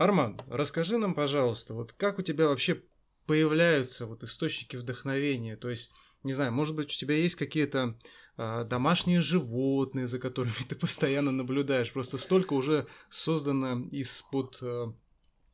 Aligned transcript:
Арман, 0.00 0.40
расскажи 0.48 0.96
нам, 0.96 1.14
пожалуйста, 1.14 1.74
вот 1.74 1.92
как 1.92 2.18
у 2.18 2.22
тебя 2.22 2.48
вообще 2.48 2.82
появляются 3.26 4.06
вот 4.06 4.22
источники 4.22 4.76
вдохновения? 4.76 5.58
То 5.58 5.68
есть, 5.68 5.92
не 6.22 6.32
знаю, 6.32 6.52
может 6.52 6.74
быть, 6.74 6.88
у 6.88 6.96
тебя 6.96 7.16
есть 7.16 7.34
какие-то 7.34 7.98
э, 8.38 8.64
домашние 8.64 9.20
животные, 9.20 10.06
за 10.06 10.18
которыми 10.18 10.54
ты 10.70 10.74
постоянно 10.74 11.32
наблюдаешь? 11.32 11.92
Просто 11.92 12.16
столько 12.16 12.54
уже 12.54 12.86
создано 13.10 13.88
из-под 13.90 14.56
э, 14.62 14.86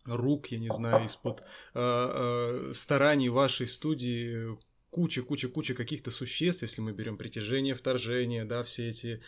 рук, 0.05 0.47
я 0.53 0.61
не 0.61 0.71
знаю, 0.71 1.07
из-под 1.07 1.41
э, 1.41 1.45
э, 1.75 2.73
стараний 2.73 3.31
вашей 3.31 3.67
студии 3.67 4.57
куча, 4.91 5.23
куча, 5.23 5.49
куча 5.49 5.75
каких-то 5.75 6.13
существ, 6.13 6.63
если 6.63 6.83
мы 6.83 6.93
берем 6.93 7.19
притяжение, 7.19 7.75
вторжение, 7.75 8.45
да, 8.45 8.63
все 8.63 8.91
эти 8.91 9.21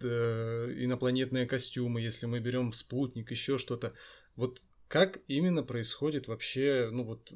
э, 0.00 0.74
инопланетные 0.78 1.44
костюмы, 1.44 2.00
если 2.00 2.24
мы 2.24 2.40
берем 2.40 2.72
спутник, 2.72 3.30
еще 3.30 3.58
что-то. 3.58 3.92
Вот 4.36 4.60
как 4.88 5.20
именно 5.28 5.62
происходит 5.62 6.28
вообще, 6.28 6.88
ну 6.92 7.04
вот 7.04 7.32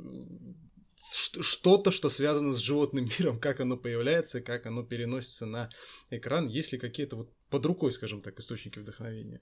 что-то, 1.11 1.91
что 1.91 2.11
связано 2.11 2.53
с 2.53 2.59
животным 2.59 3.09
миром, 3.19 3.39
как 3.39 3.61
оно 3.61 3.77
появляется, 3.77 4.41
как 4.41 4.67
оно 4.67 4.83
переносится 4.83 5.47
на 5.47 5.71
экран, 6.11 6.49
есть 6.49 6.73
ли 6.73 6.79
какие-то 6.79 7.17
вот 7.17 7.31
под 7.51 7.65
рукой, 7.67 7.93
скажем 7.93 8.23
так, 8.23 8.39
источники 8.39 8.79
вдохновения? 8.79 9.41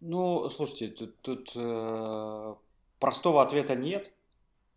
Ну, 0.00 0.48
слушайте, 0.50 0.88
тут, 0.88 1.20
тут 1.20 1.52
э, 1.54 2.54
простого 2.98 3.42
ответа 3.42 3.76
нет, 3.76 4.10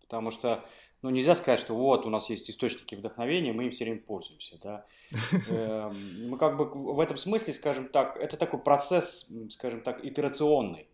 потому 0.02 0.30
что 0.30 0.64
ну, 1.02 1.10
нельзя 1.10 1.36
сказать, 1.36 1.60
что 1.60 1.76
вот 1.76 2.06
у 2.06 2.10
нас 2.10 2.30
есть 2.30 2.50
источники 2.50 2.96
вдохновения, 2.96 3.54
мы 3.54 3.66
им 3.66 3.72
все 3.72 3.86
время 3.86 4.02
пользуемся, 4.02 4.60
да. 4.62 4.86
Эм, 5.50 6.30
мы 6.30 6.38
как 6.38 6.58
бы 6.58 6.66
в 6.66 7.00
этом 7.00 7.18
смысле, 7.18 7.54
скажем 7.54 7.90
так, 7.90 8.18
это 8.18 8.38
такой 8.38 8.60
процесс, 8.60 9.32
скажем 9.50 9.82
так, 9.82 10.04
итерационный, 10.04 10.88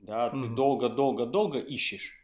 да, 0.00 0.30
ты 0.30 0.48
долго-долго-долго 0.48 1.58
ищешь, 1.58 2.20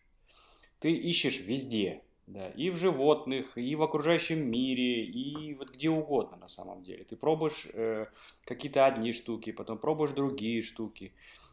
ты 0.79 0.93
ищешь 0.93 1.41
везде, 1.41 2.03
да, 2.27 2.49
и 2.51 2.71
в 2.71 2.77
животных, 2.77 3.59
и 3.59 3.75
в 3.75 3.83
окружающем 3.83 4.49
мире, 4.51 5.05
и 5.05 5.55
вот 5.55 5.71
где 5.71 5.91
угодно 5.91 6.37
на 6.37 6.49
самом 6.49 6.83
деле. 6.83 7.05
Ты 7.05 7.17
пробуешь 7.17 7.67
э, 7.73 8.07
какие-то 8.45 8.87
одни 8.87 9.13
штуки, 9.13 9.53
потом 9.53 9.79
пробуешь 9.79 10.13
другие 10.13 10.63
штуки. 10.63 11.13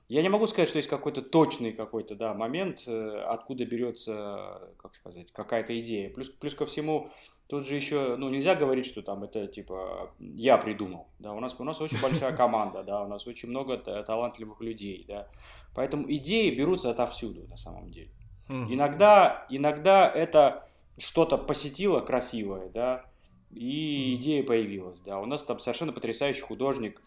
Я 0.09 0.23
не 0.23 0.29
могу 0.29 0.47
сказать, 0.47 0.67
что 0.67 0.79
есть 0.79 0.89
какой-то 0.89 1.21
точный 1.21 1.71
какой-то 1.71 2.15
да, 2.15 2.33
момент, 2.33 2.83
э, 2.87 3.23
откуда 3.27 3.63
берется, 3.63 4.73
как 4.79 4.95
сказать, 4.95 5.31
какая-то 5.31 5.79
идея. 5.81 6.09
Плюс, 6.09 6.29
плюс 6.29 6.55
ко 6.55 6.65
всему, 6.65 7.11
тут 7.47 7.67
же 7.67 7.75
еще, 7.75 8.15
ну, 8.15 8.27
нельзя 8.29 8.55
говорить, 8.55 8.87
что 8.87 9.03
там 9.03 9.23
это 9.23 9.45
типа 9.45 10.11
я 10.19 10.57
придумал. 10.57 11.09
Да, 11.19 11.33
у 11.33 11.39
нас, 11.39 11.55
у 11.59 11.63
нас 11.63 11.79
очень 11.79 12.01
большая 12.01 12.35
команда, 12.35 12.81
да, 12.81 13.03
у 13.03 13.07
нас 13.07 13.27
очень 13.27 13.49
много 13.49 13.77
талантливых 13.77 14.61
людей, 14.61 15.05
да. 15.07 15.27
Поэтому 15.75 16.11
идеи 16.11 16.49
берутся 16.49 16.89
отовсюду, 16.89 17.47
на 17.47 17.55
самом 17.55 17.91
деле. 17.91 18.09
Иногда, 18.47 19.45
иногда 19.51 20.09
это 20.09 20.67
что-то 20.97 21.37
посетило 21.37 21.99
красивое, 21.99 22.69
да, 22.69 23.05
и 23.51 24.15
идея 24.15 24.43
появилась, 24.43 25.01
да. 25.01 25.19
У 25.19 25.27
нас 25.27 25.43
там 25.43 25.59
совершенно 25.59 25.93
потрясающий 25.93 26.41
художник, 26.41 26.99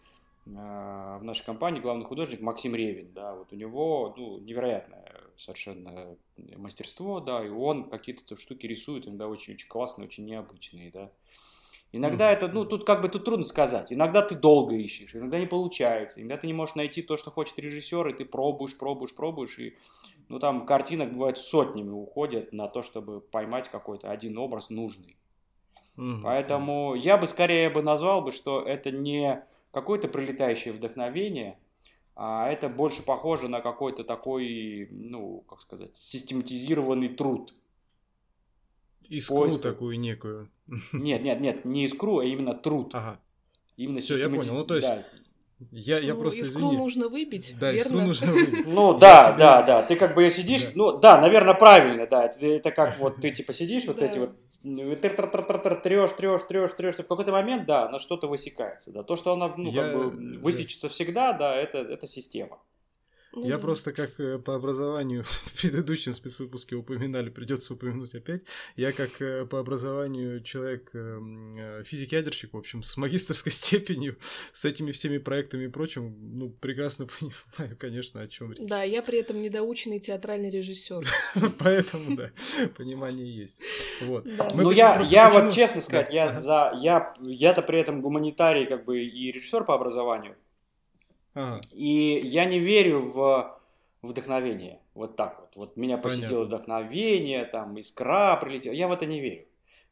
в 0.45 1.21
нашей 1.21 1.45
компании 1.45 1.79
главный 1.79 2.05
художник 2.05 2.41
Максим 2.41 2.75
Ревин, 2.75 3.13
да, 3.13 3.33
вот 3.33 3.53
у 3.53 3.55
него, 3.55 4.13
ну, 4.17 4.39
невероятное 4.39 5.21
совершенно 5.37 6.17
мастерство, 6.57 7.19
да, 7.19 7.45
и 7.45 7.49
он 7.49 7.89
какие-то 7.89 8.35
штуки 8.35 8.67
рисует, 8.67 9.07
иногда 9.07 9.27
очень-очень 9.27 9.67
классные, 9.67 10.07
очень 10.07 10.25
необычные, 10.25 10.91
да. 10.91 11.11
Иногда 11.95 12.31
mm-hmm. 12.31 12.35
это, 12.35 12.47
ну, 12.47 12.65
тут 12.65 12.85
как 12.85 13.01
бы 13.03 13.07
тут 13.07 13.23
трудно 13.23 13.45
сказать. 13.45 13.93
Иногда 13.93 14.23
ты 14.23 14.33
долго 14.33 14.75
ищешь, 14.75 15.15
иногда 15.15 15.39
не 15.39 15.45
получается, 15.45 16.19
иногда 16.19 16.37
ты 16.37 16.47
не 16.47 16.53
можешь 16.53 16.73
найти 16.73 17.03
то, 17.03 17.17
что 17.17 17.29
хочет 17.29 17.59
режиссер, 17.59 18.07
и 18.07 18.13
ты 18.13 18.25
пробуешь, 18.25 18.75
пробуешь, 18.75 19.13
пробуешь, 19.13 19.59
и, 19.59 19.77
ну, 20.27 20.39
там 20.39 20.65
картинок 20.65 21.13
бывает 21.13 21.37
сотнями 21.37 21.91
уходят 21.91 22.51
на 22.51 22.67
то, 22.67 22.81
чтобы 22.81 23.21
поймать 23.21 23.69
какой-то 23.69 24.09
один 24.09 24.39
образ 24.39 24.71
нужный. 24.71 25.17
Mm-hmm. 25.97 26.21
Поэтому 26.23 26.95
я 26.95 27.17
бы 27.17 27.27
скорее 27.27 27.69
бы 27.69 27.83
назвал 27.83 28.23
бы, 28.23 28.31
что 28.31 28.61
это 28.61 28.89
не 28.89 29.43
какое-то 29.73 30.07
прилетающее 30.07 30.71
вдохновение, 30.71 31.57
а 32.15 32.49
это 32.49 32.69
больше 32.69 33.03
похоже 33.03 33.47
на 33.47 33.59
какой-то 33.59 34.03
такой, 34.03 34.87
ну, 34.91 35.41
как 35.49 35.61
сказать, 35.61 35.95
систематизированный 35.95 37.09
труд. 37.09 37.53
Искру 39.09 39.37
поиска. 39.39 39.61
такую 39.61 39.99
некую. 39.99 40.49
Нет, 40.93 41.23
нет, 41.23 41.41
нет, 41.41 41.65
не 41.65 41.83
искру, 41.83 42.19
а 42.19 42.25
именно 42.25 42.53
труд. 42.53 42.95
Ага. 42.95 43.19
Именно 43.75 43.99
Все, 43.99 44.15
системати... 44.15 44.35
я 44.35 44.41
понял. 44.41 44.59
Ну, 44.59 44.65
то 44.65 44.75
есть, 44.75 44.87
да. 44.87 45.03
Я, 45.71 45.99
я 45.99 46.13
ну, 46.13 46.21
просто 46.21 46.41
искру 46.41 46.61
извини. 46.61 46.77
нужно 46.77 47.09
выбить, 47.09 47.55
да, 47.59 47.71
верно? 47.71 47.89
искру 47.89 48.07
нужно 48.07 48.31
выбить. 48.31 48.65
Ну 48.67 48.97
да, 48.97 49.33
да, 49.33 49.61
да. 49.61 49.83
Ты 49.83 49.95
как 49.95 50.15
бы 50.15 50.29
сидишь, 50.29 50.69
ну 50.75 50.97
да, 50.99 51.19
наверное, 51.19 51.53
правильно, 51.53 52.07
да. 52.07 52.31
Это 52.39 52.71
как 52.71 52.99
вот 52.99 53.17
ты 53.17 53.31
типа 53.31 53.51
сидишь, 53.51 53.85
вот 53.85 54.01
эти 54.01 54.19
вот 54.19 54.35
трешь, 55.75 56.11
трешь, 56.11 56.41
трешь, 56.43 56.71
трешь, 56.71 56.95
в 56.95 57.07
какой-то 57.07 57.31
момент, 57.31 57.65
да, 57.65 57.89
на 57.89 57.99
что-то 57.99 58.27
высекается, 58.27 58.91
да. 58.91 59.03
То, 59.03 59.15
что 59.15 59.33
она, 59.33 59.53
ну, 59.57 59.73
как 59.73 59.93
бы 59.93 60.09
высечется 60.39 60.87
всегда, 60.89 61.33
да, 61.33 61.55
это, 61.55 61.79
это 61.79 62.07
система. 62.07 62.59
Ну, 63.35 63.47
Я 63.47 63.57
да. 63.57 63.63
просто 63.63 63.93
как 63.93 64.19
э, 64.19 64.37
по 64.37 64.55
образованию 64.55 65.23
в 65.45 65.61
предыдущем 65.61 66.13
спецвыпуске 66.13 66.75
упоминали, 66.75 67.29
придется 67.29 67.73
упомянуть 67.73 68.13
опять. 68.13 68.43
Я 68.75 68.91
как 68.91 69.21
э, 69.21 69.45
по 69.45 69.59
образованию 69.59 70.41
человек 70.43 70.91
эм, 70.93 71.57
э, 71.57 71.83
физик-ядерщик, 71.83 72.53
в 72.53 72.57
общем, 72.57 72.83
с 72.83 72.95
магистрской 72.95 73.51
степенью, 73.51 74.17
с 74.51 74.65
этими 74.65 74.91
всеми 74.91 75.17
проектами 75.17 75.65
и 75.65 75.67
прочим, 75.67 76.15
ну, 76.37 76.49
прекрасно 76.49 77.07
понимаю, 77.19 77.75
конечно, 77.77 78.21
о 78.21 78.27
чем 78.27 78.51
речь. 78.51 78.67
Да, 78.67 78.83
я 78.83 79.01
при 79.01 79.19
этом 79.19 79.41
недоученный 79.41 79.99
театральный 79.99 80.51
режиссер. 80.51 81.07
Поэтому, 81.59 82.15
да, 82.15 82.31
понимание 82.77 83.35
есть. 83.35 83.59
Вот. 84.01 84.27
Ну, 84.53 84.69
я, 84.71 85.01
я 85.01 85.31
вот 85.31 85.51
честно 85.51 85.81
сказать, 85.81 86.13
я 86.13 86.39
за, 86.39 86.73
я, 86.79 87.13
я-то 87.21 87.63
при 87.63 87.79
этом 87.79 88.01
гуманитарий, 88.01 88.67
как 88.67 88.85
бы, 88.85 89.03
и 89.03 89.31
режиссер 89.31 89.63
по 89.63 89.73
образованию. 89.73 90.35
Ага. 91.33 91.61
И 91.71 92.21
я 92.23 92.45
не 92.45 92.59
верю 92.59 92.99
в 92.99 93.59
вдохновение. 94.03 94.79
Вот 94.93 95.15
так 95.15 95.39
вот. 95.39 95.55
Вот 95.55 95.77
меня 95.77 95.97
посетило 95.97 96.43
Понятно. 96.43 96.45
вдохновение, 96.45 97.45
там 97.45 97.79
искра 97.79 98.37
прилетела. 98.37 98.73
Я 98.73 98.87
в 98.87 98.91
это 98.91 99.05
не 99.05 99.19
верю. 99.19 99.45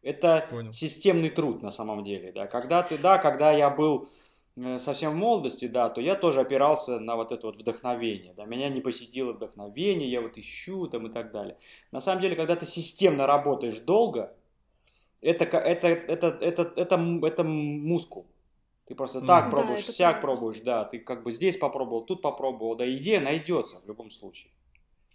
Это 0.03 0.47
Понял. 0.49 0.71
системный 0.71 1.29
труд 1.29 1.61
на 1.61 1.71
самом 1.71 2.03
деле. 2.03 2.31
Да. 2.31 2.47
Когда 2.47 2.83
ты, 2.83 2.97
да, 2.97 3.17
когда 3.17 3.51
я 3.51 3.69
был 3.69 4.09
э, 4.57 4.77
совсем 4.79 5.11
в 5.13 5.15
молодости, 5.15 5.67
да, 5.67 5.89
то 5.89 6.01
я 6.01 6.15
тоже 6.15 6.41
опирался 6.41 6.99
на 6.99 7.15
вот 7.15 7.31
это 7.31 7.47
вот 7.47 7.57
вдохновение. 7.57 8.33
Да. 8.35 8.45
Меня 8.45 8.69
не 8.69 8.81
посетило 8.81 9.33
вдохновение, 9.33 10.09
я 10.09 10.21
вот 10.21 10.37
ищу 10.37 10.87
там 10.87 11.07
и 11.07 11.11
так 11.11 11.31
далее. 11.31 11.57
На 11.91 11.99
самом 11.99 12.21
деле, 12.21 12.35
когда 12.35 12.55
ты 12.55 12.65
системно 12.65 13.25
работаешь 13.27 13.79
долго, 13.79 14.35
это, 15.21 15.45
это, 15.45 15.87
это, 15.87 15.87
это, 15.87 16.27
это, 16.41 16.73
это, 16.75 17.19
это 17.23 17.43
мускул. 17.43 18.25
Ты 18.85 18.95
просто 18.95 19.19
mm. 19.19 19.25
так 19.25 19.51
пробуешь, 19.51 19.85
да, 19.85 19.93
сяк 19.93 20.21
пробуешь, 20.21 20.59
да, 20.61 20.83
ты 20.85 20.99
как 20.99 21.23
бы 21.23 21.31
здесь 21.31 21.57
попробовал, 21.57 22.05
тут 22.05 22.21
попробовал, 22.21 22.75
да, 22.75 22.89
идея 22.89 23.21
найдется 23.21 23.79
в 23.79 23.87
любом 23.87 24.09
случае. 24.09 24.51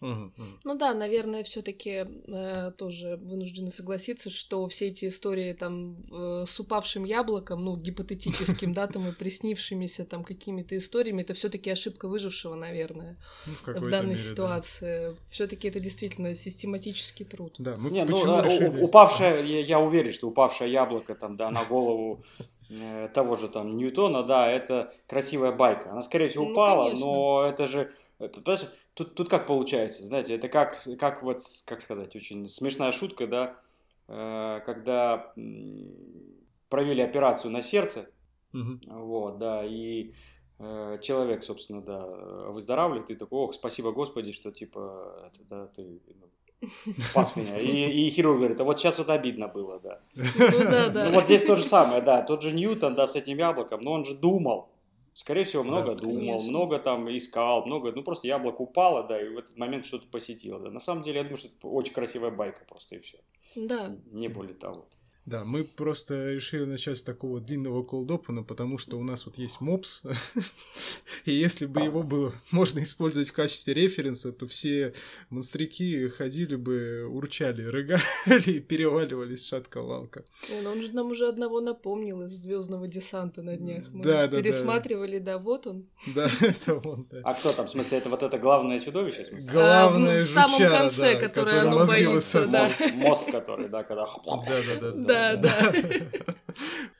Ну 0.00 0.76
да, 0.78 0.92
наверное, 0.92 1.42
все-таки 1.42 2.06
э, 2.06 2.72
тоже 2.76 3.16
вынуждены 3.16 3.70
согласиться, 3.70 4.28
что 4.28 4.66
все 4.68 4.88
эти 4.88 5.08
истории 5.08 5.54
там 5.54 5.96
э, 6.12 6.44
с 6.46 6.60
упавшим 6.60 7.04
яблоком, 7.04 7.64
ну 7.64 7.76
гипотетическим, 7.76 8.74
да, 8.74 8.86
там 8.88 9.08
и 9.08 9.12
приснившимися 9.12 10.04
там 10.04 10.22
какими-то 10.22 10.76
историями, 10.76 11.22
это 11.22 11.32
все-таки 11.32 11.70
ошибка 11.70 12.08
выжившего, 12.08 12.54
наверное, 12.54 13.16
ну, 13.46 13.52
в, 13.72 13.80
в 13.80 13.90
данной 13.90 14.10
мере, 14.10 14.20
ситуации. 14.20 15.08
Да. 15.08 15.14
Все-таки 15.30 15.68
это 15.68 15.80
действительно 15.80 16.34
систематический 16.34 17.24
труд. 17.24 17.54
Да, 17.58 17.74
мы 17.78 17.90
Не, 17.90 18.04
ну, 18.04 18.16
а, 18.26 18.42
решили... 18.42 18.78
упавшее, 18.78 19.46
я, 19.48 19.60
я 19.60 19.80
уверен, 19.80 20.12
что 20.12 20.28
упавшее 20.28 20.70
яблоко 20.70 21.14
там, 21.14 21.36
да, 21.36 21.48
на 21.48 21.64
голову 21.64 22.22
Э, 22.38 22.44
того 23.14 23.36
же 23.36 23.48
там 23.48 23.76
Ньютона, 23.76 24.22
да, 24.22 24.50
это 24.50 24.92
красивая 25.06 25.52
байка. 25.52 25.92
Она, 25.92 26.02
скорее 26.02 26.28
всего, 26.28 26.44
ну, 26.44 26.52
упала, 26.52 26.84
конечно. 26.86 27.06
но 27.06 27.42
это 27.46 27.66
же... 27.66 27.92
Понимаешь, 28.18 28.66
тут, 28.94 29.14
тут 29.14 29.28
как 29.28 29.46
получается, 29.46 30.04
знаете, 30.04 30.34
это 30.34 30.48
как, 30.48 30.76
как 30.98 31.22
вот, 31.22 31.40
как 31.66 31.82
сказать, 31.82 32.16
очень 32.16 32.48
смешная 32.48 32.92
шутка, 32.92 33.26
да, 33.26 33.56
э, 34.08 34.60
когда 34.64 35.32
провели 36.70 37.02
операцию 37.02 37.52
на 37.52 37.60
сердце, 37.60 38.10
угу. 38.54 38.78
вот, 38.86 39.38
да, 39.38 39.64
и 39.64 40.12
э, 40.58 40.98
человек, 41.02 41.44
собственно, 41.44 41.82
да, 41.82 42.00
выздоравливает, 42.50 43.10
и 43.10 43.16
такой, 43.16 43.40
ох, 43.40 43.54
спасибо 43.54 43.92
Господи, 43.92 44.32
что, 44.32 44.50
типа, 44.50 45.30
это, 45.30 45.44
да, 45.44 45.66
ты 45.66 46.00
ну, 46.18 46.30
спас 47.10 47.36
меня. 47.36 47.58
И, 47.58 48.06
и 48.06 48.10
хирург 48.10 48.38
говорит, 48.38 48.60
а 48.60 48.64
вот 48.64 48.78
сейчас 48.78 48.98
вот 48.98 49.10
обидно 49.10 49.48
было, 49.48 49.80
да. 49.80 50.00
Ну, 50.14 50.24
да, 50.58 50.88
да. 50.88 51.04
Ну, 51.06 51.12
вот 51.12 51.24
здесь 51.24 51.44
то 51.44 51.56
же 51.56 51.64
самое, 51.64 52.02
да. 52.02 52.22
Тот 52.22 52.42
же 52.42 52.52
Ньютон, 52.52 52.94
да, 52.94 53.06
с 53.06 53.16
этим 53.16 53.38
яблоком, 53.38 53.80
но 53.82 53.92
он 53.92 54.04
же 54.04 54.14
думал. 54.14 54.70
Скорее 55.14 55.44
всего, 55.44 55.62
много 55.62 55.94
да, 55.94 56.02
думал, 56.02 56.18
конечно. 56.18 56.50
много 56.50 56.78
там 56.78 57.16
искал, 57.16 57.64
много, 57.64 57.90
ну 57.92 58.02
просто 58.02 58.26
яблоко 58.26 58.60
упало, 58.60 59.02
да, 59.02 59.18
и 59.18 59.30
в 59.30 59.38
этот 59.38 59.56
момент 59.56 59.86
что-то 59.86 60.06
посетило, 60.08 60.60
да. 60.60 60.70
На 60.70 60.80
самом 60.80 61.02
деле, 61.02 61.18
я 61.18 61.22
думаю, 61.22 61.38
что 61.38 61.48
это 61.48 61.68
очень 61.68 61.94
красивая 61.94 62.30
байка 62.30 62.66
просто, 62.68 62.96
и 62.96 62.98
все. 62.98 63.16
Да. 63.54 63.96
Не 64.12 64.28
более 64.28 64.54
того. 64.54 64.86
Да, 65.26 65.42
мы 65.44 65.64
просто 65.64 66.34
решили 66.34 66.64
начать 66.64 66.98
с 66.98 67.02
такого 67.02 67.40
длинного 67.40 67.82
колдопана, 67.82 68.44
потому 68.44 68.78
что 68.78 68.96
у 68.96 69.02
нас 69.02 69.26
вот 69.26 69.38
есть 69.38 69.60
мопс, 69.60 70.02
и 71.24 71.32
если 71.32 71.66
бы 71.66 71.80
его 71.80 72.04
было 72.04 72.32
можно 72.52 72.80
использовать 72.84 73.30
в 73.30 73.32
качестве 73.32 73.74
референса, 73.74 74.30
то 74.30 74.46
все 74.46 74.94
монстрики 75.28 76.06
ходили 76.10 76.54
бы, 76.54 77.08
урчали, 77.10 77.64
рыгали 77.64 78.00
и 78.46 78.60
переваливались 78.60 79.48
шатка-валка. 79.48 80.24
Ну 80.62 80.70
он 80.70 80.80
же 80.80 80.92
нам 80.92 81.10
уже 81.10 81.26
одного 81.26 81.60
напомнил 81.60 82.22
из 82.22 82.30
Звездного 82.30 82.86
десанта 82.86 83.42
на 83.42 83.56
днях. 83.56 83.86
Мы 83.90 84.04
да, 84.04 84.28
да, 84.28 84.36
пересматривали, 84.40 85.18
да. 85.18 85.32
да, 85.32 85.38
вот 85.38 85.66
он. 85.66 85.88
Да, 86.14 86.30
это 86.40 86.74
он, 86.76 87.04
да. 87.10 87.22
А 87.24 87.34
кто 87.34 87.50
там, 87.50 87.66
в 87.66 87.70
смысле, 87.70 87.98
это 87.98 88.10
вот 88.10 88.22
это 88.22 88.38
главное 88.38 88.78
чудовище? 88.78 89.26
Главное 89.50 90.20
а, 90.20 90.24
в, 90.24 90.28
жучара, 90.28 90.46
в 90.46 90.50
самом 90.52 90.70
конце, 90.70 91.14
да, 91.14 91.20
которое 91.20 91.60
оно 91.62 91.84
боится, 91.84 92.46
да. 92.46 92.70
Мозг, 92.94 93.28
который, 93.32 93.68
да, 93.68 93.82
когда... 93.82 94.06
Да, 94.06 94.62
да, 94.62 94.90
да 94.92 95.15
да, 95.15 95.15
да. 95.36 95.72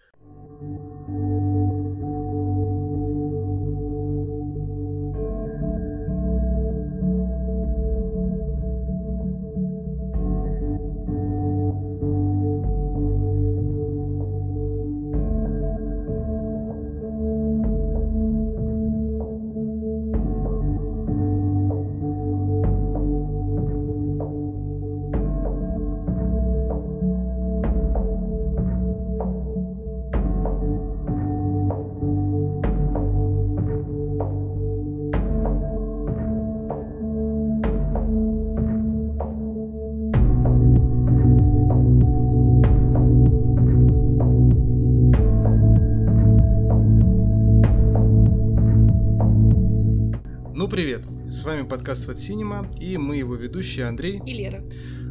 вами 51.46 51.62
подкаст 51.62 52.06
Фат 52.06 52.18
Синема, 52.18 52.68
и 52.80 52.96
мы 52.98 53.18
его 53.18 53.36
ведущие 53.36 53.86
Андрей. 53.86 54.20
И 54.26 54.34
Лера. 54.34 54.64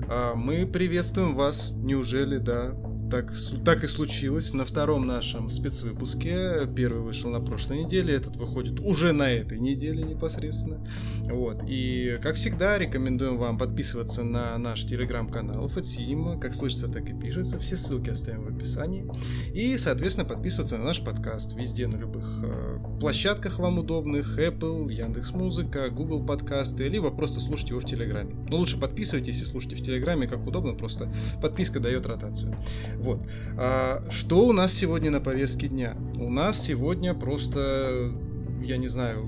А, 0.10 0.36
мы 0.36 0.66
приветствуем 0.68 1.34
вас, 1.34 1.72
неужели, 1.72 2.40
да, 2.40 2.76
так, 3.16 3.34
так 3.64 3.84
и 3.84 3.88
случилось. 3.88 4.54
На 4.54 4.66
втором 4.66 5.08
нашем 5.08 5.50
спецвыпуске, 5.50 6.68
первый 6.76 7.02
вышел 7.02 7.30
на 7.30 7.40
прошлой 7.40 7.84
неделе, 7.84 8.14
этот 8.14 8.36
выходит 8.36 8.82
уже 8.82 9.14
на 9.14 9.32
этой 9.32 9.58
неделе 9.58 10.04
непосредственно. 10.04 10.86
Вот. 11.24 11.64
И, 11.66 12.20
как 12.22 12.36
всегда, 12.36 12.78
рекомендуем 12.78 13.38
вам 13.38 13.58
подписываться 13.58 14.24
на 14.24 14.58
наш 14.58 14.84
телеграм-канал 14.84 15.70
Фатсинема, 15.70 16.38
как 16.40 16.54
слышится, 16.54 16.90
так 16.90 17.08
и 17.10 17.14
пишется. 17.14 17.58
Все 17.58 17.78
ссылки 17.78 18.10
оставим 18.10 18.44
в 18.44 18.56
описании. 18.56 19.06
И, 19.54 19.78
соответственно, 19.78 20.28
подписываться 20.28 20.78
на 20.78 20.84
наш 20.84 21.02
подкаст 21.02 21.56
везде, 21.56 21.88
на 21.88 21.96
любых 21.96 22.44
э, 22.44 22.80
площадках 23.00 23.60
вам 23.60 23.80
удобных, 23.80 24.38
Apple, 24.38 24.92
Яндекс 24.92 25.32
Музыка, 25.32 25.90
Google 25.90 26.26
подкасты, 26.26 26.90
либо 26.90 27.12
просто 27.12 27.40
слушайте 27.40 27.74
его 27.74 27.82
в 27.82 27.86
Телеграме. 27.86 28.36
Но 28.50 28.58
лучше 28.58 28.78
подписывайтесь 28.78 29.42
и 29.42 29.46
слушайте 29.46 29.78
в 29.78 29.84
Телеграме, 29.84 30.28
как 30.28 30.46
удобно, 30.46 30.74
просто 30.74 31.14
подписка 31.42 31.80
дает 31.80 32.06
ротацию. 32.06 32.58
Вот. 33.06 33.20
А, 33.56 34.04
что 34.10 34.48
у 34.48 34.52
нас 34.52 34.74
сегодня 34.74 35.12
на 35.12 35.22
повестке 35.22 35.68
дня? 35.68 35.96
У 36.20 36.32
нас 36.32 36.60
сегодня 36.60 37.14
просто, 37.14 38.12
я 38.64 38.78
не 38.78 38.88
знаю, 38.88 39.28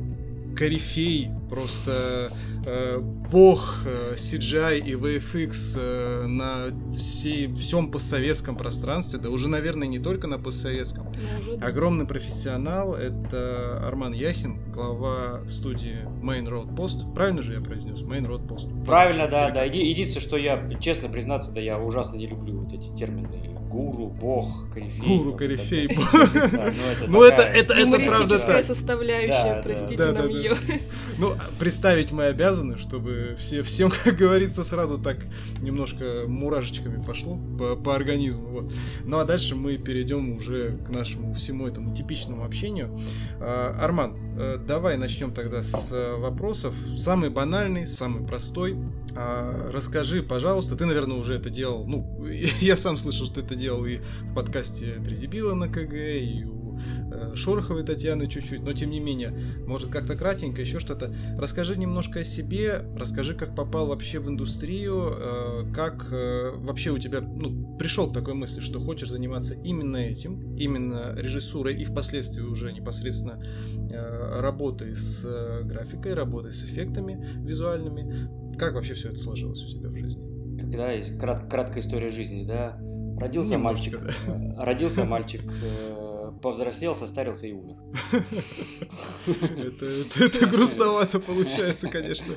корифей, 0.57 1.29
просто 1.47 2.31
э, 2.65 2.99
бог 2.99 3.83
э, 3.85 4.15
CGI 4.15 4.79
и 4.79 4.93
VFX 4.93 5.77
э, 5.77 6.25
на 6.25 6.73
всей, 6.95 7.53
всем 7.53 7.91
постсоветском 7.91 8.57
пространстве, 8.57 9.19
да 9.19 9.29
уже, 9.29 9.47
наверное, 9.47 9.87
не 9.87 9.99
только 9.99 10.25
на 10.25 10.39
постсоветском. 10.39 11.13
Огромный 11.61 12.07
профессионал, 12.07 12.95
это 12.95 13.85
Арман 13.87 14.13
Яхин, 14.13 14.71
глава 14.71 15.47
студии 15.47 15.97
Main 16.23 16.47
Road 16.47 16.75
Post. 16.75 17.13
Правильно 17.13 17.43
же 17.43 17.53
я 17.53 17.61
произнес? 17.61 18.01
Main 18.01 18.25
Road 18.25 18.47
Post. 18.47 18.85
Правильно, 18.85 19.27
да, 19.27 19.51
да. 19.51 19.63
Единственное, 19.63 20.25
что 20.25 20.37
я, 20.37 20.67
честно 20.79 21.09
признаться, 21.09 21.53
да, 21.53 21.61
я 21.61 21.77
ужасно 21.77 22.17
не 22.17 22.25
люблю 22.25 22.61
вот 22.61 22.73
эти 22.73 22.89
термины 22.95 23.56
гуру, 23.77 24.07
бог, 24.07 24.67
корифей. 24.73 25.17
Гуру, 25.17 25.33
корифей, 25.33 25.87
бог. 25.95 26.05
Ну, 27.07 27.21
это, 27.21 27.43
это, 27.43 27.73
это 27.73 27.99
правда 27.99 28.39
так. 28.39 28.65
составляющая, 28.65 29.61
простите 29.63 30.05
нам 30.11 30.27
ее. 30.29 30.55
Ну, 31.17 31.35
представить 31.59 32.11
мы 32.11 32.25
обязаны, 32.25 32.77
чтобы 32.77 33.35
все, 33.37 33.61
всем, 33.61 33.91
как 34.03 34.15
говорится, 34.15 34.63
сразу 34.63 34.97
так 34.97 35.17
немножко 35.61 36.23
мурашечками 36.27 37.03
пошло 37.03 37.37
по, 37.57 37.75
по 37.75 37.95
организму. 37.95 38.47
Вот. 38.47 38.73
Ну, 39.03 39.19
а 39.19 39.25
дальше 39.25 39.55
мы 39.55 39.77
перейдем 39.77 40.37
уже 40.37 40.77
к 40.85 40.89
нашему 40.89 41.33
всему 41.33 41.67
этому 41.67 41.95
типичному 41.95 42.43
общению. 42.43 42.97
А, 43.39 43.77
Арман, 43.79 44.15
э, 44.37 44.57
давай 44.65 44.97
начнем 44.97 45.33
тогда 45.33 45.61
с 45.61 45.91
э, 45.91 46.15
вопросов. 46.17 46.73
Самый 46.97 47.29
банальный, 47.29 47.85
самый 47.85 48.25
простой. 48.25 48.77
А, 49.15 49.71
расскажи, 49.71 50.21
пожалуйста, 50.21 50.75
ты, 50.75 50.85
наверное, 50.85 51.17
уже 51.17 51.35
это 51.35 51.49
делал. 51.49 51.85
Ну, 51.87 52.25
я 52.59 52.77
сам 52.77 52.97
слышал, 52.97 53.25
что 53.25 53.35
ты 53.35 53.41
это 53.41 53.55
делал 53.55 53.66
и 53.75 53.99
в 54.21 54.33
подкасте 54.33 55.01
«Три 55.03 55.17
дебила» 55.17 55.53
на 55.53 55.67
КГ, 55.67 55.93
и 55.93 56.45
у 56.45 56.79
э, 57.11 57.35
Шороховой 57.35 57.83
Татьяны 57.83 58.27
чуть-чуть, 58.27 58.61
но 58.61 58.73
тем 58.73 58.91
не 58.91 58.99
менее, 58.99 59.33
может 59.65 59.89
как-то 59.89 60.15
кратенько, 60.15 60.61
еще 60.61 60.79
что-то. 60.79 61.13
Расскажи 61.37 61.77
немножко 61.77 62.19
о 62.19 62.23
себе, 62.23 62.85
расскажи, 62.95 63.33
как 63.33 63.55
попал 63.55 63.87
вообще 63.87 64.19
в 64.19 64.27
индустрию, 64.29 65.13
э, 65.15 65.73
как 65.73 66.11
э, 66.11 66.51
вообще 66.55 66.91
у 66.91 66.97
тебя 66.97 67.21
ну, 67.21 67.77
пришел 67.77 68.09
к 68.09 68.13
такой 68.13 68.33
мысли, 68.33 68.61
что 68.61 68.79
хочешь 68.79 69.09
заниматься 69.09 69.53
именно 69.55 69.97
этим, 69.97 70.55
именно 70.55 71.13
режиссурой 71.15 71.79
и 71.81 71.85
впоследствии 71.85 72.43
уже 72.43 72.71
непосредственно 72.71 73.43
э, 73.91 74.39
работой 74.41 74.95
с 74.95 75.23
графикой, 75.63 76.13
работой 76.13 76.51
с 76.51 76.63
эффектами 76.63 77.41
визуальными. 77.45 78.29
Как 78.57 78.73
вообще 78.73 78.95
все 78.95 79.09
это 79.09 79.19
сложилось 79.19 79.63
у 79.63 79.69
тебя 79.69 79.89
в 79.89 79.95
жизни? 79.95 80.37
Когда 80.59 80.91
есть 80.91 81.17
крат, 81.17 81.49
краткая 81.49 81.81
история 81.81 82.09
жизни, 82.09 82.45
да? 82.45 82.79
Родился 83.19 83.53
Немножечко, 83.53 83.99
мальчик, 83.99 84.17
да. 84.27 84.65
родился 84.65 85.05
мальчик, 85.05 85.41
э, 85.63 86.31
повзрослел, 86.41 86.95
состарился 86.95 87.47
и 87.47 87.51
умер. 87.51 87.75
Это, 90.21 90.45
грустновато 90.45 91.19
получается, 91.19 91.89
конечно. 91.89 92.35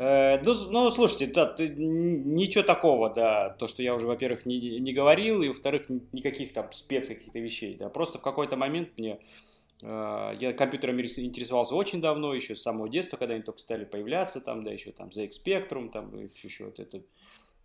Э, 0.00 0.40
ну, 0.42 0.54
ну, 0.70 0.90
слушайте, 0.90 1.26
да, 1.26 1.54
ничего 1.58 2.64
такого, 2.64 3.10
да, 3.10 3.50
то, 3.50 3.68
что 3.68 3.82
я 3.82 3.94
уже, 3.94 4.06
во-первых, 4.06 4.44
не, 4.44 4.80
не 4.80 4.92
говорил, 4.92 5.42
и, 5.42 5.48
во-вторых, 5.48 5.86
никаких 6.12 6.52
там 6.52 6.72
спец 6.72 7.06
каких-то 7.06 7.38
вещей, 7.38 7.76
да, 7.76 7.88
просто 7.88 8.18
в 8.18 8.22
какой-то 8.22 8.56
момент 8.56 8.90
мне 8.96 9.18
э, 9.82 10.36
я 10.40 10.52
компьютером 10.52 11.00
интересовался 11.00 11.76
очень 11.76 12.00
давно, 12.00 12.34
еще 12.34 12.56
с 12.56 12.62
самого 12.62 12.88
детства, 12.88 13.16
когда 13.16 13.34
они 13.34 13.42
только 13.42 13.60
стали 13.60 13.84
появляться, 13.84 14.40
там, 14.40 14.64
да, 14.64 14.72
еще 14.72 14.90
там 14.90 15.08
ZX 15.08 15.30
Spectrum, 15.44 15.90
там, 15.90 16.12
еще 16.42 16.64
вот 16.64 16.80
это 16.80 17.02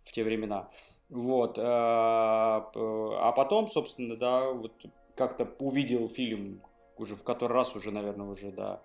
в 0.04 0.12
те 0.12 0.22
времена. 0.22 0.68
Вот. 1.14 1.58
Э, 1.58 1.62
а 1.64 3.32
потом, 3.36 3.68
собственно, 3.68 4.16
да, 4.16 4.50
вот 4.50 4.72
как-то 5.14 5.48
увидел 5.60 6.08
фильм 6.08 6.60
уже 6.98 7.14
в 7.14 7.22
который 7.22 7.52
раз 7.52 7.76
уже, 7.76 7.92
наверное, 7.92 8.26
уже, 8.26 8.50
да, 8.50 8.82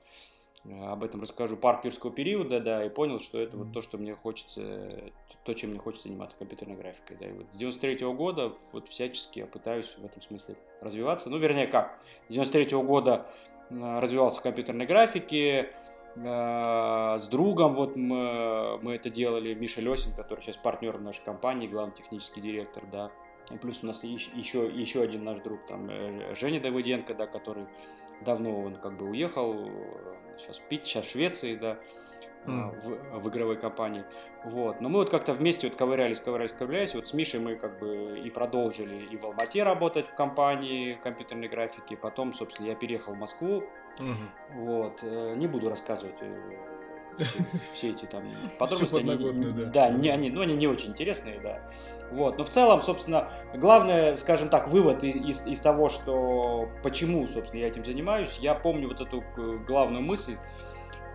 об 0.64 1.04
этом 1.04 1.22
расскажу, 1.22 1.58
парк 1.58 1.86
юрского 1.86 2.12
периода, 2.12 2.60
да, 2.60 2.86
и 2.86 2.90
понял, 2.90 3.20
что 3.20 3.40
это 3.40 3.58
вот 3.58 3.74
то, 3.74 3.82
что 3.82 3.98
мне 3.98 4.14
хочется, 4.14 5.12
то, 5.44 5.54
чем 5.54 5.72
мне 5.72 5.80
хочется 5.80 6.08
заниматься 6.08 6.38
компьютерной 6.38 6.76
графикой, 6.76 7.18
да, 7.20 7.28
и 7.28 7.32
вот 7.32 7.48
с 7.52 7.58
93 7.58 7.96
-го 7.96 8.14
года 8.14 8.54
вот 8.74 8.90
всячески 8.90 9.40
я 9.40 9.48
пытаюсь 9.48 9.96
в 9.98 10.06
этом 10.06 10.22
смысле 10.22 10.56
развиваться, 10.82 11.30
ну, 11.30 11.38
вернее, 11.38 11.68
как, 11.68 12.00
с 12.28 12.34
93 12.34 12.78
-го 12.78 12.84
года 12.84 13.26
развивался 13.70 14.40
в 14.40 14.44
компьютерной 14.44 14.86
графике, 14.86 15.74
с 16.22 17.28
другом 17.28 17.76
вот 17.76 17.96
мы, 17.96 18.78
мы 18.82 18.96
это 18.96 19.10
делали, 19.10 19.54
Миша 19.54 19.82
Лесин, 19.82 20.14
который 20.14 20.42
сейчас 20.42 20.58
партнер 20.58 21.00
нашей 21.00 21.24
компании, 21.24 21.68
главный 21.68 21.96
технический 21.96 22.42
директор, 22.42 22.84
да. 22.92 23.12
И 23.52 23.58
плюс 23.58 23.84
у 23.84 23.88
нас 23.88 24.04
еще, 24.04 24.68
еще 24.68 25.02
один 25.02 25.24
наш 25.24 25.40
друг, 25.40 25.66
там, 25.66 25.90
э, 25.90 26.36
Женя 26.36 26.60
Давыденко, 26.60 27.14
да, 27.16 27.26
который 27.26 27.66
давно 28.22 28.62
он 28.62 28.76
как 28.76 28.98
бы 28.98 29.10
уехал, 29.10 29.70
сейчас 30.38 30.58
в 30.58 30.64
Пит, 30.64 30.86
сейчас 30.86 31.06
в 31.06 31.12
Швеции, 31.12 31.56
да, 31.56 31.80
mm. 32.46 32.82
в, 32.82 33.20
в 33.20 33.30
игровой 33.30 33.58
компании. 33.58 34.04
Вот. 34.44 34.82
Но 34.82 34.90
мы 34.90 35.00
вот 35.00 35.10
как-то 35.10 35.34
вместе 35.34 35.68
вот 35.68 35.78
ковырялись, 35.78 36.20
ковырялись, 36.20 36.54
ковырялись. 36.54 36.96
Вот 36.96 37.08
с 37.08 37.14
Мишей 37.14 37.40
мы 37.40 37.56
как 37.56 37.80
бы 37.80 38.20
и 38.20 38.30
продолжили 38.30 39.06
и 39.06 39.18
в 39.18 39.26
Алмате 39.26 39.64
работать 39.64 40.08
в 40.08 40.16
компании 40.16 41.00
компьютерной 41.02 41.48
графики. 41.48 41.96
Потом, 41.96 42.34
собственно, 42.34 42.68
я 42.68 42.76
переехал 42.76 43.14
в 43.14 43.18
Москву, 43.18 43.64
Угу. 44.00 44.62
Вот. 44.62 45.00
Э, 45.04 45.34
не 45.36 45.48
буду 45.48 45.70
рассказывать 45.70 46.16
э, 46.22 46.58
все, 47.18 47.40
все 47.74 47.90
эти 47.90 48.06
там 48.06 48.24
подробности. 48.60 48.98
Они, 48.98 49.46
да. 49.52 49.66
Да, 49.66 49.90
не, 49.90 50.10
они, 50.10 50.30
ну, 50.30 50.42
они 50.42 50.56
не 50.56 50.68
очень 50.68 50.90
интересные, 50.90 51.40
да. 51.40 51.62
Вот. 52.12 52.38
Но 52.38 52.44
в 52.44 52.50
целом, 52.50 52.82
собственно, 52.82 53.30
главное, 53.54 54.16
скажем 54.16 54.50
так, 54.50 54.68
вывод 54.68 55.04
из, 55.04 55.46
из 55.46 55.60
того, 55.60 55.90
что 55.90 56.70
почему, 56.84 57.28
собственно, 57.28 57.62
я 57.62 57.68
этим 57.68 57.84
занимаюсь, 57.84 58.38
я 58.40 58.56
помню 58.56 58.88
вот 58.88 59.02
эту 59.02 59.24
главную 59.68 60.04
мысль. 60.04 60.38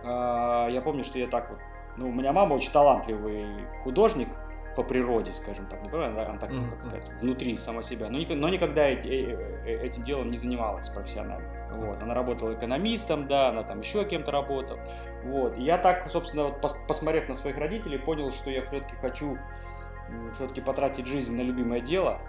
А, 0.05 0.67
я 0.69 0.81
помню, 0.81 1.03
что 1.03 1.19
я 1.19 1.27
так 1.27 1.49
вот 1.49 1.59
ну, 1.97 2.09
у 2.09 2.11
меня 2.11 2.33
мама 2.33 2.55
очень 2.55 2.71
талантливый 2.71 3.45
художник, 3.83 4.27
по 4.75 4.83
природе, 4.83 5.33
скажем 5.33 5.65
так, 5.67 5.81
не 5.81 5.89
по 5.89 6.05
она, 6.05 6.37
так, 6.37 6.51
mm-hmm. 6.51 6.69
как 6.69 6.81
сказать, 6.81 7.07
внутри 7.21 7.57
сама 7.57 7.81
себя, 7.81 8.09
но, 8.09 8.19
но 8.19 8.49
никогда 8.49 8.85
эти, 8.85 9.07
э, 9.07 9.61
э, 9.65 9.85
этим 9.85 10.03
делом 10.03 10.29
не 10.29 10.37
занималась 10.37 10.89
профессионально. 10.89 11.47
Вот. 11.71 12.01
Она 12.03 12.13
работала 12.13 12.53
экономистом, 12.53 13.27
да, 13.27 13.49
она 13.49 13.63
там 13.63 13.79
еще 13.79 14.03
кем-то 14.03 14.31
работала. 14.31 14.79
Вот. 15.23 15.57
И 15.57 15.61
я 15.61 15.77
так, 15.77 16.09
собственно, 16.09 16.45
вот, 16.45 16.61
пос 16.61 16.77
посмотрев 16.87 17.29
на 17.29 17.35
своих 17.35 17.57
родителей, 17.57 17.97
понял, 17.97 18.31
что 18.31 18.49
я 18.49 18.61
все-таки 18.63 18.95
хочу 18.97 19.37
все-таки 20.35 20.61
потратить 20.61 21.07
жизнь 21.07 21.35
на 21.35 21.41
любимое 21.41 21.79
дело, 21.79 22.19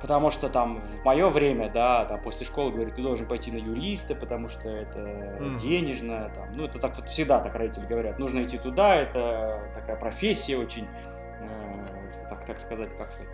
потому 0.00 0.30
что 0.30 0.48
там 0.48 0.80
в 0.80 1.04
мое 1.04 1.28
время, 1.28 1.70
да, 1.70 2.04
там 2.04 2.20
после 2.20 2.46
школы 2.46 2.72
говорят, 2.72 2.94
ты 2.94 3.02
должен 3.02 3.26
пойти 3.26 3.50
на 3.50 3.56
юриста, 3.56 4.14
потому 4.14 4.48
что 4.48 4.68
это 4.68 4.98
mm. 4.98 5.58
денежно, 5.58 6.30
там, 6.34 6.54
ну 6.54 6.64
это 6.64 6.78
так 6.78 6.96
вот 6.96 7.08
всегда 7.08 7.40
так 7.40 7.54
родители 7.54 7.86
говорят, 7.86 8.18
нужно 8.18 8.42
идти 8.42 8.58
туда, 8.58 8.94
это 8.94 9.60
такая 9.74 9.96
профессия 9.96 10.56
очень 10.56 10.86
так, 12.28 12.44
так 12.44 12.60
сказать, 12.60 12.96
как 12.96 13.12
сказать, 13.12 13.30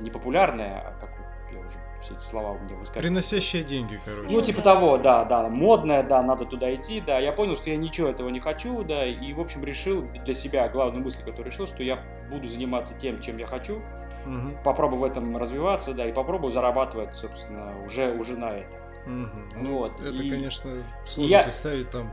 непопулярная, 0.00 0.80
а 0.80 1.00
как 1.00 1.10
я 1.52 1.58
уже 1.58 1.78
все 2.00 2.14
эти 2.14 2.22
слова 2.22 2.52
у 2.52 2.58
меня 2.58 2.76
выскакивают. 2.76 3.02
Приносящие 3.02 3.62
деньги, 3.62 4.00
короче. 4.04 4.28
Ну, 4.30 4.40
типа 4.40 4.62
того, 4.62 4.96
да, 4.98 5.24
да, 5.24 5.48
модная, 5.48 6.02
да, 6.02 6.22
надо 6.22 6.44
туда 6.46 6.74
идти, 6.74 7.00
да. 7.00 7.18
Я 7.18 7.32
понял, 7.32 7.56
что 7.56 7.70
я 7.70 7.76
ничего 7.76 8.08
этого 8.08 8.28
не 8.30 8.40
хочу, 8.40 8.82
да, 8.84 9.06
и, 9.06 9.32
в 9.32 9.40
общем, 9.40 9.64
решил 9.64 10.02
для 10.24 10.34
себя, 10.34 10.68
главную 10.68 11.04
мысль, 11.04 11.20
которую 11.20 11.46
решил, 11.46 11.66
что 11.66 11.82
я 11.82 12.02
буду 12.30 12.48
заниматься 12.48 12.94
тем, 12.98 13.20
чем 13.20 13.36
я 13.36 13.46
хочу, 13.46 13.82
угу. 14.26 14.56
попробую 14.64 15.00
в 15.00 15.04
этом 15.04 15.36
развиваться, 15.36 15.94
да, 15.94 16.06
и 16.06 16.12
попробую 16.12 16.52
зарабатывать, 16.52 17.14
собственно, 17.14 17.72
уже, 17.84 18.12
уже 18.12 18.36
на 18.36 18.50
это. 18.50 18.76
Угу. 19.06 19.62
Ну, 19.62 19.78
вот. 19.78 20.00
Это, 20.00 20.22
и... 20.22 20.30
конечно, 20.30 20.82
сложно 21.04 21.30
я... 21.30 21.42
представить 21.42 21.90
там 21.90 22.10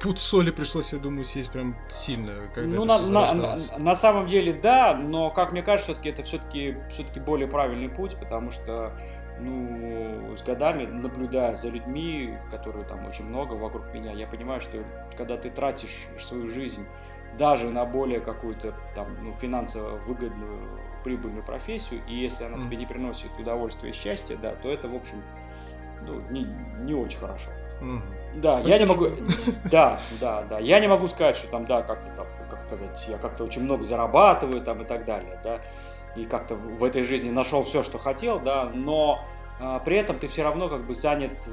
пуд 0.00 0.18
соли 0.18 0.50
пришлось, 0.50 0.92
я 0.92 0.98
думаю, 0.98 1.24
съесть 1.24 1.50
прям 1.50 1.76
сильно, 1.90 2.32
когда 2.54 2.76
Ну, 2.76 2.84
на, 2.84 2.98
на, 2.98 3.32
на, 3.32 3.56
на 3.78 3.94
самом 3.94 4.26
деле, 4.26 4.52
да, 4.52 4.94
но, 4.94 5.30
как 5.30 5.52
мне 5.52 5.62
кажется, 5.62 5.92
все-таки 5.92 6.10
это 6.10 6.22
все-таки 6.22 6.76
все-таки 6.90 7.20
более 7.20 7.48
правильный 7.48 7.88
путь, 7.88 8.16
потому 8.16 8.50
что, 8.50 8.92
ну, 9.40 10.36
с 10.36 10.42
годами, 10.42 10.84
наблюдая 10.86 11.54
за 11.54 11.68
людьми, 11.68 12.36
которые 12.50 12.84
там 12.84 13.06
очень 13.06 13.24
много 13.26 13.54
вокруг 13.54 13.92
меня, 13.92 14.12
я 14.12 14.26
понимаю, 14.26 14.60
что 14.60 14.84
когда 15.16 15.36
ты 15.36 15.50
тратишь 15.50 16.06
свою 16.20 16.48
жизнь 16.48 16.86
даже 17.38 17.70
на 17.70 17.84
более 17.84 18.20
какую-то 18.20 18.74
там, 18.94 19.08
ну, 19.22 19.32
финансово 19.32 19.96
выгодную, 19.98 20.60
прибыльную 21.06 21.44
профессию, 21.44 22.00
и 22.08 22.16
если 22.16 22.42
она 22.42 22.56
mm. 22.56 22.62
тебе 22.62 22.76
не 22.76 22.84
приносит 22.84 23.30
удовольствия 23.38 23.90
и 23.90 23.92
счастья, 23.92 24.36
да, 24.36 24.56
то 24.56 24.68
это, 24.68 24.88
в 24.88 24.94
общем, 24.96 25.22
ну, 26.04 26.20
не, 26.30 26.48
не 26.80 26.94
очень 26.94 27.20
хорошо. 27.20 27.48
Mm. 27.80 28.02
Да, 28.36 28.58
я 28.58 28.76
не 28.76 28.86
могу. 28.86 29.06
Да, 29.70 30.00
да, 30.20 30.42
да. 30.42 30.58
Я 30.58 30.80
не 30.80 30.88
могу 30.88 31.06
сказать, 31.06 31.36
что 31.36 31.48
там, 31.48 31.64
да, 31.64 31.82
как-то 31.82 32.08
там, 32.16 32.26
как 32.50 32.66
сказать, 32.66 33.06
я 33.06 33.18
как-то 33.18 33.44
очень 33.44 33.62
много 33.62 33.84
зарабатываю 33.84 34.60
там 34.62 34.82
и 34.82 34.84
так 34.84 35.04
далее, 35.04 35.38
да. 35.44 35.60
И 36.16 36.24
как-то 36.24 36.56
в 36.56 36.82
этой 36.82 37.04
жизни 37.04 37.30
нашел 37.30 37.62
все, 37.62 37.84
что 37.84 37.98
хотел, 37.98 38.40
да, 38.40 38.64
но 38.74 39.24
а, 39.60 39.78
при 39.78 39.96
этом 39.98 40.18
ты 40.18 40.26
все 40.26 40.42
равно 40.42 40.68
как 40.68 40.84
бы 40.86 40.92
занят, 40.92 41.48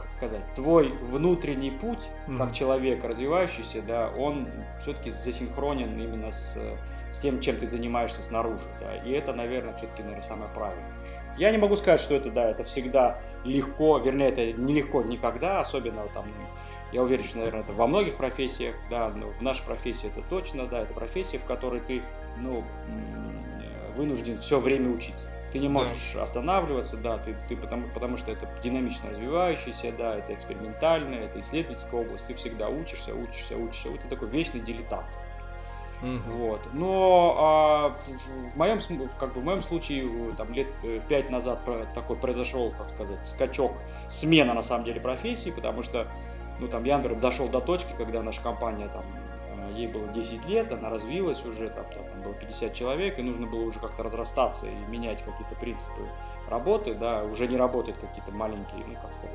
как 0.00 0.12
сказать, 0.14 0.54
твой 0.54 0.88
внутренний 1.02 1.72
путь, 1.72 2.06
как 2.38 2.54
человек 2.54 3.04
развивающийся, 3.04 3.82
да, 3.82 4.10
он 4.16 4.48
все-таки 4.80 5.10
засинхронен 5.10 6.00
именно 6.00 6.32
с, 6.32 6.56
с 7.14 7.18
тем, 7.18 7.40
чем 7.40 7.56
ты 7.56 7.66
занимаешься 7.66 8.22
снаружи, 8.22 8.64
да. 8.80 8.96
И 8.96 9.12
это, 9.12 9.32
наверное, 9.32 9.74
все-таки, 9.74 10.02
наверное, 10.02 10.22
самое 10.22 10.50
правильное. 10.52 10.92
Я 11.38 11.52
не 11.52 11.58
могу 11.58 11.76
сказать, 11.76 12.00
что 12.00 12.14
это, 12.14 12.30
да, 12.30 12.50
это 12.50 12.64
всегда 12.64 13.20
легко, 13.44 13.98
вернее, 13.98 14.28
это 14.28 14.52
нелегко 14.52 15.02
никогда, 15.02 15.60
особенно 15.60 16.06
там, 16.12 16.24
я 16.92 17.02
уверен, 17.02 17.24
что, 17.24 17.38
наверное, 17.38 17.62
это 17.62 17.72
во 17.72 17.86
многих 17.86 18.16
профессиях, 18.16 18.74
да, 18.90 19.10
но 19.10 19.28
в 19.28 19.42
нашей 19.42 19.64
профессии 19.64 20.08
это 20.08 20.22
точно, 20.28 20.66
да, 20.66 20.82
это 20.82 20.92
профессия, 20.92 21.38
в 21.38 21.44
которой 21.44 21.80
ты, 21.80 22.02
ну, 22.38 22.64
вынужден 23.96 24.38
все 24.38 24.58
время 24.58 24.90
учиться. 24.90 25.28
Ты 25.52 25.60
не 25.60 25.68
можешь 25.68 26.12
да. 26.14 26.24
останавливаться, 26.24 26.96
да, 26.96 27.18
ты, 27.18 27.36
ты 27.48 27.56
потому, 27.56 27.88
потому 27.94 28.16
что 28.16 28.32
это 28.32 28.48
динамично 28.60 29.10
развивающийся, 29.10 29.92
да, 29.92 30.16
это 30.16 30.34
экспериментальная, 30.34 31.26
это 31.26 31.38
исследовательская 31.38 32.00
область, 32.00 32.26
ты 32.26 32.34
всегда 32.34 32.68
учишься, 32.68 33.14
учишься, 33.14 33.56
учишься, 33.56 33.90
вот 33.90 34.00
ты 34.00 34.08
такой 34.08 34.28
вечный 34.28 34.60
дилетант. 34.60 35.06
Mm-hmm. 36.02 36.32
Вот. 36.36 36.60
Но 36.72 37.36
а, 37.38 37.88
в, 37.90 38.52
в 38.52 38.56
моем 38.56 38.78
как 39.18 39.32
бы 39.32 39.40
в 39.40 39.44
моем 39.44 39.62
случае 39.62 40.32
там 40.36 40.52
лет 40.52 40.68
э, 40.82 41.00
пять 41.08 41.30
назад 41.30 41.60
такой 41.94 42.16
произошел, 42.16 42.72
как 42.76 42.90
сказать, 42.90 43.26
скачок, 43.26 43.72
смена 44.08 44.54
на 44.54 44.62
самом 44.62 44.84
деле 44.84 45.00
профессии, 45.00 45.50
потому 45.50 45.82
что 45.82 46.08
ну 46.60 46.68
там 46.68 46.84
я, 46.84 46.98
например, 46.98 47.20
дошел 47.20 47.48
до 47.48 47.60
точки, 47.60 47.92
когда 47.96 48.22
наша 48.22 48.42
компания 48.42 48.88
там 48.88 49.04
э, 49.48 49.72
ей 49.74 49.86
было 49.86 50.06
10 50.08 50.46
лет, 50.46 50.72
она 50.72 50.90
развилась 50.90 51.44
уже, 51.44 51.68
там, 51.70 51.84
там 51.86 52.22
было 52.22 52.34
50 52.34 52.74
человек, 52.74 53.18
и 53.18 53.22
нужно 53.22 53.46
было 53.46 53.64
уже 53.64 53.80
как-то 53.80 54.02
разрастаться 54.02 54.66
и 54.66 54.90
менять 54.90 55.22
какие-то 55.22 55.54
принципы 55.56 56.02
работы, 56.48 56.94
да, 56.94 57.24
уже 57.24 57.46
не 57.46 57.56
работают 57.56 57.98
какие-то 57.98 58.30
маленькие, 58.30 58.84
ну, 58.86 58.94
как 58.94 59.14
сказать, 59.14 59.30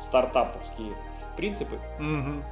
стартаповские 0.00 0.92
принципы. 1.36 1.78
Mm-hmm. 1.98 2.42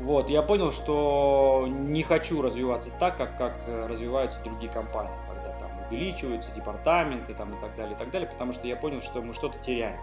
Вот, 0.00 0.30
я 0.30 0.42
понял, 0.42 0.70
что 0.70 1.66
не 1.68 2.02
хочу 2.02 2.40
развиваться 2.40 2.90
так, 2.98 3.16
как, 3.16 3.36
как 3.36 3.54
э, 3.66 3.86
развиваются 3.86 4.40
другие 4.44 4.70
компании, 4.70 5.10
когда 5.28 5.58
там 5.58 5.70
увеличиваются 5.86 6.52
департаменты 6.52 7.34
там, 7.34 7.54
и 7.54 7.60
так 7.60 7.74
далее, 7.74 7.94
и 7.94 7.98
так 7.98 8.10
далее, 8.10 8.28
потому 8.28 8.52
что 8.52 8.68
я 8.68 8.76
понял, 8.76 9.00
что 9.00 9.20
мы 9.22 9.34
что-то 9.34 9.58
теряем. 9.58 9.98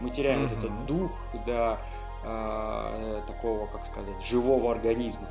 Мы 0.00 0.10
теряем 0.10 0.44
mm-hmm. 0.44 0.48
вот 0.48 0.58
этот 0.58 0.86
дух, 0.86 1.10
да, 1.46 1.78
э, 2.24 3.22
такого, 3.26 3.66
как 3.66 3.86
сказать, 3.86 4.22
живого 4.22 4.70
организма. 4.70 5.26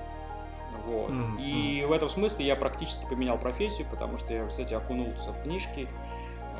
Вот. 0.85 1.09
Mm-hmm. 1.09 1.41
И 1.41 1.85
в 1.85 1.91
этом 1.93 2.09
смысле 2.09 2.45
я 2.45 2.57
практически 2.57 3.05
поменял 3.07 3.37
профессию, 3.37 3.87
потому 3.89 4.17
что 4.17 4.33
я, 4.33 4.45
кстати, 4.45 4.73
окунулся 4.73 5.31
в 5.31 5.41
книжки, 5.41 5.87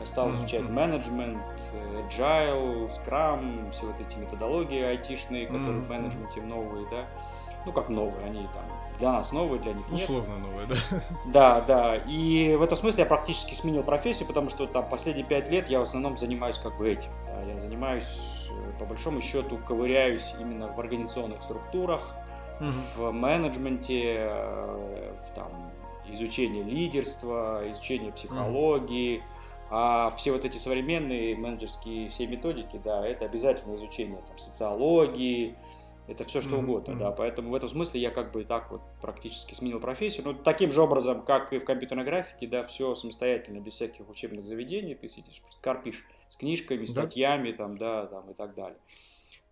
стал 0.06 0.34
изучать 0.34 0.62
mm-hmm. 0.62 0.72
менеджмент, 0.72 1.44
agile, 2.10 2.88
scrum, 2.88 3.72
все 3.72 3.86
вот 3.86 4.00
эти 4.00 4.18
методологии 4.18 4.82
айтишные, 4.82 5.48
которые 5.48 5.80
mm-hmm. 5.80 5.86
в 5.86 5.90
менеджменте 5.90 6.42
новые, 6.42 6.88
да. 6.90 7.08
Ну, 7.66 7.74
как 7.74 7.90
новые, 7.90 8.26
они 8.26 8.48
там 8.54 8.64
для 8.98 9.12
нас 9.12 9.32
новые, 9.32 9.62
для 9.62 9.74
них 9.74 9.88
нет. 9.90 10.02
Условно 10.02 10.38
новые, 10.40 10.68
да. 10.68 10.76
Да, 11.26 11.62
да. 11.62 11.96
И 11.98 12.56
в 12.56 12.62
этом 12.62 12.78
смысле 12.78 13.04
я 13.04 13.06
практически 13.10 13.54
сменил 13.54 13.84
профессию, 13.84 14.28
потому 14.28 14.50
что 14.50 14.66
там 14.66 14.88
последние 14.90 15.26
пять 15.26 15.50
лет 15.50 15.68
я 15.68 15.80
в 15.80 15.84
основном 15.84 16.18
занимаюсь 16.18 16.58
как 16.58 16.78
бы 16.78 16.90
этим. 16.90 17.10
Я 17.48 17.60
занимаюсь, 17.60 18.50
по 18.80 18.86
большому 18.86 19.22
счету, 19.22 19.58
ковыряюсь 19.58 20.34
именно 20.40 20.72
в 20.72 20.80
организационных 20.80 21.42
структурах, 21.44 22.02
mm-hmm. 22.60 22.74
в 22.96 23.12
менеджменте, 23.12 24.16
э, 24.20 25.14
в 25.26 25.36
там 25.36 25.52
изучении 26.10 26.64
лидерства, 26.64 27.62
изучение 27.70 28.12
психологии, 28.12 29.18
mm-hmm 29.18 29.57
а 29.70 30.10
все 30.12 30.32
вот 30.32 30.46
эти 30.46 30.58
современные 30.58 31.36
менеджерские 31.36 32.10
все 32.10 32.28
методики, 32.28 32.80
да, 32.84 33.06
это 33.06 33.26
обязательно 33.26 33.76
изучение 33.76 34.22
там, 34.28 34.38
социологии, 34.38 35.56
это 36.08 36.24
все 36.24 36.42
что 36.42 36.56
mm-hmm. 36.56 36.64
угодно, 36.64 36.96
да. 36.96 37.12
Поэтому 37.12 37.50
в 37.50 37.56
этом 37.56 37.68
смысле 37.68 38.00
я 38.00 38.12
как 38.12 38.32
бы 38.32 38.46
так 38.46 38.72
вот 38.72 38.82
практически 39.02 39.54
сменил 39.54 39.80
профессию. 39.80 40.26
Ну, 40.26 40.34
таким 40.34 40.72
же 40.72 40.82
образом, 40.82 41.24
как 41.24 41.52
и 41.52 41.60
в 41.60 41.66
компьютерной 41.66 42.06
графике, 42.06 42.48
да, 42.48 42.64
все 42.64 42.96
самостоятельно, 42.96 43.60
без 43.60 43.74
всяких 43.74 44.10
учебных 44.10 44.46
заведений, 44.48 44.96
ты 44.96 45.10
сидишь, 45.10 45.42
просто 45.42 45.62
карпишь 45.62 46.06
с 46.30 46.38
книжками, 46.38 46.86
статьями, 46.86 47.52
да? 47.52 47.58
там, 47.58 47.78
да, 47.78 48.06
там 48.06 48.32
и 48.32 48.34
так 48.34 48.56
далее. 48.56 48.80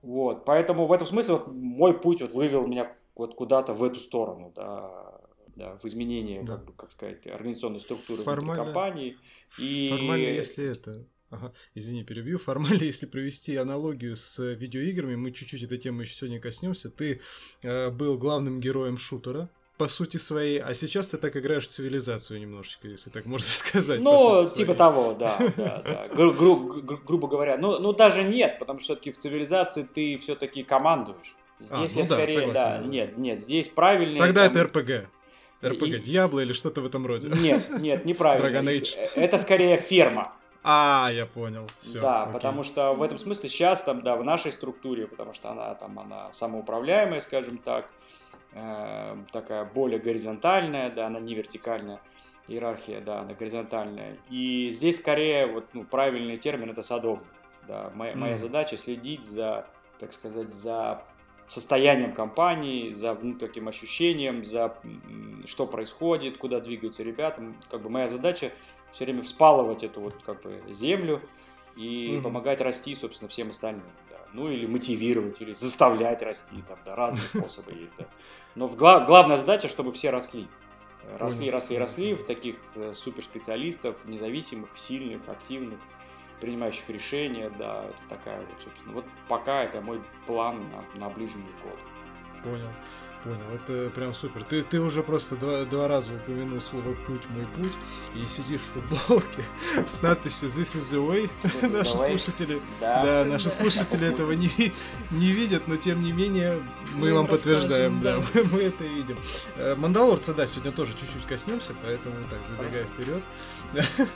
Вот, 0.01 0.45
поэтому 0.45 0.86
в 0.86 0.93
этом 0.93 1.07
смысле 1.07 1.34
вот 1.36 1.48
мой 1.48 2.00
путь 2.00 2.22
вот 2.22 2.31
вывел 2.31 2.65
меня 2.67 2.95
вот 3.15 3.36
куда-то 3.36 3.74
в 3.74 3.84
эту 3.84 4.00
сторону, 4.00 4.51
да, 4.55 5.14
да, 5.55 5.77
в 5.81 5.85
изменении, 5.85 6.41
да. 6.41 6.55
как 6.55 6.65
бы, 6.65 6.74
как 6.74 6.91
сказать, 6.91 7.25
организационной 7.27 7.79
структуры 7.79 8.24
формально, 8.24 8.63
компании. 8.63 9.17
И... 9.57 9.89
Формально, 9.89 10.27
если 10.27 10.65
это... 10.65 11.05
Ага, 11.31 11.53
извини, 11.74 12.03
перебью. 12.03 12.38
Формально, 12.39 12.83
если 12.83 13.05
провести 13.05 13.55
аналогию 13.55 14.15
с 14.15 14.39
видеоиграми, 14.53 15.15
мы 15.15 15.31
чуть-чуть 15.31 15.63
этой 15.63 15.77
темы 15.77 16.03
еще 16.03 16.15
сегодня 16.15 16.39
коснемся. 16.39 16.89
Ты 16.89 17.21
э, 17.62 17.89
был 17.89 18.17
главным 18.17 18.59
героем 18.59 18.97
шутера, 18.97 19.50
по 19.77 19.89
сути 19.89 20.17
своей, 20.17 20.59
а 20.62 20.74
сейчас 20.74 21.09
ты 21.09 21.17
так 21.17 21.35
играешь 21.35 21.67
в 21.67 21.71
цивилизацию 21.71 22.39
немножечко, 22.39 22.88
если 22.88 23.09
так 23.09 23.25
можно 23.25 23.47
сказать. 23.50 24.00
Ну, 24.00 24.45
типа 24.45 24.55
своей. 24.55 24.77
того, 24.77 25.13
да, 25.13 25.38
да, 25.57 25.81
да. 25.83 26.07
Гру- 26.15 26.33
гру- 26.33 26.81
гру- 26.81 27.01
грубо 27.05 27.27
говоря. 27.27 27.57
Ну, 27.57 27.79
ну, 27.79 27.91
даже 27.91 28.24
нет, 28.24 28.57
потому 28.59 28.79
что 28.79 28.93
все-таки 28.93 29.12
в 29.12 29.17
цивилизации 29.17 29.83
ты 29.83 30.17
все-таки 30.17 30.63
командуешь. 30.63 31.35
Здесь 31.59 31.71
а, 31.71 31.77
ну 31.77 32.01
я 32.01 32.07
да, 32.07 32.15
скорее, 32.15 32.33
согласен, 32.33 32.53
да, 32.53 32.77
да, 32.77 32.88
нет, 32.88 33.17
нет, 33.17 33.39
здесь 33.39 33.69
правильный. 33.69 34.19
Тогда 34.19 34.43
там... 34.47 34.51
это 34.51 34.63
РПГ. 34.63 35.09
РПГ 35.63 36.01
Диабло 36.01 36.41
или 36.41 36.53
что-то 36.53 36.81
в 36.81 36.85
этом 36.85 37.05
роде. 37.05 37.29
Нет, 37.29 37.69
нет, 37.79 38.05
неправильно. 38.05 38.59
Dragon 38.59 38.67
Age. 38.67 38.95
Это 39.15 39.38
скорее 39.38 39.77
ферма. 39.77 40.33
А, 40.67 41.12
я 41.13 41.27
понял. 41.27 41.69
Все. 41.77 42.01
Да, 42.01 42.24
окей. 42.24 42.33
потому 42.33 42.63
что 42.63 42.93
в 42.93 43.03
этом 43.03 43.19
смысле 43.19 43.50
сейчас 43.50 43.83
там, 43.83 44.01
да, 44.01 44.15
в 44.15 44.24
нашей 44.24 44.51
структуре, 44.51 45.05
потому 45.05 45.31
что 45.31 45.51
она 45.51 45.75
там, 45.75 46.00
она 46.00 46.31
самоуправляемая, 46.31 47.19
скажем 47.19 47.59
так, 47.59 47.91
э, 48.53 49.15
такая 49.31 49.65
более 49.65 50.00
горизонтальная, 50.00 50.89
да, 50.89 51.05
она 51.05 51.19
не 51.19 51.35
вертикальная 51.35 52.00
иерархия, 52.47 53.00
да, 53.00 53.19
она 53.19 53.35
горизонтальная. 53.35 54.17
И 54.31 54.69
здесь 54.71 54.97
скорее 54.97 55.45
вот 55.45 55.65
ну, 55.74 55.83
правильный 55.83 56.38
термин 56.38 56.71
это 56.71 56.81
садовник. 56.81 57.27
Да, 57.67 57.91
моя, 57.93 58.13
mm. 58.13 58.17
моя 58.17 58.38
задача 58.38 58.75
следить 58.75 59.24
за, 59.24 59.67
так 60.00 60.13
сказать, 60.13 60.51
за 60.51 61.03
состоянием 61.47 62.13
компании, 62.13 62.91
за 62.91 63.13
внутренним 63.13 63.67
ощущением, 63.67 64.43
за 64.43 64.77
что 65.45 65.67
происходит, 65.67 66.37
куда 66.37 66.59
двигаются 66.59 67.03
ребята. 67.03 67.41
Как 67.69 67.81
бы 67.81 67.89
моя 67.89 68.07
задача 68.07 68.51
все 68.91 69.05
время 69.05 69.21
вспалывать 69.21 69.83
эту 69.83 70.01
вот 70.01 70.15
как 70.25 70.41
бы 70.41 70.61
землю 70.69 71.21
и 71.75 72.09
mm-hmm. 72.09 72.21
помогать 72.21 72.61
расти, 72.61 72.95
собственно, 72.95 73.29
всем 73.29 73.49
остальным. 73.49 73.83
Да. 74.09 74.17
Ну 74.33 74.49
или 74.49 74.65
мотивировать, 74.65 75.41
или 75.41 75.53
заставлять 75.53 76.21
расти, 76.21 76.63
там, 76.67 76.79
да, 76.85 76.95
разные 76.95 77.27
способы 77.27 77.73
есть, 77.73 77.91
да. 77.97 78.05
Но 78.55 78.67
гла- 78.67 79.05
главная 79.05 79.37
задача, 79.37 79.67
чтобы 79.67 79.91
все 79.91 80.09
росли. 80.09 80.47
Росли, 81.19 81.51
росли, 81.51 81.77
росли 81.77 82.13
в 82.15 82.25
таких 82.25 82.55
э, 82.73 82.93
суперспециалистов, 82.95 84.03
независимых, 84.05 84.69
сильных, 84.75 85.29
активных, 85.29 85.79
принимающих 86.41 86.87
решения, 86.89 87.49
да, 87.57 87.85
это 87.85 88.01
такая 88.09 88.39
вот, 88.39 88.61
собственно, 88.63 88.93
вот 88.93 89.05
пока 89.27 89.63
это 89.63 89.81
мой 89.81 90.01
план 90.25 90.63
на, 90.95 90.99
на 90.99 91.09
ближний 91.09 91.43
год. 91.63 91.79
Понял. 92.43 92.69
Понял, 93.23 93.41
это 93.55 93.89
прям 93.95 94.13
супер. 94.13 94.43
Ты, 94.43 94.61
ты 94.61 94.79
уже 94.79 95.01
просто 95.01 95.35
два, 95.35 95.63
два 95.65 95.87
раза 95.87 96.13
упомянул 96.13 96.61
слово 96.61 96.93
«путь, 97.07 97.23
мой 97.31 97.43
путь» 97.57 97.73
и 98.13 98.27
сидишь 98.27 98.61
в 98.61 98.79
футболке 98.79 99.43
с 99.87 99.99
надписью 100.03 100.49
«This 100.49 100.75
is 100.75 100.91
the 100.93 101.03
way». 101.03 101.27
Is 101.43 101.71
наши 101.71 101.89
the 101.89 101.95
way. 101.95 102.07
слушатели, 102.19 102.61
Да. 102.79 103.01
да, 103.03 103.25
наши 103.25 103.49
слушатели 103.49 104.07
этого 104.07 104.33
не, 104.33 104.51
не 105.09 105.31
видят, 105.31 105.67
но 105.67 105.75
тем 105.75 106.03
не 106.03 106.11
менее 106.11 106.61
мы, 106.93 107.07
Мы 107.09 107.13
вам 107.15 107.25
подтверждаем, 107.25 107.99
да, 107.99 108.17
мы, 108.35 108.43
мы 108.43 108.61
это 108.61 108.83
видим. 108.83 109.17
Э, 109.55 109.73
Мандалорца, 109.73 110.35
да, 110.35 110.45
сегодня 110.45 110.71
тоже 110.71 110.91
чуть-чуть 110.91 111.25
коснемся, 111.25 111.73
поэтому 111.83 112.15
так, 112.29 112.39
забегая 112.47 112.83
вперед. 112.83 113.23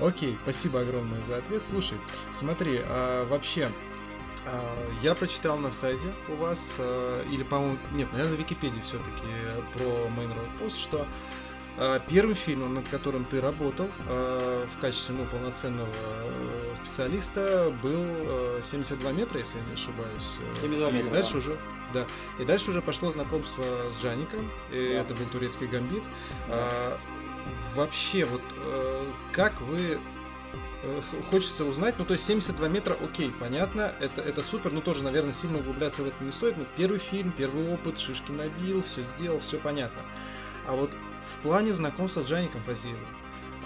Окей, 0.00 0.38
спасибо 0.42 0.80
огромное 0.80 1.20
за 1.28 1.36
ответ. 1.38 1.62
Слушай, 1.68 1.98
смотри, 2.32 2.80
а, 2.84 3.26
вообще, 3.28 3.70
а, 4.46 4.76
я 5.02 5.14
прочитал 5.14 5.58
на 5.58 5.70
сайте 5.70 6.12
у 6.28 6.36
вас, 6.36 6.60
а, 6.78 7.22
или, 7.30 7.42
по-моему, 7.42 7.76
нет, 7.92 8.08
наверное, 8.12 8.36
в 8.36 8.40
Википедии 8.40 8.80
все-таки 8.84 9.26
про 9.74 9.84
Main 9.84 10.28
Road 10.30 10.48
Post, 10.60 10.78
что 10.78 11.06
а, 11.76 12.00
первым 12.08 12.34
фильмом, 12.34 12.74
над 12.74 12.88
которым 12.88 13.24
ты 13.24 13.40
работал 13.40 13.86
в 14.06 14.80
качестве 14.80 15.14
ну, 15.16 15.24
полноценного 15.26 15.88
э, 15.94 16.74
специалиста, 16.76 17.72
был 17.82 18.02
э, 18.02 18.60
72 18.62 19.12
метра, 19.12 19.38
если 19.38 19.58
я 19.58 19.64
не 19.64 19.74
ошибаюсь. 19.74 20.38
Э, 20.56 20.60
72 20.60 20.88
и 20.88 20.92
метра, 20.92 21.10
дальше 21.10 21.32
да. 21.32 21.38
уже, 21.38 21.58
да. 21.94 22.06
И 22.38 22.44
дальше 22.44 22.70
уже 22.70 22.82
пошло 22.82 23.10
знакомство 23.10 23.64
с 23.90 24.02
Джаником, 24.02 24.50
и 24.70 24.92
Да. 24.94 25.00
это 25.00 25.14
был 25.14 25.26
турецкий 25.32 25.66
гамбит. 25.66 26.02
Да. 26.48 26.98
Вообще, 27.74 28.24
вот 28.24 28.42
э, 28.56 29.04
как 29.32 29.60
вы 29.60 29.98
э, 30.82 31.00
хочется 31.30 31.64
узнать, 31.64 31.94
ну 31.98 32.04
то 32.04 32.14
есть 32.14 32.26
72 32.26 32.68
метра, 32.68 32.96
окей, 33.00 33.32
понятно, 33.38 33.92
это, 34.00 34.20
это 34.20 34.42
супер, 34.42 34.72
но 34.72 34.80
тоже, 34.80 35.02
наверное, 35.02 35.32
сильно 35.32 35.58
углубляться 35.58 36.02
в 36.02 36.06
это 36.06 36.24
не 36.24 36.32
стоит, 36.32 36.56
но 36.56 36.64
первый 36.76 36.98
фильм, 36.98 37.32
первый 37.32 37.72
опыт, 37.72 37.98
шишки 37.98 38.32
набил, 38.32 38.82
все 38.82 39.04
сделал, 39.04 39.38
все 39.38 39.58
понятно. 39.58 40.02
А 40.66 40.74
вот 40.74 40.90
в 41.26 41.42
плане 41.42 41.72
знакомства 41.72 42.22
с 42.22 42.26
Джаником 42.26 42.62
Фазиевым, 42.64 43.06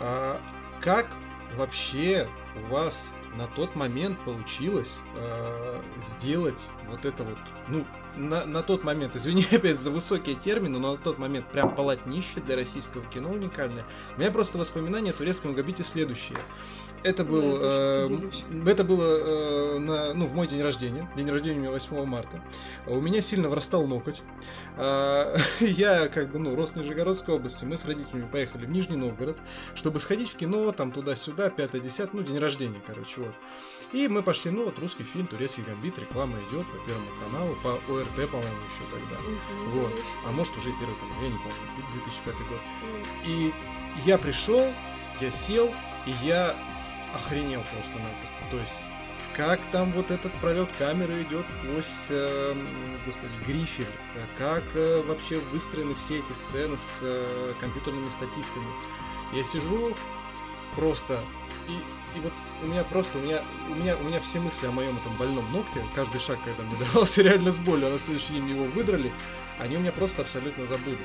а, 0.01 0.41
как 0.81 1.09
вообще 1.57 2.29
у 2.57 2.73
вас 2.73 3.09
на 3.37 3.47
тот 3.49 3.75
момент 3.75 4.19
получилось 4.21 4.97
а, 5.17 5.83
сделать 6.11 6.61
вот 6.89 7.05
это 7.05 7.25
вот, 7.25 7.39
ну, 7.69 7.87
на, 8.17 8.45
на 8.45 8.63
тот 8.63 8.85
момент, 8.85 9.17
извини 9.17 9.47
опять 9.53 9.79
за 9.79 9.91
высокие 9.91 10.37
термины, 10.37 10.79
но 10.79 10.93
на 10.93 10.97
тот 10.97 11.19
момент 11.19 11.47
прям 11.49 11.75
полотнище 11.75 12.41
для 12.41 12.57
российского 12.57 13.05
кино 13.07 13.31
уникальное. 13.31 13.85
У 14.17 14.21
меня 14.21 14.31
просто 14.31 14.59
воспоминания 14.59 15.11
о 15.11 15.15
турецком 15.15 15.55
габите 15.55 15.85
следующие. 15.85 16.37
Это 17.03 17.23
был, 17.23 17.59
Да, 17.61 18.07
э, 18.07 18.07
это 18.67 18.83
было 18.83 19.05
э, 19.05 19.79
на, 19.79 20.15
ну, 20.15 20.27
в 20.27 20.35
мой 20.35 20.49
день 20.49 20.63
рождения. 20.63 21.07
День 21.15 21.31
рождения 21.31 21.59
у 21.59 21.61
меня 21.61 21.71
8 21.71 22.05
марта. 22.07 22.43
У 22.87 22.99
меня 22.99 23.21
сильно 23.21 23.51
врастал 23.51 23.87
ноготь. 23.87 24.23
А, 24.79 25.37
Я 25.61 26.09
как 26.09 26.33
бы, 26.33 26.39
ну, 26.39 26.57
рос 26.57 26.71
в 26.71 26.77
Нижегородской 26.77 27.35
области. 27.35 27.67
Мы 27.67 27.77
с 27.77 27.85
родителями 27.85 28.27
поехали 28.31 28.65
в 28.65 28.71
Нижний 28.71 28.97
Новгород, 28.97 29.37
чтобы 29.75 30.01
сходить 30.01 30.31
в 30.31 30.37
кино, 30.37 30.73
там 30.73 30.93
туда-сюда, 30.93 31.49
5-10, 31.49 32.11
ну, 32.15 32.23
день 32.23 32.39
рождения, 32.39 32.81
короче, 32.87 33.21
вот. 33.21 33.35
И 33.95 34.09
мы 34.09 34.25
пошли, 34.25 34.51
ну, 34.51 34.65
вот 34.65 34.77
русский 34.81 35.05
фильм, 35.05 35.29
турецкий 35.29 35.63
гамбит, 35.63 35.97
реклама 36.01 36.37
идет 36.51 36.67
по 36.67 36.79
Первому 36.79 37.07
каналу, 37.25 37.57
по 37.63 37.75
ОРТ, 37.93 38.29
по-моему, 38.29 38.59
еще 38.67 38.91
тогда. 38.91 39.21
Мгм, 39.21 39.71
Вот. 39.71 39.91
конечно. 39.91 40.11
А 40.27 40.33
может 40.33 40.57
уже 40.59 40.71
и 40.71 40.73
первый 40.81 40.97
канал, 40.97 41.15
я 41.23 41.29
не 41.29 41.39
помню, 41.39 41.93
2005 41.93 42.35
год. 42.49 42.59
М. 42.83 43.31
И 43.31 43.55
я 44.05 44.19
пришел, 44.19 44.75
я 45.21 45.31
сел, 45.31 45.73
и 46.07 46.15
я 46.25 46.57
охренел 47.15 47.61
просто-напросто. 47.73 48.37
То 48.51 48.59
есть, 48.59 48.81
как 49.37 49.61
там 49.71 49.93
вот 49.93 50.11
этот 50.11 50.33
пролет 50.41 50.69
камеры 50.77 51.23
идет 51.23 51.47
сквозь, 51.53 52.07
э, 52.09 52.57
господи, 53.07 53.33
грифель, 53.47 53.87
как 54.39 54.65
э, 54.75 55.03
вообще 55.07 55.39
выстроены 55.53 55.95
все 56.05 56.19
эти 56.19 56.33
сцены 56.33 56.77
с 56.79 56.99
э, 57.03 57.53
компьютерными 57.61 58.09
статистами. 58.09 58.67
Я 59.33 59.45
сижу 59.45 59.95
просто, 60.75 61.21
и, 61.69 61.73
и 62.19 62.21
вот 62.21 62.33
у 62.65 62.67
меня 62.67 62.83
просто, 62.85 63.19
у 63.19 63.21
меня, 63.21 63.43
у 63.71 63.75
меня, 63.75 63.97
у 63.97 64.03
меня 64.05 64.21
все 64.21 64.41
мысли 64.41 64.67
о 64.67 64.71
моем 64.71 64.97
этом 64.97 65.15
больном 65.17 65.51
ногте, 65.53 65.83
каждый 65.95 66.21
шаг, 66.21 66.39
когда 66.45 66.63
мне 66.65 66.77
давался 66.93 67.23
реально 67.23 67.53
с 67.53 67.59
болью, 67.59 67.87
а 67.89 67.91
на 67.91 67.99
следующий 67.99 68.33
день 68.35 68.49
его 68.51 68.65
выдрали, 68.65 69.13
они 69.59 69.77
у 69.77 69.81
меня 69.81 69.93
просто 69.93 70.23
абсолютно 70.23 70.67
забылись. 70.67 70.99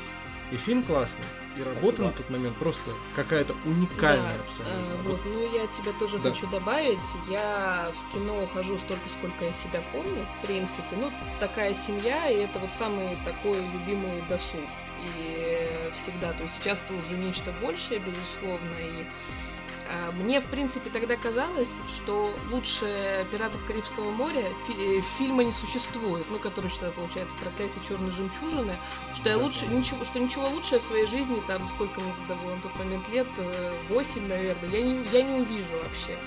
И 0.52 0.58
фильм 0.58 0.82
классный, 0.82 1.24
и 1.58 1.62
работа 1.62 1.82
Спасибо. 1.98 2.06
на 2.08 2.12
тот 2.14 2.30
момент 2.32 2.56
просто 2.58 2.90
какая-то 3.16 3.54
уникальная 3.66 4.32
Да, 4.32 4.44
абсолютно. 4.48 4.80
э, 4.80 5.08
Вот 5.08 5.20
ну 5.26 5.56
я 5.56 5.64
от 5.66 5.72
себя 5.74 5.92
тоже 6.00 6.18
Да. 6.18 6.32
хочу 6.32 6.48
добавить. 6.48 6.98
Я 7.30 7.92
в 7.94 8.14
кино 8.16 8.48
хожу 8.52 8.80
столько, 8.80 9.04
сколько 9.20 9.46
я 9.46 9.54
себя 9.54 9.84
помню, 9.92 10.26
в 10.26 10.48
принципе. 10.48 10.96
Ну, 11.00 11.12
такая 11.40 11.76
семья, 11.76 12.28
и 12.32 12.38
это 12.38 12.58
вот 12.58 12.72
самый 12.80 13.16
такой 13.26 13.58
любимый 13.62 14.24
досуг. 14.28 14.66
И 15.06 15.92
всегда, 16.02 16.34
то 16.34 16.42
есть 16.44 16.56
сейчас 16.60 16.82
это 16.90 16.96
уже 16.98 17.14
нечто 17.24 17.54
большее, 17.62 18.00
безусловно, 18.00 18.76
и 18.82 19.06
мне, 20.22 20.40
в 20.40 20.46
принципе, 20.46 20.90
тогда 20.92 21.16
казалось, 21.16 21.70
что 21.96 22.32
лучше 22.52 23.26
«Пиратов 23.32 23.64
Карибского 23.66 24.12
моря» 24.12 24.46
фи- 24.68 25.00
э, 25.00 25.02
фильма 25.18 25.44
не 25.44 25.52
существует, 25.52 26.26
ну, 26.30 26.38
который 26.38 26.70
что 26.70 26.92
получается 26.92 27.34
«Проклятие 27.42 27.82
черной 27.88 28.12
жемчужины», 28.12 28.76
что 29.16 29.30
я 29.30 29.38
лучше, 29.38 29.66
ничего, 29.66 30.06
что 30.06 30.20
ничего 30.20 30.48
лучше 30.48 30.76
я 30.76 30.80
в 30.80 30.84
своей 30.84 31.08
жизни, 31.08 31.42
там, 31.48 31.68
сколько 31.70 32.00
мне 32.02 32.14
тогда 32.20 32.42
было 32.44 32.56
на 32.56 32.62
тот 32.62 32.78
момент 32.78 33.10
лет, 33.10 33.28
э, 33.38 33.74
8, 33.90 34.28
наверное, 34.28 34.70
я 34.70 34.82
не, 34.84 35.08
я 35.12 35.24
не 35.24 35.42
увижу 35.42 35.74
вообще. 35.84 36.18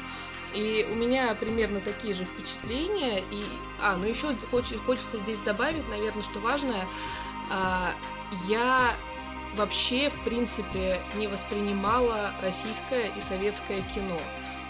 И 0.55 0.87
у 0.91 0.95
меня 0.95 1.35
примерно 1.35 1.81
такие 1.81 2.15
же 2.15 2.25
впечатления. 2.25 3.23
И, 3.31 3.45
а, 3.81 3.97
ну 3.97 4.07
еще 4.07 4.35
хочется 4.85 5.19
здесь 5.21 5.39
добавить, 5.39 5.89
наверное, 5.89 6.23
что 6.23 6.41
важное, 6.41 6.87
а, 7.49 7.95
я 8.49 8.97
вообще, 9.57 10.11
в 10.11 10.25
принципе, 10.25 11.01
не 11.17 11.27
воспринимала 11.27 12.33
российское 12.43 13.11
и 13.17 13.21
советское 13.21 13.83
кино. 13.95 14.19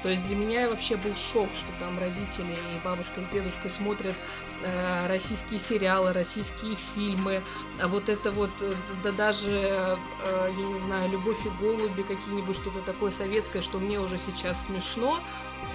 То 0.02 0.08
есть 0.08 0.26
для 0.26 0.34
меня 0.34 0.68
вообще 0.68 0.96
был 0.96 1.14
шок, 1.14 1.48
что 1.54 1.66
там 1.78 1.96
родители 1.98 2.52
и 2.52 2.84
бабушка 2.84 3.20
с 3.20 3.32
дедушкой 3.32 3.70
смотрят 3.70 4.14
э, 4.62 5.06
российские 5.06 5.60
сериалы, 5.60 6.12
российские 6.12 6.76
фильмы, 6.94 7.40
а 7.80 7.86
вот 7.86 8.08
это 8.08 8.32
вот, 8.32 8.50
э, 8.62 8.72
да 9.04 9.12
даже, 9.12 9.48
э, 9.48 9.96
я 10.26 10.66
не 10.66 10.80
знаю, 10.80 11.08
«Любовь 11.08 11.38
и 11.46 11.50
голуби», 11.62 12.02
какие-нибудь 12.02 12.56
что-то 12.56 12.80
такое 12.80 13.12
советское, 13.12 13.62
что 13.62 13.78
мне 13.78 14.00
уже 14.00 14.18
сейчас 14.18 14.64
смешно. 14.66 15.20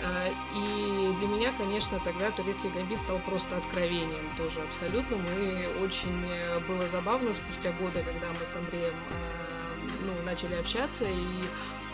Э, 0.03 0.29
И 0.55 1.13
для 1.19 1.27
меня, 1.27 1.53
конечно, 1.57 1.99
тогда 2.03 2.31
турецкий 2.31 2.69
гамбит 2.69 2.99
стал 3.01 3.19
просто 3.19 3.57
откровением 3.57 4.29
тоже 4.37 4.59
абсолютно. 4.61 5.17
Мы 5.17 5.67
очень 5.83 6.25
э, 6.29 6.59
было 6.67 6.87
забавно 6.89 7.33
спустя 7.33 7.71
годы, 7.73 8.03
когда 8.03 8.27
мы 8.29 8.45
с 8.45 8.55
Андреем 8.55 8.93
э, 8.93 9.47
ну, 10.05 10.13
начали 10.25 10.55
общаться, 10.55 11.03
и 11.03 11.25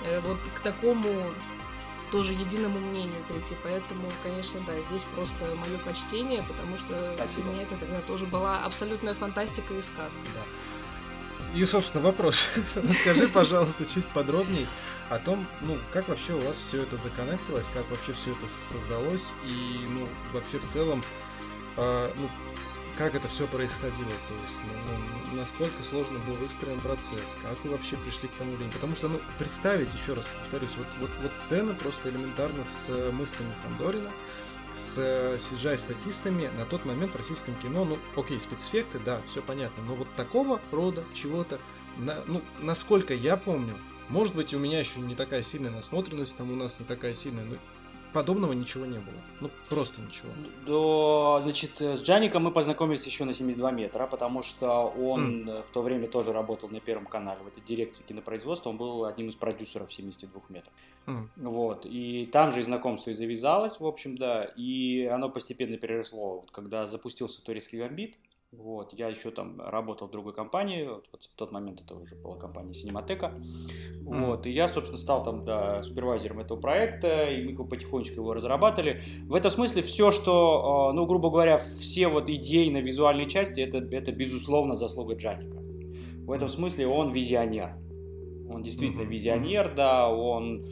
э, 0.06 0.20
вот 0.22 0.38
к 0.56 0.60
такому 0.62 1.10
тоже 2.12 2.34
единому 2.34 2.80
мнению 2.80 3.24
прийти. 3.28 3.56
Поэтому, 3.64 4.04
конечно, 4.24 4.60
да, 4.68 4.74
здесь 4.90 5.02
просто 5.16 5.46
мое 5.66 5.78
почтение, 5.80 6.44
потому 6.48 6.78
что 6.78 7.14
Спасибо. 7.16 7.42
для 7.44 7.52
меня 7.54 7.64
это 7.64 7.76
тогда 7.78 8.00
тоже 8.02 8.26
была 8.28 8.64
абсолютная 8.66 9.16
фантастика 9.16 9.74
и 9.74 9.82
сказка. 9.82 10.20
И, 11.56 11.66
собственно, 11.66 12.04
вопрос. 12.04 12.46
Расскажи, 12.76 13.28
пожалуйста, 13.28 13.86
чуть 13.86 14.06
подробней 14.08 14.68
о 15.10 15.20
том, 15.20 15.46
ну, 15.62 15.78
как 15.92 16.08
вообще 16.08 16.34
у 16.34 16.40
вас 16.40 16.58
все 16.58 16.84
это 16.84 16.98
законнектилось, 16.98 17.68
как 17.74 17.90
вообще 17.90 18.14
все 18.14 18.32
это 18.32 18.48
создалось, 18.48 19.34
и, 19.48 19.86
ну, 19.90 20.08
вообще 20.32 20.60
в 20.60 20.68
целом, 20.68 21.04
а, 21.78 22.12
ну, 22.16 22.30
как 22.98 23.16
это 23.16 23.28
все 23.28 23.48
происходило, 23.48 23.92
то 24.28 24.34
есть 24.46 24.60
ну, 24.64 25.32
ну, 25.32 25.38
насколько 25.38 25.82
сложно 25.84 26.20
был 26.20 26.36
выстроен 26.36 26.80
процесс, 26.80 27.38
как 27.42 27.58
вы 27.64 27.72
вообще 27.72 27.96
пришли 27.98 28.28
к 28.28 28.34
тому 28.34 28.52
времени. 28.52 28.72
Потому 28.72 28.96
что, 28.96 29.10
ну, 29.10 29.20
представить, 29.40 29.90
еще 29.94 30.14
раз 30.14 30.26
повторюсь, 30.42 30.76
вот, 30.78 30.88
вот, 31.00 31.10
вот 31.22 31.36
сцена 31.36 31.74
просто 31.74 32.10
элементарно 32.10 32.64
с 32.66 32.90
э, 32.90 33.12
мыслями 33.12 33.52
Фандорина, 33.64 34.12
с 34.76 34.98
CGI-статистами 34.98 36.50
на 36.58 36.66
тот 36.66 36.86
момент 36.86 37.14
в 37.14 37.18
российском 37.18 37.56
кино, 37.56 37.86
ну, 37.86 37.98
окей, 38.16 38.40
спецэффекты, 38.40 39.00
да, 39.00 39.22
все 39.28 39.42
понятно, 39.42 39.84
но 39.84 39.96
вот 39.96 40.08
такого 40.16 40.60
рода 40.72 41.04
чего-то, 41.14 41.60
на, 41.98 42.24
ну, 42.28 42.42
насколько 42.60 43.14
я 43.14 43.38
помню, 43.38 43.76
может 44.10 44.36
быть, 44.36 44.54
у 44.54 44.60
меня 44.60 44.80
еще 44.80 45.00
не 45.00 45.16
такая 45.16 45.44
сильная 45.44 45.72
насмотренность, 45.72 46.36
там 46.36 46.52
у 46.52 46.56
нас 46.56 46.80
не 46.80 46.86
такая 46.86 47.14
сильная, 47.14 47.46
но 47.46 47.56
подобного 48.14 48.54
ничего 48.54 48.86
не 48.86 49.00
было. 49.00 49.16
Ну, 49.42 49.50
просто 49.70 50.00
ничего. 50.00 50.30
До, 50.66 51.40
значит, 51.44 51.82
с 51.82 52.02
Джаником 52.02 52.44
мы 52.44 52.52
познакомились 52.52 53.06
еще 53.06 53.26
на 53.26 53.34
72 53.34 53.72
метра, 53.72 54.08
потому 54.08 54.44
что 54.44 54.88
он 54.88 55.50
mm. 55.50 55.64
в 55.64 55.74
то 55.74 55.82
время 55.82 56.08
тоже 56.08 56.32
работал 56.32 56.70
на 56.70 56.80
Первом 56.80 57.08
канале 57.08 57.42
в 57.44 57.48
этой 57.48 57.62
дирекции 57.62 58.04
кинопроизводства. 58.04 58.70
Он 58.70 58.78
был 58.78 59.06
одним 59.06 59.30
из 59.30 59.36
продюсеров 59.36 59.92
72 59.92 60.42
метров. 60.50 60.74
Mm. 61.08 61.28
Вот. 61.36 61.86
И 61.86 62.30
там 62.32 62.52
же 62.52 62.62
и 62.62 62.64
знакомство 62.64 63.10
и 63.10 63.14
завязалось, 63.14 63.80
в 63.80 63.86
общем, 63.86 64.16
да. 64.18 64.44
И 64.56 65.06
оно 65.12 65.30
постепенно 65.30 65.78
переросло. 65.78 66.36
Вот, 66.36 66.52
когда 66.52 66.86
запустился 66.86 67.44
турецкий 67.44 67.80
гамбит, 67.80 68.16
вот, 68.58 68.94
я 68.94 69.08
еще 69.08 69.32
там 69.32 69.60
работал 69.60 70.08
в 70.08 70.12
другой 70.12 70.34
компании, 70.34 70.88
вот, 70.88 71.08
вот 71.12 71.24
в 71.24 71.36
тот 71.36 71.52
момент 71.52 71.82
это 71.82 71.96
уже 71.96 72.16
была 72.16 72.38
компания 72.38 72.74
Синематека, 72.74 73.34
вот, 74.02 74.46
и 74.46 74.52
я, 74.52 74.68
собственно, 74.68 74.98
стал 74.98 75.24
там, 75.24 75.44
да, 75.44 75.84
супервайзером 75.84 76.40
этого 76.40 76.60
проекта, 76.60 77.30
и 77.30 77.44
мы 77.44 77.66
потихонечку 77.66 78.22
его 78.22 78.34
разрабатывали. 78.34 79.02
В 79.24 79.34
этом 79.34 79.52
смысле 79.52 79.82
все, 79.82 80.12
что, 80.12 80.90
а, 80.90 80.94
ну, 80.94 81.06
грубо 81.06 81.30
говоря, 81.30 81.58
все 81.58 82.08
вот 82.08 82.30
идейно-визуальные 82.30 83.28
части, 83.28 83.62
это, 83.62 83.78
это 83.78 84.12
безусловно 84.12 84.76
заслуга 84.76 85.16
Джаника. 85.16 85.58
В 86.26 86.32
этом 86.32 86.48
смысле 86.48 86.88
он 86.88 87.12
визионер. 87.12 87.76
Он 88.50 88.62
действительно 88.62 89.02
визионер, 89.02 89.74
да, 89.76 90.10
он 90.10 90.68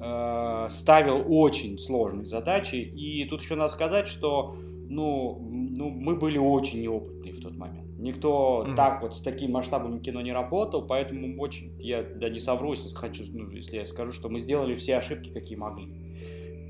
э, 0.00 0.66
ставил 0.70 1.24
очень 1.26 1.78
сложные 1.78 2.26
задачи, 2.26 2.76
и 2.76 3.24
тут 3.24 3.42
еще 3.42 3.56
надо 3.56 3.72
сказать, 3.72 4.06
что 4.06 4.56
ну, 4.88 5.38
ну, 5.40 5.90
мы 5.90 6.16
были 6.16 6.38
очень 6.38 6.82
неопытные 6.82 7.34
в 7.34 7.40
тот 7.40 7.56
момент. 7.56 7.98
Никто 7.98 8.64
mm-hmm. 8.66 8.74
так 8.74 9.02
вот 9.02 9.14
с 9.14 9.20
таким 9.20 9.52
масштабом 9.52 10.00
кино 10.00 10.20
не 10.20 10.32
работал, 10.32 10.86
поэтому 10.86 11.40
очень, 11.40 11.74
я 11.80 12.02
да 12.02 12.28
не 12.28 12.38
совру, 12.38 12.72
если 12.72 12.94
хочу, 12.94 13.24
ну, 13.32 13.50
если 13.50 13.76
я 13.76 13.84
скажу, 13.84 14.12
что 14.12 14.28
мы 14.28 14.38
сделали 14.38 14.74
все 14.74 14.96
ошибки, 14.96 15.30
какие 15.30 15.56
могли. 15.56 15.88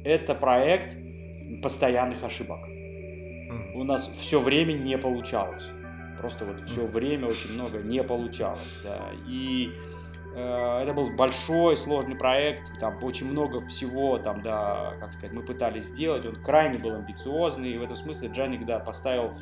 Это 0.05 0.35
проект 0.35 0.97
постоянных 1.63 2.23
ошибок. 2.23 2.59
Mm-hmm. 2.59 3.75
У 3.75 3.85
нас 3.85 4.09
все 4.19 4.41
время 4.41 4.73
не 4.73 4.97
получалось. 4.99 5.69
Просто 6.19 6.45
вот 6.45 6.61
все 6.61 6.83
mm-hmm. 6.83 6.91
время 6.91 7.27
очень 7.27 7.53
много 7.55 7.79
не 7.79 8.03
получалось, 8.03 8.81
да. 8.83 9.11
И 9.29 9.71
это 10.39 10.93
был 10.93 11.11
большой, 11.11 11.77
сложный 11.77 12.17
проект, 12.17 12.79
там 12.79 13.03
очень 13.03 13.31
много 13.31 13.61
всего, 13.67 14.19
там, 14.19 14.43
да, 14.43 14.95
как 15.01 15.13
сказать, 15.13 15.33
мы 15.33 15.43
пытались 15.43 15.87
сделать, 15.87 16.27
он 16.27 16.37
крайне 16.37 16.79
был 16.79 16.95
амбициозный, 16.95 17.71
и 17.71 17.79
в 17.79 17.83
этом 17.83 17.97
смысле 17.97 18.29
Джаник, 18.29 18.67
да, 18.67 18.79
поставил 18.79 19.33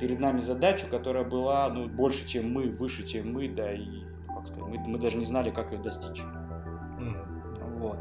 перед 0.00 0.18
нами 0.18 0.40
задачу, 0.40 0.86
которая 0.90 1.24
была, 1.24 1.68
ну, 1.68 1.86
больше, 1.86 2.26
чем 2.26 2.52
мы, 2.52 2.68
выше, 2.68 3.06
чем 3.06 3.32
мы, 3.32 3.48
да, 3.48 3.72
и, 3.72 4.02
ну, 4.26 4.34
как 4.34 4.46
сказать, 4.48 4.68
мы, 4.68 4.78
мы 4.88 4.98
даже 4.98 5.18
не 5.18 5.24
знали, 5.24 5.50
как 5.50 5.72
ее 5.72 5.78
достичь. 5.78 6.22
Mm. 6.98 7.78
Вот. 7.78 7.98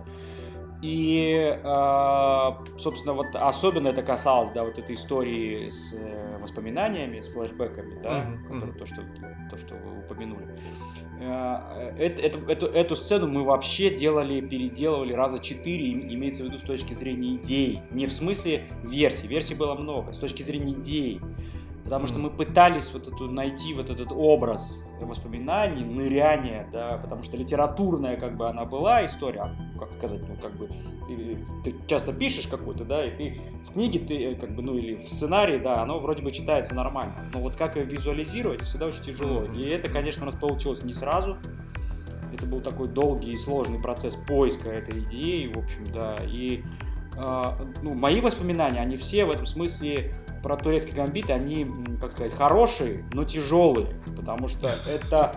И, 0.82 1.60
э, 1.62 2.78
собственно, 2.78 3.14
вот 3.14 3.28
особенно 3.34 3.90
это 3.90 4.02
касалось, 4.02 4.52
да, 4.52 4.64
вот 4.64 4.80
этой 4.80 4.96
истории 4.96 5.68
с 5.68 5.94
э, 5.94 6.38
воспоминаниями, 6.40 7.20
с 7.20 7.28
флешбеками, 7.28 8.02
да, 8.02 8.24
mm-hmm. 8.24 8.54
которые, 8.54 8.74
то, 8.74 8.86
что, 8.86 9.02
то, 9.50 9.58
что 9.58 9.76
вы 9.76 10.00
упомянули. 10.00 10.58
Э, 11.20 11.94
эту, 11.98 12.40
эту, 12.48 12.66
эту 12.68 12.96
сцену 12.96 13.28
мы 13.28 13.44
вообще 13.44 13.90
делали, 13.90 14.40
переделывали 14.40 15.14
раза 15.14 15.40
четыре, 15.40 15.92
имеется 15.92 16.44
в 16.44 16.46
виду 16.46 16.58
с 16.58 16.62
точки 16.62 16.94
зрения 16.94 17.36
идей. 17.36 17.82
Не 17.92 18.08
в 18.08 18.14
смысле 18.14 18.64
версий, 18.84 19.28
версий 19.28 19.54
было 19.54 19.76
много, 19.76 20.14
с 20.14 20.20
точки 20.20 20.44
зрения 20.44 20.74
идей. 20.74 21.20
Потому 21.90 22.06
что 22.06 22.20
мы 22.20 22.30
пытались 22.30 22.94
вот 22.94 23.08
эту 23.08 23.32
найти 23.32 23.74
вот 23.74 23.90
этот 23.90 24.12
образ 24.12 24.86
воспоминаний, 25.02 25.84
ныряния, 25.84 26.70
да, 26.72 27.00
потому 27.02 27.24
что 27.24 27.36
литературная 27.36 28.16
как 28.16 28.38
бы 28.38 28.48
она 28.48 28.64
была 28.64 29.04
история, 29.08 29.40
а, 29.40 29.80
как 29.80 29.92
сказать, 29.94 30.22
ну 30.30 30.36
как 30.36 30.56
бы 30.56 30.68
ты, 31.08 31.44
ты 31.64 31.88
часто 31.88 32.14
пишешь 32.14 32.46
какую-то, 32.46 32.86
да, 32.86 33.04
и 33.04 33.18
ты 33.18 33.42
в 33.68 33.74
книге 33.74 33.98
ты 33.98 34.24
э, 34.24 34.36
как 34.36 34.52
бы, 34.52 34.62
ну 34.62 34.78
или 34.78 34.98
в 34.98 35.10
сценарии, 35.10 35.58
да, 35.58 35.82
оно 35.82 35.98
вроде 35.98 36.22
бы 36.22 36.32
читается 36.32 36.76
нормально, 36.76 37.16
но 37.34 37.40
вот 37.40 37.56
как 37.56 37.76
ее 37.76 37.86
визуализировать 37.86 38.62
всегда 38.62 38.86
очень 38.86 39.02
тяжело. 39.02 39.46
И 39.56 39.68
это, 39.68 39.90
конечно, 39.90 40.22
у 40.22 40.26
нас 40.28 40.36
получилось 40.36 40.84
не 40.84 40.94
сразу. 40.94 41.38
Это 42.32 42.46
был 42.46 42.62
такой 42.62 42.88
долгий 42.88 43.32
и 43.32 43.38
сложный 43.40 43.82
процесс 43.82 44.16
поиска 44.16 44.70
этой 44.70 45.00
идеи, 45.00 45.52
в 45.52 45.58
общем, 45.58 45.86
да, 45.92 46.18
и 46.28 46.64
ну, 47.82 47.94
мои 47.94 48.22
воспоминания, 48.22 48.80
они 48.80 48.96
все 48.96 49.26
в 49.26 49.32
этом 49.32 49.46
смысле 49.46 50.14
про 50.42 50.56
турецкий 50.56 50.94
гамбит, 50.94 51.30
они, 51.30 51.68
как 52.00 52.12
сказать, 52.12 52.34
хорошие, 52.34 53.04
но 53.12 53.26
тяжелые, 53.26 53.88
потому 54.16 54.48
что 54.48 54.70
это, 54.88 55.34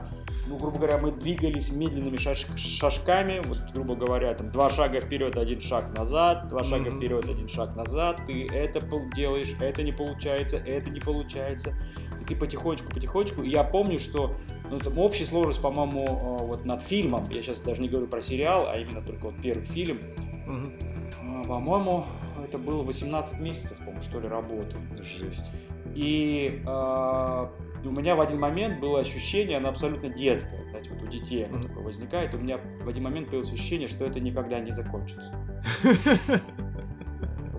ну, 0.46 0.56
грубо 0.58 0.78
говоря, 0.78 0.98
мы 0.98 1.10
двигались 1.10 1.72
медленными 1.72 2.16
шаш 2.16 2.46
шажками, 2.56 3.42
вот, 3.44 3.58
грубо 3.74 3.96
говоря, 3.96 4.32
там, 4.34 4.52
два 4.52 4.70
шага 4.70 5.00
вперед, 5.00 5.36
один 5.36 5.60
шаг 5.60 5.96
назад, 5.96 6.46
два 6.48 6.62
шага 6.62 6.88
mm-hmm. 6.88 6.96
вперед, 6.98 7.24
один 7.28 7.48
шаг 7.48 7.74
назад, 7.74 8.20
ты 8.26 8.46
это 8.46 8.80
делаешь, 9.16 9.54
это 9.58 9.82
не 9.82 9.92
получается, 9.92 10.58
это 10.58 10.88
не 10.88 11.00
получается, 11.00 11.74
и 12.20 12.24
ты 12.24 12.36
потихонечку, 12.36 12.92
потихонечку, 12.94 13.42
и 13.42 13.50
я 13.50 13.64
помню, 13.64 13.98
что, 13.98 14.36
ну, 14.70 14.78
там, 14.78 14.98
общая 15.00 15.26
сложность, 15.26 15.60
по-моему, 15.60 16.06
а, 16.06 16.44
вот 16.44 16.64
над 16.64 16.80
фильмом, 16.80 17.24
я 17.30 17.42
сейчас 17.42 17.58
даже 17.58 17.82
не 17.82 17.88
говорю 17.88 18.06
про 18.06 18.22
сериал, 18.22 18.68
а 18.68 18.78
именно 18.78 19.00
только 19.00 19.24
вот 19.24 19.34
первый 19.42 19.66
фильм, 19.66 19.98
mm-hmm 20.46 20.91
по-моему, 21.42 22.04
это 22.42 22.58
было 22.58 22.82
18 22.82 23.40
месяцев, 23.40 23.78
по-моему, 23.78 24.02
что 24.02 24.20
ли, 24.20 24.28
работы. 24.28 24.76
Жесть. 25.02 25.50
И 25.94 26.62
э, 26.66 27.46
у 27.84 27.90
меня 27.90 28.14
в 28.14 28.20
один 28.20 28.40
момент 28.40 28.80
было 28.80 29.00
ощущение, 29.00 29.58
оно 29.58 29.68
абсолютно 29.68 30.08
детское, 30.08 30.64
знаете, 30.70 30.90
вот 30.90 31.02
у 31.02 31.06
детей 31.06 31.44
оно 31.44 31.58
mm-hmm. 31.58 31.62
такое 31.62 31.84
возникает, 31.84 32.34
у 32.34 32.38
меня 32.38 32.58
в 32.82 32.88
один 32.88 33.02
момент 33.02 33.26
появилось 33.26 33.52
ощущение, 33.52 33.88
что 33.88 34.04
это 34.04 34.20
никогда 34.20 34.60
не 34.60 34.72
закончится. 34.72 35.34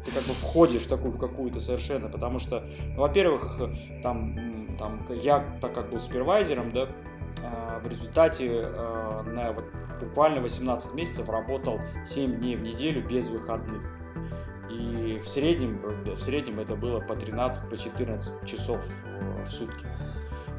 ты 0.06 0.12
как 0.12 0.24
бы 0.24 0.34
входишь 0.34 0.84
в 0.84 0.88
такую 0.88 1.12
в 1.12 1.20
какую-то 1.20 1.60
совершенно, 1.60 2.10
потому 2.10 2.40
что, 2.40 2.66
ну, 2.96 3.02
во-первых, 3.02 3.60
там, 4.02 4.76
там 4.78 5.06
я 5.22 5.58
так 5.62 5.74
как 5.74 5.90
был 5.90 6.00
супервайзером, 6.00 6.72
да, 6.72 6.90
в 7.42 7.88
результате 7.88 8.66
а, 8.66 9.24
на 9.24 9.52
вот 9.52 9.66
буквально 10.00 10.42
18 10.42 10.94
месяцев 10.94 11.30
работал 11.30 11.80
7 12.06 12.38
дней 12.38 12.56
в 12.56 12.62
неделю 12.62 13.08
без 13.08 13.28
выходных. 13.28 13.84
И 14.70 15.20
в 15.24 15.28
среднем, 15.28 15.82
в 16.06 16.20
среднем 16.20 16.60
это 16.60 16.76
было 16.76 17.00
по 17.00 17.16
13, 17.16 17.70
по 17.70 17.78
14 17.78 18.46
часов 18.46 18.80
э, 19.06 19.46
в 19.46 19.52
сутки. 19.52 19.86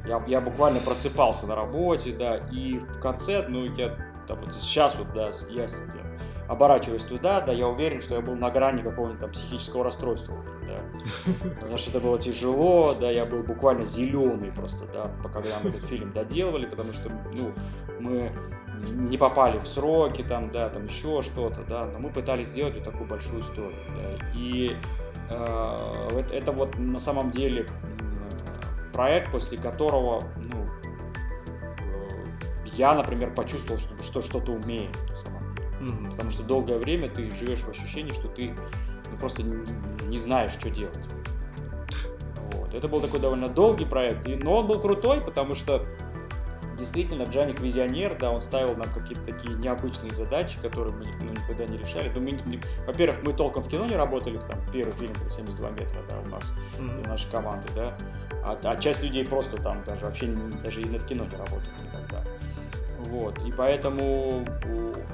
Я, 0.07 0.23
я 0.27 0.41
буквально 0.41 0.81
просыпался 0.81 1.47
на 1.47 1.57
работе, 1.57 2.13
да, 2.13 2.37
и 2.37 2.79
в 2.79 3.01
конце, 3.01 3.45
ну, 3.49 3.65
я 3.65 3.97
да, 4.29 4.35
вот 4.35 4.55
сейчас 4.55 4.97
вот, 4.97 5.13
да, 5.15 5.31
я, 5.51 5.63
я 5.63 5.69
оборачиваясь 6.49 7.05
туда, 7.05 7.41
да, 7.41 7.53
я 7.53 7.67
уверен, 7.67 8.01
что 8.01 8.15
я 8.17 8.21
был 8.21 8.37
на 8.37 8.51
грани 8.51 8.83
какого-нибудь 8.83 9.21
там 9.21 9.33
психического 9.33 9.85
расстройства, 9.85 10.37
да, 10.67 10.81
потому 11.55 11.79
что 11.79 11.91
это 11.91 12.01
было 12.01 12.19
тяжело, 12.19 12.95
да, 12.95 13.11
я 13.11 13.25
был 13.25 13.43
буквально 13.43 13.85
зеленый 13.85 14.53
просто, 14.53 14.87
да, 14.93 15.11
когда 15.33 15.59
мы 15.63 15.71
этот 15.71 15.85
фильм 15.85 16.13
доделывали, 16.13 16.67
потому 16.67 16.93
что, 16.93 17.11
ну, 17.33 17.53
мы 18.01 18.33
не 18.93 19.17
попали 19.17 19.59
в 19.59 19.67
сроки, 19.67 20.23
там, 20.23 20.51
да, 20.51 20.69
там 20.69 20.87
еще 20.87 21.23
что-то, 21.23 21.63
да, 21.69 21.87
но 21.87 21.99
мы 21.99 22.11
пытались 22.11 22.49
сделать 22.49 22.75
вот 22.75 22.85
такую 22.85 23.07
большую 23.07 23.41
историю, 23.41 23.83
да, 23.97 24.27
и 24.35 24.77
э, 25.31 25.77
это, 26.19 26.35
это 26.35 26.53
вот 26.53 26.77
на 26.79 26.99
самом 26.99 27.31
деле 27.31 27.67
проект, 28.93 29.33
после 29.33 29.59
которого, 29.59 30.21
ну, 30.37 30.67
э, 31.83 32.67
я, 32.75 32.95
например, 32.95 33.33
почувствовал, 33.33 33.81
что, 33.81 34.03
что 34.03 34.23
что-то 34.23 34.53
умею, 34.53 34.91
на 35.09 35.15
самом 35.15 35.35
Mm-hmm. 35.85 36.11
Потому 36.11 36.31
что 36.31 36.43
долгое 36.43 36.79
время 36.79 37.09
ты 37.09 37.31
живешь 37.31 37.61
в 37.61 37.69
ощущении, 37.69 38.13
что 38.13 38.29
ты 38.29 38.55
ну, 39.11 39.17
просто 39.17 39.43
не, 39.43 39.65
не 40.07 40.19
знаешь, 40.19 40.53
что 40.53 40.71
делать. 40.71 40.99
Вот. 42.53 42.75
Это 42.75 42.89
был 42.89 43.01
такой 43.01 43.21
довольно 43.21 43.49
долгий 43.49 43.85
проект, 43.85 44.27
но 44.27 44.59
он 44.59 44.67
был 44.67 44.81
крутой, 44.81 45.21
потому 45.21 45.55
что 45.55 45.85
действительно 46.79 47.23
Джаник 47.25 47.61
визионер, 47.61 48.17
да, 48.19 48.31
он 48.31 48.43
ставил 48.43 48.77
нам 48.77 48.89
какие-то 48.93 49.23
такие 49.25 49.57
необычные 49.57 50.13
задачи, 50.13 50.59
которые 50.61 50.95
мы 50.95 51.05
ну, 51.21 51.31
никогда 51.31 51.65
не 51.67 51.79
решали. 51.79 52.13
Мы, 52.19 52.31
не, 52.31 52.61
во-первых, 52.87 53.23
мы 53.23 53.33
толком 53.33 53.63
в 53.63 53.69
кино 53.69 53.87
не 53.87 53.97
работали, 53.97 54.37
там 54.37 54.59
первый 54.73 54.93
фильм 54.93 55.15
72 55.31 55.71
метра, 55.71 56.01
да, 56.09 56.19
у 56.19 56.27
нас, 56.29 56.53
mm-hmm. 56.79 57.05
у 57.05 57.09
нашей 57.09 57.31
команды, 57.31 57.69
да, 57.75 57.97
а, 58.45 58.59
а 58.65 58.77
часть 58.77 59.03
людей 59.03 59.25
просто 59.25 59.57
там 59.57 59.83
даже 59.85 60.05
вообще 60.05 60.27
даже 60.63 60.83
и 60.83 60.85
над 60.85 61.05
кино 61.05 61.25
не 61.25 61.37
работали 61.37 61.73
никогда. 61.83 62.23
Вот, 63.09 63.39
и 63.43 63.53
поэтому, 63.53 64.45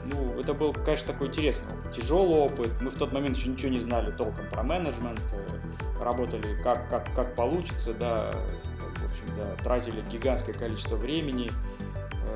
ну, 0.04 0.40
это 0.40 0.54
был, 0.54 0.72
конечно, 0.72 1.12
такой 1.12 1.28
интересный, 1.28 1.70
тяжелый 1.94 2.40
опыт. 2.40 2.70
Мы 2.80 2.90
в 2.90 2.94
тот 2.96 3.12
момент 3.12 3.36
еще 3.36 3.48
ничего 3.48 3.70
не 3.70 3.80
знали 3.80 4.10
толком 4.12 4.48
про 4.48 4.62
менеджмент, 4.62 5.20
э, 5.32 6.02
работали 6.02 6.60
как, 6.62 6.88
как, 6.88 7.12
как 7.14 7.36
получится, 7.36 7.92
да, 7.94 8.32
в 8.96 9.10
общем, 9.10 9.36
да, 9.36 9.62
тратили 9.62 10.02
гигантское 10.10 10.54
количество 10.54 10.96
времени 10.96 11.50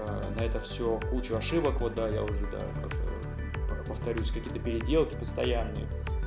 э, 0.09 0.23
на 0.39 0.43
это 0.43 0.61
все, 0.61 1.01
кучу 1.11 1.37
ошибок, 1.37 1.81
вот, 1.81 1.95
да, 1.95 2.09
я 2.09 2.23
уже, 2.23 2.41
да, 2.53 2.59
как, 2.83 3.85
повторюсь, 3.87 4.31
какие-то 4.31 4.59
переделки 4.59 5.17
постоянные, 5.17 5.87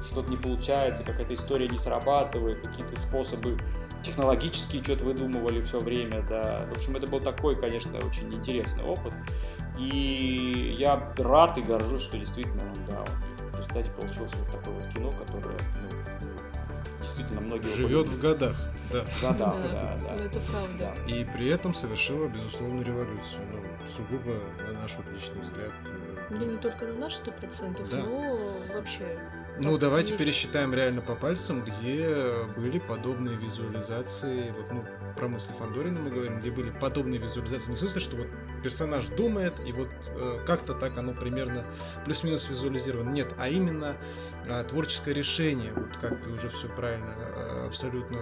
что-то 0.09 0.29
не 0.29 0.37
получается, 0.37 1.03
какая-то 1.03 1.33
история 1.33 1.67
не 1.67 1.77
срабатывает, 1.77 2.61
какие-то 2.61 2.99
способы 2.99 3.57
технологические 4.03 4.83
что-то 4.83 5.05
выдумывали 5.05 5.61
все 5.61 5.79
время, 5.79 6.23
да. 6.29 6.65
В 6.69 6.77
общем, 6.77 6.95
это 6.95 7.07
был 7.07 7.19
такой, 7.19 7.55
конечно, 7.55 7.97
очень 7.97 8.33
интересный 8.33 8.83
опыт. 8.83 9.13
И 9.77 10.75
я 10.77 11.13
рад 11.17 11.57
и 11.57 11.61
горжусь, 11.61 12.01
что 12.01 12.17
действительно, 12.17 12.63
да, 12.87 13.03
в 13.51 13.57
результате 13.57 13.91
получилось 13.91 14.33
вот 14.35 14.51
такое 14.51 14.73
вот 14.73 14.93
кино, 14.93 15.11
которое, 15.11 15.57
ну, 15.81 16.27
действительно 17.01 17.41
многие... 17.41 17.73
Живет 17.73 18.07
в 18.07 18.19
годах, 18.19 18.57
да. 18.91 19.05
Да, 19.21 19.33
да, 19.33 19.55
да, 19.69 19.97
да, 20.07 20.23
Это 20.23 20.39
правда. 20.39 20.93
И 21.07 21.25
при 21.35 21.47
этом 21.49 21.73
совершила, 21.73 22.27
безусловно, 22.27 22.81
революцию. 22.81 23.41
Ну, 23.51 23.59
сугубо, 23.95 24.39
на 24.65 24.81
наш 24.81 24.95
вот 24.95 25.05
личный 25.13 25.41
взгляд. 25.41 25.71
Э, 25.85 26.27
ну, 26.29 26.45
не 26.45 26.57
только 26.57 26.85
на 26.85 26.93
наш 26.93 27.15
сто 27.15 27.31
процентов, 27.31 27.89
да. 27.89 27.97
но 27.97 28.57
вообще 28.73 29.19
ну, 29.59 29.77
давайте 29.77 30.13
есть... 30.13 30.23
пересчитаем 30.23 30.73
реально 30.73 31.01
по 31.01 31.15
пальцам, 31.15 31.63
где 31.63 32.45
были 32.55 32.79
подобные 32.79 33.37
визуализации. 33.37 34.51
Вот, 34.51 34.71
ну, 34.71 34.85
про 35.15 35.27
мысли 35.27 35.51
Фандорина 35.57 35.99
мы 35.99 36.09
говорим, 36.09 36.39
где 36.39 36.51
были 36.51 36.69
подобные 36.69 37.19
визуализации. 37.19 37.71
Не 37.71 37.75
в 37.75 37.79
смысле, 37.79 38.01
что 38.01 38.15
вот 38.17 38.27
персонаж 38.63 39.05
думает, 39.07 39.53
и 39.65 39.71
вот 39.71 39.89
э, 40.09 40.39
как-то 40.45 40.73
так 40.73 40.97
оно 40.97 41.13
примерно 41.13 41.65
плюс-минус 42.05 42.47
визуализировано. 42.49 43.09
Нет, 43.09 43.33
а 43.37 43.49
именно 43.49 43.97
э, 44.45 44.63
творческое 44.69 45.13
решение. 45.13 45.73
Вот 45.73 45.89
как 46.01 46.21
ты 46.21 46.29
уже 46.29 46.49
все 46.49 46.67
правильно, 46.67 47.13
э, 47.17 47.65
абсолютно 47.67 48.19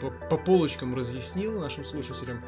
по, 0.00 0.10
по 0.28 0.36
полочкам 0.36 0.94
разъяснил 0.94 1.60
нашим 1.60 1.84
слушателям 1.84 2.42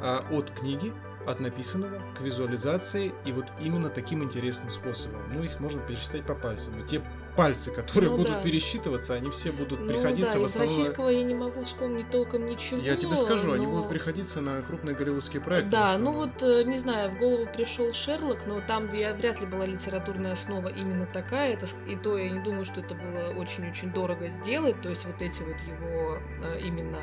э, 0.00 0.20
от 0.30 0.50
книги 0.50 0.92
от 1.26 1.40
написанного 1.40 2.00
к 2.16 2.20
визуализации 2.20 3.14
и 3.24 3.32
вот 3.32 3.46
именно 3.60 3.90
таким 3.90 4.22
интересным 4.22 4.70
способом. 4.70 5.20
Ну, 5.32 5.42
их 5.42 5.60
можно 5.60 5.80
пересчитать 5.80 6.24
по 6.24 6.34
пальцам. 6.34 6.80
И 6.80 6.86
те 6.86 7.02
пальцы, 7.36 7.70
которые 7.70 8.10
ну, 8.10 8.18
будут 8.18 8.32
да. 8.32 8.42
пересчитываться, 8.42 9.14
они 9.14 9.30
все 9.30 9.52
будут 9.52 9.80
ну, 9.80 9.88
приходиться 9.88 10.34
да, 10.34 10.40
в 10.40 10.44
основном... 10.44 10.74
Из 10.74 10.78
российского 10.78 11.08
я 11.08 11.22
не 11.22 11.34
могу 11.34 11.64
вспомнить 11.64 12.10
толком 12.10 12.46
ничего. 12.46 12.80
Я 12.80 12.96
тебе 12.96 13.16
скажу, 13.16 13.48
но... 13.48 13.54
они 13.54 13.66
будут 13.66 13.88
приходиться 13.88 14.40
на 14.40 14.62
крупные 14.62 14.94
голливудские 14.94 15.42
проекты. 15.42 15.70
Да, 15.70 15.96
ну 15.98 16.12
вот, 16.12 16.42
э, 16.42 16.64
не 16.64 16.78
знаю, 16.78 17.10
в 17.10 17.18
голову 17.18 17.46
пришел 17.52 17.92
Шерлок, 17.92 18.46
но 18.46 18.60
там 18.60 18.88
вряд 18.88 19.40
ли 19.40 19.46
была 19.46 19.66
литературная 19.66 20.32
основа 20.32 20.68
именно 20.68 21.06
такая. 21.06 21.54
Это, 21.54 21.66
и 21.86 21.96
то 21.96 22.18
я 22.18 22.30
не 22.30 22.40
думаю, 22.40 22.64
что 22.64 22.80
это 22.80 22.94
было 22.94 23.32
очень-очень 23.38 23.92
дорого 23.92 24.28
сделать. 24.28 24.80
То 24.82 24.90
есть 24.90 25.04
вот 25.04 25.20
эти 25.22 25.40
вот 25.42 25.56
его 25.60 26.18
э, 26.42 26.60
именно 26.60 27.00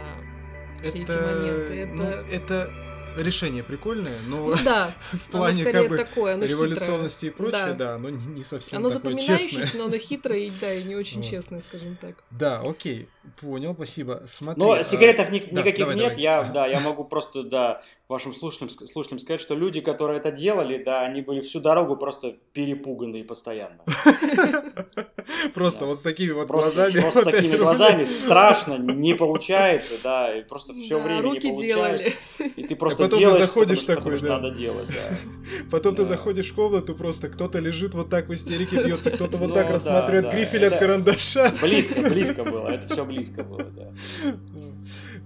все 0.80 1.04
это, 1.04 1.14
эти 1.14 1.22
моменты. 1.22 1.74
Это... 1.82 1.94
Ну, 1.94 2.04
это 2.04 2.72
решение 3.18 3.64
прикольное, 3.64 4.20
но 4.28 4.50
ну, 4.50 4.56
да, 4.64 4.94
в 5.12 5.32
плане 5.32 5.64
как 5.66 5.90
бы 5.90 5.98
такое, 5.98 6.40
революционности 6.40 7.26
хитрое. 7.26 7.50
и 7.50 7.52
прочее, 7.52 7.74
да, 7.74 7.86
да 7.86 7.96
оно 7.96 8.10
не, 8.10 8.26
не 8.26 8.44
совсем 8.44 8.80
оно 8.80 8.90
такое 8.90 9.14
запоминающееся, 9.14 9.78
но 9.78 9.86
оно 9.86 9.98
хитрое 9.98 10.40
и, 10.40 10.52
да, 10.62 10.74
и 10.74 10.84
не 10.84 10.96
очень 10.96 11.22
вот. 11.22 11.30
честное, 11.30 11.60
скажем 11.60 11.98
так. 11.98 12.24
Да, 12.32 12.62
окей, 12.62 13.10
понял, 13.40 13.74
спасибо. 13.74 14.24
Смотри, 14.28 14.64
но 14.64 14.82
секретов 14.82 15.32
ни, 15.32 15.40
да, 15.40 15.62
никаких 15.62 15.80
давай, 15.80 15.96
нет, 15.96 16.10
давай. 16.10 16.22
я, 16.22 16.44
да, 16.44 16.68
я 16.68 16.80
могу 16.80 17.04
просто, 17.04 17.44
да, 17.44 17.82
вашим 18.10 18.34
слушателям, 18.34 18.70
слушателям 18.70 19.20
сказать, 19.20 19.40
что 19.40 19.56
люди, 19.56 19.82
которые 19.82 20.20
это 20.20 20.32
делали, 20.32 20.82
да, 20.84 21.02
они 21.02 21.22
были 21.22 21.40
всю 21.42 21.60
дорогу 21.60 21.96
просто 21.96 22.36
перепуганы 22.54 23.24
постоянно. 23.24 23.84
Просто 25.54 25.86
вот 25.86 26.00
с 26.00 26.02
такими 26.02 26.32
вот 26.32 26.48
глазами. 26.48 27.00
Просто 27.00 27.22
с 27.22 27.26
такими 27.26 27.56
глазами 27.56 28.04
страшно, 28.04 28.78
не 28.78 29.14
получается, 29.14 29.94
да, 30.04 30.36
и 30.36 30.42
просто 30.42 30.74
все 30.74 31.00
время 31.00 31.30
не 31.30 31.40
получается. 31.40 32.10
И 32.56 32.64
ты 32.64 32.76
просто 32.76 33.04
потом 33.04 33.20
делаешь, 33.20 33.42
ты 33.42 33.46
заходишь 33.46 33.80
потому, 33.82 33.98
такой, 33.98 34.20
да. 34.20 34.28
надо 34.28 34.52
делать, 34.52 34.88
да. 34.88 35.18
Потом 35.72 35.96
ты 35.96 36.06
заходишь 36.06 36.52
в 36.52 36.56
комнату, 36.56 36.96
просто 36.96 37.30
кто-то 37.30 37.60
лежит 37.60 37.94
вот 37.94 38.10
так 38.10 38.28
в 38.28 38.34
истерике 38.34 38.84
бьется, 38.84 39.12
кто-то 39.12 39.38
вот 39.38 39.50
ну, 39.50 39.54
так 39.54 39.70
рассматривает 39.70 40.32
грифель 40.32 40.66
от 40.66 40.78
карандаша. 40.78 41.54
Близко, 41.62 42.02
близко 42.02 42.44
было, 42.44 42.68
это 42.68 42.88
все 42.88 43.06
близко 43.06 43.19
было, 43.44 43.66
да. 43.76 43.92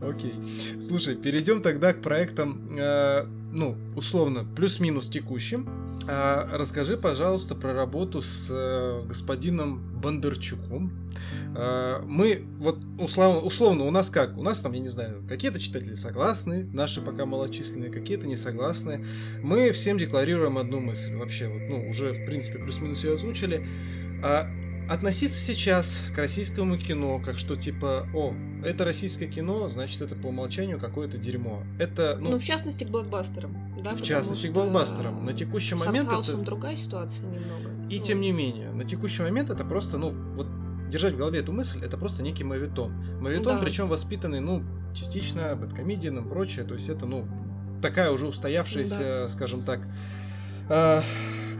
Окей. 0.07 0.33
Слушай, 0.81 1.15
перейдем 1.15 1.61
тогда 1.61 1.93
к 1.93 2.01
проектам, 2.01 2.77
э, 2.77 3.25
ну, 3.51 3.77
условно, 3.95 4.45
плюс-минус 4.55 5.07
текущим. 5.07 5.67
Э, 6.07 6.47
расскажи, 6.51 6.97
пожалуйста, 6.97 7.55
про 7.55 7.73
работу 7.73 8.21
с 8.21 8.47
э, 8.49 9.03
господином 9.07 9.81
Бондарчуком. 10.01 10.91
Э, 11.55 12.01
мы, 12.05 12.43
вот, 12.59 12.79
условно, 12.99 13.39
условно, 13.39 13.85
у 13.85 13.91
нас 13.91 14.09
как? 14.09 14.37
У 14.37 14.43
нас 14.43 14.59
там, 14.59 14.73
я 14.73 14.79
не 14.79 14.89
знаю, 14.89 15.23
какие-то 15.27 15.59
читатели 15.59 15.93
согласны, 15.93 16.67
наши 16.73 17.01
пока 17.01 17.25
малочисленные, 17.25 17.91
какие-то 17.91 18.27
не 18.27 18.35
согласны. 18.35 19.05
Мы 19.41 19.71
всем 19.71 19.97
декларируем 19.97 20.57
одну 20.57 20.79
мысль. 20.79 21.15
Вообще, 21.15 21.47
вот, 21.47 21.61
ну, 21.69 21.89
уже, 21.89 22.13
в 22.13 22.25
принципе, 22.25 22.59
плюс-минус 22.59 23.03
ее 23.03 23.13
озвучили. 23.13 23.65
А 24.23 24.49
относиться 24.89 25.39
сейчас 25.39 25.99
к 26.15 26.17
российскому 26.17 26.77
кино, 26.77 27.19
как 27.23 27.37
что 27.37 27.55
типа, 27.55 28.07
о, 28.13 28.33
это 28.63 28.85
российское 28.85 29.27
кино, 29.27 29.67
значит 29.67 30.01
это 30.01 30.15
по 30.15 30.27
умолчанию 30.27 30.79
какое-то 30.79 31.17
дерьмо. 31.17 31.63
Это, 31.79 32.17
ну, 32.19 32.31
ну 32.31 32.39
в 32.39 32.43
частности 32.43 32.83
к 32.83 32.89
блокбастерам, 32.89 33.55
да? 33.83 33.93
В 33.95 34.01
частности 34.01 34.47
к 34.47 34.51
блокбастерам. 34.51 35.25
На 35.25 35.33
текущий 35.33 35.75
момент 35.75 36.09
это 36.09 36.37
другая 36.37 36.77
ситуация 36.77 37.25
немного. 37.25 37.71
И 37.89 37.99
ну. 37.99 38.03
тем 38.03 38.21
не 38.21 38.31
менее, 38.31 38.71
на 38.71 38.83
текущий 38.83 39.21
момент 39.21 39.49
это 39.49 39.63
просто, 39.63 39.97
ну, 39.97 40.11
вот 40.35 40.47
держать 40.89 41.13
в 41.13 41.17
голове 41.17 41.39
эту 41.39 41.51
мысль, 41.51 41.83
это 41.83 41.97
просто 41.97 42.21
некий 42.21 42.43
мавитон. 42.43 42.93
Мавитон, 43.19 43.55
да. 43.55 43.61
причем 43.61 43.87
воспитанный, 43.87 44.39
ну, 44.39 44.63
частично 44.93 45.55
бэткомедианом, 45.55 46.29
прочее, 46.29 46.65
то 46.65 46.75
есть 46.75 46.89
это, 46.89 47.05
ну, 47.05 47.27
такая 47.81 48.11
уже 48.11 48.27
устоявшаяся, 48.27 48.99
да. 48.99 49.29
скажем 49.29 49.63
так, 49.63 49.81
э, 50.69 51.01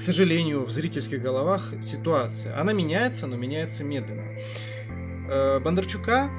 сожалению, 0.04 0.66
в 0.66 0.70
зрительских 0.70 1.22
головах 1.22 1.74
ситуация. 1.82 2.60
Она 2.60 2.74
меняется, 2.74 3.26
но 3.26 3.38
меняется 3.38 3.84
медленно. 3.84 4.38
Э, 5.30 5.60
Бондарчука 5.60 6.30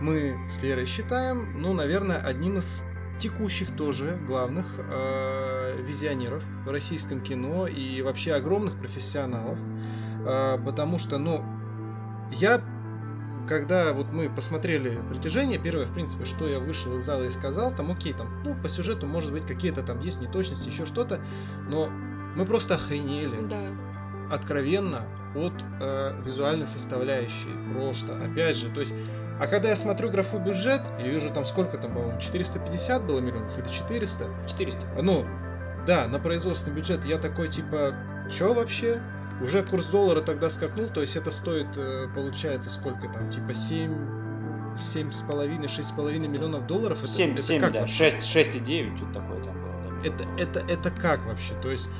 мы 0.00 0.36
с 0.50 0.62
Лерой 0.62 0.86
считаем, 0.86 1.60
ну, 1.60 1.72
наверное, 1.72 2.18
одним 2.18 2.58
из 2.58 2.82
текущих 3.18 3.74
тоже 3.74 4.18
главных 4.26 4.78
э, 4.78 5.82
визионеров 5.82 6.42
в 6.66 6.70
российском 6.70 7.20
кино 7.20 7.66
и 7.66 8.02
вообще 8.02 8.34
огромных 8.34 8.78
профессионалов, 8.78 9.58
э, 10.26 10.58
потому 10.64 10.98
что, 10.98 11.18
ну, 11.18 11.42
я 12.32 12.60
когда 13.48 13.92
вот 13.92 14.08
мы 14.12 14.28
посмотрели 14.28 15.00
притяжение, 15.08 15.58
первое, 15.58 15.86
в 15.86 15.94
принципе, 15.94 16.24
что 16.24 16.48
я 16.48 16.58
вышел 16.58 16.96
из 16.96 17.04
зала 17.04 17.22
и 17.22 17.30
сказал, 17.30 17.72
там, 17.74 17.92
окей, 17.92 18.12
там, 18.12 18.42
ну, 18.44 18.54
по 18.60 18.68
сюжету, 18.68 19.06
может 19.06 19.32
быть, 19.32 19.46
какие-то 19.46 19.82
там 19.82 20.00
есть 20.00 20.20
неточности, 20.20 20.68
еще 20.68 20.84
что-то, 20.84 21.20
но 21.68 21.88
мы 22.36 22.44
просто 22.44 22.74
охренели. 22.74 23.36
Да. 23.48 23.60
Откровенно 24.30 25.02
от 25.34 25.52
э, 25.80 26.20
визуальной 26.24 26.66
составляющей. 26.66 27.48
Просто, 27.72 28.16
опять 28.24 28.56
же, 28.56 28.68
то 28.70 28.80
есть 28.80 28.94
а 29.38 29.46
когда 29.48 29.68
я 29.68 29.76
смотрю 29.76 30.10
графу 30.10 30.38
бюджет, 30.38 30.80
я 30.98 31.08
вижу 31.08 31.30
там 31.30 31.44
сколько 31.44 31.76
там, 31.76 31.92
по-моему, 31.92 32.18
450 32.18 33.04
было 33.04 33.20
миллионов 33.20 33.58
или 33.58 33.68
400? 33.68 34.30
400. 34.48 35.02
Ну, 35.02 35.26
да, 35.86 36.06
на 36.08 36.18
производственный 36.18 36.74
бюджет 36.74 37.04
я 37.04 37.18
такой, 37.18 37.48
типа, 37.48 37.94
чё 38.30 38.54
вообще? 38.54 39.02
Уже 39.42 39.62
курс 39.62 39.86
доллара 39.86 40.22
тогда 40.22 40.48
скакнул, 40.48 40.88
то 40.88 41.02
есть 41.02 41.14
это 41.16 41.30
стоит, 41.30 41.66
э, 41.76 42.08
получается, 42.14 42.70
сколько 42.70 43.08
там, 43.08 43.30
типа 43.30 43.52
7, 43.52 43.94
7,5, 44.80 45.66
6,5 45.66 46.26
миллионов 46.26 46.66
долларов? 46.66 46.98
Это, 47.02 47.08
7, 47.08 47.34
это 47.34 47.42
7 47.42 47.60
как 47.60 47.72
да, 47.72 47.86
6, 47.86 48.16
6,9, 48.16 48.96
что-то 48.96 49.12
такое 49.12 49.44
там 49.44 49.54
было. 49.54 49.74
Да. 50.02 50.08
Это, 50.08 50.24
это, 50.38 50.60
это 50.72 50.90
как 50.90 51.26
вообще? 51.26 51.52
То 51.60 51.70
есть 51.70 51.90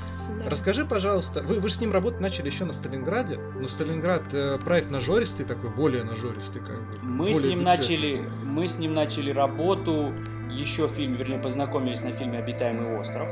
да. 0.43 0.51
Расскажи, 0.51 0.85
пожалуйста, 0.85 1.43
вы, 1.43 1.61
вы 1.61 1.69
же 1.69 1.75
с 1.75 1.81
ним 1.81 1.93
работать 1.93 2.21
начали 2.21 2.47
еще 2.47 2.65
на 2.65 2.73
Сталинграде, 2.73 3.39
но 3.59 3.69
Сталинград 3.69 4.23
э, 4.33 4.59
проект 4.65 4.91
нажористый 4.91 5.45
такой, 5.47 5.71
более 5.71 6.05
нажористый 6.05 6.61
как 6.61 6.81
бы. 6.81 6.99
Мы 7.03 7.35
с 7.35 7.43
ним 7.43 7.63
начали, 7.63 8.25
мы 8.45 8.67
с 8.67 8.79
ним 8.79 8.93
начали 8.95 9.31
работу 9.31 10.13
еще 10.51 10.89
фильм, 10.89 11.15
вернее, 11.15 11.39
познакомились 11.39 12.01
на 12.01 12.13
фильме 12.13 12.39
"Обитаемый 12.39 12.99
остров". 12.99 13.29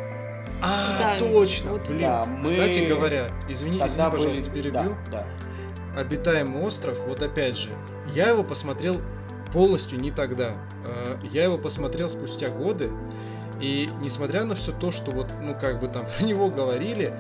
А, 0.63 0.99
да, 0.99 1.19
точно, 1.19 1.73
вот, 1.73 1.87
блин. 1.89 2.01
Да, 2.01 2.25
мы... 2.25 2.51
Кстати 2.51 2.87
говоря, 2.87 3.29
извините, 3.49 3.87
извини, 3.87 4.11
пожалуйста, 4.11 4.51
были... 4.51 4.63
перебью. 4.63 4.97
Да, 5.11 5.27
да. 5.95 6.01
Обитаемый 6.01 6.63
остров, 6.63 6.99
вот 7.07 7.23
опять 7.23 7.57
же, 7.57 7.69
я 8.13 8.29
его 8.29 8.43
посмотрел 8.43 9.01
полностью 9.53 9.99
не 10.01 10.11
тогда. 10.11 10.55
Э, 10.85 11.17
я 11.31 11.45
его 11.45 11.57
посмотрел 11.59 12.11
спустя 12.11 12.49
годы, 12.49 12.91
и 13.61 13.89
несмотря 14.01 14.45
на 14.45 14.55
все 14.55 14.73
то, 14.73 14.91
что 14.91 15.11
вот, 15.11 15.33
ну, 15.43 15.55
как 15.59 15.81
бы 15.81 15.89
там 15.89 16.07
про 16.19 16.25
него 16.25 16.49
говорили, 16.49 17.15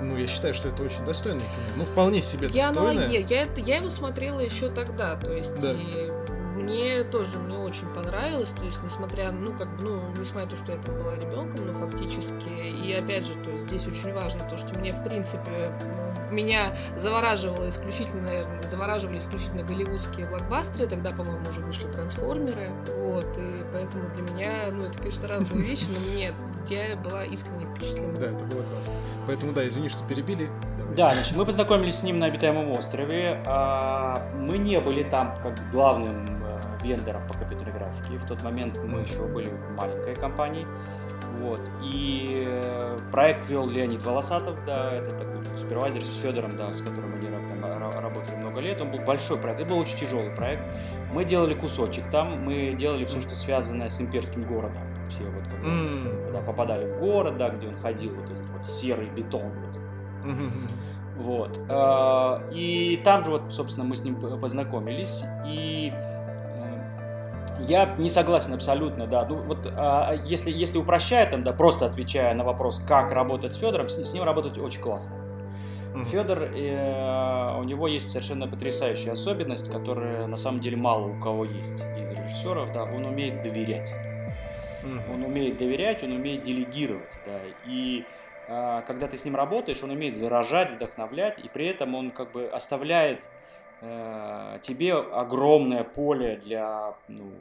ну, 0.00 0.16
я 0.16 0.26
считаю, 0.26 0.54
что 0.54 0.68
это 0.68 0.82
очень 0.82 1.04
достойное 1.04 1.42
кино. 1.42 1.76
Ну, 1.76 1.84
вполне 1.84 2.22
себе 2.22 2.48
я 2.52 2.68
достойное. 2.68 3.08
Я, 3.08 3.20
я, 3.20 3.46
я 3.56 3.76
его 3.76 3.90
смотрела 3.90 4.40
еще 4.40 4.70
тогда, 4.70 5.16
то 5.16 5.32
есть 5.32 5.54
да. 5.60 5.72
и 5.72 6.10
мне 6.54 6.98
тоже 7.04 7.38
мне 7.38 7.56
очень 7.56 7.86
понравилось, 7.88 8.50
то 8.50 8.62
есть 8.64 8.82
несмотря, 8.82 9.32
ну, 9.32 9.52
как 9.56 9.76
бы, 9.76 9.84
ну, 9.84 10.02
несмотря 10.18 10.44
на 10.44 10.50
то, 10.50 10.56
что 10.56 10.72
я 10.72 10.78
там 10.78 10.94
была 10.96 11.14
ребенком, 11.16 11.66
но 11.66 11.72
фактически, 11.78 11.89
и 12.90 12.94
опять 12.94 13.26
же, 13.26 13.34
то 13.34 13.50
есть 13.50 13.66
здесь 13.66 13.86
очень 13.86 14.12
важно 14.12 14.40
то, 14.48 14.58
что 14.58 14.78
мне, 14.78 14.92
в 14.92 15.02
принципе, 15.04 15.72
меня 16.30 16.74
завораживало 16.96 17.68
исключительно, 17.68 18.22
наверное, 18.22 18.62
завораживали 18.68 19.18
исключительно 19.18 19.62
голливудские 19.62 20.26
блокбастеры, 20.26 20.86
тогда, 20.86 21.10
по-моему, 21.10 21.48
уже 21.48 21.60
вышли 21.60 21.86
трансформеры, 21.86 22.70
вот, 22.96 23.26
и 23.38 23.64
поэтому 23.72 24.08
для 24.10 24.22
меня, 24.34 24.62
ну, 24.72 24.84
это, 24.84 24.98
конечно, 24.98 25.28
разные 25.28 25.62
вещи, 25.62 25.86
но 25.88 26.14
нет, 26.14 26.34
я 26.68 26.96
была 26.96 27.24
искренне 27.24 27.66
впечатлена. 27.66 28.14
Да, 28.14 28.26
это 28.26 28.44
было 28.44 28.62
классно. 28.62 28.92
Поэтому, 29.26 29.52
да, 29.52 29.66
извини, 29.66 29.88
что 29.88 30.04
перебили. 30.04 30.50
Давай. 30.78 30.94
Да, 30.96 31.14
значит, 31.14 31.36
мы 31.36 31.44
познакомились 31.44 31.96
с 31.96 32.02
ним 32.02 32.18
на 32.18 32.26
обитаемом 32.26 32.70
острове. 32.70 33.40
А, 33.46 34.30
мы 34.34 34.58
не 34.58 34.80
были 34.80 35.02
там 35.02 35.36
как 35.42 35.70
главным 35.70 36.24
э, 36.44 36.60
вендором 36.82 37.26
по 37.28 37.34
компьютерной 37.34 37.72
графике. 37.72 38.18
В 38.18 38.26
тот 38.26 38.42
момент 38.42 38.78
мы 38.84 39.00
еще 39.00 39.26
были 39.26 39.50
маленькой 39.76 40.14
компанией. 40.14 40.66
Вот. 41.38 41.62
И 41.82 42.44
э, 42.46 42.96
проект 43.10 43.48
вел 43.48 43.68
Леонид 43.68 44.04
Волосатов, 44.04 44.64
да, 44.64 44.92
это 44.92 45.10
такой 45.10 45.44
супервайзер 45.56 46.04
с 46.04 46.20
Федором, 46.20 46.50
да, 46.50 46.72
с 46.72 46.80
которым 46.80 47.14
они 47.14 47.28
там, 47.28 47.90
работали 48.00 48.36
много 48.36 48.60
лет. 48.60 48.80
Он 48.80 48.90
был 48.90 49.00
большой 49.00 49.38
проект, 49.38 49.60
это 49.60 49.70
был 49.70 49.80
очень 49.80 49.98
тяжелый 49.98 50.30
проект. 50.30 50.62
Мы 51.12 51.24
делали 51.24 51.54
кусочек 51.54 52.08
там, 52.10 52.44
мы 52.44 52.74
делали 52.74 53.04
все, 53.04 53.20
что 53.20 53.34
связано 53.34 53.88
с 53.88 54.00
имперским 54.00 54.42
городом. 54.42 54.82
Все 55.08 55.24
вот 55.24 55.42
когда, 55.44 55.68
mm. 55.68 56.24
когда 56.26 56.40
попадали 56.40 56.92
в 56.92 57.00
город, 57.00 57.36
да, 57.36 57.48
где 57.48 57.66
он 57.66 57.76
ходил, 57.76 58.14
вот 58.14 58.30
этот 58.30 58.48
вот 58.50 58.66
серый 58.66 59.08
бетон. 59.10 59.50
Вот. 59.50 59.78
Mm-hmm. 60.24 60.50
Вот. 61.16 61.60
А, 61.68 62.42
и 62.50 63.00
там 63.04 63.24
же 63.24 63.30
вот, 63.32 63.52
собственно, 63.52 63.84
мы 63.84 63.96
с 63.96 64.02
ним 64.02 64.16
познакомились. 64.40 65.24
И 65.46 65.92
я 67.68 67.94
не 67.96 68.08
согласен 68.08 68.54
абсолютно, 68.54 69.06
да. 69.06 69.24
Ну 69.26 69.36
вот 69.36 69.66
а, 69.66 70.14
если, 70.24 70.50
если 70.50 70.78
упрощая, 70.78 71.28
там, 71.30 71.42
да, 71.42 71.52
просто 71.52 71.86
отвечая 71.86 72.34
на 72.34 72.44
вопрос, 72.44 72.80
как 72.86 73.12
работать 73.12 73.54
с 73.54 73.58
Федором, 73.58 73.88
с, 73.88 73.96
с 73.96 74.12
ним 74.12 74.24
работать 74.24 74.58
очень 74.58 74.80
классно. 74.80 75.16
Mm-hmm. 75.94 76.04
Федор, 76.04 76.42
э, 76.42 77.58
у 77.58 77.64
него 77.64 77.88
есть 77.88 78.10
совершенно 78.10 78.46
потрясающая 78.46 79.12
особенность, 79.12 79.70
которая 79.70 80.26
на 80.26 80.36
самом 80.36 80.60
деле 80.60 80.76
мало 80.76 81.08
у 81.08 81.20
кого 81.20 81.44
есть 81.44 81.74
из 81.74 82.10
режиссеров, 82.10 82.72
да, 82.72 82.84
он 82.84 83.04
умеет 83.04 83.42
доверять. 83.42 83.92
Mm-hmm. 84.84 85.14
Он 85.14 85.24
умеет 85.24 85.58
доверять, 85.58 86.02
он 86.04 86.12
умеет 86.12 86.42
делегировать, 86.42 87.12
да, 87.26 87.40
и 87.66 88.04
э, 88.46 88.82
когда 88.86 89.08
ты 89.08 89.16
с 89.16 89.24
ним 89.24 89.34
работаешь, 89.34 89.82
он 89.82 89.90
умеет 89.90 90.16
заражать, 90.16 90.70
вдохновлять, 90.70 91.40
и 91.44 91.48
при 91.48 91.66
этом 91.66 91.94
он 91.96 92.12
как 92.12 92.30
бы 92.30 92.46
оставляет 92.46 93.28
э, 93.80 94.58
тебе 94.62 94.94
огромное 94.94 95.82
поле 95.82 96.40
для, 96.44 96.94
ну, 97.08 97.32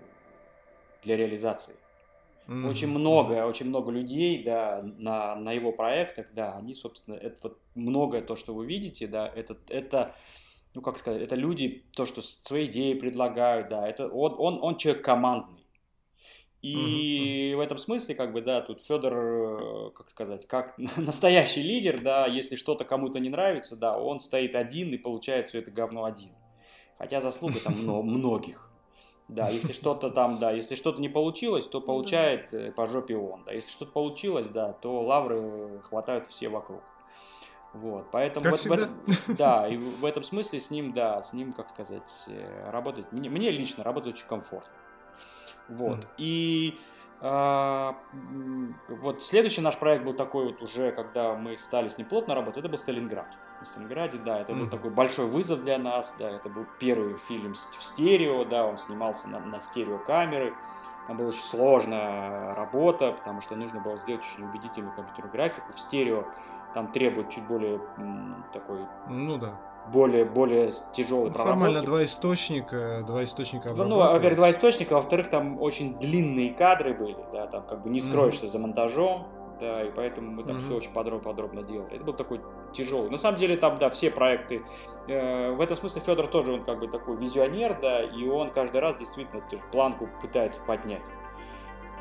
для 1.04 1.18
реализации. 1.18 1.76
Mm-hmm. 2.50 2.68
Очень 2.68 2.88
много, 2.88 3.46
очень 3.46 3.68
много 3.68 3.92
людей, 3.92 4.44
да, 4.44 4.82
на, 4.98 5.36
на 5.36 5.52
его 5.52 5.72
проектах, 5.72 6.28
да, 6.34 6.58
они, 6.58 6.74
собственно, 6.74 7.14
это 7.14 7.38
вот 7.44 7.60
многое 7.76 8.22
то, 8.22 8.36
что 8.36 8.56
вы 8.56 8.66
видите, 8.66 9.06
да, 9.06 9.28
это, 9.28 9.56
это, 9.68 10.16
ну, 10.74 10.82
как 10.82 10.98
сказать, 10.98 11.22
это 11.22 11.36
люди, 11.36 11.84
то, 11.96 12.06
что 12.06 12.24
свои 12.24 12.66
идеи 12.66 12.96
предлагают, 12.96 13.70
да, 13.70 13.88
это 13.88 14.08
он, 14.08 14.34
он, 14.40 14.64
он 14.64 14.78
человек 14.78 15.04
командный. 15.04 15.60
И 16.64 16.74
mm-hmm. 16.74 17.56
в 17.56 17.60
этом 17.60 17.78
смысле, 17.78 18.16
как 18.16 18.34
бы, 18.34 18.42
да, 18.42 18.62
тут 18.62 18.82
Федор, 18.82 19.14
э, 19.14 19.92
как 19.92 20.10
сказать, 20.10 20.48
как 20.48 20.76
настоящий 20.98 21.62
лидер, 21.62 22.02
да, 22.02 22.26
если 22.26 22.56
что-то 22.56 22.84
кому-то 22.84 23.20
не 23.20 23.30
нравится, 23.30 23.78
да, 23.78 23.98
он 23.98 24.20
стоит 24.20 24.56
один 24.56 24.90
и 24.90 24.98
получает 24.98 25.48
все 25.50 25.60
это 25.60 25.70
говно 25.70 26.04
один. 26.04 26.32
Хотя 26.98 27.22
заслуга 27.22 27.60
там 27.60 27.76
многих. 27.86 28.69
Да, 29.30 29.48
если 29.50 29.72
что-то 29.74 30.10
там, 30.10 30.40
да, 30.40 30.52
если 30.52 30.76
что-то 30.76 31.00
не 31.00 31.08
получилось, 31.10 31.66
то 31.66 31.80
получает 31.80 32.54
э, 32.54 32.72
по 32.72 32.88
жопе 32.88 33.16
он. 33.16 33.44
Да, 33.46 33.54
если 33.54 33.70
что-то 33.70 33.92
получилось, 33.92 34.48
да, 34.48 34.74
то 34.74 35.02
лавры 35.02 35.80
хватают 35.84 36.26
все 36.26 36.50
вокруг. 36.50 36.82
Вот, 37.74 38.08
поэтому 38.12 38.44
как 38.46 38.60
в, 38.60 38.66
в 38.66 38.72
этом, 38.72 38.90
да, 39.28 39.68
и 39.68 39.78
в 39.78 40.04
этом 40.04 40.24
смысле 40.24 40.60
с 40.60 40.72
ним, 40.72 40.92
да, 40.92 41.22
с 41.22 41.34
ним, 41.34 41.54
как 41.54 41.70
сказать, 41.70 42.26
э, 42.28 42.72
работать, 42.72 43.12
мне, 43.12 43.30
мне 43.30 43.52
лично 43.52 43.84
работать 43.84 44.16
очень 44.16 44.28
комфортно. 44.28 44.74
Вот, 45.70 46.00
mm. 46.00 46.08
и 46.18 46.80
а, 47.22 47.96
вот 48.88 49.24
следующий 49.24 49.62
наш 49.62 49.78
проект 49.78 50.04
был 50.04 50.14
такой 50.14 50.46
вот 50.46 50.64
уже, 50.64 50.92
когда 50.92 51.36
мы 51.36 51.58
стали 51.58 51.90
с 51.90 51.98
ним 51.98 52.08
плотно 52.08 52.34
работать, 52.34 52.60
это 52.60 52.70
был 52.70 52.78
Сталинград. 52.78 53.28
В 53.62 53.66
Сталинграде, 53.66 54.18
да, 54.20 54.40
это 54.40 54.54
mm. 54.54 54.60
был 54.60 54.70
такой 54.70 54.92
большой 54.92 55.28
вызов 55.28 55.62
для 55.62 55.78
нас, 55.78 56.16
да, 56.18 56.30
это 56.30 56.50
был 56.50 56.66
первый 56.80 57.18
фильм 57.18 57.54
в 57.54 57.58
стерео, 57.58 58.46
да, 58.46 58.66
он 58.66 58.78
снимался 58.78 59.30
на, 59.30 59.40
на 59.40 59.60
стереокамеры, 59.60 60.54
там 61.08 61.18
была 61.18 61.30
очень 61.30 61.42
сложная 61.42 62.54
работа, 62.56 63.12
потому 63.14 63.42
что 63.42 63.56
нужно 63.56 63.82
было 63.82 63.98
сделать 63.98 64.22
очень 64.24 64.48
убедительную 64.48 64.96
компьютерную 64.96 65.34
графику 65.34 65.74
в 65.74 65.80
стерео, 65.80 66.26
там 66.74 66.92
требует 66.92 67.30
чуть 67.30 67.48
более 67.48 67.82
такой... 68.54 68.80
Ну 69.10 69.38
да. 69.38 69.60
более, 69.92 70.24
более 70.24 70.72
тяжелый 70.94 71.30
ну, 71.30 71.34
Формально 71.34 71.82
два 71.82 72.04
источника, 72.04 73.04
два 73.08 73.24
источника 73.24 73.70
Ну, 73.74 73.98
во-первых, 73.98 74.36
два 74.38 74.52
источника, 74.52 74.94
во-вторых, 74.94 75.30
там 75.30 75.60
очень 75.60 75.98
длинные 75.98 76.54
кадры 76.54 76.94
были, 76.94 77.18
да, 77.34 77.48
там 77.48 77.64
как 77.64 77.82
бы 77.82 77.90
не 77.90 78.00
скроешься 78.00 78.46
mm-hmm. 78.46 78.50
за 78.50 78.60
монтажом, 78.60 79.28
да, 79.60 79.84
и 79.84 79.92
поэтому 79.92 80.32
мы 80.32 80.44
там 80.44 80.58
mm-hmm. 80.58 80.60
все 80.60 80.76
очень 80.76 80.94
подробно-подробно 80.94 81.64
делали. 81.64 81.96
Это 81.96 82.06
был 82.06 82.14
такой 82.14 82.42
тяжелый. 82.74 83.10
На 83.10 83.18
самом 83.18 83.38
деле 83.38 83.58
там, 83.58 83.78
да, 83.78 83.90
все 83.90 84.10
проекты. 84.10 84.64
Э, 85.08 85.52
в 85.52 85.62
этом 85.62 85.78
смысле 85.78 86.02
Федор 86.02 86.28
тоже, 86.28 86.54
он 86.54 86.64
как 86.64 86.80
бы 86.80 86.88
такой 86.88 87.18
визионер, 87.18 87.80
да, 87.82 88.04
и 88.04 88.28
он 88.28 88.52
каждый 88.52 88.82
раз 88.82 88.96
действительно 88.96 89.42
тоже 89.42 89.64
планку 89.72 90.10
пытается 90.22 90.62
поднять. 90.62 91.06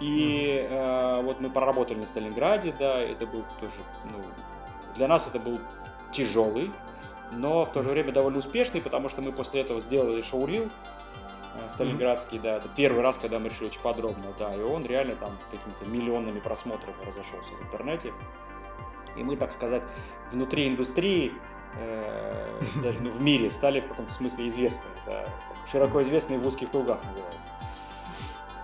И 0.00 0.66
э, 0.68 1.22
вот 1.22 1.40
мы 1.40 1.50
проработали 1.50 1.98
на 1.98 2.06
Сталинграде, 2.06 2.74
да, 2.78 3.00
это 3.00 3.26
был 3.26 3.42
тоже, 3.60 3.72
ну, 4.04 4.22
для 4.96 5.08
нас 5.08 5.26
это 5.26 5.38
был 5.40 5.58
тяжелый 6.12 6.70
но 7.32 7.64
в 7.64 7.72
то 7.72 7.82
же 7.82 7.90
время 7.90 8.12
довольно 8.12 8.38
успешный, 8.38 8.80
потому 8.80 9.08
что 9.08 9.22
мы 9.22 9.32
после 9.32 9.60
этого 9.60 9.80
сделали 9.80 10.22
шоурил 10.22 10.70
сталинградский, 11.68 12.38
mm-hmm. 12.38 12.42
да, 12.42 12.56
это 12.56 12.68
первый 12.68 13.02
раз, 13.02 13.18
когда 13.18 13.38
мы 13.38 13.48
решили 13.48 13.66
очень 13.66 13.80
подробно, 13.80 14.34
да, 14.38 14.54
и 14.54 14.60
он 14.60 14.84
реально 14.84 15.16
там 15.16 15.38
какими-то 15.50 15.84
миллионными 15.84 16.40
просмотрами 16.40 16.96
разошелся 17.04 17.54
в 17.54 17.62
интернете. 17.62 18.12
И 19.16 19.22
мы, 19.24 19.36
так 19.36 19.52
сказать, 19.52 19.82
внутри 20.30 20.68
индустрии, 20.68 21.32
э, 21.76 22.60
даже 22.82 23.00
ну, 23.00 23.10
в 23.10 23.20
мире 23.20 23.50
стали 23.50 23.80
в 23.80 23.88
каком-то 23.88 24.12
смысле 24.12 24.48
известны, 24.48 24.88
да, 25.06 25.28
широко 25.70 26.02
известные 26.02 26.38
в 26.38 26.46
узких 26.46 26.70
кругах 26.70 27.00
называется. 27.04 27.48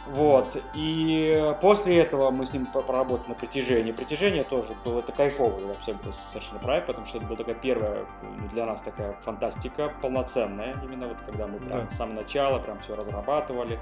Вот. 0.07 0.63
И 0.75 1.55
после 1.61 1.99
этого 1.99 2.31
мы 2.31 2.45
с 2.47 2.53
ним 2.53 2.67
поработали 2.67 3.31
на 3.31 3.35
притяжении. 3.35 3.93
Притяжение 3.93 4.45
тоже 4.45 4.75
было 4.85 5.01
это 5.01 5.13
кайфовый 5.13 5.65
вообще 5.65 5.95
был 5.95 6.13
совершенно 6.13 6.59
проект, 6.59 6.87
потому 6.87 7.07
что 7.07 7.19
это 7.19 7.27
была 7.27 7.37
такая 7.37 7.55
первая 7.55 8.05
ну, 8.23 8.49
для 8.49 8.67
нас 8.67 8.83
такая 8.83 9.15
фантастика 9.23 9.93
полноценная. 10.03 10.77
Именно 10.83 11.09
вот 11.09 11.19
когда 11.25 11.47
мы 11.47 11.59
прям 11.59 11.87
да. 11.87 11.91
с 11.91 11.97
самого 11.97 12.17
начала 12.17 12.59
прям 12.59 12.79
все 12.81 12.95
разрабатывали 12.95 13.81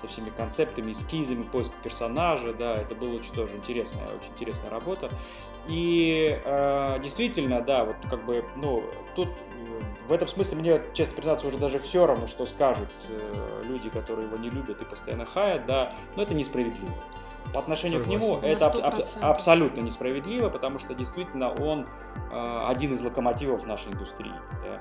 со 0.00 0.06
всеми 0.06 0.30
концептами, 0.30 0.92
эскизами, 0.92 1.42
поиск 1.42 1.72
персонажа, 1.82 2.52
да, 2.52 2.76
это 2.76 2.94
было 2.94 3.16
очень 3.16 3.32
тоже 3.32 3.56
интересная, 3.56 4.06
очень 4.08 4.32
интересная 4.34 4.70
работа. 4.70 5.10
И 5.68 6.40
э, 6.44 6.98
действительно, 7.02 7.60
да, 7.60 7.84
вот 7.84 7.96
как 8.08 8.24
бы, 8.24 8.44
ну, 8.56 8.84
тут 9.14 9.28
в 10.06 10.12
этом 10.12 10.26
смысле 10.26 10.56
мне, 10.56 10.80
честно 10.94 11.14
признаться, 11.14 11.46
уже 11.46 11.58
даже 11.58 11.78
все 11.78 12.06
равно, 12.06 12.26
что 12.26 12.46
скажут 12.46 12.88
э, 13.08 13.62
люди, 13.64 13.90
которые 13.90 14.26
его 14.26 14.38
не 14.38 14.48
любят 14.48 14.80
и 14.80 14.84
постоянно 14.84 15.26
хаят, 15.26 15.66
да, 15.66 15.92
но 16.16 16.22
это 16.22 16.34
несправедливо. 16.34 16.94
По 17.52 17.60
отношению 17.60 18.00
Согласен. 18.00 18.20
к 18.20 18.22
нему 18.22 18.38
это 18.40 18.66
аб- 18.66 18.76
аб- 18.76 19.06
абсолютно 19.22 19.80
несправедливо, 19.80 20.50
потому 20.50 20.78
что 20.78 20.94
действительно 20.94 21.50
он 21.50 21.86
э, 22.30 22.64
один 22.66 22.94
из 22.94 23.02
локомотивов 23.02 23.66
нашей 23.66 23.92
индустрии. 23.92 24.34
Да. 24.62 24.80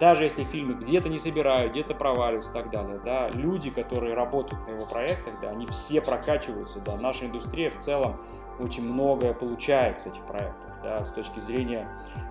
Даже 0.00 0.24
если 0.24 0.44
фильмы 0.44 0.74
где-то 0.74 1.08
не 1.08 1.18
собирают, 1.18 1.72
где-то 1.72 1.94
проваливаются 1.94 2.50
и 2.50 2.54
так 2.54 2.70
далее, 2.70 3.00
да, 3.04 3.28
люди, 3.28 3.70
которые 3.70 4.14
работают 4.14 4.66
на 4.66 4.72
его 4.72 4.86
проектах, 4.86 5.34
да, 5.40 5.50
они 5.50 5.66
все 5.66 6.00
прокачиваются, 6.00 6.80
да, 6.80 6.96
наша 6.96 7.26
индустрия 7.26 7.70
в 7.70 7.78
целом 7.78 8.20
очень 8.60 8.90
многое 8.90 9.32
получает 9.32 9.98
с 9.98 10.06
этих 10.06 10.22
проектов, 10.22 10.70
да, 10.82 11.02
с 11.04 11.10
точки 11.10 11.40
зрения 11.40 11.88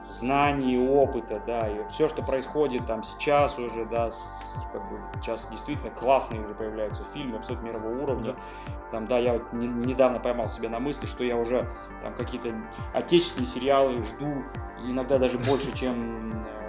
знаний, 0.08 0.78
опыта, 0.78 1.42
да, 1.46 1.68
и 1.68 1.88
все, 1.90 2.08
что 2.08 2.22
происходит 2.22 2.86
там 2.86 3.04
сейчас 3.04 3.58
уже, 3.60 3.86
да, 3.86 4.12
с, 4.12 4.58
как 4.72 4.90
бы 4.90 5.00
сейчас 5.22 5.48
действительно 5.50 5.92
классные 5.92 6.42
уже 6.42 6.54
появляются 6.54 7.04
фильмы 7.14 7.38
абсолютно 7.38 7.68
мирового 7.68 8.04
уровня, 8.04 8.34
да. 8.34 8.72
там, 8.92 9.08
да, 9.08 9.18
я 9.18 9.34
вот 9.34 9.54
не, 9.54 9.68
недавно 9.68 10.20
поймал 10.20 10.48
себя 10.48 10.70
на 10.70 10.80
мысли, 10.80 11.06
что 11.06 11.24
я 11.24 11.36
уже 11.38 11.70
там 12.02 12.14
какие-то 12.14 12.54
отечественные 12.94 13.48
сериалы 13.48 14.04
жду, 14.04 14.44
иногда 14.84 15.18
даже 15.18 15.38
больше, 15.38 15.76
чем 15.76 16.32
э, 16.32 16.67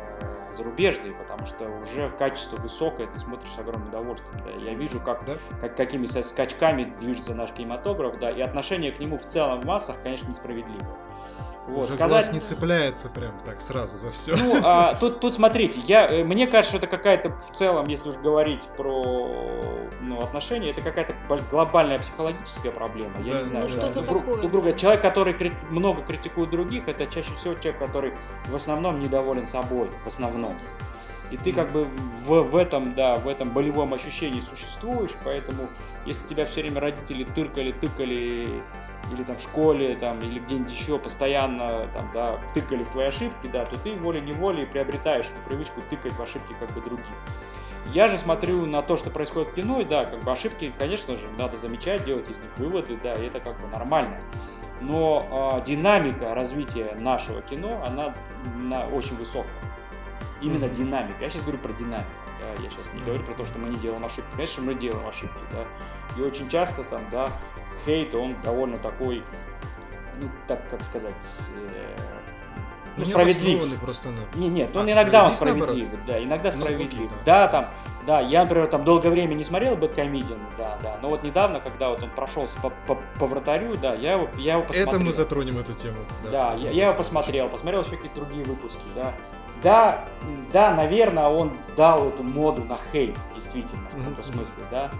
зарубежные, 0.58 1.12
потому 1.14 1.46
что 1.46 1.68
уже 1.68 2.10
качество 2.18 2.56
высокое, 2.56 3.06
ты 3.06 3.18
смотришь 3.18 3.50
с 3.50 3.58
огромным 3.58 3.88
удовольствием. 3.88 4.38
Да. 4.44 4.50
Я 4.62 4.74
вижу, 4.74 5.00
как, 5.00 5.24
да? 5.24 5.36
как 5.60 5.76
какими 5.76 6.06
скачками 6.06 6.92
движется 6.98 7.34
наш 7.34 7.52
кинематограф, 7.52 8.18
да, 8.18 8.30
и 8.30 8.40
отношение 8.40 8.92
к 8.92 8.98
нему 8.98 9.16
в 9.18 9.26
целом 9.26 9.60
в 9.60 9.64
массах, 9.64 9.96
конечно, 10.02 10.28
несправедливо. 10.28 10.86
Вот, 11.68 11.84
Уже 11.84 11.94
сказать... 11.94 12.08
глаз 12.08 12.32
не 12.32 12.40
цепляется 12.40 13.10
прям 13.10 13.38
так 13.44 13.60
сразу 13.60 13.98
за 13.98 14.10
все. 14.10 14.34
Ну, 14.36 14.58
а, 14.64 14.94
тут, 14.94 15.20
тут 15.20 15.34
смотрите, 15.34 15.78
я, 15.80 16.06
э, 16.06 16.24
мне 16.24 16.46
кажется, 16.46 16.76
что 16.76 16.86
это 16.86 16.96
какая-то 16.96 17.30
в 17.30 17.50
целом, 17.52 17.88
если 17.88 18.08
уж 18.08 18.16
говорить 18.16 18.66
про 18.76 19.28
ну, 20.00 20.20
отношения, 20.20 20.70
это 20.70 20.80
какая-то 20.80 21.14
глобальная 21.50 21.98
психологическая 21.98 22.72
проблема. 22.72 23.12
Я 23.22 23.34
да, 23.34 23.38
не 23.40 23.44
знаю, 23.44 23.64
ну, 23.64 23.68
что 23.68 23.80
да. 23.80 23.92
Такое, 24.00 24.22
друг, 24.36 24.50
друга. 24.50 24.72
Человек, 24.72 25.02
который 25.02 25.34
крит, 25.34 25.52
много 25.68 26.02
критикует 26.02 26.48
других, 26.50 26.88
это 26.88 27.06
чаще 27.06 27.32
всего 27.34 27.54
человек, 27.54 27.78
который 27.78 28.14
в 28.46 28.56
основном 28.56 29.00
недоволен 29.00 29.46
собой, 29.46 29.90
в 30.04 30.06
основном. 30.06 30.54
И 31.30 31.36
ты 31.36 31.52
как 31.52 31.72
бы 31.72 31.84
в, 31.84 32.42
в 32.42 32.56
этом, 32.56 32.94
да, 32.94 33.16
в 33.16 33.28
этом 33.28 33.50
болевом 33.50 33.92
ощущении 33.92 34.40
существуешь, 34.40 35.10
поэтому 35.24 35.68
если 36.06 36.26
тебя 36.26 36.44
все 36.44 36.62
время 36.62 36.80
родители 36.80 37.24
тыркали, 37.24 37.72
тыкали, 37.72 38.62
или 39.12 39.24
там 39.24 39.36
в 39.36 39.42
школе, 39.42 39.96
там, 39.96 40.18
или 40.20 40.38
где-нибудь 40.38 40.72
еще 40.72 40.98
постоянно, 40.98 41.88
там, 41.92 42.10
да, 42.14 42.38
тыкали 42.54 42.84
в 42.84 42.90
твои 42.90 43.06
ошибки, 43.06 43.46
да, 43.52 43.66
то 43.66 43.76
ты 43.78 43.94
волей-неволей 43.94 44.66
приобретаешь 44.66 45.26
эту 45.26 45.48
привычку 45.48 45.82
тыкать 45.90 46.12
в 46.12 46.22
ошибки 46.22 46.54
как 46.58 46.72
бы 46.72 46.80
других. 46.80 47.06
Я 47.92 48.08
же 48.08 48.18
смотрю 48.18 48.66
на 48.66 48.82
то, 48.82 48.96
что 48.96 49.10
происходит 49.10 49.48
в 49.48 49.54
кино, 49.54 49.80
и 49.80 49.84
да, 49.84 50.04
как 50.04 50.22
бы 50.22 50.32
ошибки, 50.32 50.72
конечно 50.78 51.16
же, 51.16 51.28
надо 51.38 51.56
замечать, 51.56 52.04
делать 52.04 52.28
из 52.28 52.38
них 52.38 52.50
выводы, 52.56 52.98
да, 53.02 53.14
и 53.14 53.26
это 53.26 53.40
как 53.40 53.60
бы 53.60 53.68
нормально. 53.68 54.18
Но 54.80 55.54
э, 55.56 55.64
динамика 55.64 56.34
развития 56.34 56.96
нашего 56.98 57.42
кино, 57.42 57.82
она 57.86 58.14
на, 58.56 58.86
очень 58.86 59.16
высокая. 59.16 59.50
Именно 60.40 60.64
mm-hmm. 60.64 60.74
динамика. 60.74 61.16
Я 61.20 61.30
сейчас 61.30 61.42
говорю 61.42 61.58
про 61.58 61.72
динамику. 61.72 62.10
Да, 62.40 62.62
я 62.62 62.70
сейчас 62.70 62.92
не 62.94 63.00
говорю 63.00 63.22
про 63.24 63.34
то, 63.34 63.44
что 63.44 63.58
мы 63.58 63.68
не 63.68 63.76
делаем 63.76 64.04
ошибки. 64.04 64.30
Конечно, 64.32 64.62
мы 64.62 64.74
делаем 64.74 65.06
ошибки, 65.06 65.40
да. 65.52 65.64
И 66.16 66.22
очень 66.22 66.48
часто 66.48 66.84
там, 66.84 67.00
да, 67.10 67.30
хейт, 67.84 68.14
он 68.14 68.40
довольно 68.42 68.78
такой, 68.78 69.24
ну, 70.20 70.30
так 70.46 70.68
как 70.70 70.82
сказать, 70.82 71.14
э, 71.56 71.96
ну, 72.98 73.04
справедлив. 73.04 73.80
просто 73.80 74.10
на... 74.10 74.20
Не, 74.34 74.48
нет, 74.48 74.76
он 74.76 74.88
а, 74.88 74.92
иногда 74.92 75.26
он 75.26 75.32
справедлив, 75.32 75.88
да, 76.06 76.22
иногда 76.22 76.50
ну, 76.52 76.60
справедлив. 76.60 77.10
Ну, 77.10 77.16
да. 77.24 77.46
да, 77.46 77.48
там, 77.48 77.70
да, 78.06 78.20
я, 78.20 78.42
например, 78.42 78.66
там 78.66 78.84
долгое 78.84 79.10
время 79.10 79.34
не 79.34 79.44
смотрел 79.44 79.76
Бэткомедиан, 79.76 80.40
да, 80.56 80.78
да, 80.82 80.98
но 81.00 81.08
вот 81.08 81.22
недавно, 81.22 81.60
когда 81.60 81.90
вот 81.90 82.02
он 82.02 82.10
прошелся 82.10 82.58
по, 82.60 82.70
по, 82.86 82.96
по 83.18 83.26
вратарю, 83.26 83.76
да, 83.76 83.94
я 83.94 84.14
его, 84.14 84.28
я 84.36 84.54
его 84.54 84.62
посмотрел. 84.62 84.88
Это 84.88 85.04
мы 85.04 85.12
затронем 85.12 85.58
эту 85.58 85.74
тему. 85.74 85.98
Да, 86.24 86.30
да 86.30 86.54
я, 86.54 86.70
я 86.70 86.86
его 86.86 86.96
посмотрел, 86.96 87.48
посмотрел 87.48 87.82
еще 87.82 87.96
какие-то 87.96 88.16
другие 88.16 88.44
выпуски, 88.44 88.82
да. 88.94 89.14
Да, 89.62 90.04
да, 90.52 90.74
наверное, 90.74 91.28
он 91.28 91.56
дал 91.76 92.08
эту 92.08 92.22
моду 92.22 92.64
на 92.64 92.78
хейт, 92.92 93.16
действительно, 93.34 93.82
в 93.90 93.96
каком-то 93.96 94.22
смысле, 94.22 94.64
да. 94.70 94.90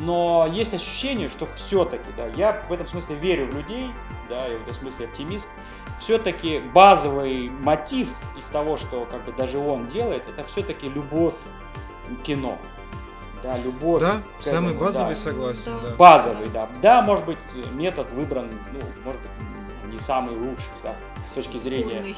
Но 0.00 0.46
есть 0.50 0.74
ощущение, 0.74 1.28
что 1.28 1.46
все-таки, 1.54 2.10
да, 2.16 2.26
я 2.36 2.62
в 2.68 2.72
этом 2.72 2.86
смысле 2.86 3.16
верю 3.16 3.50
в 3.50 3.56
людей, 3.56 3.90
да, 4.28 4.46
я 4.46 4.58
в 4.58 4.62
этом 4.62 4.74
смысле 4.74 5.06
оптимист. 5.06 5.50
Все-таки 5.98 6.60
базовый 6.60 7.48
мотив 7.48 8.10
из 8.36 8.46
того, 8.46 8.76
что 8.76 9.06
как 9.10 9.24
бы 9.24 9.32
даже 9.32 9.58
он 9.58 9.86
делает, 9.86 10.28
это 10.28 10.44
все-таки 10.44 10.88
любовь 10.88 11.34
к 12.08 12.22
кино. 12.22 12.58
Да, 13.42 13.56
любовь. 13.58 14.02
Да, 14.02 14.22
самый 14.40 14.70
этому, 14.70 14.84
базовый 14.84 15.14
да. 15.14 15.20
согласен. 15.20 15.72
Да. 15.82 15.90
Базовый, 15.96 16.48
да. 16.48 16.68
Да, 16.82 17.02
может 17.02 17.24
быть, 17.24 17.38
метод 17.72 18.10
выбран, 18.12 18.50
ну, 18.72 18.80
может 19.04 19.20
быть, 19.20 19.30
не 19.86 19.98
самый 19.98 20.36
лучший, 20.36 20.70
да, 20.82 20.94
с 21.26 21.30
точки 21.30 21.56
зрения. 21.56 22.00
Спорный. 22.00 22.16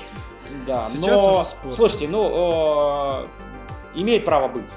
Да, 0.67 0.89
Сейчас 0.89 1.57
но, 1.65 1.73
слушайте, 1.73 2.09
ну, 2.09 3.23
э, 3.23 3.27
имеет 3.95 4.25
право 4.25 4.49
быть. 4.49 4.71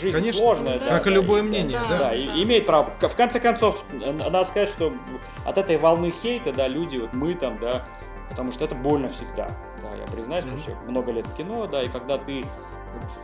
Жизнь 0.00 0.16
Конечно, 0.16 0.40
сложная, 0.40 0.78
да, 0.78 0.86
как 0.86 1.04
да, 1.04 1.10
и 1.10 1.14
любое 1.14 1.42
мнение, 1.42 1.78
да. 1.80 1.88
Да, 1.88 1.98
да, 1.98 2.14
и 2.14 2.42
имеет 2.44 2.64
право. 2.64 2.90
В, 2.90 2.96
в 2.96 3.16
конце 3.16 3.40
концов, 3.40 3.84
надо 3.92 4.44
сказать, 4.44 4.68
что 4.68 4.92
от 5.44 5.58
этой 5.58 5.78
волны 5.78 6.10
хейта, 6.10 6.52
да, 6.52 6.68
люди, 6.68 6.98
вот 6.98 7.12
мы 7.12 7.34
там, 7.34 7.58
да, 7.58 7.82
потому 8.28 8.52
что 8.52 8.64
это 8.64 8.74
больно 8.74 9.08
всегда. 9.08 9.48
Да, 9.82 9.94
я 9.96 10.06
признаюсь, 10.06 10.44
mm-hmm. 10.44 10.56
потому 10.56 10.76
что 10.76 10.90
много 10.90 11.12
лет 11.12 11.26
в 11.26 11.34
кино, 11.34 11.66
да, 11.66 11.82
и 11.82 11.88
когда 11.88 12.18
ты, 12.18 12.44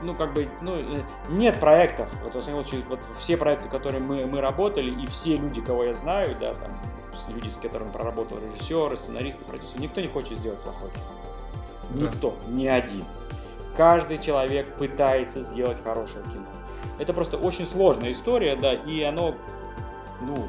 ну, 0.03 0.15
как 0.15 0.35
бы, 0.35 0.49
ну, 0.61 0.77
нет 1.29 1.61
проектов, 1.61 2.11
вот, 2.25 2.35
в 2.35 2.39
основном, 2.39 2.65
вот 2.89 3.01
все 3.17 3.37
проекты, 3.37 3.69
которые 3.69 4.03
мы, 4.03 4.27
мы 4.27 4.41
работали, 4.41 4.91
и 4.91 5.07
все 5.07 5.37
люди, 5.37 5.61
кого 5.61 5.85
я 5.85 5.93
знаю, 5.93 6.37
да, 6.41 6.55
там, 6.55 6.71
люди, 7.29 7.49
с 7.49 7.57
которыми 7.57 7.91
проработал 7.91 8.39
режиссеры, 8.39 8.97
сценаристы, 8.97 9.45
продюсеры, 9.45 9.81
никто 9.81 10.01
не 10.01 10.09
хочет 10.09 10.39
сделать 10.39 10.61
плохое 10.61 10.91
кино. 10.93 12.05
Никто, 12.07 12.35
ни 12.49 12.67
один. 12.67 13.05
Каждый 13.77 14.19
человек 14.19 14.77
пытается 14.77 15.41
сделать 15.41 15.83
хорошее 15.83 16.25
кино. 16.25 16.47
Это 16.99 17.13
просто 17.13 17.37
очень 17.37 17.67
сложная 17.67 18.13
история, 18.13 18.57
да, 18.57 18.73
и 18.73 19.03
оно, 19.03 19.35
ну, 20.21 20.49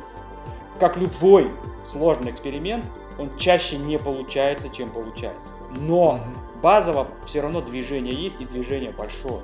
как 0.80 0.98
любой 0.98 1.52
сложный 1.86 2.32
эксперимент, 2.32 2.86
он 3.18 3.36
чаще 3.38 3.78
не 3.78 3.98
получается, 3.98 4.70
чем 4.70 4.92
получается. 4.92 5.54
Но 5.78 6.20
базово 6.62 7.08
все 7.26 7.42
равно 7.42 7.62
движение 7.62 8.14
есть, 8.14 8.40
и 8.40 8.46
движение 8.46 8.92
большое. 8.92 9.42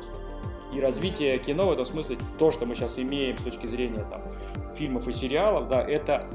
И 0.71 0.79
развитие 0.79 1.37
кино 1.37 1.67
в 1.67 1.71
этом 1.71 1.85
смысле, 1.85 2.17
то, 2.39 2.51
что 2.51 2.65
мы 2.65 2.75
сейчас 2.75 2.97
имеем 2.97 3.37
с 3.37 3.41
точки 3.41 3.67
зрения 3.67 4.05
там, 4.09 4.21
фильмов 4.73 5.07
и 5.07 5.11
сериалов, 5.11 5.67
да, 5.67 5.81
это 5.81 6.27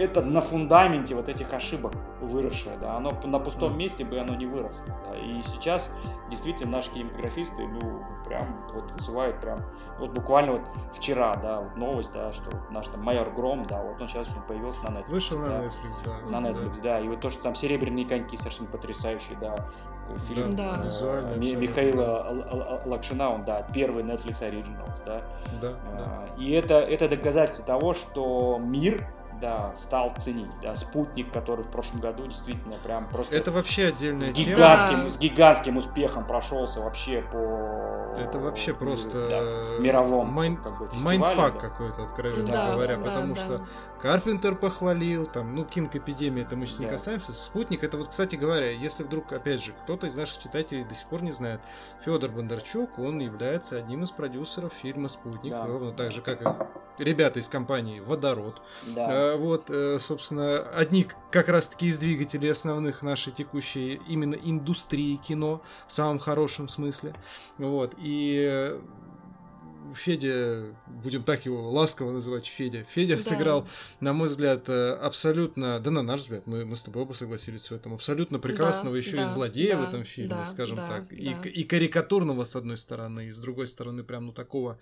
это 0.00 0.22
на 0.22 0.40
фундаменте 0.40 1.14
вот 1.14 1.28
этих 1.28 1.52
ошибок 1.52 1.92
выросшее, 2.20 2.76
да, 2.80 2.96
оно 2.96 3.12
на 3.24 3.38
пустом 3.38 3.76
месте 3.76 4.04
бы 4.04 4.18
оно 4.18 4.34
не 4.34 4.46
выросло, 4.46 4.86
да, 5.06 5.16
и 5.16 5.42
сейчас 5.42 5.94
действительно 6.30 6.72
наши 6.72 6.90
кинематографисты, 6.90 7.66
ну, 7.66 8.02
прям 8.26 8.66
вот 8.72 8.90
вызывают 8.92 9.40
прям, 9.40 9.60
вот 9.98 10.12
буквально 10.12 10.52
вот 10.52 10.62
вчера, 10.94 11.36
да, 11.36 11.60
вот 11.60 11.76
новость, 11.76 12.12
да, 12.12 12.32
что 12.32 12.50
наш 12.70 12.86
там 12.88 13.02
майор 13.02 13.30
Гром, 13.30 13.66
да, 13.66 13.82
вот 13.82 14.00
он 14.00 14.08
сейчас 14.08 14.28
появился 14.48 14.82
на 14.82 14.98
Netflix. 14.98 15.10
Вышел 15.10 15.38
да, 15.38 15.46
на 15.46 15.64
Netflix, 15.64 16.04
да. 16.04 16.30
На 16.30 16.46
Netflix, 16.46 16.76
да. 16.76 16.82
да, 16.82 17.00
и 17.00 17.08
вот 17.08 17.20
то, 17.20 17.30
что 17.30 17.42
там 17.42 17.54
серебряные 17.54 18.06
коньки 18.06 18.36
совершенно 18.36 18.68
потрясающие, 18.68 19.36
да, 19.40 19.68
фильм 20.28 20.56
да. 20.56 20.82
э, 21.00 21.36
Михаила 21.36 22.82
Лакшина, 22.84 23.30
он, 23.30 23.44
да, 23.44 23.62
первый 23.72 24.02
Netflix 24.02 24.40
Originals, 24.40 25.02
да. 25.04 25.22
Да, 25.60 25.74
да. 25.94 26.26
И 26.38 26.50
это, 26.52 26.74
это 26.74 27.08
доказательство 27.08 27.64
того, 27.64 27.92
что 27.92 28.58
мир 28.58 29.06
да, 29.40 29.72
стал 29.76 30.14
ценить. 30.18 30.50
Да, 30.62 30.74
спутник, 30.74 31.32
который 31.32 31.64
в 31.64 31.68
прошлом 31.68 32.00
году 32.00 32.26
действительно 32.26 32.76
прям 32.76 33.08
просто... 33.08 33.34
Это 33.34 33.50
вообще 33.50 33.88
отдельная 33.88 34.26
с 34.26 34.32
гигантским, 34.32 34.96
тема. 34.96 35.10
С 35.10 35.18
гигантским 35.18 35.76
успехом 35.76 36.26
прошелся 36.26 36.80
вообще 36.80 37.22
по... 37.22 38.16
Это 38.18 38.38
вообще 38.38 38.74
просто... 38.74 39.28
Да, 39.28 39.76
в 39.76 39.80
мировом 39.80 40.32
Mind... 40.32 40.56
как 40.56 40.78
бы, 40.78 40.88
фестивале. 40.88 41.18
Mindfuck 41.18 41.54
да. 41.54 41.60
какой-то, 41.60 42.04
откровенно 42.04 42.48
да, 42.48 42.72
говоря, 42.72 42.96
да, 42.96 43.04
потому 43.04 43.34
да. 43.34 43.40
что 43.40 43.66
Карпентер 44.02 44.54
похвалил, 44.54 45.26
там, 45.26 45.54
ну, 45.54 45.64
Кинг 45.64 45.94
Эпидемия, 45.94 46.42
это 46.42 46.56
мы 46.56 46.66
сейчас 46.66 46.78
да. 46.78 46.84
не 46.84 46.90
касаемся. 46.90 47.32
Спутник, 47.32 47.84
это 47.84 47.98
вот, 47.98 48.08
кстати 48.08 48.34
говоря, 48.36 48.70
если 48.70 49.02
вдруг, 49.02 49.30
опять 49.32 49.62
же, 49.62 49.72
кто-то 49.84 50.06
из 50.06 50.14
наших 50.14 50.42
читателей 50.42 50.84
до 50.84 50.94
сих 50.94 51.06
пор 51.08 51.22
не 51.22 51.32
знает, 51.32 51.60
Федор 52.04 52.30
Бондарчук, 52.30 52.98
он 52.98 53.18
является 53.18 53.76
одним 53.76 54.04
из 54.04 54.10
продюсеров 54.10 54.72
фильма 54.72 55.08
Спутник, 55.08 55.52
да. 55.52 55.66
ровно 55.66 55.92
так 55.92 56.12
же, 56.12 56.22
как 56.22 56.40
и 56.40 57.04
ребята 57.04 57.40
из 57.40 57.48
компании 57.48 58.00
Водород. 58.00 58.62
Да. 58.86 59.06
А, 59.08 59.36
вот, 59.36 59.68
э, 59.68 59.98
собственно, 60.00 60.60
одни 60.60 61.06
как 61.30 61.48
раз-таки 61.48 61.88
из 61.88 61.98
двигателей 61.98 62.50
основных 62.50 63.02
нашей 63.02 63.32
текущей 63.32 64.00
именно 64.08 64.34
индустрии 64.34 65.16
кино 65.16 65.62
в 65.86 65.92
самом 65.92 66.18
хорошем 66.18 66.68
смысле. 66.68 67.14
Вот, 67.58 67.94
и 67.98 68.78
Федя, 69.94 70.74
будем 70.86 71.22
так 71.22 71.46
его 71.46 71.70
ласково 71.70 72.12
называть 72.12 72.46
Федя, 72.46 72.84
Федя 72.84 73.16
да. 73.16 73.22
сыграл, 73.22 73.68
на 74.00 74.12
мой 74.12 74.28
взгляд, 74.28 74.68
э, 74.68 74.92
абсолютно, 74.92 75.80
да 75.80 75.90
на 75.90 76.02
наш 76.02 76.22
взгляд, 76.22 76.46
мы, 76.46 76.64
мы 76.64 76.76
с 76.76 76.82
тобой 76.82 77.02
оба 77.02 77.12
согласились 77.12 77.70
в 77.70 77.72
этом, 77.72 77.94
абсолютно 77.94 78.38
прекрасного 78.38 78.94
да, 78.94 78.98
еще 78.98 79.16
да, 79.16 79.22
и 79.22 79.26
злодея 79.26 79.76
да, 79.76 79.80
в 79.80 79.88
этом 79.88 80.04
фильме, 80.04 80.30
да, 80.30 80.46
скажем 80.46 80.76
да, 80.76 80.86
так, 80.86 81.08
да. 81.08 81.16
И, 81.16 81.48
и 81.48 81.64
карикатурного 81.64 82.44
с 82.44 82.56
одной 82.56 82.76
стороны, 82.76 83.26
и 83.26 83.30
с 83.30 83.38
другой 83.38 83.66
стороны 83.66 84.04
прям 84.04 84.26
ну 84.26 84.32
такого, 84.32 84.78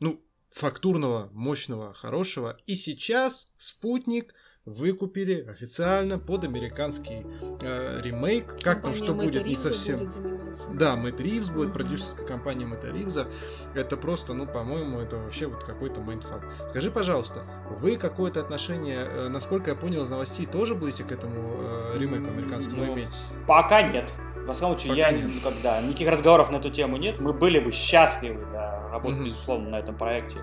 ну 0.00 0.22
фактурного, 0.52 1.30
мощного, 1.32 1.94
хорошего. 1.94 2.58
И 2.66 2.74
сейчас 2.74 3.50
спутник 3.58 4.34
выкупили 4.64 5.44
официально 5.48 6.18
под 6.18 6.44
американский 6.44 7.26
э, 7.62 8.00
ремейк. 8.02 8.54
Как 8.62 8.82
компания 8.82 8.82
там 8.82 8.94
что 8.94 9.14
Мэтта 9.14 9.24
будет, 9.24 9.46
не 9.46 9.56
совсем. 9.56 9.98
Будет 9.98 10.42
да, 10.74 10.96
Мэтт 10.96 11.20
Ривз 11.20 11.50
будет, 11.50 11.70
mm-hmm. 11.70 11.72
продюсерская 11.72 12.26
компания 12.26 12.66
Мэтта 12.66 12.90
Ривза. 12.90 13.28
Это 13.74 13.96
просто, 13.96 14.34
ну, 14.34 14.46
по-моему, 14.46 15.00
это 15.00 15.16
вообще 15.16 15.46
вот 15.46 15.64
какой-то 15.64 16.00
mindfuck. 16.00 16.44
Скажи, 16.68 16.90
пожалуйста, 16.90 17.44
вы 17.80 17.96
какое-то 17.96 18.40
отношение, 18.40 19.00
э, 19.00 19.28
насколько 19.28 19.70
я 19.70 19.76
понял 19.76 20.02
из 20.02 20.10
новостей, 20.10 20.46
тоже 20.46 20.74
будете 20.74 21.04
к 21.04 21.12
этому 21.12 21.54
э, 21.58 21.98
ремейку 21.98 22.28
американскому 22.28 22.84
ну, 22.84 22.94
иметь? 22.94 23.14
Пока 23.46 23.82
нет. 23.82 24.12
В 24.36 24.50
основном 24.50 24.78
случае, 24.78 24.98
я 24.98 25.12
нет. 25.12 25.30
Ну, 25.34 25.40
когда 25.42 25.80
никаких 25.80 26.08
разговоров 26.08 26.50
на 26.50 26.56
эту 26.56 26.70
тему 26.70 26.96
нет. 26.96 27.20
Мы 27.20 27.32
были 27.32 27.60
бы 27.60 27.70
счастливы, 27.70 28.44
да, 28.52 28.88
работать, 28.90 29.20
mm-hmm. 29.20 29.24
безусловно, 29.24 29.70
на 29.70 29.78
этом 29.78 29.96
проекте. 29.96 30.38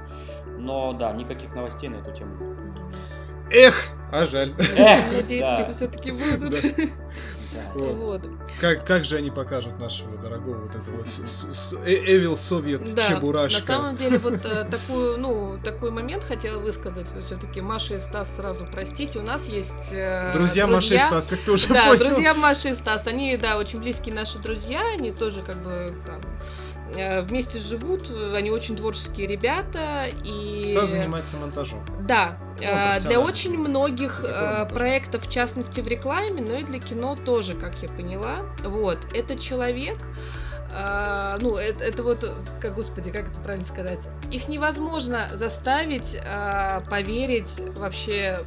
Но 0.58 0.94
да, 0.94 1.12
никаких 1.14 1.54
новостей 1.56 1.90
на 1.90 1.98
эту 1.98 2.14
тему 2.14 2.32
нет. 2.40 2.69
Эх, 3.52 3.88
а 4.12 4.26
жаль. 4.26 4.54
Эх, 4.58 5.14
Надеяться, 5.14 5.58
да. 5.58 5.64
что 5.64 5.74
все-таки 5.74 6.12
будут. 6.12 6.52
Да. 7.52 7.60
Вот. 7.74 7.96
вот. 7.96 8.30
Как, 8.60 8.86
как 8.86 9.06
же 9.06 9.18
они 9.18 9.32
покажут 9.32 9.80
нашего 9.80 10.16
дорогого 10.18 10.68
вот 10.68 10.76
этого 10.76 11.04
Evil 11.84 12.36
Soviet 12.36 12.94
да, 12.94 13.10
Чебурашка? 13.10 13.60
На 13.62 13.66
самом 13.66 13.96
деле, 13.96 14.20
вот 14.20 14.46
э, 14.46 14.66
такую, 14.70 15.18
ну, 15.18 15.60
такой 15.64 15.90
момент 15.90 16.24
хотела 16.24 16.60
высказать. 16.60 17.08
Все-таки 17.26 17.62
Маша 17.62 17.96
и 17.96 18.00
Стас 18.00 18.36
сразу 18.36 18.66
простите. 18.72 19.20
У 19.20 19.24
нас 19.24 19.48
есть 19.48 19.90
э, 19.92 20.32
друзья, 20.34 20.68
друзья 20.68 20.68
Маша 20.68 20.96
и 20.96 21.00
Стас, 21.00 21.28
как 21.28 21.40
ты 21.40 21.52
уже 21.52 21.68
да, 21.70 21.88
понял. 21.88 21.98
Да, 21.98 22.10
друзья 22.10 22.34
Маша 22.36 22.70
и 22.70 22.76
Стас. 22.76 23.08
Они, 23.08 23.36
да, 23.38 23.58
очень 23.58 23.80
близкие 23.80 24.14
наши 24.14 24.38
друзья. 24.38 24.84
Они 24.94 25.12
тоже 25.12 25.42
как 25.42 25.56
бы 25.64 25.88
там 26.06 26.22
Э, 26.22 26.69
вместе 26.94 27.60
живут, 27.60 28.12
они 28.36 28.52
очень 28.52 28.76
творческие 28.76 29.28
ребята 29.28 30.06
и... 30.24 30.72
Сас 30.74 30.90
занимается 30.90 31.38
монтажом. 31.38 31.84
Да, 32.02 32.38
ну, 32.60 33.08
для 33.08 33.20
очень 33.20 33.58
многих 33.58 34.24
э, 34.24 34.68
проектов, 34.70 35.26
в 35.28 35.32
частности 35.32 35.82
в 35.82 35.88
рекламе, 35.88 36.44
но 36.48 36.58
и 36.58 36.64
для 36.64 36.80
кино 36.80 37.16
тоже, 37.16 37.54
как 37.54 37.76
я 37.82 37.88
поняла. 37.90 38.46
Вот, 38.64 39.00
это 39.14 39.38
человек, 39.38 39.98
Uh, 40.72 41.36
ну, 41.42 41.56
это, 41.56 41.84
это 41.84 42.04
вот, 42.04 42.32
как, 42.62 42.76
господи, 42.76 43.10
как 43.10 43.30
это 43.30 43.40
правильно 43.40 43.66
сказать? 43.66 44.08
Их 44.30 44.48
невозможно 44.48 45.28
заставить 45.34 46.14
uh, 46.14 46.88
поверить 46.88 47.50
вообще 47.76 48.44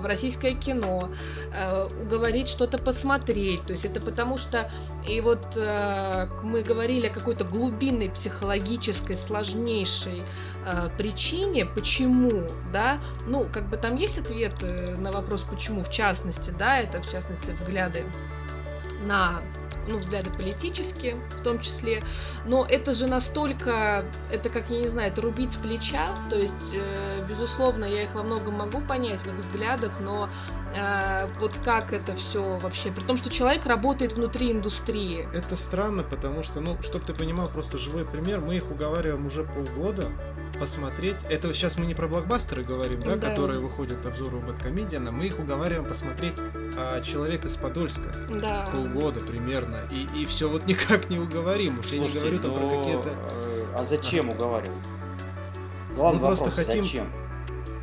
в 0.00 0.06
российское 0.06 0.54
кино, 0.54 1.10
э, 1.54 1.86
уговорить 2.02 2.48
что-то 2.48 2.78
посмотреть. 2.78 3.62
То 3.64 3.72
есть 3.72 3.84
это 3.84 4.00
потому 4.00 4.36
что 4.36 4.70
и 5.06 5.20
вот 5.20 5.56
э, 5.56 6.28
мы 6.42 6.62
говорили 6.62 7.06
о 7.06 7.10
какой-то 7.10 7.44
глубинной 7.44 8.10
психологической 8.10 9.16
сложнейшей 9.16 10.22
э, 10.66 10.88
причине, 10.96 11.66
почему, 11.66 12.46
да, 12.72 12.98
ну 13.26 13.46
как 13.52 13.68
бы 13.68 13.76
там 13.76 13.96
есть 13.96 14.18
ответ 14.18 14.54
на 14.98 15.12
вопрос 15.12 15.42
почему, 15.42 15.82
в 15.82 15.90
частности, 15.90 16.50
да, 16.50 16.80
это 16.80 17.00
в 17.02 17.10
частности 17.10 17.50
взгляды 17.50 18.04
на 19.06 19.42
ну, 19.90 19.98
взгляды 19.98 20.30
политические 20.30 21.16
в 21.36 21.42
том 21.42 21.60
числе, 21.60 22.02
но 22.46 22.64
это 22.64 22.94
же 22.94 23.06
настолько, 23.06 24.04
это 24.30 24.48
как, 24.48 24.70
я 24.70 24.78
не 24.78 24.88
знаю, 24.88 25.12
это 25.12 25.20
рубить 25.20 25.52
с 25.52 25.56
плеча, 25.56 26.14
то 26.28 26.36
есть, 26.36 26.72
э, 26.72 27.24
безусловно, 27.28 27.84
я 27.84 28.02
их 28.02 28.14
во 28.14 28.22
многом 28.22 28.54
могу 28.54 28.80
понять 28.80 29.20
в 29.20 29.26
их 29.26 29.34
взглядах, 29.34 29.92
но 30.00 30.28
вот 31.40 31.52
как 31.64 31.92
это 31.92 32.14
все 32.16 32.58
вообще, 32.58 32.90
при 32.90 33.02
том, 33.02 33.18
что 33.18 33.30
человек 33.30 33.66
работает 33.66 34.12
внутри 34.12 34.52
индустрии. 34.52 35.26
Это 35.32 35.56
странно, 35.56 36.02
потому 36.02 36.42
что, 36.42 36.60
ну, 36.60 36.78
чтобы 36.82 37.04
ты 37.04 37.14
понимал, 37.14 37.48
просто 37.48 37.78
живой 37.78 38.04
пример, 38.04 38.40
мы 38.40 38.56
их 38.56 38.70
уговариваем 38.70 39.26
уже 39.26 39.44
полгода 39.44 40.08
посмотреть, 40.58 41.16
это 41.28 41.52
сейчас 41.54 41.78
мы 41.78 41.86
не 41.86 41.94
про 41.94 42.06
блокбастеры 42.06 42.62
говорим, 42.62 43.00
да, 43.00 43.16
да. 43.16 43.30
которые 43.30 43.60
выходят 43.60 44.04
обзоры 44.04 44.36
у 44.36 44.40
Бэткомедиана, 44.40 45.10
мы 45.10 45.26
их 45.26 45.38
уговариваем 45.38 45.86
посмотреть 45.86 46.34
а, 46.76 47.00
«Человек 47.00 47.46
из 47.46 47.56
Подольска» 47.56 48.12
да. 48.28 48.68
полгода 48.72 49.20
примерно, 49.20 49.78
и, 49.90 50.06
и 50.20 50.24
все 50.26 50.48
вот 50.48 50.66
никак 50.66 51.08
не 51.08 51.18
уговорим, 51.18 51.78
уж 51.78 51.88
Слушайте, 51.88 52.06
я 52.06 52.12
не 52.12 52.20
говорю 52.20 52.38
там 52.38 52.50
но... 52.50 52.58
про 52.58 52.78
какие-то... 52.78 53.08
Э, 53.08 53.64
а 53.78 53.84
зачем 53.84 54.28
а. 54.28 54.34
уговаривать? 54.34 54.78
Главный 55.94 56.20
мы 56.20 56.26
вопрос, 56.26 56.40
просто 56.40 56.64
хотим, 56.64 56.84
зачем? 56.84 57.12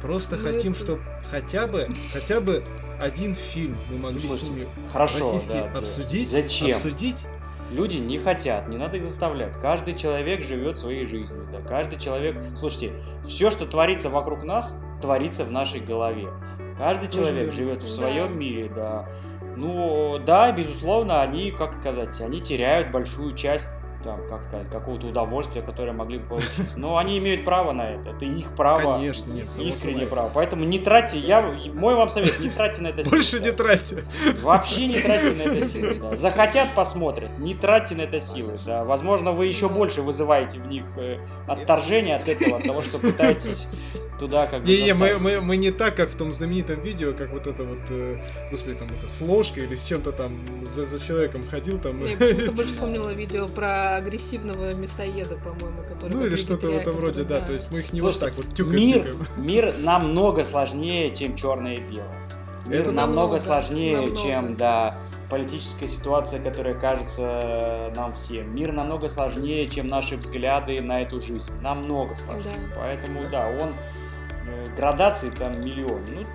Просто 0.01 0.35
ну, 0.35 0.43
хотим, 0.43 0.71
это... 0.73 0.81
чтобы 0.81 1.01
хотя 1.29 1.67
бы, 1.67 1.87
хотя 2.13 2.41
бы 2.41 2.63
один 3.01 3.35
фильм 3.35 3.75
мы 3.91 3.97
могли 3.97 4.21
Слушайте, 4.21 4.45
с 4.45 4.49
ними 4.49 4.67
хорошо, 4.91 5.33
российский 5.33 5.53
да, 5.53 5.77
обсудить, 5.77 6.31
да. 6.31 6.41
Зачем? 6.41 6.75
обсудить. 6.77 7.25
Люди 7.69 7.97
не 7.97 8.17
хотят, 8.17 8.69
не 8.69 8.77
надо 8.77 8.95
их 8.95 9.03
заставлять. 9.03 9.59
Каждый 9.59 9.93
человек 9.93 10.41
живет 10.41 10.77
своей 10.77 11.05
жизнью. 11.05 11.45
Да? 11.51 11.59
Каждый 11.59 11.99
человек... 11.99 12.37
Слушайте, 12.55 12.93
все, 13.25 13.51
что 13.51 13.65
творится 13.65 14.09
вокруг 14.09 14.43
нас, 14.43 14.81
творится 15.01 15.43
в 15.43 15.51
нашей 15.51 15.81
голове. 15.81 16.29
Каждый 16.77 17.09
человек 17.09 17.51
живет 17.51 17.83
в 17.83 17.91
своем 17.91 18.29
да. 18.29 18.33
мире, 18.33 18.71
да. 18.73 19.09
Ну, 19.57 20.17
да, 20.19 20.51
безусловно, 20.51 21.21
они, 21.21 21.51
как 21.51 21.73
сказать, 21.73 22.21
они 22.21 22.39
теряют 22.39 22.91
большую 22.91 23.35
часть 23.35 23.67
там, 24.07 24.21
как 24.29 24.43
сказать, 24.43 24.69
какого-то 24.69 25.07
удовольствия, 25.07 25.61
которое 25.61 25.91
могли 25.91 26.19
бы 26.19 26.27
получить. 26.27 26.49
Но 26.77 26.97
они 26.97 27.17
имеют 27.17 27.43
право 27.43 27.73
на 27.73 27.91
это. 27.91 28.11
Это 28.11 28.23
их 28.23 28.55
право. 28.55 28.93
Конечно, 28.93 29.33
нет. 29.33 29.47
Искреннее 29.57 30.07
право. 30.07 30.31
Поэтому 30.33 30.63
не 30.63 30.79
тратьте, 30.79 31.19
я, 31.19 31.41
мой 31.73 31.95
вам 31.95 32.07
совет, 32.07 32.39
не 32.39 32.49
тратьте 32.49 32.81
на 32.81 32.87
это 32.87 33.03
силы. 33.03 33.17
Больше 33.17 33.39
не 33.41 33.51
тратьте. 33.51 34.03
Вообще 34.41 34.87
не 34.87 35.01
тратьте 35.01 35.31
на 35.33 35.41
это 35.41 35.65
силы. 35.65 35.95
Да. 35.95 36.15
Захотят, 36.15 36.69
посмотрят. 36.73 37.37
Не 37.37 37.53
тратьте 37.53 37.95
на 37.95 38.01
это 38.01 38.21
силы. 38.21 38.57
Да. 38.65 38.85
Возможно, 38.85 39.33
вы 39.33 39.47
еще 39.47 39.67
больше 39.67 40.01
вызываете 40.01 40.59
в 40.59 40.67
них 40.67 40.85
э, 40.95 41.17
отторжение 41.45 42.15
от 42.15 42.29
этого, 42.29 42.57
от 42.57 42.63
того, 42.63 42.81
что 42.81 42.99
пытаетесь 42.99 43.67
туда 44.17 44.47
как 44.47 44.61
бы 44.61 44.67
Не, 44.67 44.83
не, 44.83 44.93
мы, 44.93 45.17
мы, 45.19 45.41
мы 45.41 45.57
не 45.57 45.71
так, 45.71 45.95
как 45.95 46.11
в 46.11 46.15
том 46.15 46.33
знаменитом 46.33 46.81
видео, 46.81 47.13
как 47.13 47.31
вот 47.31 47.47
это 47.47 47.63
вот, 47.63 47.79
э, 47.89 48.17
господи, 48.51 48.75
там 48.77 48.87
это 48.87 49.07
с 49.07 49.21
ложкой 49.21 49.63
или 49.63 49.75
с 49.75 49.83
чем-то 49.83 50.11
там 50.11 50.39
за, 50.63 50.85
за 50.85 50.99
человеком 50.99 51.47
ходил 51.47 51.79
там. 51.79 52.03
Я 52.03 52.17
почему-то 52.17 52.51
больше 52.51 52.71
вспомнила 52.71 53.09
видео 53.13 53.47
про 53.47 53.96
агрессивного 53.97 54.73
мясоеда, 54.73 55.35
по-моему, 55.37 55.83
который... 55.87 56.13
Ну 56.13 56.25
или 56.25 56.35
что-то 56.35 56.67
в 56.67 56.69
этом 56.71 56.99
роде, 56.99 57.23
да. 57.23 57.41
То 57.41 57.53
есть 57.53 57.71
мы 57.71 57.79
их 57.79 57.93
не 57.93 57.99
Слушайте, 57.99 58.25
вот 58.25 58.35
так 58.35 58.45
вот 58.45 58.55
тюкаем, 58.55 58.79
мир. 58.79 59.15
Мир 59.37 59.73
намного 59.79 60.43
сложнее, 60.43 61.15
чем 61.15 61.35
черное 61.35 61.75
и 61.75 61.81
белое. 61.81 62.27
Мир 62.67 62.81
Это 62.81 62.91
намного, 62.91 63.37
намного 63.37 63.39
сложнее, 63.39 63.97
намного. 63.97 64.21
чем, 64.21 64.55
да, 64.57 64.97
политическая 65.29 65.87
ситуация, 65.87 66.41
которая 66.41 66.73
кажется 66.73 67.91
нам 67.95 68.13
всем. 68.13 68.53
Мир 68.53 68.71
намного 68.71 69.07
сложнее, 69.07 69.67
чем 69.67 69.87
наши 69.87 70.15
взгляды 70.15 70.81
на 70.81 71.01
эту 71.01 71.19
жизнь. 71.19 71.51
Намного 71.61 72.15
сложнее. 72.15 72.55
Да. 72.69 72.75
Поэтому, 72.81 73.19
да, 73.31 73.47
он 73.47 73.73
э, 74.47 74.65
градаций 74.75 75.31
там 75.31 75.59
миллион. 75.61 76.01
Ну, 76.13 76.25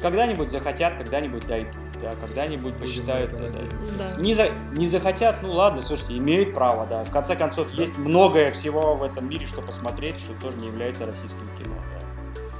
когда-нибудь 0.00 0.50
захотят, 0.50 0.96
когда-нибудь 0.96 1.46
дойдут 1.46 1.74
да, 2.00 2.12
когда-нибудь 2.20 2.74
посчитают 2.74 3.32
это. 3.32 3.64
Да. 3.98 4.14
Не, 4.20 4.34
за, 4.34 4.50
не 4.72 4.86
захотят, 4.86 5.42
ну 5.42 5.52
ладно, 5.52 5.82
слушайте, 5.82 6.16
имеют 6.16 6.54
право, 6.54 6.86
да. 6.86 7.04
В 7.04 7.10
конце 7.10 7.36
концов, 7.36 7.70
есть 7.72 7.96
многое 7.98 8.50
всего 8.52 8.94
в 8.94 9.02
этом 9.02 9.28
мире, 9.28 9.46
что 9.46 9.62
посмотреть, 9.62 10.18
что 10.18 10.32
тоже 10.34 10.56
не 10.58 10.68
является 10.68 11.06
российским 11.06 11.48
кино. 11.62 11.74
Да. 11.98 12.06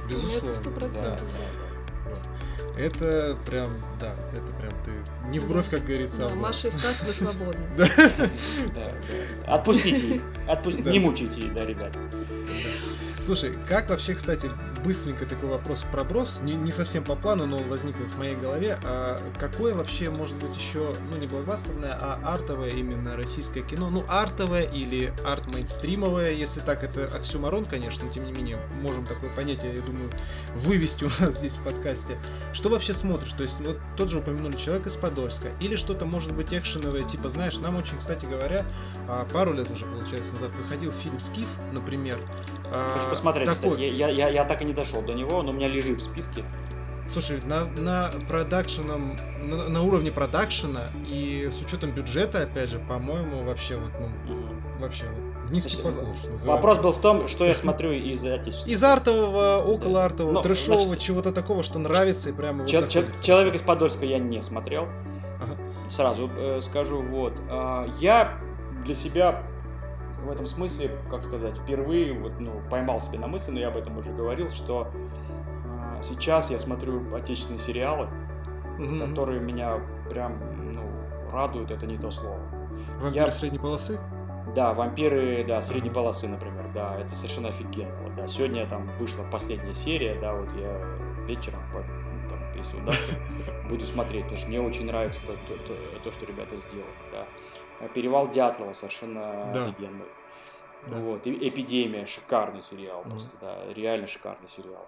Безусловно. 0.07 0.53
Да, 1.01 1.17
Это 2.77 3.37
прям, 3.45 3.67
да, 3.99 4.15
это 4.33 4.51
прям 4.53 4.71
ты 4.85 4.91
не 5.29 5.39
в 5.39 5.47
бровь, 5.47 5.69
как 5.69 5.85
говорится. 5.85 6.19
Да, 6.19 6.27
а 6.27 6.35
Маша 6.35 6.67
и 6.67 6.71
Стас, 6.71 7.01
вы 7.05 7.13
свободны. 7.13 7.61
Отпустите 9.47 10.15
их. 10.15 10.21
Не 10.85 10.99
мучайте 10.99 11.41
их, 11.41 11.53
да, 11.53 11.65
ребят. 11.65 11.95
Слушай, 13.21 13.53
как 13.69 13.89
вообще, 13.89 14.15
кстати, 14.15 14.49
быстренько 14.83 15.25
такой 15.25 15.49
вопрос 15.49 15.85
проброс, 15.91 16.39
не, 16.43 16.53
не 16.53 16.71
совсем 16.71 17.03
по 17.03 17.15
плану, 17.15 17.45
но 17.45 17.57
он 17.57 17.67
возникнет 17.69 18.07
в 18.13 18.17
моей 18.17 18.35
голове. 18.35 18.79
А 18.83 19.17
какое 19.39 19.73
вообще 19.73 20.09
может 20.09 20.37
быть 20.37 20.55
еще, 20.55 20.93
ну 21.09 21.17
не 21.17 21.27
блокбастерное, 21.27 21.97
а 21.99 22.19
артовое 22.23 22.69
именно 22.69 23.15
российское 23.15 23.61
кино? 23.61 23.89
Ну 23.89 24.03
артовое 24.07 24.63
или 24.63 25.13
арт-мейнстримовое, 25.25 26.31
если 26.31 26.59
так, 26.59 26.83
это 26.83 27.05
оксюмарон, 27.07 27.65
конечно, 27.65 28.05
но 28.05 28.11
тем 28.11 28.25
не 28.25 28.31
менее 28.31 28.57
можем 28.81 29.05
такое 29.05 29.29
понятие, 29.35 29.73
я 29.75 29.81
думаю, 29.81 30.09
вывести 30.55 31.03
у 31.05 31.09
нас 31.19 31.37
здесь 31.37 31.53
в 31.53 31.63
подкасте. 31.63 32.17
Что 32.53 32.69
вообще 32.69 32.93
смотришь? 32.93 33.33
То 33.33 33.43
есть 33.43 33.59
вот 33.59 33.77
тот 33.97 34.09
же 34.09 34.19
упомянули 34.19 34.57
человек 34.57 34.87
из 34.87 34.95
Подольска, 34.95 35.49
или 35.59 35.75
что-то 35.75 36.05
может 36.05 36.33
быть 36.33 36.53
экшеновое, 36.53 37.03
типа, 37.03 37.29
знаешь, 37.29 37.57
нам 37.57 37.75
очень, 37.75 37.97
кстати 37.97 38.25
говоря, 38.25 38.65
а, 39.07 39.25
пару 39.31 39.53
лет 39.53 39.69
уже, 39.69 39.85
получается, 39.85 40.31
назад 40.33 40.51
выходил 40.51 40.91
фильм 40.91 41.19
«Скиф», 41.19 41.49
например. 41.71 42.17
Хочу 42.71 43.09
посмотреть, 43.09 43.49
такой... 43.49 43.71
кстати, 43.71 43.93
я, 43.93 44.07
я, 44.07 44.29
я 44.29 44.45
так 44.45 44.61
и 44.61 44.65
не 44.65 44.70
дошел 44.73 45.01
до 45.01 45.13
него, 45.13 45.41
но 45.41 45.51
у 45.51 45.53
меня 45.53 45.67
лежит 45.67 45.99
в 45.99 46.03
списке. 46.03 46.43
Слушай, 47.11 47.41
на, 47.43 47.65
на 47.65 48.09
продакшеном, 48.29 49.17
на, 49.41 49.67
на 49.67 49.81
уровне 49.83 50.11
продакшена 50.11 50.83
и 51.05 51.49
с 51.51 51.61
учетом 51.61 51.91
бюджета, 51.91 52.43
опять 52.43 52.69
же, 52.69 52.79
по-моему, 52.79 53.43
вообще 53.43 53.75
вот, 53.75 53.91
ну, 53.99 54.33
mm-hmm. 54.33 54.79
вообще 54.79 55.03
вот, 55.05 55.51
низкий 55.51 55.75
значит, 55.75 55.97
поклон, 55.97 56.15
Вопрос 56.45 56.77
был 56.77 56.93
в 56.93 57.01
том, 57.01 57.27
что 57.27 57.45
я 57.45 57.53
смотрю 57.55 57.91
из 57.91 58.23
отечественного. 58.23 58.69
Из 58.69 58.83
артового, 58.83 59.63
около 59.65 60.05
артового, 60.05 60.33
ну, 60.35 60.41
трэшового, 60.41 60.81
значит, 60.81 61.03
чего-то 61.03 61.33
такого, 61.33 61.63
что 61.63 61.79
нравится 61.79 62.29
и 62.29 62.31
прямо 62.31 62.65
чел- 62.65 62.81
вот 62.81 62.89
чел- 62.89 63.03
Человек 63.21 63.55
из 63.55 63.61
Подольска 63.61 64.05
я 64.05 64.17
не 64.17 64.41
смотрел. 64.41 64.87
Ага. 65.41 65.57
Сразу 65.89 66.29
э, 66.37 66.61
скажу, 66.61 67.01
вот. 67.01 67.33
Э, 67.49 67.89
я 67.99 68.37
для 68.85 68.95
себя 68.95 69.43
в 70.23 70.29
этом 70.29 70.45
смысле, 70.45 70.97
как 71.09 71.23
сказать, 71.23 71.57
впервые 71.57 72.13
вот, 72.13 72.39
ну, 72.39 72.61
поймал 72.69 72.99
себе 72.99 73.19
на 73.19 73.27
мысли, 73.27 73.51
но 73.51 73.59
я 73.59 73.69
об 73.69 73.77
этом 73.77 73.97
уже 73.97 74.11
говорил, 74.11 74.49
что 74.49 74.91
э, 74.93 76.01
сейчас 76.03 76.51
я 76.51 76.59
смотрю 76.59 77.13
отечественные 77.15 77.59
сериалы, 77.59 78.07
mm-hmm. 78.77 79.09
которые 79.09 79.39
меня 79.39 79.79
прям 80.09 80.39
ну, 80.73 80.83
радуют, 81.31 81.71
это 81.71 81.85
не 81.85 81.97
то 81.97 82.11
слово. 82.11 82.39
Вампиры 82.99 83.25
я... 83.25 83.31
средней 83.31 83.59
полосы? 83.59 83.99
Да, 84.55 84.73
вампиры, 84.73 85.45
да, 85.47 85.61
средней 85.61 85.91
полосы, 85.91 86.27
например, 86.27 86.69
да, 86.73 86.97
это 86.99 87.13
совершенно 87.15 87.49
офигенно. 87.49 87.95
Вот, 88.03 88.15
да, 88.15 88.27
сегодня 88.27 88.67
там 88.67 88.87
вышла 88.97 89.23
последняя 89.31 89.73
серия, 89.73 90.19
да, 90.19 90.33
вот 90.33 90.49
я 90.59 90.77
вечером, 91.25 91.61
ну, 91.73 92.29
там, 92.29 92.39
если 92.55 92.77
удастся, 92.77 93.13
буду 93.69 93.83
смотреть, 93.85 94.23
потому 94.23 94.37
что 94.37 94.49
мне 94.49 94.61
очень 94.61 94.85
нравится 94.85 95.19
то, 95.25 95.33
то, 95.33 95.59
то, 95.67 96.03
то 96.03 96.11
что 96.11 96.25
ребята 96.25 96.57
сделали, 96.57 96.85
да. 97.11 97.25
Перевал 97.89 98.29
Дятлова 98.29 98.73
совершенно 98.73 99.51
да. 99.53 99.65
офигенный. 99.67 100.05
Да. 100.87 100.97
Вот. 100.97 101.27
Эпидемия, 101.27 102.05
шикарный 102.05 102.63
сериал 102.63 103.03
mm 103.03 103.09
просто, 103.09 103.29
да, 103.39 103.73
реально 103.73 104.07
шикарный 104.07 104.49
сериал. 104.49 104.87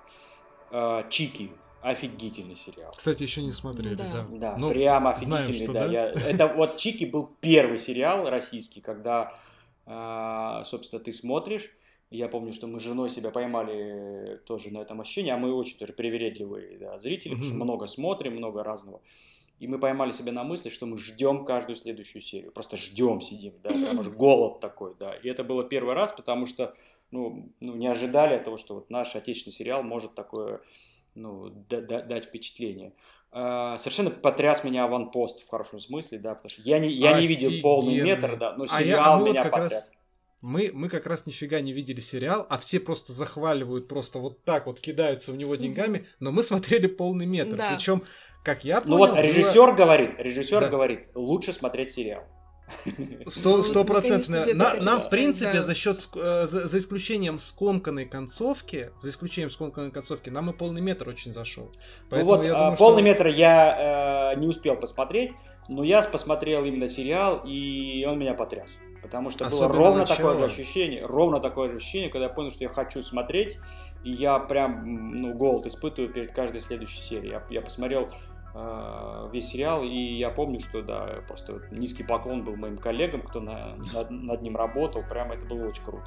А, 0.72 1.08
Чики, 1.10 1.52
офигительный 1.82 2.56
сериал. 2.56 2.92
Кстати, 2.98 3.24
еще 3.24 3.44
не 3.44 3.54
смотрели, 3.54 3.94
да. 3.96 4.12
Да. 4.12 4.28
Да, 4.30 4.56
Ну, 4.58 4.70
прям 4.70 5.04
знаем, 5.04 5.08
офигительный, 5.08 5.66
что 5.66 5.74
да. 5.74 5.88
да. 5.88 5.92
Я- 5.92 6.10
Это 6.12 6.48
вот 6.48 6.78
Чики 6.78 7.06
был 7.06 7.30
первый 7.42 7.78
сериал 7.78 8.28
российский, 8.30 8.82
когда, 8.82 9.36
а, 9.86 10.64
собственно, 10.64 11.02
ты 11.04 11.12
смотришь. 11.12 11.70
Я 12.10 12.28
помню, 12.28 12.54
что 12.54 12.68
мы 12.68 12.80
с 12.80 12.84
женой 12.84 13.10
себя 13.10 13.32
поймали 13.32 14.40
тоже 14.46 14.72
на 14.72 14.80
этом 14.80 15.02
ощущении, 15.02 15.32
а 15.32 15.38
мы 15.38 15.52
очень 15.52 15.78
тоже 15.80 15.94
привередливые 15.94 16.78
да, 16.78 17.00
зрители, 17.00 17.34
потому 17.34 17.50
что 17.50 17.56
много 17.56 17.88
смотрим, 17.88 18.36
много 18.36 18.64
разного. 18.64 19.02
И 19.64 19.68
мы 19.68 19.80
поймали 19.80 20.12
себя 20.12 20.34
на 20.34 20.44
мысли, 20.44 20.68
что 20.68 20.86
мы 20.86 20.98
ждем 20.98 21.46
каждую 21.46 21.78
следующую 21.78 22.22
серию. 22.22 22.52
Просто 22.52 22.76
ждем, 22.76 23.22
сидим, 23.22 23.54
да, 23.64 23.70
прям 23.70 23.98
аж 24.02 24.10
голод 24.10 24.60
такой, 24.60 24.94
да. 25.00 25.14
И 25.16 25.30
это 25.30 25.46
было 25.46 25.64
первый 25.64 25.94
раз, 25.94 26.12
потому 26.12 26.46
что, 26.48 26.76
ну, 27.12 27.50
ну 27.62 27.74
не 27.76 27.88
ожидали 27.88 28.38
того, 28.44 28.58
что 28.58 28.76
вот 28.76 28.90
наш 28.90 29.16
отечественный 29.16 29.54
сериал 29.54 29.82
может 29.82 30.16
такое, 30.16 30.60
ну, 31.16 31.50
да- 31.70 31.80
да- 31.80 32.02
дать 32.02 32.26
впечатление. 32.26 32.92
А, 33.32 33.78
Совершенно 33.78 34.10
потряс 34.10 34.66
меня 34.66 34.84
аванпост 34.84 35.42
в 35.46 35.50
хорошем 35.50 35.80
смысле, 35.80 36.20
да, 36.20 36.36
потому 36.36 36.50
что 36.50 36.62
я 36.64 36.80
не, 36.80 36.90
я 36.90 37.18
не 37.22 37.26
видел 37.26 37.50
полный 37.62 38.02
метр, 38.02 38.36
да, 38.38 38.58
но 38.58 38.66
А 38.66 38.68
я- 38.82 38.84
сериал 38.84 39.14
а 39.14 39.16
мы 39.18 39.22
вот 39.24 39.30
меня 39.32 39.44
как 39.44 39.52
потряс. 39.54 39.72
раз- 39.72 39.92
Мы, 40.42 40.72
мы 40.74 40.90
как 40.90 41.08
раз 41.08 41.26
нифига 41.26 41.62
не 41.62 41.72
видели 41.72 42.02
сериал, 42.02 42.46
а 42.50 42.58
все 42.58 42.82
просто 42.82 43.14
захваливают, 43.14 43.88
просто 43.88 44.20
вот 44.20 44.44
так 44.44 44.66
вот 44.68 44.78
кидаются 44.82 45.32
в 45.32 45.38
него 45.38 45.56
деньгами, 45.56 46.06
но 46.20 46.32
мы 46.32 46.44
смотрели 46.44 46.88
полный 46.88 47.26
метр. 47.26 47.56
Да. 47.56 47.74
Причем, 47.74 48.04
как 48.44 48.64
я 48.66 48.82
Ну 48.86 48.98
понял, 48.98 49.14
вот 49.16 49.22
режиссер 49.24 49.72
говорит, 49.74 50.12
режиссер 50.20 50.60
Да. 50.62 50.68
говорит, 50.70 51.08
лучше 51.16 51.54
смотреть 51.54 51.92
сериал. 51.92 52.24
Сто, 53.28 53.58
Ну, 53.58 53.64
стопроцентно. 53.64 54.42
конечно, 54.44 54.74
На- 54.76 54.82
нам, 54.82 55.02
в 55.02 55.10
принципе, 55.10 55.54
да. 55.54 55.62
за 55.62 55.74
счет, 55.76 56.08
э, 56.16 56.46
за, 56.48 56.68
за 56.68 56.78
исключением 56.78 57.38
скомканной 57.38 58.06
концовки, 58.06 58.92
за 59.02 59.10
исключением 59.10 59.50
скомканной 59.52 59.92
концовки, 59.92 60.30
нам 60.30 60.50
и 60.50 60.54
полный 60.54 60.82
метр 60.82 61.10
очень 61.10 61.34
зашел. 61.34 61.70
Ну 62.10 62.24
вот, 62.24 62.46
я 62.46 62.52
а, 62.52 62.58
думаю, 62.60 62.78
полный 62.78 63.02
что- 63.02 63.10
метр 63.10 63.28
я 63.28 64.32
э, 64.34 64.40
не 64.40 64.48
успел 64.48 64.76
посмотреть, 64.78 65.34
но 65.68 65.84
я 65.84 66.02
посмотрел 66.02 66.64
именно 66.66 66.88
сериал, 66.88 67.42
и 67.46 68.06
он 68.06 68.18
меня 68.18 68.34
потряс. 68.34 68.72
Потому 69.02 69.30
что 69.32 69.50
было 69.50 69.68
ровно 69.68 70.00
начало. 70.02 70.18
такое 70.18 70.38
же 70.38 70.46
ощущение, 70.46 71.06
ровно 71.06 71.42
такое 71.42 71.70
же 71.70 71.76
ощущение, 71.78 72.10
когда 72.10 72.28
я 72.28 72.34
понял, 72.34 72.52
что 72.52 72.64
я 72.64 72.70
хочу 72.70 73.04
смотреть, 73.04 73.58
и 74.06 74.12
я 74.12 74.40
прям, 74.40 75.12
ну, 75.22 75.34
голод 75.34 75.66
испытываю 75.68 76.12
перед 76.12 76.32
каждой 76.32 76.62
следующей 76.62 77.00
серией. 77.02 77.32
Я, 77.34 77.44
я 77.50 77.62
посмотрел 77.62 78.10
весь 79.32 79.48
сериал, 79.50 79.84
и 79.84 79.98
я 79.98 80.30
помню, 80.30 80.60
что, 80.60 80.82
да, 80.84 81.24
просто 81.28 81.62
низкий 81.72 82.04
поклон 82.04 82.44
был 82.44 82.56
моим 82.56 82.78
коллегам, 82.78 83.22
кто 83.24 83.40
на- 83.40 83.76
над, 83.94 84.12
над 84.12 84.42
ним 84.44 84.56
работал, 84.56 85.04
прям 85.10 85.32
это 85.32 85.46
было 85.46 85.68
очень 85.70 85.84
круто. 85.84 86.06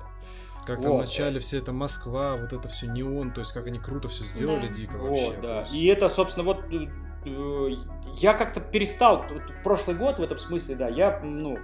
Как 0.65 0.81
там 0.81 0.93
Вот. 0.93 0.97
вначале 0.99 1.41
все 1.41 1.59
это 1.59 1.73
Москва, 1.73 2.37
вот 2.37 2.53
это 2.53 2.69
все 2.69 2.87
неон, 2.87 3.33
то 3.33 3.41
есть 3.41 3.53
как 3.53 3.67
они 3.67 3.79
круто 3.79 4.09
все 4.09 4.25
сделали, 4.25 4.69
Да. 4.69 4.75
дико 4.75 4.97
вообще. 4.97 5.27
Вот, 5.27 5.41
да. 5.41 5.61
есть- 5.61 5.75
И 5.75 5.87
это, 5.87 6.09
собственно, 6.09 6.45
вот 6.45 6.65
э, 6.73 6.87
э, 7.25 7.71
я 8.17 8.33
как-то 8.35 8.61
перестал, 8.61 9.25
вот 9.29 9.43
прошлый 9.65 9.97
год 9.97 10.19
в 10.19 10.23
этом 10.23 10.39
смысле, 10.39 10.77
да, 10.77 10.89
я, 10.89 11.21
ну, 11.25 11.59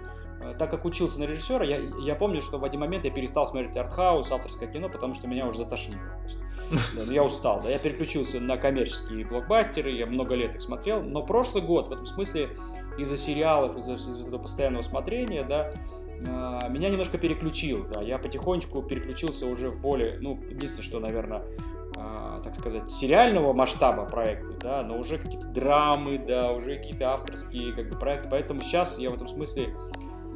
так 0.58 0.70
как 0.70 0.84
учился 0.84 1.18
на 1.20 1.24
режиссера, 1.24 1.64
я, 1.64 1.78
я 2.00 2.14
помню, 2.14 2.40
что 2.40 2.58
в 2.58 2.64
один 2.64 2.80
момент 2.80 3.04
я 3.04 3.10
перестал 3.10 3.46
смотреть 3.46 3.76
артхаус, 3.76 4.30
авторское 4.32 4.68
кино, 4.68 4.88
потому 4.88 5.14
что 5.14 5.26
меня 5.26 5.46
уже 5.46 5.58
затошнило. 5.58 6.00
Да, 6.96 7.02
ну, 7.04 7.12
я 7.12 7.22
устал, 7.22 7.60
да, 7.62 7.68
я 7.68 7.78
переключился 7.78 8.40
на 8.40 8.56
коммерческие 8.56 9.26
блокбастеры, 9.26 9.90
я 9.90 10.06
много 10.06 10.34
лет 10.34 10.54
их 10.54 10.62
смотрел, 10.62 11.02
но 11.02 11.22
прошлый 11.22 11.62
год 11.62 11.88
в 11.88 11.92
этом 11.92 12.06
смысле 12.06 12.56
из-за 12.96 13.18
сериалов, 13.18 13.76
из-за 13.76 13.94
из-за 13.94 14.22
этого 14.22 14.38
постоянного 14.38 14.82
смотрения, 14.82 15.44
да, 15.44 15.70
а, 16.26 16.68
меня 16.68 16.88
немножко 16.88 17.18
переключил, 17.18 17.86
да, 17.92 18.00
я 18.00 18.18
потихонечку 18.18 18.82
переключился 18.82 19.46
уже 19.46 19.70
в 19.70 19.80
более, 19.80 20.18
ну, 20.20 20.40
единственное, 20.48 20.82
что, 20.82 21.00
наверное, 21.00 21.42
а, 21.96 22.40
так 22.42 22.54
сказать, 22.54 22.90
сериального 22.90 23.52
масштаба 23.52 24.04
проекты, 24.04 24.54
да, 24.60 24.82
но 24.82 24.98
уже 24.98 25.18
какие-то 25.18 25.46
драмы, 25.48 26.18
да, 26.18 26.52
уже 26.52 26.76
какие-то 26.76 27.12
авторские 27.12 27.74
как 27.74 27.90
бы, 27.90 27.98
проекты, 27.98 28.28
поэтому 28.30 28.60
сейчас 28.60 28.98
я 28.98 29.10
в 29.10 29.14
этом 29.14 29.28
смысле, 29.28 29.74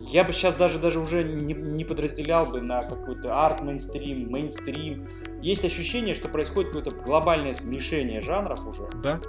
я 0.07 0.25
бы 0.25 0.33
сейчас 0.33 0.55
даже, 0.55 0.79
даже 0.79 1.01
уже 1.01 1.25
не, 1.25 1.53
не 1.55 1.85
подразделял 1.85 2.47
бы 2.47 2.61
на 2.63 2.83
какой-то 2.83 3.45
арт-мейнстрим, 3.45 4.31
мейнстрим. 4.31 5.09
Есть 5.43 5.65
ощущение, 5.65 6.15
что 6.15 6.29
происходит 6.29 6.73
какое-то 6.73 6.97
глобальное 7.05 7.53
смешение 7.53 8.21
жанров 8.21 8.67
уже, 8.67 8.89
Да? 9.03 9.21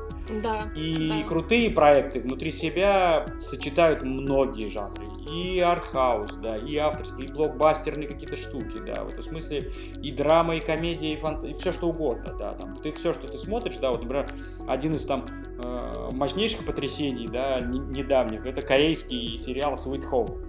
Да. 0.42 0.72
и 0.76 1.10
Да. 1.10 1.28
крутые 1.28 1.70
проекты 1.72 2.20
внутри 2.22 2.52
себя 2.52 3.26
сочетают 3.40 4.04
многие 4.04 4.68
жанры. 4.68 5.06
И 5.32 5.60
артхаус, 5.60 6.34
да, 6.36 6.56
и 6.58 6.76
авторские, 6.78 7.28
и 7.28 7.32
блокбастерные 7.32 8.08
какие-то 8.08 8.36
штуки, 8.38 8.78
да. 8.86 9.04
В 9.04 9.10
этом 9.10 9.24
смысле 9.24 9.72
и 10.02 10.12
драма, 10.12 10.56
и 10.56 10.60
комедия, 10.62 11.12
и, 11.14 11.18
фант... 11.18 11.44
и 11.44 11.54
все 11.54 11.72
что 11.74 11.88
угодно, 11.90 12.34
да. 12.38 12.54
Там, 12.54 12.78
ты 12.78 12.92
все, 12.94 13.14
что 13.14 13.28
ты 13.28 13.38
смотришь, 13.38 13.76
да, 13.78 13.90
вот, 13.92 14.02
например, 14.04 14.28
один 14.68 14.96
из 14.96 15.06
там 15.06 15.26
э, 15.60 16.10
мощнейших 16.14 16.66
потрясений, 16.66 17.28
да, 17.28 17.60
не- 17.60 17.80
недавних, 17.80 18.46
это 18.46 18.62
корейский 18.62 19.38
сериал 19.38 19.74
Sweet 19.74 20.10
Home. 20.12 20.44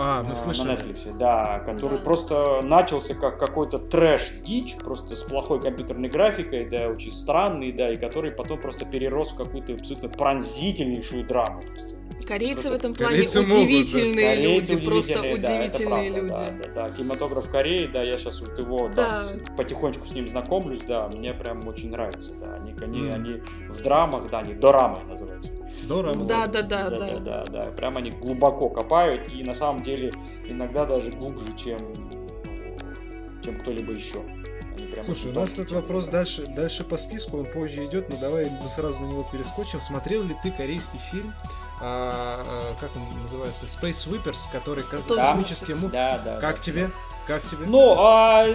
А, 0.00 0.22
мы 0.22 0.36
слышали. 0.36 0.68
На 0.68 0.72
Netflix, 0.74 1.18
да, 1.18 1.58
который 1.66 1.98
Да. 1.98 2.04
просто 2.04 2.60
начался 2.62 3.14
как 3.14 3.36
какой-то 3.38 3.78
трэш-дичь, 3.80 4.76
просто 4.76 5.16
с 5.16 5.24
плохой 5.24 5.60
компьютерной 5.60 6.08
графикой, 6.08 6.66
да, 6.66 6.88
очень 6.88 7.10
странный, 7.10 7.72
да, 7.72 7.90
и 7.90 7.96
который 7.96 8.30
потом 8.30 8.60
просто 8.60 8.84
перерос 8.84 9.32
в 9.32 9.36
какую-то 9.36 9.72
абсолютно 9.72 10.08
пронзительнейшую 10.08 11.24
драму. 11.26 11.62
Корейцы 12.26 12.68
в 12.68 12.72
этом 12.72 12.94
плане 12.94 13.10
корейцы 13.12 13.40
могут, 13.40 13.54
да. 13.54 13.60
удивительные 13.62 14.36
Корейцы 14.36 14.72
люди, 14.74 14.84
просто 14.84 15.12
удивительные, 15.18 15.38
да, 15.40 15.48
это 15.64 15.76
удивительные 15.76 16.12
правда, 16.12 16.20
люди. 16.20 16.28
Да, 16.62 16.68
да, 16.74 16.88
да. 16.88 16.90
Кинематограф 16.94 17.50
Кореи, 17.50 17.86
да, 17.86 18.02
я 18.02 18.18
сейчас 18.18 18.40
вот 18.40 18.58
его 18.58 18.88
Да. 18.94 19.22
там, 19.24 19.56
потихонечку 19.56 20.06
с 20.06 20.12
ним 20.12 20.28
знакомлюсь, 20.28 20.80
да, 20.86 21.08
мне 21.12 21.32
прям 21.32 21.66
очень 21.66 21.90
нравится, 21.90 22.34
да, 22.34 22.54
они, 22.54 22.74
они, 22.82 23.00
Мгм. 23.00 23.14
они 23.14 23.42
в 23.68 23.82
драмах, 23.82 24.30
да, 24.30 24.40
они 24.40 24.54
дорамы 24.54 24.98
называются. 25.08 25.50
Дорого. 25.86 26.24
Да, 26.24 26.46
да, 26.46 26.62
да, 26.62 26.90
да, 26.90 26.98
да. 26.98 27.18
да, 27.18 27.44
да. 27.44 27.62
Прям 27.72 27.96
они 27.96 28.10
глубоко 28.10 28.68
копают 28.68 29.32
и 29.32 29.42
на 29.42 29.54
самом 29.54 29.82
деле 29.82 30.12
иногда 30.46 30.84
даже 30.84 31.10
глубже, 31.10 31.56
чем, 31.56 31.78
чем 33.42 33.58
кто-либо 33.60 33.92
еще. 33.92 34.22
Слушай, 35.04 35.30
у 35.30 35.34
нас 35.34 35.50
тонкие 35.50 35.64
этот 35.64 35.72
вопрос 35.72 36.06
да. 36.06 36.12
дальше, 36.12 36.44
дальше 36.46 36.84
по 36.84 36.96
списку, 36.96 37.38
он 37.38 37.46
позже 37.46 37.84
идет, 37.86 38.08
но 38.08 38.16
давай 38.16 38.50
мы 38.50 38.68
сразу 38.68 38.98
на 39.00 39.06
него 39.06 39.26
перескочим. 39.30 39.80
Смотрел 39.80 40.22
ли 40.22 40.34
ты 40.42 40.50
корейский 40.50 40.98
фильм, 41.10 41.32
а, 41.80 42.44
а, 42.46 42.74
как 42.80 42.90
он 42.96 43.02
называется, 43.22 43.66
Space 43.66 44.06
Sweepers, 44.06 44.38
который 44.52 44.84
ко- 44.84 44.98
Тоже 44.98 45.20
космические 45.20 45.76
Sweepers. 45.76 45.80
му... 45.80 45.88
Да, 45.88 46.20
да. 46.24 46.40
Как 46.40 46.56
да. 46.56 46.62
тебе? 46.62 46.90
Как 47.26 47.42
тебе? 47.42 47.66
Ну, 47.66 47.94
а, 47.98 48.46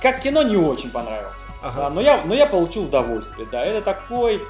как 0.00 0.20
кино 0.20 0.42
не 0.42 0.56
очень 0.56 0.90
понравился. 0.90 1.40
Ага. 1.62 1.82
Да, 1.82 1.90
но, 1.90 2.00
я, 2.00 2.24
но 2.24 2.34
я 2.34 2.46
получил 2.46 2.84
удовольствие, 2.84 3.46
да. 3.50 3.64
Это 3.64 3.82
такой 3.82 4.40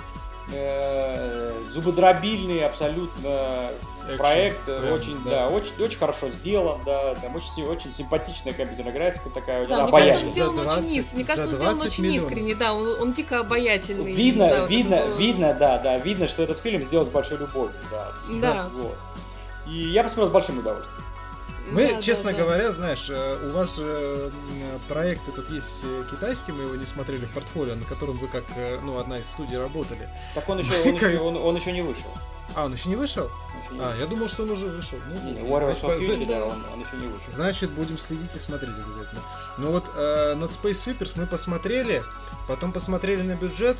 э, 0.52 1.52
зубодробильный 1.70 2.64
абсолютно 2.64 3.70
Экшен, 4.04 4.16
проект, 4.18 4.68
э, 4.68 4.80
прям, 4.80 4.92
очень, 4.92 5.24
да. 5.24 5.30
да, 5.30 5.48
очень, 5.48 5.72
очень 5.82 5.98
хорошо 5.98 6.28
сделан, 6.28 6.80
да, 6.86 7.14
там 7.16 7.34
очень, 7.34 7.64
очень 7.64 7.92
симпатичная 7.92 8.52
компьютерная 8.52 8.92
графика 8.92 9.30
такая, 9.30 9.66
Да, 9.66 9.78
да, 9.78 9.82
мне 9.84 9.92
кажется, 9.92 9.96
он 9.96 10.02
обаятельная. 10.02 10.32
сделан 10.32 10.56
За 10.56 10.62
очень 10.62 10.72
20 10.72 10.90
искренне. 10.92 11.16
Мне 11.16 11.24
кажется, 11.24 11.50
он 11.50 11.56
сделан 11.56 11.76
20 11.76 11.92
очень 11.92 12.04
миллионов. 12.04 12.22
искренне, 12.30 12.54
да, 12.54 12.74
он, 12.74 13.02
он 13.02 13.12
дико 13.12 13.40
обаятельный. 13.40 14.12
Видно, 14.12 14.48
да, 14.48 14.60
вот 14.60 14.70
видно, 14.70 14.94
это 14.94 15.06
вот. 15.06 15.18
видно, 15.18 15.54
да, 15.54 15.78
да, 15.78 15.98
видно, 15.98 16.26
что 16.28 16.42
этот 16.42 16.58
фильм 16.58 16.82
сделан 16.82 17.06
с 17.06 17.10
большой 17.10 17.38
любовью, 17.38 17.74
да. 17.90 18.12
Да. 18.40 18.68
Вот. 18.72 18.96
И 19.66 19.72
я 19.72 20.02
посмотрел 20.04 20.28
с 20.28 20.32
большим 20.32 20.58
удовольствием. 20.58 21.05
Мы, 21.66 21.94
Да, 21.94 22.02
честно 22.02 22.30
да, 22.32 22.38
да. 22.38 22.44
говоря, 22.44 22.72
знаешь, 22.72 23.06
э, 23.08 23.48
у 23.50 23.52
вас 23.52 23.74
же 23.76 24.30
проекты 24.88 25.32
тут 25.32 25.50
есть 25.50 25.80
э, 25.82 26.04
китайский, 26.10 26.52
мы 26.52 26.62
его 26.64 26.76
не 26.76 26.86
смотрели 26.86 27.24
в 27.26 27.32
портфолио, 27.32 27.74
на 27.74 27.84
котором 27.84 28.16
вы 28.18 28.28
как, 28.28 28.44
э, 28.56 28.78
ну, 28.82 28.98
одна 28.98 29.18
из 29.18 29.26
студий 29.26 29.58
работали. 29.58 30.08
Так 30.34 30.48
он 30.48 30.58
еще, 30.58 30.80
он 30.84 30.94
еще, 30.94 31.18
он, 31.18 31.36
он 31.36 31.56
еще 31.56 31.72
не 31.72 31.82
вышел. 31.82 32.10
А, 32.54 32.64
он 32.64 32.72
еще 32.74 32.88
не 32.88 32.94
вышел? 32.96 33.28
Еще 33.64 33.74
не 33.74 33.80
А, 33.80 33.88
вышел. 33.88 34.00
я 34.00 34.06
думал, 34.06 34.28
что 34.28 34.42
он 34.44 34.50
уже 34.50 34.66
вышел. 34.66 34.98
Ну, 35.08 35.20
Не, 35.24 35.32
не, 35.32 35.40
значит, 35.40 35.50
Warriors 35.50 35.82
of 35.82 35.98
Future, 36.00 36.26
да. 36.26 36.38
да, 36.38 36.44
он, 36.46 36.64
он 36.72 36.80
еще 36.80 36.96
не 36.96 37.06
вышел. 37.08 37.32
Значит, 37.34 37.70
будем 37.72 37.98
следить 37.98 38.34
и 38.34 38.38
смотреть 38.38 38.70
обязательно. 38.74 39.20
Ну 39.58 39.72
вот 39.72 39.84
э, 39.96 40.34
над 40.36 40.50
Space 40.52 40.84
Sweepers 40.86 41.12
мы 41.16 41.26
посмотрели, 41.26 42.02
потом 42.46 42.70
посмотрели 42.72 43.22
на 43.22 43.34
бюджет, 43.34 43.76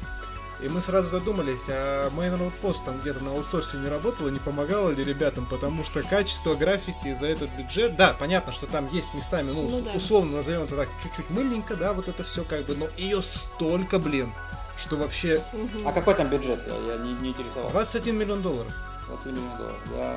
и 0.63 0.69
мы 0.69 0.81
сразу 0.81 1.09
задумались, 1.11 1.61
а 1.69 2.09
Main 2.11 2.39
Road 2.39 2.53
Post 2.63 2.85
там 2.85 2.99
где-то 3.01 3.23
на 3.23 3.33
аутсорсе 3.33 3.77
не 3.77 3.89
работало, 3.89 4.29
не 4.29 4.39
помогало 4.39 4.91
ли 4.91 5.05
ребятам, 5.05 5.47
потому 5.47 5.85
что 5.85 6.03
качество 6.03 6.55
графики 6.55 7.17
за 7.19 7.27
этот 7.27 7.51
бюджет, 7.51 7.97
да, 7.97 8.15
понятно, 8.19 8.53
что 8.53 8.67
там 8.67 8.89
есть 8.93 9.13
местами, 9.15 9.51
ну, 9.51 9.69
Ну 9.69 9.81
да. 9.83 9.93
условно 9.93 10.39
назовем 10.39 10.63
это 10.63 10.77
так, 10.77 10.89
чуть-чуть 11.03 11.29
мыльненько, 11.31 11.77
да, 11.77 11.93
вот 11.93 12.09
это 12.09 12.25
все 12.25 12.45
как 12.45 12.65
бы, 12.65 12.75
но 12.75 12.87
ее 12.97 13.23
столько, 13.23 13.99
блин, 13.99 14.33
что 14.79 14.97
вообще. 14.97 15.43
А 15.85 15.93
какой 15.93 16.15
там 16.15 16.29
бюджет? 16.29 16.61
Я, 16.67 16.95
я 16.95 16.99
не, 17.03 17.13
не 17.15 17.29
интересовался. 17.31 17.73
21 17.73 18.17
миллион 18.17 18.43
долларов. 18.43 18.73
20 19.09 19.27
миллионов 19.27 19.57
долларов, 19.59 19.79
да. 19.95 20.15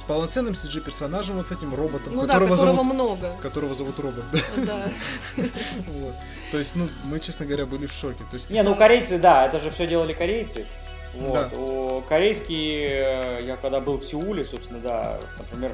С 0.00 0.02
полноценным 0.06 0.54
CG-персонажем, 0.54 1.36
вот 1.36 1.46
с 1.48 1.50
этим 1.52 1.74
роботом, 1.74 2.14
Ну 2.14 2.22
да, 2.26 2.34
которого, 2.34 2.50
которого 2.56 2.74
зовут, 2.74 2.94
много. 2.94 3.36
которого 3.42 3.74
зовут 3.74 3.98
робот, 4.00 4.24
да. 4.32 4.40
Да. 4.56 4.88
Вот. 5.88 6.14
То 6.54 6.58
есть, 6.58 6.76
ну, 6.76 6.88
мы, 7.02 7.18
честно 7.18 7.46
говоря, 7.46 7.66
были 7.66 7.86
в 7.86 7.92
шоке. 7.92 8.22
То 8.30 8.34
есть, 8.34 8.48
Не, 8.48 8.62
ну 8.62 8.76
корейцы, 8.76 9.18
да, 9.18 9.44
это 9.46 9.58
же 9.58 9.70
все 9.70 9.88
делали 9.88 10.12
корейцы. 10.12 10.66
Вот. 11.12 11.32
Да. 11.50 11.50
Корейские, 12.08 13.40
э, 13.40 13.44
я 13.44 13.56
когда 13.56 13.80
был 13.80 13.96
в 13.98 14.04
Сеуле, 14.04 14.44
собственно, 14.44 14.78
да, 14.78 15.18
например, 15.36 15.72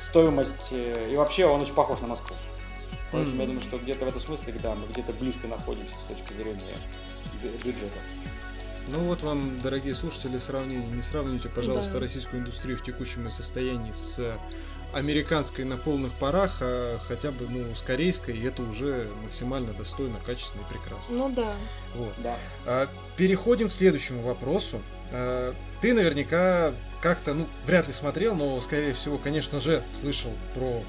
стоимость, 0.00 0.70
э, 0.72 1.10
и 1.12 1.14
вообще 1.16 1.46
он 1.46 1.60
очень 1.62 1.74
похож 1.74 2.00
на 2.00 2.08
Москву. 2.08 2.34
Поэтому 3.12 3.34
Мгм. 3.34 3.40
я 3.40 3.46
думаю, 3.46 3.62
что 3.62 3.78
где-то 3.78 4.04
в 4.04 4.08
этом 4.08 4.20
смысле, 4.20 4.52
да, 4.60 4.74
мы 4.74 4.88
где-то 4.92 5.12
близко 5.12 5.46
находимся 5.46 5.94
с 5.94 6.12
точки 6.12 6.32
зрения 6.32 6.74
бю- 7.40 7.64
бюджета. 7.64 8.00
Ну 8.88 8.98
вот 9.04 9.22
вам, 9.22 9.60
дорогие 9.60 9.94
слушатели, 9.94 10.38
сравнение. 10.38 10.88
Не 10.88 11.02
сравните, 11.02 11.48
пожалуйста, 11.48 11.92
Да. 11.92 12.00
российскую 12.00 12.42
индустрию 12.42 12.76
в 12.78 12.82
текущем 12.82 13.30
состоянии 13.30 13.92
с 13.92 14.36
американской 14.92 15.64
на 15.64 15.76
полных 15.76 16.12
парах, 16.12 16.58
а 16.60 16.98
хотя 17.06 17.30
бы, 17.30 17.46
ну, 17.48 17.74
с 17.74 17.80
корейской, 17.80 18.36
и 18.36 18.46
это 18.46 18.62
уже 18.62 19.10
максимально 19.22 19.72
достойно, 19.72 20.16
качественно 20.24 20.62
и 20.62 20.72
прекрасно. 20.72 21.16
Ну 21.16 21.30
да. 21.30 21.52
Вот. 21.94 22.12
Да. 22.18 22.36
А, 22.64 22.88
Переходим 23.16 23.68
к 23.68 23.72
следующему 23.72 24.22
вопросу. 24.22 24.80
А, 25.12 25.54
Ты 25.80 25.92
наверняка 25.92 26.72
как-то, 27.02 27.34
ну, 27.34 27.46
вряд 27.66 27.86
ли 27.86 27.92
смотрел, 27.92 28.34
но, 28.34 28.60
скорее 28.60 28.94
всего, 28.94 29.18
конечно 29.18 29.60
же, 29.60 29.82
слышал 30.00 30.32
про 30.54 30.82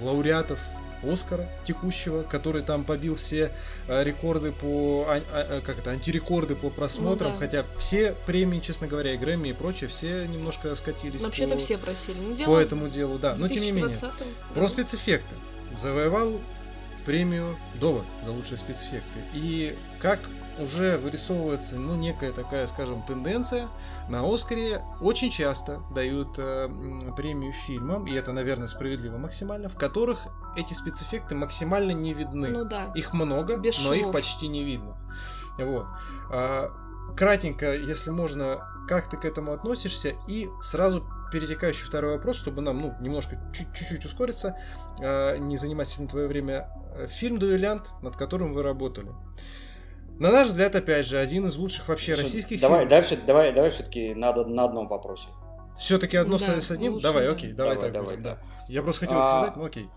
лауреатов 0.00 0.58
Оскара 1.02 1.48
текущего, 1.66 2.22
который 2.22 2.62
там 2.62 2.84
побил 2.84 3.16
все 3.16 3.52
а, 3.88 4.02
рекорды 4.02 4.52
по... 4.52 5.04
а- 5.08 5.16
а- 5.32 5.46
а, 5.58 5.60
как 5.60 5.78
это, 5.78 5.90
антирекорды 5.90 6.54
по 6.54 6.70
просмотрам, 6.70 7.32
Ну 7.32 7.38
да. 7.38 7.46
хотя 7.46 7.64
все 7.78 8.14
премии, 8.26 8.60
честно 8.60 8.86
говоря, 8.86 9.14
и 9.14 9.16
Грэмми 9.16 9.48
и 9.48 9.52
прочее, 9.52 9.88
все 9.88 10.26
немножко 10.26 10.74
скатились 10.76 11.20
Вообще-то 11.20 11.56
по, 11.56 11.60
все 11.60 11.78
просили. 11.78 12.16
Ну, 12.20 12.30
по 12.32 12.36
дело 12.38 12.58
этому 12.60 12.88
делу, 12.88 13.18
да. 13.18 13.34
Но 13.36 13.48
тем 13.48 13.62
не 13.62 13.72
менее. 13.72 13.96
2020-м, 13.96 14.28
Про 14.54 14.68
спецэффекты. 14.68 15.34
Завоевал 15.80 16.40
премию 17.06 17.56
Довод 17.80 18.04
за 18.24 18.30
лучшие 18.30 18.58
спецэффекты. 18.58 19.20
И 19.34 19.76
как 20.00 20.20
уже 20.58 20.96
вырисовывается, 20.98 21.76
ну, 21.76 21.94
некая 21.94 22.32
такая, 22.32 22.66
скажем, 22.66 23.02
тенденция, 23.02 23.68
на 24.08 24.22
Оскаре 24.22 24.82
очень 25.00 25.30
часто 25.30 25.82
дают 25.94 26.34
э, 26.38 26.68
премию 27.16 27.52
фильмам, 27.66 28.06
и 28.06 28.12
это, 28.14 28.32
наверное, 28.32 28.66
справедливо 28.66 29.16
максимально, 29.18 29.68
в 29.68 29.76
которых 29.76 30.26
эти 30.56 30.74
спецэффекты 30.74 31.34
максимально 31.34 31.92
не 31.92 32.12
видны. 32.14 32.48
Ну 32.48 32.64
да. 32.64 32.90
Их 32.94 33.12
много, 33.12 33.56
Без 33.56 33.82
но 33.84 33.94
их 33.94 34.02
швов. 34.02 34.12
почти 34.14 34.48
не 34.48 34.64
видно. 34.64 34.96
Вот. 35.58 35.86
А, 36.30 36.70
кратенько, 37.16 37.74
если 37.74 38.10
можно, 38.10 38.66
как 38.88 39.08
ты 39.08 39.16
к 39.16 39.24
этому 39.24 39.52
относишься? 39.52 40.14
И 40.26 40.48
сразу 40.62 41.06
перетекающий 41.30 41.86
второй 41.86 42.16
вопрос, 42.16 42.36
чтобы 42.36 42.60
нам 42.62 42.80
ну, 42.80 42.94
немножко 43.00 43.38
чуть- 43.54 43.72
чуть-чуть 43.74 44.04
ускориться, 44.04 44.56
а, 45.00 45.36
не 45.38 45.56
занимать 45.56 45.88
сильно 45.88 46.08
твое 46.08 46.28
время. 46.28 46.68
Э, 46.94 47.06
Фильм 47.08 47.38
«Дуэлянт», 47.38 47.88
над 48.02 48.16
которым 48.16 48.52
вы 48.52 48.62
работали. 48.62 49.10
На 50.18 50.30
наш 50.30 50.48
взгляд, 50.48 50.74
опять 50.76 51.06
же, 51.06 51.18
один 51.18 51.46
из 51.46 51.56
лучших 51.56 51.88
вообще 51.88 52.14
Слушай, 52.14 52.26
российских 52.26 52.60
давай, 52.60 52.80
фильмов. 52.80 52.90
дальше, 52.90 53.18
давай, 53.26 53.52
давай 53.52 53.70
все-таки 53.70 54.14
надо 54.14 54.44
на 54.44 54.64
одном 54.64 54.86
вопросе. 54.86 55.28
Все-таки 55.78 56.16
одно 56.16 56.38
Да, 56.38 56.60
с 56.60 56.70
одним? 56.70 56.92
лучше, 56.94 57.02
давай, 57.02 57.26
да. 57.26 57.32
окей, 57.32 57.52
давай, 57.52 57.74
Давай, 57.74 57.88
так 57.90 57.92
давай, 57.94 58.16
будем, 58.16 58.22
да. 58.22 58.38
Я 58.68 58.82
просто 58.82 59.06
хотел 59.06 59.18
А, 59.20 59.38
связать, 59.38 59.56
но 59.56 59.64
окей. 59.64 59.88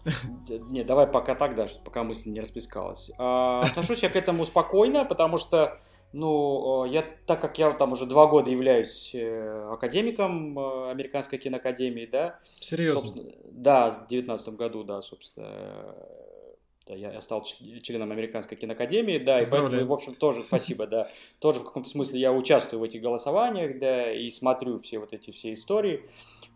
Не, 0.69 0.83
давай 0.83 1.05
пока 1.05 1.35
так, 1.35 1.53
да, 1.55 1.67
пока 1.83 2.03
мысль 2.03 2.29
не 2.29 2.39
расплескалась. 2.39 3.11
А, 3.19 3.61
отношусь 3.65 4.01
я 4.01 4.09
к 4.09 4.15
этому 4.15 4.45
спокойно, 4.45 5.05
потому 5.05 5.37
что, 5.37 5.77
ну, 6.13 6.85
я, 6.85 7.03
так 7.27 7.41
как 7.41 7.59
я 7.59 7.71
там 7.73 7.91
уже 7.91 8.05
два 8.07 8.25
года 8.25 8.49
являюсь 8.49 9.11
э, 9.13 9.69
академиком 9.73 10.57
э, 10.57 10.91
Американской 10.91 11.37
киноакадемии, 11.37 12.05
да, 12.11 12.39
Серьезно. 12.43 13.23
да, 13.51 13.91
в 13.91 14.07
девятнадцатом 14.07 14.55
году, 14.55 14.83
да, 14.85 15.01
собственно, 15.01 15.93
да, 16.87 16.93
я, 16.93 17.11
я 17.11 17.21
стал 17.21 17.43
членом 17.43 18.11
Американской 18.11 18.57
киноакадемии, 18.57 19.17
да, 19.17 19.39
и 19.39 19.45
поэтому, 19.49 19.85
в 19.85 19.93
общем, 19.93 20.13
тоже, 20.13 20.43
спасибо, 20.43 20.85
да, 20.85 21.09
тоже 21.39 21.61
в 21.61 21.63
каком-то 21.63 21.89
смысле 21.89 22.19
я 22.19 22.31
участвую 22.31 22.79
в 22.79 22.83
этих 22.83 23.01
голосованиях, 23.01 23.79
да, 23.79 24.11
и 24.11 24.29
смотрю 24.29 24.77
все 24.79 24.99
вот 24.99 25.13
эти 25.13 25.31
все 25.31 25.53
истории. 25.53 26.07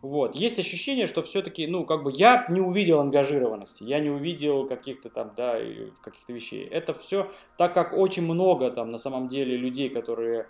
Вот. 0.02 0.36
Есть 0.36 0.60
ощущение, 0.60 1.08
что 1.08 1.22
все-таки, 1.24 1.68
ну, 1.68 1.86
как 1.86 2.04
бы 2.04 2.12
я 2.14 2.46
не 2.50 2.62
увидел 2.62 3.00
ангажированности, 3.00 3.84
я 3.84 4.00
не 4.00 4.10
увидел 4.10 4.68
каких-то 4.68 5.10
там, 5.10 5.34
да, 5.36 5.60
каких-то 6.02 6.32
вещей. 6.32 6.64
Это 6.66 6.94
все, 6.94 7.30
так 7.58 7.74
как 7.74 7.94
очень 7.94 8.24
много 8.24 8.72
там 8.72 8.90
на 8.90 8.98
самом 8.98 9.28
деле 9.28 9.58
людей, 9.58 9.90
которые 9.90 10.48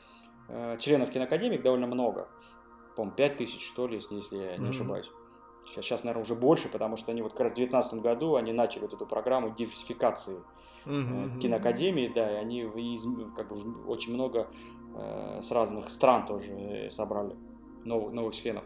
э, 0.49 0.77
членов 0.79 1.09
киноакадемии, 1.09 1.55
их 1.55 1.63
довольно 1.63 1.87
много. 1.87 2.27
По-моему, 2.95 3.15
5 3.15 3.37
тысяч, 3.37 3.65
что 3.65 3.87
ли, 3.87 3.95
если, 3.95 4.15
если 4.15 4.37
я 4.37 4.57
не 4.57 4.69
ошибаюсь. 4.69 5.09
Сейчас, 5.69 5.85
сейчас, 5.85 6.03
наверное, 6.03 6.23
уже 6.23 6.35
больше, 6.35 6.67
потому 6.69 6.97
что 6.97 7.11
они 7.11 7.21
вот 7.21 7.33
как 7.33 7.41
раз 7.41 7.51
в 7.51 7.55
2019 7.55 8.01
году 8.01 8.35
они 8.35 8.53
начали 8.53 8.81
вот 8.81 8.93
эту 8.93 9.05
программу 9.05 9.51
диверсификации 9.51 10.37
мгм. 10.85 11.39
киноакадемии, 11.39 12.11
да, 12.13 12.31
и 12.31 12.35
они 12.35 12.61
из, 12.61 13.05
как 13.35 13.49
бы, 13.49 13.85
очень 13.85 14.13
много 14.13 14.47
э, 14.95 15.41
с 15.41 15.51
разных 15.51 15.89
стран 15.89 16.25
тоже 16.25 16.51
э, 16.51 16.89
собрали 16.89 17.35
новых, 17.85 18.13
новых 18.13 18.35
членов. 18.35 18.63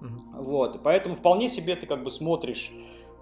Мгм. 0.00 0.42
Вот, 0.42 0.80
поэтому 0.82 1.14
вполне 1.14 1.48
себе 1.48 1.76
ты 1.76 1.86
как 1.86 2.04
бы 2.04 2.10
смотришь, 2.10 2.72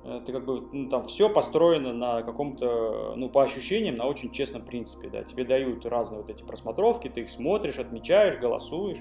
э, 0.04 0.20
ты 0.26 0.32
как 0.32 0.44
бы, 0.44 0.68
ну, 0.72 0.88
там 0.88 1.04
все 1.04 1.28
построено 1.28 1.92
на 1.92 2.22
каком-то, 2.22 3.14
ну, 3.16 3.28
по 3.28 3.42
ощущениям, 3.42 3.94
на 3.94 4.06
очень 4.06 4.32
честном 4.32 4.64
принципе, 4.64 5.08
да, 5.10 5.22
тебе 5.22 5.44
дают 5.44 5.86
разные 5.86 6.22
вот 6.22 6.30
эти 6.30 6.42
просмотровки, 6.42 7.08
ты 7.08 7.20
их 7.20 7.30
смотришь, 7.30 7.78
отмечаешь, 7.78 8.36
голосуешь, 8.36 8.98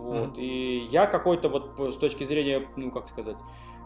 вот, 0.00 0.38
и 0.38 0.78
я 0.90 1.06
какой-то 1.06 1.48
вот 1.48 1.78
с 1.94 1.96
точки 1.96 2.24
зрения, 2.24 2.66
ну, 2.76 2.90
как 2.90 3.08
сказать, 3.08 3.36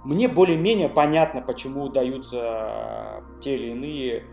мне 0.04 0.28
более-менее 0.28 0.88
понятно, 0.88 1.40
почему 1.40 1.88
даются 1.88 3.22
те 3.40 3.54
или 3.56 3.70
иные, 3.72 4.24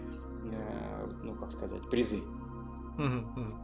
э, 0.44 1.08
ну, 1.24 1.36
как 1.36 1.52
сказать, 1.52 1.90
призы. 1.90 2.20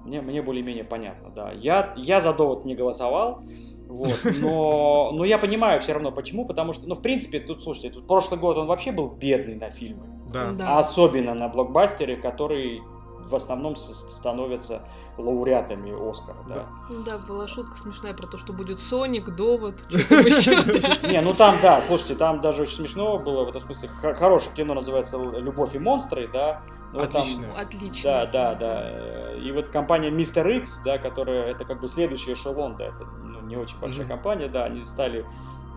Мне, 0.06 0.22
мне 0.22 0.42
более-менее 0.42 0.84
понятно, 0.84 1.30
да. 1.30 1.52
Я, 1.52 1.94
я 1.96 2.20
за 2.20 2.34
довод 2.34 2.66
не 2.66 2.76
голосовал, 2.76 3.42
вот, 3.88 4.18
но, 4.42 5.12
но 5.14 5.26
я 5.26 5.38
понимаю 5.38 5.80
все 5.80 5.94
равно 5.94 6.12
почему, 6.12 6.46
потому 6.46 6.74
что, 6.74 6.88
ну, 6.88 6.96
в 6.96 7.02
принципе, 7.02 7.40
тут, 7.40 7.62
слушайте, 7.62 7.92
тут 7.92 8.08
прошлый 8.08 8.40
год 8.40 8.58
он 8.58 8.68
вообще 8.68 8.92
был 8.92 9.10
бедный 9.10 9.56
на 9.56 9.70
фильмы, 9.70 10.08
Да. 10.34 10.54
Да. 10.54 10.80
особенно 10.80 11.36
на 11.36 11.50
блокбастеры, 11.50 12.16
которые 12.18 12.82
в 13.30 13.36
основном 13.36 13.76
становятся 13.76 14.82
лауреатами 15.18 16.10
Оскара, 16.10 16.38
да. 16.48 16.66
Ну 16.90 17.04
да, 17.04 17.18
была 17.28 17.48
шутка 17.48 17.78
смешная 17.78 18.14
про 18.14 18.28
то, 18.28 18.38
что 18.38 18.54
будет 18.54 18.80
Соник, 18.80 19.30
Довод. 19.36 19.76
Не, 19.90 21.22
ну 21.22 21.34
там, 21.34 21.56
да, 21.62 21.82
слушайте, 21.82 22.16
там 22.16 22.42
даже 22.42 22.64
очень 22.64 22.76
смешно 22.78 23.18
было, 23.18 23.46
в 23.46 23.50
этом 23.50 23.62
смысле, 23.62 23.90
хорошее 23.90 24.56
кино 24.56 24.74
называется 24.74 25.18
«Любовь 25.18 25.76
и 25.76 25.80
монстры», 25.80 26.28
да. 26.32 26.62
но 26.94 27.06
там- 27.06 27.22
Отличное. 27.22 27.54
Отлично. 27.54 28.04
Да, 28.04 28.26
да, 28.26 28.56
да. 28.56 29.34
И 29.36 29.52
вот 29.52 29.70
компания 29.70 30.12
Мистер 30.12 30.48
X, 30.48 30.82
да, 30.84 30.98
которая 30.98 31.48
это 31.52 31.66
как 31.66 31.80
бы 31.82 31.88
следующий 31.88 32.34
эшелон, 32.34 32.76
да, 32.78 32.86
это 32.86 33.06
ну, 33.06 33.42
не 33.42 33.56
очень 33.58 33.80
большая 33.80 34.08
компания, 34.08 34.48
да, 34.48 34.66
они 34.66 34.82
стали 34.82 35.26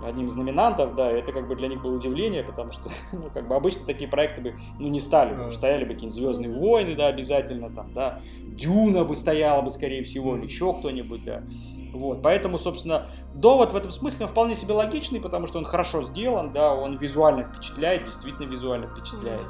одним 0.04 0.28
из 0.28 0.34
номинантов, 0.34 0.94
да, 0.94 1.10
и 1.12 1.18
это 1.18 1.32
как 1.32 1.46
бы 1.46 1.56
для 1.56 1.68
них 1.68 1.82
было 1.82 1.94
удивление, 1.94 2.42
потому 2.42 2.72
что, 2.72 2.88
ну, 3.12 3.30
как 3.32 3.46
бы 3.46 3.54
обычно 3.54 3.84
такие 3.86 4.08
проекты 4.08 4.40
бы, 4.40 4.54
ну, 4.78 4.88
не 4.88 5.00
стали, 5.00 5.34
бы, 5.34 5.50
стояли 5.50 5.84
бы 5.84 5.94
какие-нибудь 5.94 6.14
Звездные 6.14 6.50
войны, 6.50 6.94
да, 6.96 7.06
обязательно 7.08 7.70
там, 7.70 7.92
да, 7.92 8.20
Дюна 8.40 9.04
бы 9.04 9.14
стояла 9.30 9.62
бы, 9.62 9.70
скорее 9.70 10.02
всего, 10.02 10.36
или 10.36 10.44
еще 10.44 10.72
кто-нибудь, 10.74 11.24
да. 11.24 11.42
Вот, 11.92 12.22
поэтому, 12.22 12.58
собственно, 12.58 13.08
довод 13.34 13.72
в 13.72 13.76
этом 13.76 13.90
смысле 13.90 14.26
он 14.26 14.32
вполне 14.32 14.54
себе 14.54 14.74
логичный, 14.74 15.20
потому 15.20 15.46
что 15.46 15.58
он 15.58 15.64
хорошо 15.64 16.02
сделан, 16.02 16.52
да, 16.52 16.74
он 16.74 16.96
визуально 16.96 17.44
впечатляет, 17.44 18.04
действительно 18.04 18.46
визуально 18.46 18.86
впечатляет. 18.86 19.46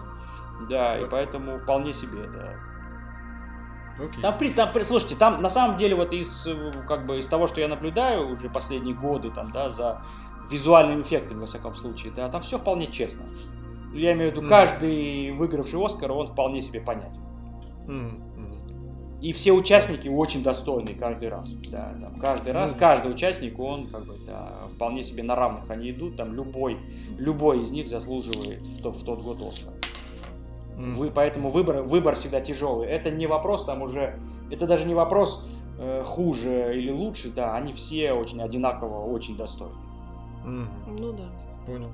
Да, 0.68 0.99
и 0.99 1.07
поэтому 1.09 1.59
вполне 1.59 1.93
себе, 1.93 2.22
да. 2.35 2.55
Окей. 4.05 4.22
Там, 4.22 4.39
при, 4.39 4.51
там, 4.51 4.72
при- 4.72 4.83
слушайте, 4.83 5.16
там 5.16 5.43
на 5.43 5.51
самом 5.51 5.76
деле 5.76 5.95
вот 5.95 6.12
из, 6.12 6.49
как 6.89 7.07
бы, 7.07 7.18
из 7.18 7.28
того, 7.28 7.47
что 7.47 7.61
я 7.61 7.68
наблюдаю 7.68 8.33
уже 8.35 8.49
последние 8.49 8.95
годы, 8.95 9.31
там, 9.31 9.53
да, 9.53 9.68
за 9.70 10.03
визуальными 10.51 11.03
эффектами, 11.03 11.41
во 11.41 11.47
всяком 11.47 11.74
случае, 11.74 12.12
да, 12.14 12.28
там 12.28 12.41
все 12.41 12.59
вполне 12.59 12.87
честно. 12.87 13.26
Я 13.93 14.12
имею 14.12 14.31
в 14.33 14.37
виду, 14.37 14.49
каждый 14.49 15.33
выигравший 15.33 15.85
Оскар, 15.85 16.12
он 16.12 16.28
вполне 16.28 16.62
себе 16.62 16.81
понятен. 16.81 17.22
Мгм. 17.87 18.30
И 19.21 19.33
все 19.33 19.53
участники 19.53 20.09
очень 20.09 20.43
достойные 20.43 20.95
каждый 20.95 21.29
раз. 21.29 21.51
Да, 21.71 21.95
там, 22.01 22.14
каждый 22.16 22.53
раз, 22.55 22.73
Ну. 22.73 22.79
каждый 22.79 23.11
участник, 23.12 23.59
он 23.59 23.87
как 23.89 24.07
бы, 24.07 24.16
да, 24.27 24.66
вполне 24.75 25.03
себе 25.03 25.23
на 25.23 25.35
равных 25.35 25.68
они 25.71 25.91
идут, 25.91 26.16
там 26.16 26.33
любой, 26.35 26.79
любой 27.18 27.61
из 27.61 27.71
них 27.71 27.89
заслуживает 27.89 28.66
в, 28.66 28.83
то- 28.83 28.93
в 28.93 29.03
тот 29.05 29.23
год 29.23 29.37
Оскар. 29.47 29.75
Вы, 30.77 31.11
поэтому 31.11 31.51
выбор, 31.51 31.83
выбор 31.83 32.14
всегда 32.14 32.41
тяжелый. 32.41 32.89
Это 32.89 33.11
не 33.11 33.27
вопрос 33.27 33.66
там 33.66 33.83
уже, 33.83 34.18
это 34.51 34.66
даже 34.66 34.87
не 34.87 34.95
вопрос 34.95 35.47
э, 35.79 36.03
хуже 36.05 36.75
или 36.75 36.91
лучше, 36.91 37.31
да, 37.31 37.55
они 37.55 37.73
все 37.75 38.12
очень 38.12 38.41
одинаково, 38.41 39.05
очень 39.05 39.37
достойны. 39.37 39.75
Мгм. 40.45 40.68
Ну 40.99 41.12
да. 41.12 41.25
Понял, 41.66 41.91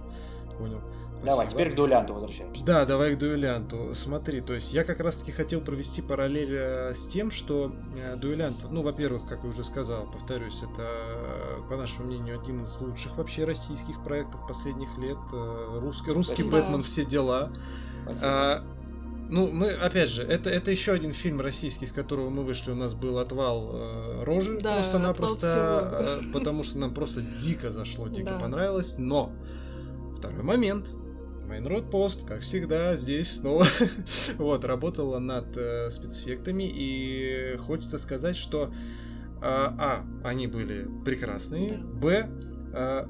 понял. 0.57 0.79
Давай, 1.25 1.47
Спасибо. 1.47 1.51
теперь 1.51 1.73
к 1.73 1.77
дуэлянту 1.77 2.15
возвращаемся. 2.15 2.65
Да, 2.65 2.85
давай 2.85 3.15
к 3.15 3.19
дуэлянту. 3.19 3.95
Смотри, 3.95 4.41
то 4.41 4.55
есть 4.55 4.73
я 4.73 4.85
как 4.85 5.01
раз 5.01 5.17
таки 5.17 5.33
хотел 5.33 5.61
провести 5.61 6.03
параллель 6.03 6.55
э, 6.55 6.95
с 6.95 7.09
тем, 7.09 7.31
что 7.31 7.73
э, 7.97 8.17
дуэлянт, 8.17 8.57
ну, 8.71 8.83
во-первых, 8.83 9.27
как 9.29 9.43
я 9.43 9.49
уже 9.49 9.65
сказал, 9.65 10.07
повторюсь, 10.11 10.59
это, 10.63 10.83
э, 10.83 11.69
по 11.69 11.77
нашему 11.77 12.09
мнению, 12.09 12.41
один 12.41 12.61
из 12.63 12.79
лучших 12.81 13.17
вообще 13.17 13.45
российских 13.45 14.03
проектов 14.05 14.47
последних 14.47 14.97
лет. 14.99 15.19
Русский, 15.33 16.13
русский 16.13 16.43
Спасибо. 16.43 16.59
Бэтмен, 16.59 16.83
все 16.83 17.05
дела. 17.05 17.51
Спасибо. 18.05 18.27
А, 18.27 18.65
ну, 19.29 19.51
мы, 19.51 19.71
опять 19.71 20.11
же, 20.11 20.23
это, 20.23 20.51
это 20.51 20.71
еще 20.71 20.93
один 20.93 21.13
фильм 21.13 21.41
российский, 21.41 21.87
с 21.87 21.93
которого 21.93 22.31
мы 22.31 22.45
вышли. 22.45 22.71
У 22.71 22.77
нас 22.77 22.95
был 22.95 23.19
отвал 23.19 23.71
э, 23.73 24.25
рожи 24.25 24.59
Да, 24.61 24.77
просто-напросто, 24.77 26.21
э, 26.23 26.33
потому 26.33 26.63
что 26.63 26.79
нам 26.79 26.95
просто 26.95 27.23
дико 27.23 27.71
зашло, 27.71 28.07
дико 28.07 28.31
Да. 28.35 28.39
понравилось. 28.39 28.95
Но 28.99 29.33
второй 30.17 30.43
момент. 30.43 30.91
Майнрод 31.47 31.91
Пост, 31.91 32.27
как 32.27 32.41
всегда, 32.41 32.97
здесь 32.97 33.37
снова. 33.37 33.67
Вот, 34.39 34.65
работала 34.65 35.19
над 35.19 35.57
э, 35.57 35.91
спецэффектами, 35.91 36.65
и 36.65 37.57
хочется 37.57 37.99
сказать, 37.99 38.37
что 38.37 38.73
а, 39.41 39.75
а, 39.79 40.29
они 40.29 40.47
были 40.47 40.89
прекрасные, 41.05 41.79
б, 41.79 42.29
а, 42.73 43.09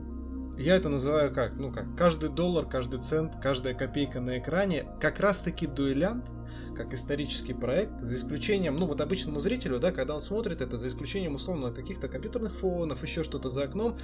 я 0.58 0.76
это 0.76 0.88
называю 0.88 1.32
как, 1.32 1.54
ну 1.56 1.72
как, 1.72 1.96
каждый 1.96 2.30
доллар, 2.30 2.66
каждый 2.66 3.00
цент, 3.00 3.34
каждая 3.42 3.74
копейка 3.74 4.20
на 4.20 4.38
экране, 4.38 4.86
как 5.00 5.20
раз-таки 5.20 5.66
дуэлянт, 5.66 6.30
как 6.76 6.92
исторический 6.94 7.54
проект, 7.54 8.00
за 8.00 8.16
исключением, 8.16 8.76
ну 8.76 8.86
вот 8.86 9.00
обычному 9.00 9.40
зрителю, 9.40 9.80
да, 9.80 9.92
когда 9.92 10.14
он 10.14 10.20
смотрит 10.20 10.60
это, 10.60 10.76
за 10.78 10.88
исключением 10.88 11.34
условно 11.34 11.72
каких-то 11.72 12.08
компьютерных 12.08 12.54
фонов, 12.54 13.02
еще 13.02 13.24
что-то 13.24 13.48
за 13.48 13.64
окном, 13.64 13.98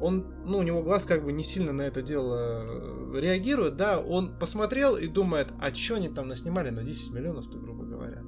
он, 0.00 0.26
ну 0.44 0.58
у 0.58 0.62
него 0.62 0.82
глаз 0.82 1.04
как 1.04 1.24
бы 1.24 1.32
не 1.32 1.44
сильно 1.44 1.72
на 1.72 1.82
это 1.82 2.02
дело 2.02 2.64
э, 2.64 3.20
реагирует, 3.20 3.76
да, 3.76 4.00
он 4.00 4.36
посмотрел 4.38 4.96
и 4.96 5.06
думает, 5.06 5.48
а 5.60 5.72
что 5.72 5.96
они 5.96 6.08
там 6.08 6.28
наснимали 6.28 6.70
на 6.70 6.82
10 6.82 7.12
миллионов-то, 7.12 7.58
грубо 7.58 7.84
говоря. 7.84 8.22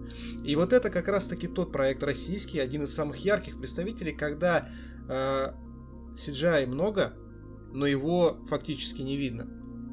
И 0.44 0.54
вот 0.56 0.72
это 0.72 0.90
как 0.90 1.08
раз-таки 1.08 1.48
тот 1.48 1.72
проект 1.72 2.02
российский, 2.02 2.58
один 2.58 2.84
из 2.84 2.94
самых 2.94 3.16
ярких 3.16 3.58
представителей, 3.58 4.12
когда 4.12 4.68
э, 5.08 5.52
CGI 6.16 6.66
много, 6.66 7.14
но 7.72 7.86
его 7.86 8.38
фактически 8.48 9.02
не 9.02 9.16
видно. 9.16 9.48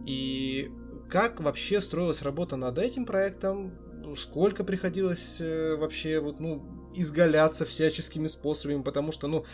И 0.05 0.71
как 1.09 1.41
вообще 1.41 1.81
строилась 1.81 2.21
работа 2.21 2.55
над 2.55 2.77
этим 2.77 3.05
проектом, 3.05 3.73
сколько 4.15 4.63
приходилось 4.63 5.37
э, 5.39 5.75
вообще 5.75 6.19
вот, 6.19 6.39
ну, 6.39 6.63
изгаляться 6.95 7.65
всяческими 7.65 8.27
способами, 8.27 8.81
потому 8.81 9.11
что, 9.11 9.27
ну, 9.27 9.45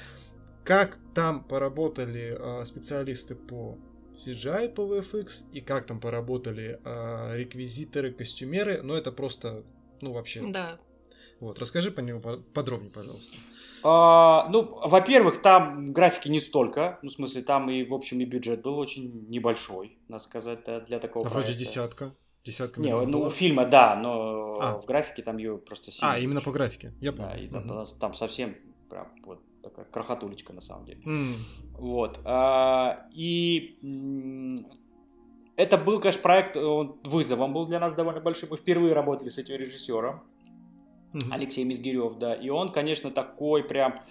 как 0.64 0.98
там 1.16 1.44
поработали 1.44 2.38
э, 2.38 2.66
специалисты 2.66 3.36
по 3.36 3.78
CGI, 4.26 4.70
по 4.70 4.82
VFX, 4.82 5.50
и 5.52 5.62
как 5.62 5.86
там 5.86 6.00
поработали 6.00 6.80
э, 6.84 7.38
реквизиторы, 7.38 8.12
костюмеры, 8.12 8.82
ну, 8.82 8.94
это 8.94 9.12
просто, 9.12 9.64
ну, 10.02 10.14
вообще... 10.14 10.46
Да. 10.52 10.80
Вот, 11.40 11.58
расскажи 11.58 11.90
по 11.90 12.02
нему 12.02 12.20
подробнее, 12.20 12.92
пожалуйста. 12.92 13.38
А, 13.82 14.50
ну, 14.50 14.78
во-первых, 14.84 15.42
там 15.42 15.94
графики 15.94 16.28
не 16.28 16.42
столько, 16.42 17.00
ну, 17.02 17.10
в 17.10 17.14
смысле, 17.14 17.44
там 17.44 17.70
и, 17.70 17.84
в 17.86 17.94
общем, 17.94 18.20
и 18.20 18.26
бюджет 18.26 18.62
был 18.62 18.78
очень 18.78 19.30
небольшой, 19.30 19.98
надо 20.10 20.24
сказать, 20.24 20.60
для 20.86 21.00
такого 21.00 21.26
а 21.26 21.30
проекта. 21.30 21.52
Вроде 21.54 21.66
десятка. 21.66 22.14
Десятка 22.46 22.80
Не, 22.80 22.94
ну 23.06 23.24
у 23.24 23.30
фильма, 23.30 23.66
да, 23.66 23.96
но 23.96 24.58
а. 24.60 24.80
в 24.80 24.86
графике 24.86 25.22
там 25.22 25.38
ее 25.38 25.58
просто 25.58 25.92
сильно. 25.92 26.14
А, 26.14 26.20
именно 26.20 26.42
по 26.42 26.52
графике, 26.52 26.94
я 27.00 27.12
понял. 27.12 27.30
Да, 27.30 27.38
и 27.38 27.48
там, 27.48 27.70
угу. 27.70 27.86
там 28.00 28.14
совсем 28.14 28.56
прям 28.90 29.08
вот 29.26 29.42
такая 29.62 29.86
крохотулечка 29.86 30.54
на 30.54 30.62
самом 30.62 30.86
деле. 30.86 31.02
Mm. 31.06 31.34
Вот. 31.74 32.20
А, 32.26 33.08
и 33.14 33.78
это 35.56 35.78
был, 35.78 36.00
конечно, 36.00 36.22
проект, 36.22 36.56
он 36.56 37.00
вызовом 37.04 37.54
был 37.54 37.66
для 37.66 37.80
нас 37.80 37.94
довольно 37.94 38.22
большой. 38.22 38.50
Мы 38.50 38.58
впервые 38.58 38.94
работали 38.94 39.30
с 39.30 39.38
этим 39.38 39.56
режиссером, 39.56 40.24
mm-hmm. 41.14 41.28
Алексей 41.32 41.64
Мизгирев, 41.66 42.18
да. 42.18 42.34
И 42.34 42.50
он, 42.50 42.72
конечно, 42.72 43.12
такой 43.12 43.64
прям... 43.64 44.02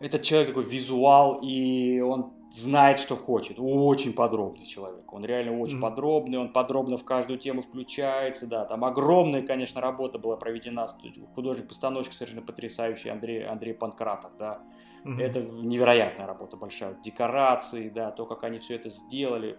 Этот 0.00 0.22
человек 0.22 0.48
такой 0.48 0.64
визуал, 0.64 1.40
и 1.42 2.00
он 2.00 2.32
знает, 2.54 3.00
что 3.00 3.16
хочет. 3.16 3.56
Очень 3.58 4.12
подробный 4.12 4.64
человек. 4.64 5.12
Он 5.12 5.24
реально 5.24 5.58
очень 5.58 5.78
mm-hmm. 5.78 5.80
подробный, 5.80 6.38
он 6.38 6.52
подробно 6.52 6.96
в 6.96 7.04
каждую 7.04 7.38
тему 7.38 7.62
включается, 7.62 8.46
да. 8.46 8.64
Там 8.64 8.84
огромная, 8.84 9.42
конечно, 9.42 9.80
работа 9.80 10.18
была 10.18 10.36
проведена. 10.36 10.86
Художник-постановщик 11.34 12.12
совершенно 12.12 12.42
потрясающий 12.42 13.08
Андрей, 13.08 13.44
Андрей 13.44 13.74
Панкратов, 13.74 14.32
да. 14.38 14.60
Mm-hmm. 15.04 15.20
Это 15.20 15.42
невероятная 15.42 16.26
работа 16.26 16.56
большая. 16.56 16.94
Декорации, 17.04 17.88
да, 17.88 18.12
то, 18.12 18.24
как 18.24 18.44
они 18.44 18.60
все 18.60 18.76
это 18.76 18.88
сделали. 18.88 19.58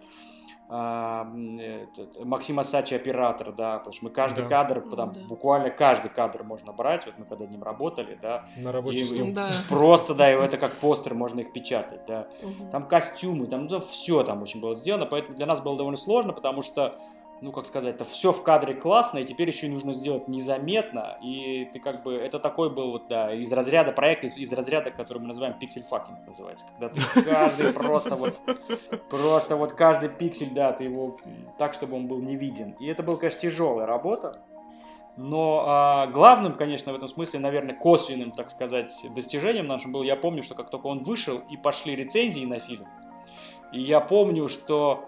Этот, 0.68 2.24
Максим 2.24 2.58
Асачи 2.58 2.94
оператор, 2.94 3.52
да, 3.52 3.78
потому 3.78 3.94
что 3.94 4.04
мы 4.06 4.10
каждый 4.10 4.42
да. 4.42 4.48
кадр, 4.48 4.80
там, 4.96 5.12
да. 5.12 5.20
буквально 5.28 5.70
каждый 5.70 6.08
кадр 6.08 6.42
можно 6.42 6.72
брать, 6.72 7.06
вот 7.06 7.14
мы 7.18 7.24
когда 7.24 7.46
ним 7.46 7.62
работали, 7.62 8.18
да, 8.20 8.46
на 8.56 8.72
рабочий 8.72 9.28
и, 9.28 9.32
да. 9.32 9.62
просто, 9.68 10.14
да, 10.14 10.32
и 10.32 10.34
это 10.34 10.58
как 10.58 10.72
постер 10.72 11.14
можно 11.14 11.38
их 11.38 11.52
печатать, 11.52 12.00
да, 12.08 12.26
угу. 12.42 12.70
там 12.72 12.88
костюмы, 12.88 13.46
там 13.46 13.66
ну, 13.66 13.78
все 13.80 14.24
там 14.24 14.42
очень 14.42 14.60
было 14.60 14.74
сделано, 14.74 15.06
поэтому 15.06 15.36
для 15.36 15.46
нас 15.46 15.60
было 15.60 15.76
довольно 15.76 15.98
сложно, 15.98 16.32
потому 16.32 16.62
что 16.62 16.98
ну, 17.42 17.52
как 17.52 17.66
сказать, 17.66 17.96
это 17.96 18.04
все 18.04 18.32
в 18.32 18.42
кадре 18.42 18.74
классно, 18.74 19.18
и 19.18 19.24
теперь 19.24 19.48
еще 19.48 19.68
нужно 19.68 19.92
сделать 19.92 20.26
незаметно, 20.26 21.18
и 21.22 21.68
ты 21.72 21.80
как 21.80 22.02
бы, 22.02 22.14
это 22.14 22.38
такой 22.38 22.70
был 22.70 22.92
вот, 22.92 23.08
да, 23.08 23.34
из 23.34 23.52
разряда 23.52 23.92
проект, 23.92 24.24
из, 24.24 24.38
из 24.38 24.52
разряда, 24.52 24.90
который 24.90 25.18
мы 25.18 25.28
называем 25.28 25.58
pixel 25.58 25.82
fucking 25.82 26.26
называется, 26.26 26.64
когда 26.72 26.88
ты 26.88 27.22
каждый 27.22 27.72
просто 27.72 28.16
вот, 28.16 28.38
просто 29.10 29.56
вот 29.56 29.74
каждый 29.74 30.08
пиксель, 30.08 30.50
да, 30.52 30.72
ты 30.72 30.84
его 30.84 31.18
так, 31.58 31.74
чтобы 31.74 31.96
он 31.96 32.06
был 32.06 32.20
не 32.20 32.36
виден. 32.36 32.72
И 32.80 32.86
это 32.86 33.02
была, 33.02 33.18
конечно, 33.18 33.40
тяжелая 33.40 33.86
работа, 33.86 34.32
но 35.16 35.64
а, 35.66 36.06
главным, 36.06 36.54
конечно, 36.54 36.92
в 36.92 36.96
этом 36.96 37.08
смысле, 37.08 37.40
наверное, 37.40 37.74
косвенным, 37.74 38.32
так 38.32 38.50
сказать, 38.50 38.92
достижением 39.14 39.66
нашим 39.66 39.92
был, 39.92 40.02
я 40.02 40.16
помню, 40.16 40.42
что 40.42 40.54
как 40.54 40.70
только 40.70 40.86
он 40.86 41.02
вышел 41.02 41.42
и 41.50 41.56
пошли 41.56 41.96
рецензии 41.96 42.46
на 42.46 42.60
фильм, 42.60 42.86
и 43.72 43.80
я 43.80 44.00
помню, 44.00 44.48
что 44.48 45.06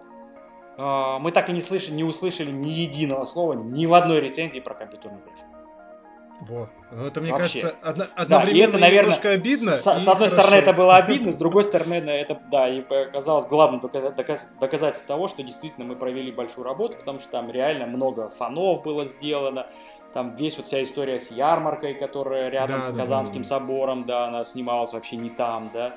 мы 0.78 1.32
так 1.32 1.48
и 1.48 1.52
не, 1.52 1.60
слышали, 1.60 1.94
не 1.94 2.04
услышали 2.04 2.52
ни 2.52 2.68
единого 2.68 3.24
слова 3.24 3.54
ни 3.54 3.84
в 3.86 3.94
одной 3.94 4.20
рецензии 4.20 4.60
про 4.60 4.74
компьютерную 4.74 5.22
графику. 5.24 5.58
Вот. 6.40 6.68
Ну, 6.92 7.04
это, 7.04 7.20
мне 7.20 7.32
Вообще. 7.32 7.60
кажется, 7.60 7.78
одно, 7.82 8.06
одновременно 8.14 8.52
да, 8.52 8.58
и 8.58 8.68
это, 8.68 8.78
наверное, 8.78 9.02
немножко 9.02 9.30
обидно. 9.30 9.72
С, 9.72 9.82
с 9.82 9.86
одной 9.88 10.14
хорошо. 10.14 10.34
стороны, 10.34 10.54
это 10.54 10.72
было 10.72 10.96
обидно, 10.98 11.32
с 11.32 11.36
другой 11.36 11.64
стороны, 11.64 11.94
это, 11.94 12.40
да, 12.50 12.68
и 12.68 12.80
показалось 12.80 13.46
главным 13.46 13.80
доказательством 13.80 15.06
того, 15.06 15.26
что 15.26 15.42
действительно 15.42 15.84
мы 15.84 15.96
провели 15.96 16.30
большую 16.30 16.64
работу, 16.64 16.96
потому 16.96 17.18
что 17.18 17.28
там 17.30 17.50
реально 17.50 17.86
много 17.86 18.30
фанов 18.30 18.84
было 18.84 19.04
сделано, 19.04 19.66
там 20.14 20.34
весь 20.36 20.56
вот 20.56 20.66
вся 20.66 20.82
история 20.82 21.18
с 21.18 21.32
ярмаркой, 21.32 21.94
которая 21.94 22.48
рядом 22.50 22.82
да, 22.82 22.86
с 22.86 22.96
Казанским 22.96 23.42
да, 23.42 23.48
да. 23.48 23.56
собором, 23.56 24.04
да, 24.04 24.26
она 24.26 24.44
снималась 24.44 24.92
вообще 24.92 25.16
не 25.16 25.30
там, 25.30 25.70
да, 25.74 25.96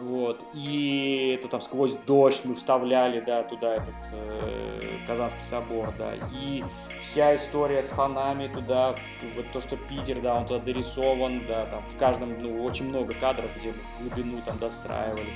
вот, 0.00 0.44
и 0.54 1.36
это 1.38 1.48
там 1.48 1.60
сквозь 1.60 1.94
дождь 2.06 2.42
мы 2.44 2.54
вставляли, 2.54 3.20
да, 3.20 3.42
туда 3.42 3.76
этот 3.76 3.94
э, 4.12 4.98
Казанский 5.06 5.42
собор, 5.42 5.92
да, 5.98 6.12
и 6.32 6.64
вся 7.02 7.34
история 7.36 7.82
с 7.82 7.88
фанами 7.88 8.48
туда, 8.48 8.96
вот 9.36 9.46
то, 9.52 9.60
что 9.60 9.76
Питер, 9.76 10.20
да, 10.20 10.36
он 10.36 10.46
туда 10.46 10.60
дорисован, 10.60 11.42
да, 11.46 11.66
там 11.66 11.82
в 11.94 11.98
каждом, 11.98 12.40
ну, 12.40 12.64
очень 12.64 12.88
много 12.88 13.14
кадров, 13.14 13.50
где 13.58 13.72
мы 13.72 14.08
глубину 14.08 14.40
там 14.44 14.58
достраивали, 14.58 15.30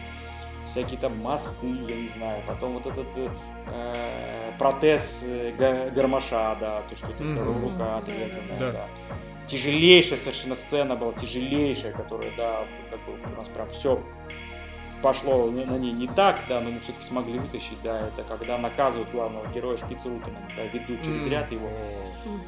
всякие 0.67 0.99
там 0.99 1.19
мосты, 1.19 1.67
я 1.67 1.97
не 1.97 2.09
знаю, 2.09 2.43
потом 2.47 2.75
вот 2.75 2.87
этот 2.87 3.07
э, 3.17 4.53
протез 4.59 5.23
э, 5.25 5.91
гармоша, 5.95 6.57
да, 6.61 6.83
то, 6.89 6.97
что 6.97 7.07
это 7.09 7.23
mm-hmm. 7.23 7.63
рука 7.63 7.99
отрезанная, 7.99 8.59
да. 8.59 8.73
да. 8.73 8.87
Тяжелейшая 9.47 10.19
совершенно 10.19 10.55
сцена 10.55 10.97
была, 10.97 11.13
тяжелейшая, 11.13 11.93
которая, 11.93 12.31
да, 12.37 12.65
как 12.91 13.01
бы 13.01 13.13
у 13.13 13.39
нас 13.39 13.49
прям 13.49 13.69
все 13.71 14.01
пошло 15.03 15.51
на 15.51 15.79
ней 15.79 15.93
не 15.93 16.07
так, 16.07 16.41
да, 16.49 16.61
но 16.61 16.71
мы 16.71 16.79
все-таки 16.81 17.05
смогли 17.05 17.39
вытащить, 17.39 17.79
да, 17.83 18.09
это 18.09 18.23
когда 18.23 18.57
наказывают 18.57 19.11
главного 19.11 19.47
героя 19.49 19.77
Шпицрутена, 19.77 20.39
да, 20.57 20.63
ведут 20.73 21.03
через 21.03 21.27
ряд 21.27 21.51
его. 21.51 21.69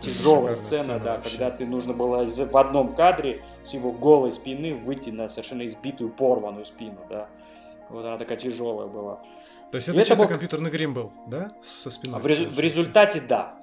Тяжелая 0.01 0.55
сцена, 0.55 0.99
да, 0.99 1.17
вообще. 1.17 1.31
когда 1.31 1.51
ты 1.51 1.67
нужно 1.67 1.93
было 1.93 2.27
в 2.27 2.57
одном 2.57 2.95
кадре 2.95 3.43
с 3.63 3.75
его 3.75 3.93
голой 3.93 4.33
спины 4.33 4.75
выйти 4.75 5.11
на 5.11 5.29
совершенно 5.29 5.67
избитую, 5.67 6.11
порванную 6.11 6.65
спину, 6.65 6.99
да. 7.11 7.29
Вот 7.91 8.05
она 8.05 8.17
такая 8.17 8.39
тяжелая 8.39 8.87
была. 8.87 9.21
То 9.71 9.77
есть 9.77 9.89
это 9.89 10.01
И 10.01 10.05
чисто 10.05 10.23
был... 10.23 10.29
компьютерный 10.29 10.71
грим 10.71 10.95
был, 10.95 11.13
да? 11.27 11.53
Со 11.63 11.91
спиной? 11.91 12.21
В, 12.21 12.27
резу... 12.27 12.49
в 12.49 12.61
результате 12.61 13.21
да. 13.21 13.57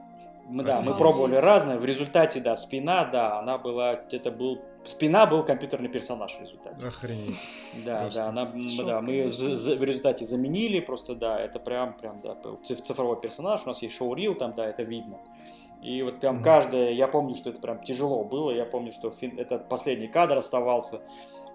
Мы, 0.48 0.64
да, 0.64 0.82
мы 0.82 0.96
пробовали 0.96 1.36
разное. 1.36 1.78
В 1.78 1.86
результате, 1.86 2.42
да, 2.42 2.56
спина, 2.58 3.06
да, 3.06 3.40
она 3.40 3.58
была, 3.58 4.02
это 4.12 4.32
был 4.32 4.62
Спина 4.84 5.28
был 5.28 5.44
компьютерный 5.44 5.90
персонаж 5.90 6.36
в 6.36 6.42
результате. 6.42 6.86
Охренеть. 6.86 7.38
Да, 7.86 8.02
просто. 8.02 8.20
да, 8.20 8.30
она, 8.30 8.70
Шок, 8.70 8.86
да, 8.88 9.02
мы 9.02 9.28
за, 9.28 9.56
за, 9.56 9.76
в 9.76 9.84
результате 9.84 10.26
заменили 10.26 10.80
просто, 10.80 11.14
да, 11.14 11.40
это 11.40 11.60
прям, 11.60 11.94
прям, 11.94 12.20
да, 12.22 12.34
был 12.34 12.58
цифровой 12.58 13.22
персонаж, 13.22 13.62
у 13.66 13.68
нас 13.68 13.82
есть 13.84 13.96
шоу-рил 13.96 14.34
там, 14.34 14.54
да, 14.56 14.68
это 14.68 14.82
видно. 14.82 15.20
И 15.84 16.02
вот 16.02 16.20
там 16.20 16.38
mm-hmm. 16.38 16.44
каждое, 16.44 16.92
я 16.92 17.08
помню, 17.08 17.36
что 17.36 17.52
это 17.52 17.60
прям 17.60 17.84
тяжело 17.84 18.24
было, 18.24 18.52
я 18.52 18.66
помню, 18.66 18.92
что 18.92 19.12
фин, 19.12 19.38
этот 19.38 19.70
последний 19.70 20.08
кадр 20.08 20.38
оставался, 20.38 21.02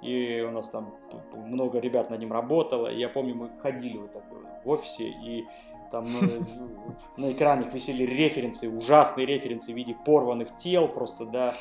и 0.03 0.45
у 0.47 0.51
нас 0.53 0.69
там 0.69 0.95
много 1.35 1.81
ребят 1.81 2.11
над 2.11 2.21
ним 2.21 2.33
работало, 2.33 2.89
и 2.89 2.99
я 2.99 3.09
помню, 3.09 3.35
мы 3.35 3.51
ходили 3.61 3.99
вот 3.99 4.13
так 4.13 4.25
в 4.65 4.69
офисе, 4.69 5.05
и 5.05 5.47
там 5.91 6.07
э, 6.07 6.41
на 7.17 7.33
экранах 7.33 7.73
висели 7.73 8.05
референсы, 8.05 8.69
ужасные 8.69 9.27
референсы 9.27 9.73
в 9.73 9.77
виде 9.77 9.95
порванных 10.05 10.57
тел 10.59 10.89
просто, 10.89 11.25
да, 11.25 11.55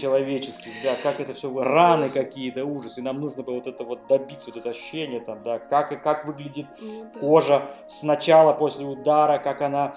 человеческих, 0.00 0.72
да, 0.82 0.96
как 0.96 1.20
это 1.20 1.34
все, 1.34 1.52
раны 1.62 2.10
какие-то, 2.10 2.64
ужас. 2.64 2.98
И 2.98 3.02
нам 3.02 3.20
нужно 3.20 3.42
было 3.42 3.56
вот 3.56 3.66
это 3.66 3.84
вот 3.84 4.06
добиться, 4.08 4.50
вот 4.50 4.56
это 4.56 4.70
ощущение 4.70 5.20
там, 5.20 5.42
да, 5.42 5.58
как, 5.58 6.02
как 6.02 6.24
выглядит 6.26 6.66
ну 6.80 7.06
кожа 7.20 7.70
сначала 7.88 8.52
после 8.52 8.86
удара, 8.86 9.38
как 9.38 9.62
она 9.62 9.94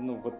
ну 0.00 0.14
вот 0.16 0.34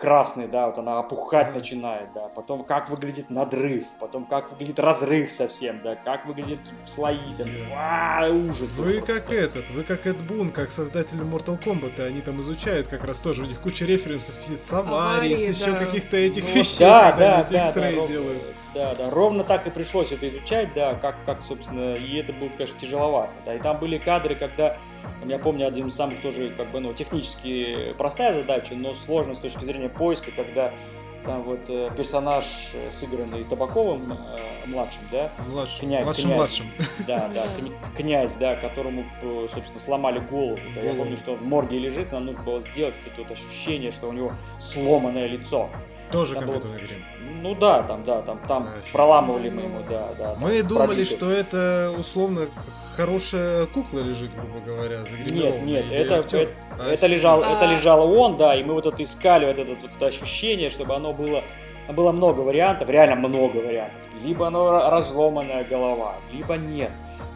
красный, 0.00 0.46
да, 0.48 0.66
вот 0.66 0.78
она 0.78 0.98
опухать 0.98 1.54
начинает, 1.54 2.12
да, 2.14 2.28
потом 2.28 2.64
как 2.64 2.88
выглядит 2.88 3.30
надрыв, 3.30 3.84
потом 4.00 4.24
как 4.24 4.50
выглядит 4.50 4.78
разрыв 4.78 5.32
совсем, 5.32 5.80
да, 5.82 5.96
как 5.96 6.26
выглядит 6.26 6.58
слои, 6.86 7.34
там, 7.36 7.48
а, 7.76 8.28
ужас. 8.28 8.70
Вы 8.70 9.00
как 9.00 9.28
да. 9.28 9.34
этот, 9.34 9.70
вы 9.70 9.82
как 9.82 10.06
Эд 10.06 10.18
Бун, 10.18 10.50
как 10.50 10.70
создатель 10.70 11.18
Mortal 11.18 11.62
Kombat, 11.62 12.00
а 12.00 12.04
они 12.04 12.20
там 12.20 12.40
изучают 12.40 12.88
как 12.88 13.04
раз 13.04 13.20
тоже, 13.20 13.42
у 13.42 13.46
них 13.46 13.60
куча 13.60 13.84
референсов 13.84 14.34
с 14.44 14.72
аварии, 14.72 15.52
с 15.52 15.58
еще 15.58 15.72
да. 15.72 15.84
каких-то 15.84 16.16
этих 16.16 16.54
вещей, 16.54 16.78
да, 16.78 17.10
когда 17.10 17.42
да, 17.44 17.48
да, 17.50 17.72
да, 17.72 18.06
делают. 18.06 18.42
Да, 18.74 18.94
да, 18.94 19.10
ровно 19.10 19.44
так 19.44 19.66
и 19.66 19.70
пришлось 19.70 20.12
это 20.12 20.28
изучать, 20.28 20.72
да, 20.74 20.94
как, 20.94 21.16
как, 21.26 21.42
собственно, 21.42 21.94
и 21.94 22.16
это 22.16 22.32
было, 22.32 22.48
конечно, 22.56 22.78
тяжеловато, 22.78 23.32
да, 23.44 23.54
и 23.54 23.58
там 23.58 23.78
были 23.78 23.98
кадры, 23.98 24.34
когда, 24.34 24.78
я 25.26 25.38
помню, 25.38 25.66
один 25.66 25.88
из 25.88 25.94
самых 25.94 26.22
тоже, 26.22 26.50
как 26.56 26.70
бы, 26.70 26.80
ну, 26.80 26.94
технически 26.94 27.94
простая 27.98 28.32
задача, 28.32 28.74
но 28.74 28.94
сложная 28.94 29.34
с 29.34 29.40
точки 29.40 29.64
зрения 29.64 29.90
поиска, 29.90 30.30
когда 30.30 30.72
там 31.24 31.42
вот 31.42 31.60
э, 31.68 31.90
персонаж, 31.96 32.44
э, 32.74 32.90
сыгранный 32.90 33.44
Табаковым 33.44 34.12
э, 34.12 34.66
младшим, 34.66 35.02
да? 35.10 35.30
Младшим, 35.46 35.80
князь, 35.80 36.04
младшим, 36.04 36.24
князь, 36.24 36.36
младшим. 36.36 36.66
Да, 37.06 37.30
да, 37.32 37.44
князь, 37.96 38.34
да, 38.34 38.56
которому, 38.56 39.04
собственно, 39.52 39.78
сломали 39.78 40.20
голову. 40.30 40.58
Да, 40.74 40.80
я 40.80 40.94
помню, 40.94 41.16
что 41.16 41.32
он 41.32 41.38
в 41.38 41.46
морге 41.46 41.78
лежит, 41.78 42.12
нам 42.12 42.26
нужно 42.26 42.42
было 42.42 42.60
сделать 42.60 42.94
это 43.06 43.22
вот 43.22 43.30
ощущение, 43.30 43.92
что 43.92 44.08
у 44.08 44.12
него 44.12 44.32
сломанное 44.58 45.26
лицо. 45.26 45.68
Тоже 46.12 46.34
там 46.34 46.44
компьютерный 46.44 46.78
было... 46.78 46.86
грим. 46.86 47.02
Ну 47.42 47.54
да, 47.54 47.82
там, 47.82 48.04
да, 48.04 48.22
там, 48.22 48.38
там 48.46 48.68
а, 48.68 48.92
проламывали 48.92 49.50
мы 49.50 49.62
ему, 49.62 49.78
да, 49.88 50.08
да. 50.18 50.34
Мы 50.38 50.62
думали, 50.62 50.86
пробитый. 50.86 51.16
что 51.16 51.30
это 51.30 51.92
условно 51.98 52.48
хорошая 52.96 53.66
кукла 53.66 54.00
лежит, 54.00 54.30
грубо 54.34 54.60
говоря, 54.64 55.00
Нет, 55.28 55.62
нет, 55.62 55.86
это, 55.90 56.14
это, 56.36 56.48
а, 56.78 56.92
это, 56.92 57.06
лежал, 57.06 57.42
а... 57.42 57.56
это 57.56 57.66
лежало 57.66 58.04
он, 58.04 58.36
да, 58.36 58.54
и 58.54 58.62
мы 58.62 58.74
вот 58.74 58.86
это 58.86 59.02
искали, 59.02 59.46
вот 59.46 59.58
это, 59.58 59.70
вот 59.70 59.90
это 59.90 60.06
ощущение, 60.06 60.70
чтобы 60.70 60.94
оно 60.94 61.12
было 61.12 61.42
было 61.90 62.12
много 62.12 62.40
вариантов, 62.40 62.88
реально 62.88 63.16
много 63.16 63.56
вариантов. 63.56 63.98
Либо 64.24 64.46
оно 64.46 64.88
разломанная 64.88 65.64
голова, 65.64 66.14
либо 66.32 66.56
нет. 66.56 66.92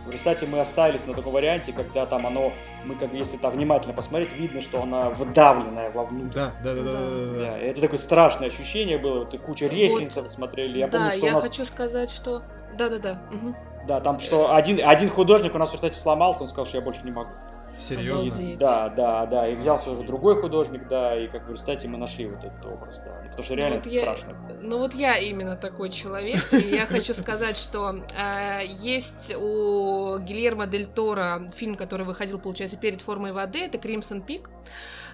В 0.07 0.11
результате 0.11 0.47
мы 0.47 0.61
остались 0.61 1.05
на 1.05 1.15
таком 1.15 1.33
варианте, 1.33 1.73
когда 1.73 2.07
там 2.07 2.27
оно, 2.27 2.53
мы 2.85 2.95
как 2.95 3.11
бы, 3.11 3.17
если 3.17 3.37
там 3.37 3.53
внимательно 3.53 3.93
посмотреть, 3.93 4.33
видно, 4.33 4.61
что 4.61 4.81
она 4.83 5.11
выдавленная 5.11 5.91
вовнутрь. 5.91 6.33
Да, 6.33 6.53
да, 6.63 6.75
да, 6.75 6.83
да. 6.83 6.93
да, 6.93 7.01
да. 7.01 7.39
да. 7.39 7.59
Это 7.59 7.81
такое 7.81 7.99
страшное 7.99 8.49
ощущение 8.49 8.99
было, 8.99 9.25
вот, 9.25 9.37
куча 9.41 9.67
референсов 9.67 10.25
вот, 10.25 10.33
смотрели. 10.33 10.79
Я 10.79 10.87
да, 10.87 10.99
помню, 10.99 11.11
что 11.11 11.27
я 11.27 11.33
у 11.33 11.35
нас... 11.35 11.49
хочу 11.49 11.65
сказать, 11.65 12.11
что... 12.11 12.43
Да, 12.79 12.89
да, 12.89 12.99
да. 12.99 13.19
Угу. 13.33 13.55
Да, 13.89 14.01
там 14.01 14.21
что 14.21 14.55
один, 14.55 14.81
один 14.85 15.11
художник 15.11 15.55
у 15.55 15.59
нас, 15.59 15.71
кстати, 15.71 15.97
сломался, 15.97 16.43
он 16.43 16.49
сказал, 16.49 16.67
что 16.67 16.79
я 16.79 16.85
больше 16.85 17.01
не 17.03 17.11
могу. 17.11 17.31
Серьезно? 17.79 18.33
Обалдеть. 18.33 18.59
Да, 18.59 18.89
да, 18.89 19.27
да. 19.27 19.49
И 19.49 19.55
взялся 19.55 19.91
уже 19.91 20.03
другой 20.03 20.41
художник, 20.41 20.89
да, 20.89 21.19
и 21.19 21.29
как 21.29 21.47
в 21.47 21.53
результате 21.53 21.89
мы 21.89 21.99
нашли 21.99 22.27
вот 22.27 22.39
этот 22.39 22.65
образ, 22.65 23.01
да. 23.05 23.17
Потому 23.31 23.45
что 23.45 23.55
реально 23.55 23.77
ну, 23.77 23.81
это 23.81 23.91
я, 23.91 24.01
страшно. 24.01 24.37
Ну 24.63 24.79
вот 24.79 24.95
я 24.95 25.19
именно 25.19 25.57
такой 25.57 25.91
человек, 25.91 26.53
и 26.53 26.71
я 26.71 26.87
хочу 26.87 27.13
сказать, 27.13 27.59
что 27.59 28.03
э, 28.17 28.61
есть 28.81 29.35
у 29.35 30.19
Гильермо 30.19 30.67
Дель 30.67 30.87
Торо 30.87 31.53
фильм, 31.57 31.75
который 31.75 32.07
выходил, 32.07 32.39
получается, 32.39 32.79
перед 32.79 33.03
формой 33.03 33.33
воды, 33.33 33.61
это 33.61 33.77
Crimson 33.77 34.25
Peak. 34.27 34.49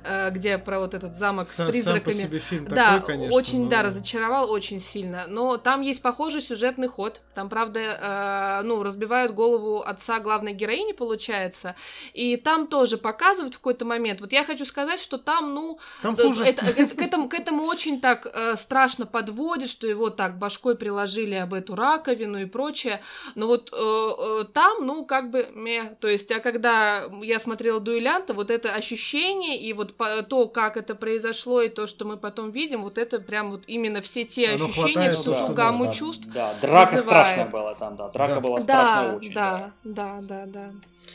Э, 0.04 0.30
где 0.30 0.58
про 0.58 0.80
вот 0.80 0.94
этот 0.94 1.14
замок 1.14 1.48
сам, 1.48 1.68
с 1.68 1.70
призраками. 1.70 2.12
Сам 2.12 2.22
по 2.22 2.28
себе 2.28 2.38
фильм 2.38 2.64
да, 2.66 2.94
такой, 2.94 3.14
конечно, 3.14 3.36
очень, 3.36 3.64
но... 3.64 3.68
да, 3.68 3.82
разочаровал 3.82 4.50
очень 4.50 4.80
сильно. 4.80 5.26
Но 5.28 5.56
там 5.58 5.80
есть 5.82 6.02
похожий 6.02 6.40
сюжетный 6.40 6.88
ход. 6.88 7.20
Там, 7.34 7.48
правда, 7.48 8.60
э, 8.60 8.66
ну, 8.66 8.82
разбивают 8.82 9.32
голову 9.32 9.82
отца 9.82 10.18
главной 10.18 10.54
героини, 10.54 10.92
получается. 10.92 11.76
И 12.14 12.36
там 12.36 12.66
тоже 12.66 12.96
показывают 12.96 13.54
в 13.54 13.58
какой-то 13.58 13.84
момент. 13.84 14.20
Вот 14.20 14.32
я 14.32 14.44
хочу 14.44 14.64
сказать, 14.64 15.00
что 15.00 15.18
там, 15.18 15.54
ну, 15.54 15.78
там 16.02 16.16
хуже. 16.16 16.44
Это, 16.44 16.66
это, 16.66 16.96
к, 16.96 17.00
этому, 17.00 17.28
к 17.28 17.34
этому 17.34 17.64
очень 17.64 18.00
так 18.00 18.26
э, 18.32 18.56
страшно 18.56 19.06
подводит, 19.06 19.70
что 19.70 19.86
его 19.86 20.10
так 20.10 20.38
башкой 20.38 20.76
приложили 20.76 21.34
об 21.34 21.54
эту 21.54 21.74
раковину 21.76 22.40
и 22.40 22.46
прочее. 22.46 23.00
Но 23.34 23.46
вот 23.46 23.72
э, 23.72 23.76
э, 23.76 24.44
там, 24.52 24.84
ну, 24.86 25.04
как 25.04 25.30
бы, 25.30 25.48
мeh. 25.54 25.94
то 26.00 26.08
есть, 26.08 26.30
а 26.32 26.40
когда 26.40 27.08
я 27.22 27.38
смотрела 27.38 27.78
дуэлянта, 27.78 28.34
вот 28.34 28.50
это 28.50 28.72
ощущение 28.72 29.60
и 29.60 29.72
вот 29.72 29.91
то, 30.28 30.48
как 30.48 30.76
это 30.76 30.94
произошло, 30.94 31.62
и 31.62 31.68
то, 31.68 31.86
что 31.86 32.04
мы 32.04 32.16
потом 32.16 32.50
видим, 32.50 32.82
вот 32.82 32.98
это 32.98 33.20
прям 33.20 33.50
вот 33.50 33.62
именно 33.66 34.00
все 34.00 34.24
те 34.24 34.54
Оно 34.54 34.66
ощущения, 34.66 35.10
всю 35.10 35.32
да, 35.32 35.46
ту 35.46 35.52
гамму 35.52 35.86
да, 35.86 35.92
чувств. 35.92 36.26
Да, 36.32 36.54
драка 36.60 36.92
вызывает. 36.92 37.26
страшная 37.26 37.50
была 37.50 37.74
там, 37.74 37.96
да. 37.96 38.08
Драка 38.08 38.34
да. 38.34 38.40
была 38.40 38.60
страшная 38.60 39.10
да, 39.10 39.16
очень. 39.16 39.34
Да, 39.34 39.72
да, 39.84 40.18
да, 40.22 40.46
да. 40.46 40.70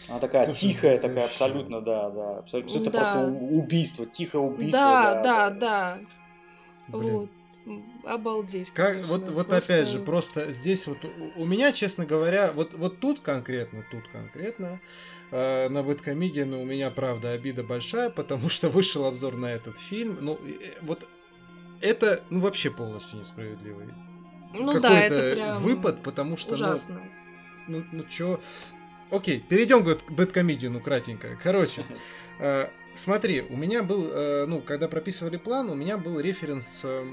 Она 0.09 0.19
такая 0.19 0.45
Слушай, 0.45 0.59
тихая, 0.59 0.99
такая 0.99 1.25
абсолютно, 1.25 1.81
да, 1.81 2.09
да. 2.09 2.37
Абсолютно, 2.39 2.77
это 2.77 2.91
да. 2.91 2.91
просто 2.91 3.25
убийство, 3.27 4.05
тихое 4.05 4.43
убийство. 4.43 4.79
Да, 4.79 5.21
да, 5.21 5.49
да. 5.49 5.49
да. 5.49 5.97
Вот. 6.87 7.29
Обалдеть. 8.05 8.71
Как, 8.71 8.93
конечно, 8.93 9.17
вот, 9.17 9.29
вот 9.29 9.47
просто... 9.47 9.57
опять 9.57 9.87
же, 9.89 9.99
просто 9.99 10.51
здесь 10.53 10.87
вот 10.87 10.99
у, 11.03 11.41
у 11.41 11.45
меня, 11.45 11.73
честно 11.73 12.05
говоря, 12.05 12.51
вот, 12.53 12.73
вот 12.73 12.99
тут 12.99 13.19
конкретно, 13.19 13.83
тут 13.91 14.07
конкретно, 14.07 14.79
э, 15.31 15.69
на 15.69 15.83
Бэткомедиан 15.83 16.53
у 16.53 16.65
меня, 16.65 16.89
правда, 16.89 17.31
обида 17.31 17.63
большая, 17.63 18.09
потому 18.09 18.49
что 18.49 18.69
вышел 18.69 19.05
обзор 19.05 19.35
на 19.35 19.47
этот 19.47 19.77
фильм. 19.77 20.17
Ну, 20.21 20.39
э, 20.45 20.73
вот 20.81 21.07
это, 21.81 22.23
ну, 22.29 22.39
вообще 22.39 22.69
полностью 22.69 23.19
несправедливый. 23.19 23.87
Ну 24.53 24.67
Какой-то 24.67 24.79
да, 24.81 24.99
это 25.01 25.33
прям 25.33 25.57
выпад, 25.59 26.03
потому 26.03 26.37
что... 26.37 26.51
Ну, 26.51 26.55
ужасно. 26.55 27.01
Ну, 27.67 27.79
ну, 27.79 27.85
ну 27.91 28.03
чё... 28.05 28.39
Окей, 29.09 29.39
перейдем 29.39 29.83
к 29.83 30.11
Бэткомедиану 30.11 30.81
кратенько. 30.81 31.37
Короче, 31.41 31.85
э, 32.39 32.67
Смотри, 32.97 33.41
у 33.41 33.55
меня 33.55 33.83
был, 33.83 34.09
э, 34.11 34.45
ну, 34.47 34.59
когда 34.59 34.87
прописывали 34.87 35.37
план, 35.37 35.69
у 35.69 35.75
меня 35.75 35.99
был 35.99 36.19
референс 36.19 36.81
э, 36.83 37.05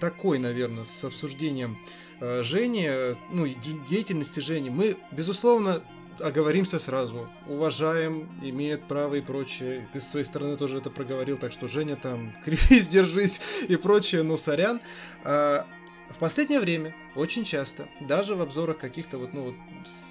такой, 0.00 0.40
наверное, 0.40 0.84
с 0.84 1.04
обсуждением 1.04 1.78
э, 2.20 2.42
Жени, 2.42 2.90
ну, 3.30 3.46
деятельности 3.86 4.40
Жени. 4.40 4.70
Мы, 4.70 4.96
безусловно, 5.12 5.84
оговоримся 6.20 6.78
сразу. 6.78 7.28
Уважаем, 7.46 8.28
имеет 8.42 8.84
право 8.84 9.16
и 9.16 9.20
прочее. 9.20 9.88
Ты 9.92 10.00
с 10.00 10.08
своей 10.08 10.24
стороны 10.24 10.56
тоже 10.56 10.78
это 10.78 10.90
проговорил, 10.90 11.36
так 11.36 11.52
что 11.52 11.68
Женя 11.68 11.96
там, 11.96 12.32
кривись, 12.44 12.88
держись 12.88 13.40
и 13.68 13.76
прочее, 13.76 14.22
ну, 14.22 14.36
сорян. 14.36 14.80
А, 15.24 15.66
в 16.10 16.18
последнее 16.18 16.60
время 16.60 16.94
очень 17.14 17.44
часто, 17.44 17.88
даже 18.00 18.34
в 18.34 18.40
обзорах 18.40 18.78
каких-то 18.78 19.18
вот, 19.18 19.32
ну, 19.32 19.42
вот, 19.44 19.54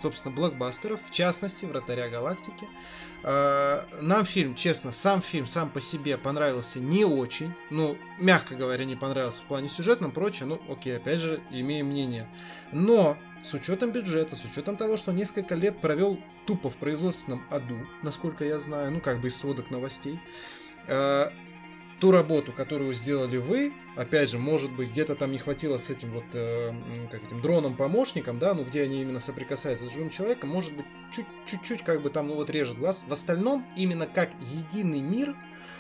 собственно, 0.01 0.33
блокбастеров, 0.33 0.99
в 1.05 1.11
частности, 1.11 1.65
«Вратаря 1.65 2.09
галактики», 2.09 2.67
э, 3.23 3.83
нам 4.01 4.25
фильм, 4.25 4.55
честно, 4.55 4.91
сам 4.91 5.21
фильм 5.21 5.45
сам 5.45 5.69
по 5.69 5.81
себе 5.81 6.17
понравился 6.17 6.79
не 6.79 7.03
очень, 7.03 7.53
ну, 7.69 7.97
мягко 8.17 8.55
говоря, 8.55 8.85
не 8.85 8.95
понравился 8.95 9.41
в 9.41 9.45
плане 9.45 9.67
сюжетном, 9.67 10.11
прочее, 10.11 10.47
ну, 10.47 10.61
окей, 10.69 10.95
опять 10.95 11.19
же, 11.19 11.41
имеем 11.51 11.87
мнение. 11.87 12.29
Но 12.71 13.17
с 13.43 13.53
учетом 13.53 13.91
бюджета, 13.91 14.35
с 14.35 14.45
учетом 14.45 14.77
того, 14.77 14.95
что 14.95 15.11
несколько 15.11 15.55
лет 15.55 15.79
провел 15.81 16.19
тупо 16.45 16.69
в 16.69 16.75
производственном 16.77 17.43
аду, 17.49 17.85
насколько 18.03 18.45
я 18.45 18.59
знаю, 18.59 18.91
ну, 18.91 19.01
как 19.01 19.19
бы 19.19 19.27
из 19.27 19.35
сводок 19.35 19.69
новостей, 19.69 20.19
э, 20.87 21.29
ту 21.99 22.11
работу, 22.11 22.51
которую 22.51 22.93
сделали 22.93 23.37
вы, 23.37 23.73
опять 23.95 24.29
же, 24.29 24.39
может 24.39 24.71
быть, 24.71 24.89
где-то 24.89 25.15
там 25.15 25.31
не 25.31 25.37
хватило 25.37 25.77
с 25.77 25.89
этим 25.89 26.11
вот, 26.11 26.23
э, 26.33 26.73
как 27.11 27.23
этим 27.23 27.41
дроном-помощником, 27.41 28.39
да, 28.39 28.53
ну, 28.53 28.63
где 28.63 28.83
они 28.83 29.01
именно 29.01 29.19
соприкасаются 29.19 29.85
с 29.85 29.91
живым 29.91 30.09
человеком, 30.09 30.49
может 30.49 30.73
быть, 30.73 30.85
чуть-чуть 31.45 31.83
как 31.83 32.01
бы 32.01 32.09
там, 32.09 32.27
ну, 32.27 32.35
вот 32.35 32.49
режет 32.49 32.77
глаз. 32.77 33.03
В 33.07 33.13
остальном, 33.13 33.65
именно 33.75 34.07
как 34.07 34.29
единый 34.41 35.01
мир, 35.01 35.35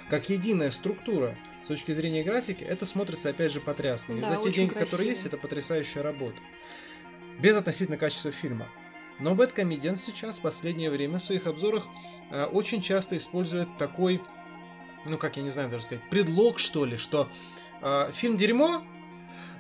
как 0.09 0.29
единая 0.29 0.71
структура, 0.71 1.35
с 1.63 1.67
точки 1.67 1.93
зрения 1.93 2.23
графики, 2.23 2.63
это 2.63 2.85
смотрится, 2.85 3.29
опять 3.29 3.51
же, 3.51 3.61
потрясно. 3.61 4.13
И 4.13 4.21
да, 4.21 4.35
за 4.35 4.41
те 4.41 4.51
деньги, 4.51 4.71
красиво. 4.71 4.85
которые 4.85 5.09
есть, 5.09 5.25
это 5.25 5.37
потрясающая 5.37 6.01
работа. 6.01 6.37
Без 7.39 7.55
относительно 7.55 7.97
качества 7.97 8.31
фильма. 8.31 8.67
Но 9.19 9.35
Comedian 9.35 9.97
сейчас, 9.97 10.37
в 10.37 10.41
последнее 10.41 10.89
время, 10.89 11.19
в 11.19 11.21
своих 11.21 11.45
обзорах 11.45 11.87
э, 12.31 12.45
очень 12.45 12.81
часто 12.81 13.17
использует 13.17 13.67
такой 13.77 14.21
ну 15.09 15.17
как 15.17 15.37
я 15.37 15.43
не 15.43 15.49
знаю 15.49 15.69
даже 15.69 15.83
сказать, 15.83 16.03
предлог 16.09 16.59
что 16.59 16.85
ли, 16.85 16.97
что 16.97 17.29
э, 17.81 18.11
фильм 18.13 18.37
дерьмо, 18.37 18.81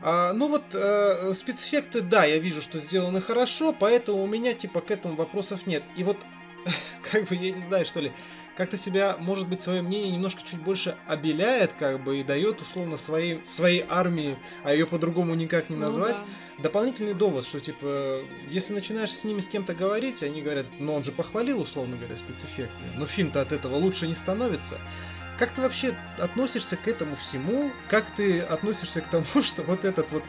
а, 0.01 0.33
ну 0.33 0.47
вот 0.47 0.63
э, 0.73 1.33
спецэффекты, 1.33 2.01
да, 2.01 2.23
я 2.23 2.39
вижу, 2.39 2.61
что 2.61 2.79
сделаны 2.79 3.19
хорошо, 3.21 3.75
поэтому 3.77 4.23
у 4.23 4.27
меня 4.27 4.53
типа 4.53 4.81
к 4.81 4.91
этому 4.91 5.15
вопросов 5.15 5.67
нет. 5.67 5.83
И 5.97 6.03
вот 6.03 6.17
как 7.11 7.27
бы 7.27 7.35
я 7.35 7.51
не 7.51 7.61
знаю 7.61 7.85
что 7.85 7.99
ли, 7.99 8.13
как-то 8.59 8.77
себя, 8.77 9.15
может 9.17 9.47
быть, 9.47 9.61
свое 9.61 9.81
мнение 9.81 10.11
немножко 10.11 10.41
чуть 10.43 10.59
больше 10.59 10.97
обеляет, 11.07 11.71
как 11.79 12.03
бы, 12.03 12.19
и 12.19 12.25
дает, 12.25 12.61
условно, 12.61 12.97
своей, 12.97 13.41
своей 13.45 13.85
армии, 13.87 14.37
а 14.65 14.73
ее 14.73 14.85
по-другому 14.85 15.33
никак 15.33 15.69
не 15.69 15.77
ну 15.77 15.85
назвать, 15.85 16.17
ну, 16.19 16.25
да. 16.57 16.63
дополнительный 16.63 17.13
довод, 17.13 17.45
что, 17.45 17.61
типа, 17.61 18.19
если 18.49 18.73
начинаешь 18.73 19.13
с 19.13 19.23
ними 19.23 19.39
с 19.39 19.47
кем-то 19.47 19.73
говорить, 19.73 20.23
они 20.23 20.41
говорят, 20.41 20.65
ну, 20.77 20.93
он 20.93 21.05
же 21.05 21.13
похвалил, 21.13 21.61
условно 21.61 21.95
говоря, 21.95 22.17
спецэффекты, 22.17 22.83
но 22.97 23.05
фильм-то 23.05 23.39
от 23.39 23.53
этого 23.53 23.77
лучше 23.77 24.07
не 24.07 24.15
становится. 24.15 24.77
Как 25.39 25.51
ты 25.51 25.61
вообще 25.61 25.95
относишься 26.17 26.75
к 26.75 26.85
этому 26.89 27.15
всему? 27.15 27.71
Как 27.87 28.05
ты 28.17 28.41
относишься 28.41 28.99
к 28.99 29.07
тому, 29.07 29.25
что 29.41 29.63
вот 29.63 29.85
этот 29.85 30.11
вот 30.11 30.23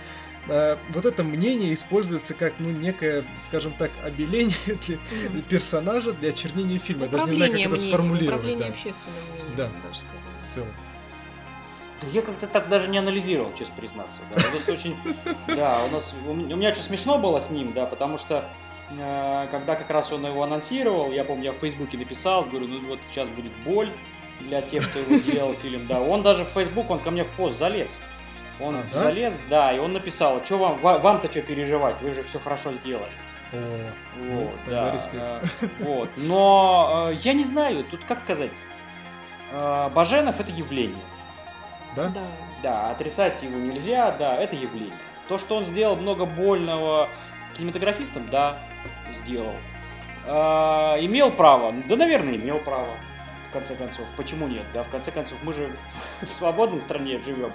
э, 0.48 0.76
вот 0.90 1.04
это 1.04 1.24
мнение 1.24 1.74
используется 1.74 2.32
как, 2.32 2.54
ну, 2.60 2.70
некое, 2.70 3.24
скажем 3.42 3.72
так, 3.72 3.90
обеление 4.04 4.54
для 4.66 4.96
mm-hmm. 4.96 5.42
персонажа 5.48 6.12
для 6.12 6.30
очернения 6.30 6.78
фильма. 6.78 7.06
Я 7.06 7.10
даже 7.10 7.26
не 7.26 7.32
знаю, 7.36 7.52
как 7.52 7.60
это 7.60 7.76
сформулировать. 7.76 8.38
Управление 8.38 8.68
да. 8.68 8.72
общественным 8.72 9.24
мнением, 9.32 9.56
да. 9.56 9.68
даже 9.84 9.98
сказать. 9.98 10.20
В 10.42 10.46
целом. 10.46 10.68
Да 12.02 12.06
я 12.12 12.22
как-то 12.22 12.46
так 12.46 12.68
даже 12.68 12.88
не 12.88 12.98
анализировал, 12.98 13.52
честно 13.58 13.74
признаться. 13.76 14.20
Да. 14.32 14.42
У 14.48 14.54
нас 14.54 14.68
очень, 14.68 14.96
да, 15.48 15.80
у 15.88 15.92
нас, 15.92 16.14
у 16.24 16.34
меня 16.34 16.72
что 16.72 16.84
смешно 16.84 17.18
было 17.18 17.40
с 17.40 17.50
ним, 17.50 17.72
да, 17.72 17.86
потому 17.86 18.16
что 18.16 18.48
э, 18.90 19.48
когда 19.50 19.74
как 19.74 19.90
раз 19.90 20.12
он 20.12 20.24
его 20.24 20.44
анонсировал, 20.44 21.10
я 21.10 21.24
помню, 21.24 21.46
я 21.46 21.52
в 21.52 21.56
Фейсбуке 21.56 21.98
написал, 21.98 22.44
говорю, 22.44 22.68
ну 22.68 22.86
вот 22.86 23.00
сейчас 23.10 23.28
будет 23.28 23.52
боль, 23.64 23.90
для 24.40 24.62
тех, 24.62 24.88
кто 24.90 24.98
его 24.98 25.16
делал 25.22 25.54
фильм, 25.54 25.86
да. 25.86 26.00
Он 26.00 26.22
даже 26.22 26.44
в 26.44 26.48
Facebook, 26.48 26.90
он 26.90 26.98
ко 27.00 27.10
мне 27.10 27.24
в 27.24 27.30
пост 27.30 27.58
залез. 27.58 27.90
Он 28.60 28.76
А, 28.76 28.82
да? 28.92 28.98
залез, 29.04 29.40
да, 29.48 29.72
и 29.72 29.78
он 29.78 29.92
написал, 29.94 30.44
что 30.44 30.58
вам, 30.58 30.76
ва- 30.78 30.98
вам-то 30.98 31.30
что 31.30 31.40
переживать, 31.42 31.96
вы 32.02 32.12
же 32.12 32.22
все 32.22 32.38
хорошо 32.38 32.72
сделали. 32.72 33.10
О, 33.52 33.56
Вот, 34.30 34.54
тогда 34.64 34.84
да. 34.86 34.92
респект. 34.92 35.14
э, 35.16 35.40
Вот. 35.80 36.08
Но 36.16 37.08
э, 37.10 37.14
я 37.22 37.32
не 37.32 37.44
знаю, 37.44 37.84
тут 37.84 38.04
как 38.04 38.18
сказать. 38.20 38.50
Э, 39.52 39.88
Баженов 39.94 40.38
это 40.40 40.52
явление. 40.52 41.02
да? 41.96 42.06
Да. 42.08 42.20
Да, 42.62 42.90
отрицать 42.90 43.42
его 43.42 43.58
нельзя, 43.58 44.10
да, 44.12 44.36
это 44.36 44.54
явление. 44.54 44.92
То, 45.28 45.38
что 45.38 45.56
он 45.56 45.64
сделал 45.64 45.96
много 45.96 46.26
больного 46.26 47.08
кинематографистам, 47.56 48.26
да, 48.30 48.58
сделал. 49.14 49.54
А, 50.26 50.96
имел 51.00 51.30
право? 51.30 51.72
Да, 51.88 51.96
наверное, 51.96 52.36
имел 52.36 52.58
право. 52.58 52.88
В 53.50 53.52
конце 53.52 53.74
концов, 53.74 54.04
почему 54.16 54.46
нет? 54.46 54.62
Да, 54.72 54.84
в 54.84 54.88
конце 54.88 55.10
концов, 55.10 55.36
мы 55.42 55.52
же 55.52 55.74
в 56.22 56.26
свободной 56.28 56.80
стране 56.80 57.20
живем. 57.24 57.52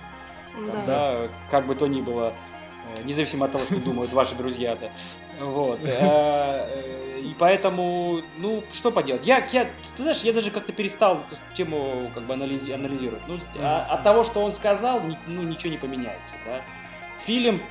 Там, 0.53 0.65
Да. 0.71 0.85
да, 0.85 1.17
как 1.51 1.65
бы 1.67 1.75
то 1.75 1.87
ни 1.87 2.01
было, 2.01 2.33
э, 2.97 3.03
независимо 3.03 3.45
от 3.45 3.51
того, 3.53 3.65
что 3.65 3.77
думают 3.77 4.11
ваши 4.13 4.35
друзья-то. 4.35 4.91
Вот. 5.39 5.79
э, 5.83 5.89
э, 5.99 7.19
И 7.21 7.33
поэтому, 7.39 8.21
ну, 8.37 8.63
что 8.73 8.91
поделать? 8.91 9.25
Я, 9.25 9.37
я, 9.51 9.65
ты 9.97 10.03
знаешь, 10.03 10.21
я 10.21 10.31
даже 10.33 10.51
как-то 10.51 10.71
перестал 10.73 11.15
эту 11.15 11.35
тему 11.55 12.11
как 12.13 12.23
бы 12.23 12.33
анализи- 12.35 12.71
анализировать. 12.73 13.23
Ну, 13.27 13.37
а- 13.61 13.87
от 13.89 14.03
того, 14.03 14.23
что 14.23 14.41
он 14.43 14.51
сказал, 14.51 15.01
ну, 15.27 15.41
ничего 15.43 15.71
не 15.71 15.77
поменяется, 15.77 16.35
да. 16.45 16.61
Фильм, 17.25 17.61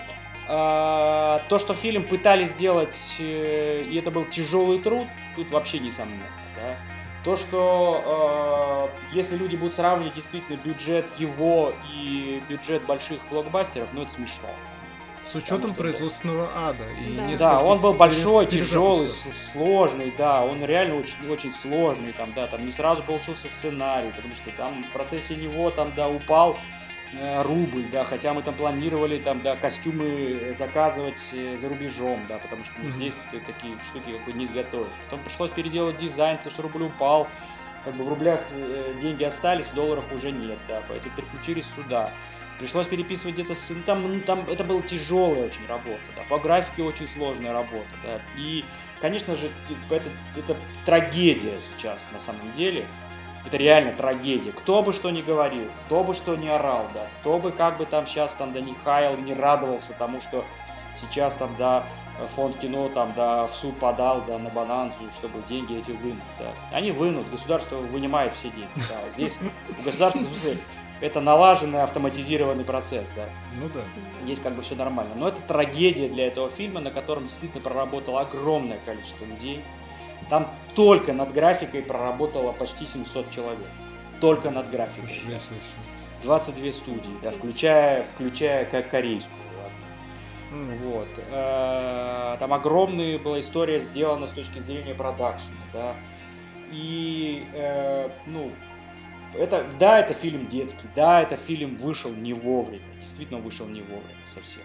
а, 0.49 1.41
то, 1.49 1.59
что 1.59 1.73
фильм 1.75 2.03
пытались 2.05 2.51
сделать, 2.51 2.97
и 3.19 3.99
это 4.01 4.11
был 4.11 4.25
тяжелый 4.25 4.79
труд, 4.81 5.07
тут 5.37 5.51
вообще 5.53 5.79
несомненно, 5.79 6.25
да. 6.37 6.44
То, 7.25 7.37
что 7.37 8.91
э, 9.11 9.15
если 9.15 9.37
люди 9.37 9.57
будут 9.57 9.75
сравнивать 9.75 10.15
действительно 10.15 10.57
бюджет 10.57 11.07
его 11.19 11.73
и 11.95 12.43
бюджет 12.49 12.85
больших 12.85 13.21
блокбастеров, 13.31 13.89
ну 13.93 14.03
это 14.03 14.13
смешно. 14.13 14.51
С 15.23 15.35
учетом 15.35 15.71
что, 15.71 15.75
производственного 15.75 16.51
ада. 16.55 16.85
И 17.01 17.37
Да. 17.39 17.39
Да, 17.39 17.61
он 17.63 17.81
был 17.81 17.95
большой, 17.95 18.47
тяжелый, 18.47 19.09
сложный, 19.53 20.13
да, 20.19 20.45
он 20.45 20.63
реально 20.63 20.97
очень, 20.97 21.31
очень 21.31 21.51
сложный, 21.63 22.13
там, 22.13 22.35
да, 22.35 22.47
там 22.47 22.65
не 22.65 22.71
сразу 22.71 23.03
получился 23.03 23.49
сценарий, 23.49 24.11
потому 24.15 24.35
что 24.35 24.51
там 24.51 24.85
в 24.85 24.91
процессе 24.91 25.35
него, 25.35 25.71
там, 25.71 25.93
да, 25.97 26.11
упал 26.11 26.59
рубль, 27.43 27.85
да, 27.91 28.05
хотя 28.05 28.35
мы 28.35 28.43
там 28.43 28.55
планировали, 28.55 29.19
там, 29.19 29.41
да, 29.43 29.57
костюмы 29.57 30.55
заказывать 30.59 31.21
э, 31.33 31.57
за 31.57 31.69
рубежом, 31.69 32.21
да, 32.29 32.39
потому 32.39 32.65
что 32.65 32.73
ну, 32.83 32.91
здесь 32.91 33.15
ты 33.31 33.41
такие 33.41 33.77
штуки 33.91 34.13
как 34.13 34.25
бы 34.25 34.33
не 34.33 34.47
изготовить. 34.47 34.89
Потом 35.05 35.21
пришлось 35.25 35.51
переделать 35.51 35.97
дизайн, 35.97 36.39
потому 36.39 36.53
что 36.53 36.63
рубль 36.63 36.83
упал, 36.85 37.29
как 37.85 37.95
бы 37.95 38.05
в 38.05 38.09
рублях 38.09 38.41
э, 38.51 38.95
деньги 39.01 39.25
остались, 39.25 39.67
в 39.67 39.75
долларах 39.75 40.05
уже 40.13 40.33
нет, 40.33 40.59
да, 40.69 40.83
поэтому 40.89 41.15
переключились 41.15 41.67
сюда. 41.75 42.11
Пришлось 42.59 42.87
переписывать 42.87 43.35
где-то 43.35 43.55
сын. 43.55 43.83
Там, 43.83 44.03
ну, 44.03 44.21
там 44.21 44.49
это 44.49 44.63
была 44.63 44.81
тяжелая 44.83 45.47
очень 45.47 45.67
работа, 45.69 46.01
да. 46.15 46.23
По 46.29 46.39
графике 46.39 46.83
очень 46.83 47.09
сложная 47.09 47.53
работа, 47.53 47.89
да. 48.05 48.21
И, 48.37 48.65
конечно 49.01 49.35
же, 49.35 49.51
это, 49.91 50.09
это 50.37 50.57
трагедия 50.85 51.59
сейчас 51.61 51.99
на 52.13 52.21
самом 52.21 52.53
деле. 52.53 52.87
Это 53.47 53.57
реально 53.57 53.93
трагедия. 53.93 54.53
Кто 54.53 54.83
бы 54.83 54.93
что 54.93 55.11
ни 55.11 55.23
говорил, 55.23 55.69
кто 55.87 56.03
бы 56.03 56.15
что 56.15 56.35
ни 56.37 56.49
орал, 56.49 56.87
да, 56.95 57.07
кто 57.21 57.39
бы 57.39 57.53
как 57.53 57.77
бы 57.77 57.85
там 57.85 58.07
сейчас 58.07 58.33
там 58.33 58.53
да 58.53 58.61
не 58.61 58.75
хаял, 58.85 59.17
не 59.17 59.35
радовался 59.35 59.93
тому, 59.93 60.21
что 60.21 60.45
сейчас 61.01 61.35
там, 61.35 61.55
да, 61.59 61.85
фонд 62.35 62.57
кино 62.57 62.89
там, 62.89 63.13
да, 63.15 63.47
в 63.47 63.55
суд 63.55 63.79
подал, 63.79 64.23
да, 64.27 64.39
на 64.39 64.49
Бананзу, 64.49 64.97
чтобы 65.17 65.41
деньги 65.49 65.77
эти 65.77 65.91
вынуть, 65.91 66.23
да. 66.39 66.53
Они 66.73 66.91
вынут, 66.91 67.31
государство 67.31 67.77
вынимает 67.77 68.35
все 68.35 68.49
деньги, 68.49 68.71
да. 68.89 69.01
Здесь 69.15 69.37
у 69.79 69.83
государства, 69.83 70.21
в 70.21 70.27
смысле, 70.27 70.59
это 71.01 71.21
налаженный 71.21 71.83
автоматизированный 71.83 72.65
процесс, 72.65 73.09
да. 73.15 73.29
Ну 73.61 73.69
да. 73.69 73.81
Здесь 74.23 74.41
как 74.41 74.55
бы 74.55 74.63
все 74.63 74.75
нормально. 74.75 75.15
Но 75.17 75.29
это 75.29 75.43
трагедия 75.43 76.09
для 76.09 76.29
этого 76.29 76.49
фильма, 76.49 76.81
на 76.81 76.91
котором 76.91 77.25
действительно 77.25 77.63
проработало 77.63 78.21
огромное 78.21 78.79
количество 78.87 79.25
людей. 79.25 79.63
Там 80.31 80.49
только 80.75 81.13
над 81.13 81.33
графикой 81.33 81.83
проработало 81.83 82.53
почти 82.53 82.87
700 82.87 83.31
человек. 83.31 83.67
Только 84.21 84.51
над 84.51 84.71
графикой. 84.71 85.11
Ничего 85.11 85.33
да. 85.33 85.39
себе. 85.39 85.57
22 86.23 86.73
студии, 86.73 87.11
да, 87.23 87.31
включая, 87.31 88.03
включая 88.05 88.65
как 88.65 88.91
корейскую. 88.91 89.39
М, 90.53 90.77
Вот. 90.79 91.09
Э, 91.31 92.37
Там 92.39 92.53
огромная 92.53 93.19
была 93.19 93.41
история 93.41 93.79
сделана 93.79 94.27
с 94.27 94.31
точки 94.31 94.59
зрения 94.59 94.95
продакшена, 94.95 95.57
да. 95.73 95.97
И, 96.71 97.47
э, 97.55 98.09
ну, 98.27 98.51
это, 99.35 99.67
да, 99.79 99.99
это 99.99 100.15
фильм 100.15 100.47
детский, 100.47 100.87
да, 100.95 101.21
это 101.21 101.37
фильм 101.37 101.77
вышел 101.77 102.11
не 102.13 102.33
вовремя, 102.33 102.83
действительно 103.01 103.41
вышел 103.41 103.67
не 103.67 103.81
вовремя 103.83 104.25
совсем. 104.27 104.63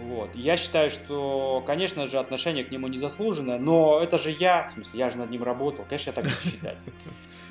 Вот. 0.00 0.34
Я 0.34 0.56
считаю, 0.56 0.90
что, 0.90 1.62
конечно 1.66 2.06
же, 2.06 2.18
отношение 2.18 2.64
к 2.64 2.70
нему 2.70 2.88
незаслуженное, 2.88 3.58
но 3.58 4.00
это 4.00 4.18
же 4.18 4.30
я, 4.30 4.66
в 4.68 4.72
смысле, 4.72 4.98
я 4.98 5.10
же 5.10 5.18
над 5.18 5.30
ним 5.30 5.42
работал, 5.42 5.84
конечно, 5.88 6.10
я 6.10 6.14
так 6.14 6.24
буду 6.24 6.36
считать. 6.42 6.76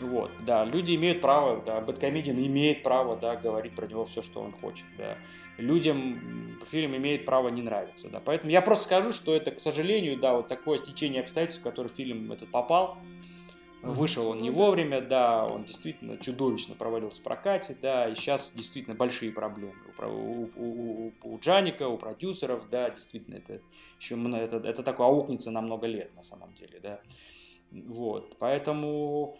Вот, 0.01 0.31
да, 0.45 0.65
люди 0.65 0.95
имеют 0.95 1.21
право, 1.21 1.61
да, 1.63 1.79
Бэткомедиан 1.79 2.35
имеет 2.35 2.81
право, 2.81 3.15
да, 3.15 3.35
говорить 3.35 3.75
про 3.75 3.85
него 3.85 4.03
все, 4.05 4.23
что 4.23 4.41
он 4.41 4.51
хочет, 4.51 4.85
да. 4.97 5.15
Людям 5.57 6.57
фильм 6.65 6.95
имеет 6.97 7.23
право 7.25 7.49
не 7.49 7.61
нравиться, 7.61 8.09
да. 8.09 8.19
Поэтому 8.19 8.51
я 8.51 8.61
просто 8.61 8.85
скажу, 8.85 9.13
что 9.13 9.35
это, 9.35 9.51
к 9.51 9.59
сожалению, 9.59 10.17
да, 10.17 10.33
вот 10.33 10.47
такое 10.47 10.79
стечение 10.79 11.21
обстоятельств, 11.21 11.61
в 11.61 11.63
которое 11.63 11.89
фильм 11.89 12.31
этот 12.31 12.49
попал. 12.49 12.97
Вышел 13.81 14.27
он 14.29 14.41
не 14.41 14.51
Ну 14.51 14.57
вовремя, 14.57 15.01
да, 15.01 15.45
он 15.45 15.63
действительно 15.63 16.17
чудовищно 16.17 16.75
провалился 16.75 17.19
в 17.19 17.23
прокате, 17.23 17.75
да, 17.81 18.07
и 18.07 18.15
сейчас 18.15 18.51
действительно 18.53 18.95
большие 18.95 19.31
проблемы. 19.31 19.73
У, 19.97 20.03
у, 20.05 20.49
у- 20.55 21.13
у- 21.23 21.39
Джаника, 21.39 21.87
у 21.87 21.97
продюсеров, 21.97 22.69
да, 22.69 22.91
действительно, 22.91 23.35
это 23.35 23.61
еще 23.99 24.15
это, 24.15 24.57
это 24.57 24.83
такое 24.83 25.07
аукнется 25.07 25.49
на 25.49 25.61
много 25.61 25.87
лет 25.87 26.15
на 26.15 26.21
самом 26.23 26.53
деле, 26.53 26.79
да. 26.79 27.01
Вот, 27.71 28.37
поэтому, 28.37 29.39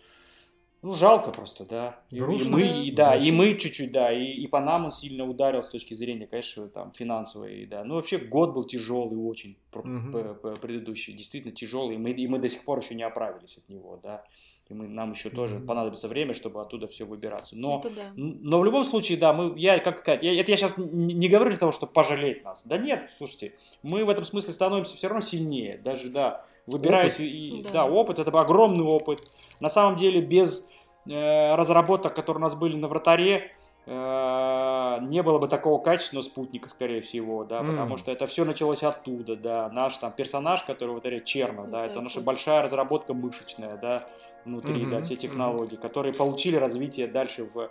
ну, 0.82 0.94
жалко 0.96 1.32
просто, 1.32 1.66
да. 1.66 2.00
И, 2.10 2.18
и 2.18 2.20
Грустно, 2.20 2.50
мы, 2.50 2.62
и, 2.62 2.92
да, 2.92 3.16
и 3.16 3.30
Грустно. 3.32 3.38
мы 3.38 3.54
чуть-чуть, 3.58 3.92
да, 3.92 4.12
и, 4.12 4.24
и 4.26 4.48
по 4.48 4.60
нам 4.60 4.86
он 4.86 4.92
сильно 4.92 5.26
ударил 5.30 5.62
с 5.62 5.70
точки 5.70 5.94
зрения, 5.94 6.28
конечно, 6.28 6.68
там, 6.70 6.92
финансовой, 6.92 7.66
да. 7.66 7.84
Ну, 7.84 7.96
вообще, 7.96 8.18
год 8.18 8.54
был 8.54 8.64
тяжелый 8.64 9.18
очень, 9.18 9.58
п- 9.72 10.56
предыдущий, 10.62 11.14
действительно 11.14 11.54
тяжелый, 11.54 11.96
и 11.96 11.98
мы, 11.98 12.12
и 12.12 12.28
мы 12.28 12.40
до 12.40 12.50
сих 12.50 12.64
пор 12.66 12.80
еще 12.80 12.96
не 12.96 13.04
оправились 13.04 13.58
от 13.58 13.70
него, 13.70 14.00
да. 14.02 14.24
И 14.70 14.74
мы, 14.74 14.88
нам 14.88 15.12
еще 15.12 15.30
тоже 15.30 15.56
Мгм. 15.56 15.68
понадобится 15.68 16.08
время, 16.08 16.34
чтобы 16.34 16.62
оттуда 16.62 16.88
все 16.88 17.04
выбираться. 17.06 17.58
Но, 17.58 17.82
Это 17.84 17.90
да. 17.94 18.12
но 18.16 18.60
в 18.60 18.64
любом 18.66 18.84
случае, 18.86 19.18
да, 19.18 19.34
мы, 19.34 19.60
я, 19.60 19.80
как 19.80 20.00
сказать, 20.00 20.24
я, 20.24 20.40
это 20.40 20.50
я 20.50 20.56
сейчас 20.58 20.74
не 20.78 21.28
говорю 21.28 21.50
для 21.52 21.60
того, 21.60 21.74
чтобы 21.74 21.92
пожалеть 21.92 22.44
нас. 22.46 22.66
Да 22.66 22.78
нет, 22.78 23.12
слушайте, 23.18 23.54
мы 23.84 24.06
в 24.06 24.10
этом 24.10 24.24
смысле 24.24 24.54
становимся 24.54 24.96
все 24.96 25.10
равно 25.10 25.22
сильнее. 25.22 25.78
Даже, 25.78 26.10
да, 26.10 26.46
выбираясь, 26.68 27.16
Опыт. 27.20 27.26
и, 27.28 27.62
Да. 27.64 27.70
да. 27.72 27.86
опыт, 27.86 28.20
это 28.20 28.32
огромный 28.40 28.86
опыт. 28.86 29.20
На 29.60 29.68
самом 29.70 29.98
деле, 29.98 30.22
без 30.22 30.71
разработок, 31.06 32.14
которые 32.14 32.40
у 32.42 32.44
нас 32.44 32.56
были 32.56 32.76
на 32.78 32.88
вратаре, 32.88 33.52
э, 33.88 34.98
не 35.02 35.24
было 35.24 35.40
бы 35.40 35.48
такого 35.48 35.82
качественного 35.82 36.24
спутника, 36.24 36.70
скорее 36.70 37.02
всего, 37.02 37.44
да, 37.44 37.60
М. 37.62 37.68
потому 37.68 37.98
что 37.98 38.12
это 38.12 38.28
все 38.28 38.46
началось 38.46 38.84
оттуда, 38.84 39.36
да. 39.36 39.70
Наш 39.70 39.98
там 39.98 40.12
персонаж, 40.12 40.62
который 40.64 40.92
в 40.92 40.94
вратаре 40.94 41.22
Черно, 41.22 41.64
да, 41.66 41.80
Да, 41.80 41.86
это 41.88 42.02
наша 42.02 42.20
вот. 42.20 42.26
большая 42.26 42.62
разработка 42.62 43.14
мышечная, 43.14 43.78
да, 43.78 44.02
внутри, 44.46 44.86
да, 44.86 44.98
Мгм, 44.98 45.04
все 45.04 45.16
технологии, 45.16 45.76
которые 45.76 46.14
получили 46.14 46.56
развитие 46.58 47.08
дальше 47.08 47.46
в, 47.46 47.70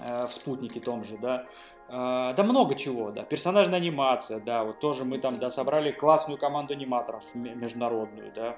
э, 0.00 0.26
в 0.26 0.30
спутнике 0.32 0.80
том 0.80 1.04
же, 1.04 1.16
да. 1.18 1.46
Э, 1.88 2.32
Да 2.36 2.42
много 2.42 2.74
чего, 2.74 3.10
да. 3.10 3.22
Персонажная 3.22 3.78
анимация, 3.78 4.40
да, 4.40 4.64
вот 4.64 4.80
тоже 4.80 5.04
мы 5.04 5.18
там, 5.18 5.38
да, 5.38 5.50
собрали 5.50 5.90
классную 5.92 6.38
команду 6.38 6.72
аниматоров 6.74 7.24
международную, 7.34 8.32
да, 8.34 8.56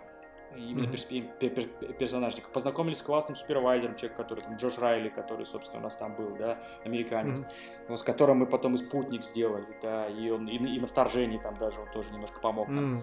именно 0.57 0.85
Мгм. 0.85 0.93
перс- 0.93 1.07
пер- 1.11 1.55
пер- 1.55 1.93
персонажников. 1.95 2.51
Познакомились 2.53 2.99
с 2.99 3.03
классным 3.03 3.37
супервайзером, 3.37 3.97
человек, 3.97 4.17
который 4.17 4.41
там, 4.41 4.57
Джош 4.57 4.79
Райли, 4.79 5.09
который, 5.09 5.47
собственно, 5.47 5.81
у 5.81 5.85
нас 5.85 5.97
там 5.97 6.15
был, 6.15 6.37
да, 6.37 6.59
американец, 6.85 7.39
Мгм. 7.39 7.49
вот, 7.89 7.99
с 8.01 8.03
которым 8.03 8.39
мы 8.39 8.47
потом 8.47 8.75
и 8.75 8.77
спутник 8.79 9.25
сделали, 9.25 9.67
да, 9.83 10.07
и 10.09 10.31
он 10.31 10.47
и, 10.49 10.59
на- 10.59 10.67
и 10.69 10.79
на 10.81 10.87
вторжении 10.87 11.39
там 11.39 11.57
даже 11.57 11.81
он 11.81 11.89
тоже 11.93 12.11
немножко 12.13 12.41
помог 12.41 12.69
нам. 12.69 12.85
Мгм. 12.93 13.03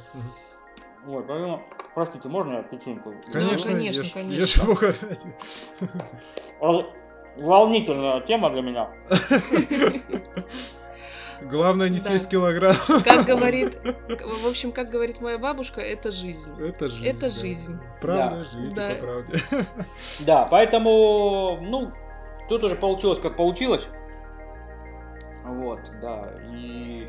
Вот, 1.05 1.25
поэтому, 1.27 1.63
простите, 1.95 2.29
можно 2.29 2.53
я 2.57 2.63
печеньку? 2.63 3.13
Конечно, 3.31 3.71
конечно, 3.71 4.01
ешь, 4.01 4.11
конечно. 4.11 4.33
ешь 4.35 4.57
ради. 6.59 6.85
Волнительная 7.37 8.19
тема 8.21 8.49
для 8.49 8.61
меня. 8.61 8.91
Главное 11.49 11.89
не 11.89 11.99
Да. 11.99 12.05
съесть 12.05 12.29
килограмм. 12.29 12.75
Как 13.03 13.25
говорит, 13.25 13.77
в 13.83 14.47
общем, 14.47 14.71
как 14.71 14.89
говорит 14.89 15.21
моя 15.21 15.37
бабушка, 15.37 15.81
это 15.81 16.11
жизнь. 16.11 16.51
Это 16.59 16.87
жизнь. 16.89 17.07
Это 17.07 17.19
да. 17.21 17.29
жизнь. 17.29 17.79
Правда, 18.01 18.37
Да. 18.37 18.43
жизнь, 18.59 18.73
Да. 18.75 18.89
по 18.89 18.95
правде. 18.95 19.39
Да, 20.19 20.47
поэтому, 20.49 21.57
ну, 21.61 21.91
тут 22.49 22.63
уже 22.63 22.75
получилось, 22.75 23.19
как 23.19 23.35
получилось. 23.35 23.87
Вот, 25.43 25.79
да, 26.01 26.29
и 26.53 27.07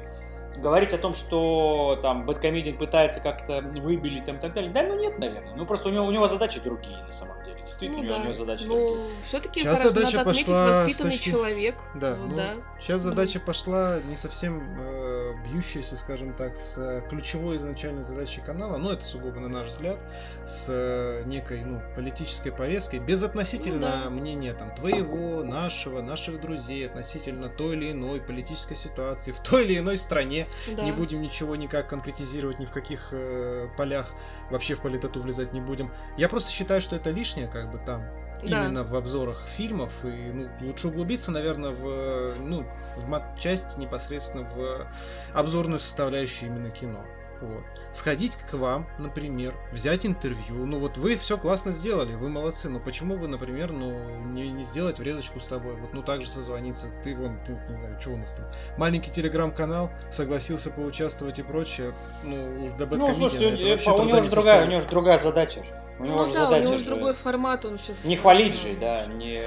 говорить 0.58 0.92
о 0.92 0.98
том, 0.98 1.14
что 1.14 1.98
там 2.02 2.26
Бэткомедиан 2.26 2.76
пытается 2.76 3.20
как-то 3.20 3.60
выбелить 3.62 4.24
там 4.24 4.36
и 4.36 4.40
так 4.40 4.52
далее, 4.52 4.70
да, 4.70 4.82
ну 4.82 4.98
нет, 4.98 5.18
наверное. 5.18 5.54
Ну 5.54 5.66
просто 5.66 5.88
у 5.88 5.92
него, 5.92 6.06
у 6.06 6.10
него 6.10 6.28
задачи 6.28 6.60
другие, 6.60 6.98
на 6.98 7.12
самом 7.12 7.42
деле. 7.44 7.58
Действительно, 7.62 8.02
ну, 8.02 8.08
да. 8.08 8.16
у 8.16 8.22
него 8.22 8.32
задачи 8.32 8.64
ну, 8.66 8.74
другие. 8.74 9.16
все-таки 9.26 9.60
сейчас 9.60 9.82
задача 9.82 10.16
надо 10.16 10.30
отметить, 10.30 10.46
пошла 10.46 10.84
воспитанный 10.84 11.10
точки... 11.12 11.30
человек. 11.30 11.74
Да, 11.94 12.16
ну, 12.16 12.36
да. 12.36 12.54
Сейчас 12.80 13.00
задача 13.02 13.38
пошла 13.38 14.00
не 14.08 14.16
совсем 14.16 14.62
э, 14.80 15.34
бьющаяся, 15.46 15.96
скажем 15.96 16.34
так, 16.34 16.56
с 16.56 16.74
э, 16.76 17.02
ключевой 17.08 17.56
изначальной 17.56 18.02
задачей 18.02 18.40
канала, 18.40 18.78
но 18.78 18.92
это 18.92 19.04
сугубо 19.04 19.38
на 19.38 19.48
наш 19.48 19.68
взгляд, 19.68 19.98
с 20.44 20.66
э, 20.68 21.22
некой 21.26 21.64
ну, 21.64 21.80
политической 21.94 22.50
повесткой, 22.50 22.98
без 22.98 23.22
относительно 23.22 23.98
ну, 23.98 24.04
да. 24.04 24.10
мнения 24.10 24.54
там 24.54 24.74
твоего, 24.74 25.44
нашего, 25.44 26.02
наших 26.02 26.40
друзей, 26.40 26.86
относительно 26.86 27.48
той 27.48 27.76
или 27.76 27.92
иной 27.92 28.20
политической 28.20 28.74
ситуации 28.74 29.30
в 29.30 29.38
той 29.38 29.64
или 29.64 29.78
иной 29.78 29.96
стране. 29.96 30.41
Да. 30.76 30.84
Не 30.84 30.92
будем 30.92 31.20
ничего 31.20 31.56
никак 31.56 31.88
конкретизировать 31.88 32.58
ни 32.58 32.64
в 32.64 32.70
каких 32.70 33.08
э, 33.12 33.68
полях, 33.76 34.12
вообще 34.50 34.74
в 34.74 34.80
политоту 34.80 35.20
влезать 35.20 35.52
не 35.52 35.60
будем. 35.60 35.90
Я 36.16 36.28
просто 36.28 36.50
считаю, 36.50 36.80
что 36.80 36.96
это 36.96 37.10
лишнее, 37.10 37.48
как 37.48 37.70
бы 37.70 37.78
там 37.78 38.04
да. 38.42 38.64
именно 38.64 38.84
в 38.84 38.94
обзорах 38.94 39.42
фильмов. 39.56 39.92
И 40.04 40.08
ну, 40.08 40.48
лучше 40.60 40.88
углубиться, 40.88 41.30
наверное, 41.30 41.70
в, 41.70 42.34
ну, 42.40 42.66
в 42.96 43.38
часть 43.38 43.76
непосредственно 43.78 44.44
в 44.44 44.86
обзорную 45.34 45.80
составляющую 45.80 46.50
именно 46.50 46.70
кино. 46.70 47.04
Вот. 47.42 47.64
Сходить 47.92 48.36
к 48.36 48.54
вам, 48.54 48.86
например, 48.98 49.54
взять 49.72 50.06
интервью. 50.06 50.64
Ну 50.64 50.78
вот 50.78 50.96
вы 50.96 51.16
все 51.16 51.36
классно 51.36 51.72
сделали, 51.72 52.14
вы 52.14 52.28
молодцы. 52.28 52.68
Но 52.68 52.78
почему 52.78 53.16
вы, 53.16 53.26
например, 53.26 53.72
ну 53.72 53.92
не, 54.26 54.50
не 54.50 54.62
сделать 54.62 54.98
врезочку 54.98 55.40
с 55.40 55.46
тобой? 55.46 55.74
Вот 55.74 55.92
ну 55.92 56.02
так 56.02 56.22
же 56.22 56.28
созвониться. 56.28 56.86
Ты 57.02 57.16
вон, 57.16 57.38
тут, 57.44 57.58
не 57.68 57.76
знаю, 57.76 58.00
что 58.00 58.10
у 58.10 58.16
нас 58.16 58.32
там. 58.32 58.46
Маленький 58.78 59.10
телеграм-канал, 59.10 59.90
согласился 60.10 60.70
поучаствовать 60.70 61.40
и 61.40 61.42
прочее. 61.42 61.92
Ну, 62.22 62.64
уж 62.64 62.70
до 62.72 62.86
Ну, 62.86 63.12
слушайте, 63.12 63.46
у, 63.46 63.94
у 63.94 64.04
него 64.04 64.22
же 64.22 64.30
другая, 64.30 64.64
у 64.64 64.70
него 64.70 64.80
же 64.80 64.86
другая 64.86 65.18
задача. 65.18 65.60
У 65.98 66.04
него 66.04 66.20
ну, 66.20 66.26
же 66.26 66.32
да, 66.32 66.44
задача 66.46 66.62
у 66.62 66.66
него 66.66 66.78
же 66.78 66.84
другой 66.84 67.14
формат, 67.14 67.64
он 67.64 67.78
сейчас... 67.78 67.96
Не 68.04 68.16
хвалить 68.16 68.60
же, 68.60 68.74
да, 68.80 69.06
не, 69.06 69.42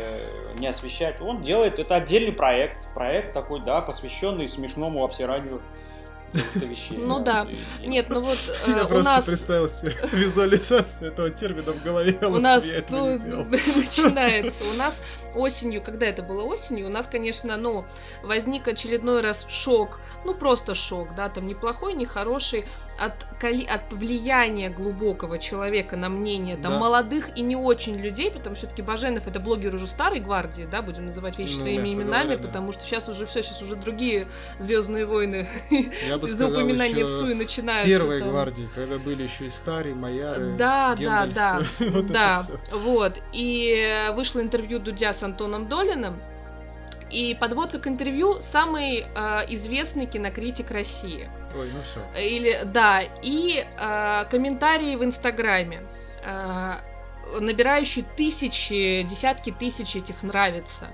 не 0.60 0.68
освещать. 0.68 1.20
Он 1.22 1.42
делает, 1.42 1.80
это 1.80 1.96
отдельный 1.96 2.32
проект, 2.32 2.94
проект 2.94 3.34
такой, 3.34 3.62
да, 3.62 3.82
посвященный 3.82 4.48
смешному 4.48 5.04
обсиранию 5.04 5.62
вещей. 6.34 6.98
Ну 6.98 7.20
да. 7.20 7.48
Нет, 7.84 8.10
ну 8.10 8.22
вот 8.22 8.38
Я 8.68 8.82
э, 8.82 8.86
просто 8.88 9.22
представил 9.26 9.70
себе 9.70 9.96
визуализацию 10.12 11.12
этого 11.12 11.30
термина 11.30 11.74
в 11.74 11.84
голове, 11.84 12.18
у 12.22 12.38
нас 12.38 12.64
ну, 12.90 13.18
начинается. 13.76 14.64
У 14.74 14.78
нас 14.78 14.96
осенью, 15.36 15.82
когда 15.82 16.06
это 16.06 16.24
было 16.24 16.44
осенью, 16.44 16.88
у 16.88 16.92
нас, 16.92 17.08
конечно, 17.08 17.58
ну, 17.58 17.86
возник 18.24 18.68
очередной 18.68 19.22
раз 19.22 19.46
шок, 19.50 20.00
ну, 20.24 20.34
просто 20.34 20.76
шок, 20.76 21.16
да, 21.16 21.30
там 21.30 21.48
неплохой, 21.48 21.94
не 21.94 22.06
хороший, 22.06 22.66
от, 22.98 23.26
от 23.42 23.94
влияния 23.94 24.70
глубокого 24.70 25.40
человека 25.40 25.96
на 25.98 26.10
мнение 26.10 26.56
там 26.56 26.74
да. 26.74 26.80
молодых 26.80 27.38
и 27.38 27.42
не 27.42 27.56
очень 27.56 27.98
людей, 27.98 28.32
потому 28.32 28.56
что 28.56 28.66
все-таки 28.66 28.82
Баженов 28.82 29.28
это 29.28 29.40
блогер 29.40 29.76
уже 29.76 29.88
старой 29.88 30.20
гвардии, 30.20 30.68
да, 30.70 30.82
будем 30.82 31.06
называть 31.06 31.38
вещи 31.38 31.54
ну, 31.54 31.60
своими 31.60 31.94
именами, 31.94 32.36
говоря, 32.36 32.48
потому 32.48 32.68
да. 32.68 32.74
что 32.74 32.88
сейчас 32.88 33.10
уже 33.10 33.26
все, 33.26 33.44
сейчас 33.44 33.62
уже 33.62 33.76
другие 33.76 34.28
Звездные 34.60 35.06
войны 35.06 35.48
за 36.22 36.48
упоминание 36.48 37.06
в 37.06 37.10
Суе 37.10 37.36
начинаются. 37.36 37.90
Первой 37.90 38.20
там. 38.20 38.30
гвардии, 38.30 38.70
когда 38.74 38.98
были 38.98 39.24
еще 39.24 39.48
и 39.48 39.50
старые, 39.50 39.96
Майяры, 39.96 40.56
Да, 40.58 40.96
Гендальф, 40.96 41.34
да, 41.34 41.60
да, 41.80 41.90
вот 41.92 42.06
да, 42.08 42.46
вот. 42.72 43.22
И 43.34 44.10
вышло 44.14 44.42
интервью 44.42 44.80
Дудя 44.80 45.14
с 45.14 45.22
Антоном 45.24 45.68
Долиным, 45.68 46.20
и 47.12 47.36
подводка 47.40 47.80
к 47.80 47.88
интервью 47.88 48.42
самый 48.42 49.06
э, 49.16 49.46
известный 49.50 50.06
кинокритик 50.06 50.72
России. 50.72 51.30
Ой, 51.58 51.72
ну 51.72 51.82
все. 51.84 52.20
Или 52.20 52.64
да, 52.66 53.02
и 53.22 53.66
э, 53.66 54.26
комментарии 54.30 54.96
в 54.96 55.04
Инстаграме, 55.04 55.84
э, 56.24 56.74
набирающие 57.40 58.06
тысячи, 58.18 59.04
десятки 59.04 59.52
тысяч 59.52 59.96
этих 59.96 60.24
нравится. 60.24 60.88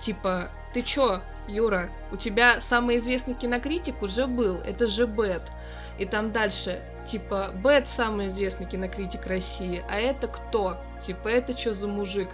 Типа, 0.00 0.50
ты 0.72 0.82
чё, 0.82 1.22
Юра, 1.46 1.88
у 2.10 2.16
тебя 2.16 2.60
самый 2.60 2.98
известный 2.98 3.34
кинокритик 3.34 4.02
уже 4.02 4.26
был, 4.26 4.56
это 4.58 4.86
же 4.86 5.06
Бет. 5.06 5.50
И 5.98 6.06
там 6.06 6.32
дальше, 6.32 6.82
типа, 7.06 7.52
Бет 7.54 7.86
самый 7.86 8.26
известный 8.26 8.66
кинокритик 8.66 9.26
России, 9.26 9.84
а 9.88 9.96
это 9.96 10.26
кто? 10.26 10.78
Типа, 11.06 11.28
это 11.28 11.56
что 11.56 11.72
за 11.72 11.86
мужик? 11.86 12.28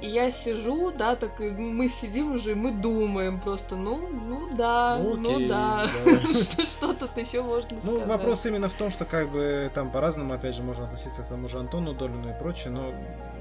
И 0.00 0.08
я 0.08 0.30
сижу, 0.30 0.90
да, 0.90 1.16
так 1.16 1.40
и 1.40 1.50
мы 1.50 1.88
сидим 1.88 2.34
уже, 2.34 2.54
мы 2.54 2.70
думаем 2.70 3.40
просто, 3.40 3.76
ну, 3.76 4.06
ну 4.08 4.48
да, 4.54 4.98
ну 4.98 5.14
Окей, 5.14 5.22
ну 5.22 5.48
да, 5.48 5.88
да. 6.04 6.34
что, 6.34 6.66
что 6.66 6.92
тут 6.92 7.16
еще 7.16 7.40
можно 7.40 7.70
ну, 7.72 7.80
сказать. 7.80 8.00
Ну, 8.00 8.06
вопрос 8.06 8.44
именно 8.44 8.68
в 8.68 8.74
том, 8.74 8.90
что 8.90 9.06
как 9.06 9.30
бы 9.30 9.70
там 9.74 9.90
по-разному, 9.90 10.34
опять 10.34 10.54
же, 10.54 10.62
можно 10.62 10.84
относиться 10.84 11.22
к 11.22 11.26
тому 11.26 11.48
же 11.48 11.58
Антону 11.58 11.94
Долину 11.94 12.28
и 12.28 12.38
прочее, 12.38 12.70
но 12.72 12.92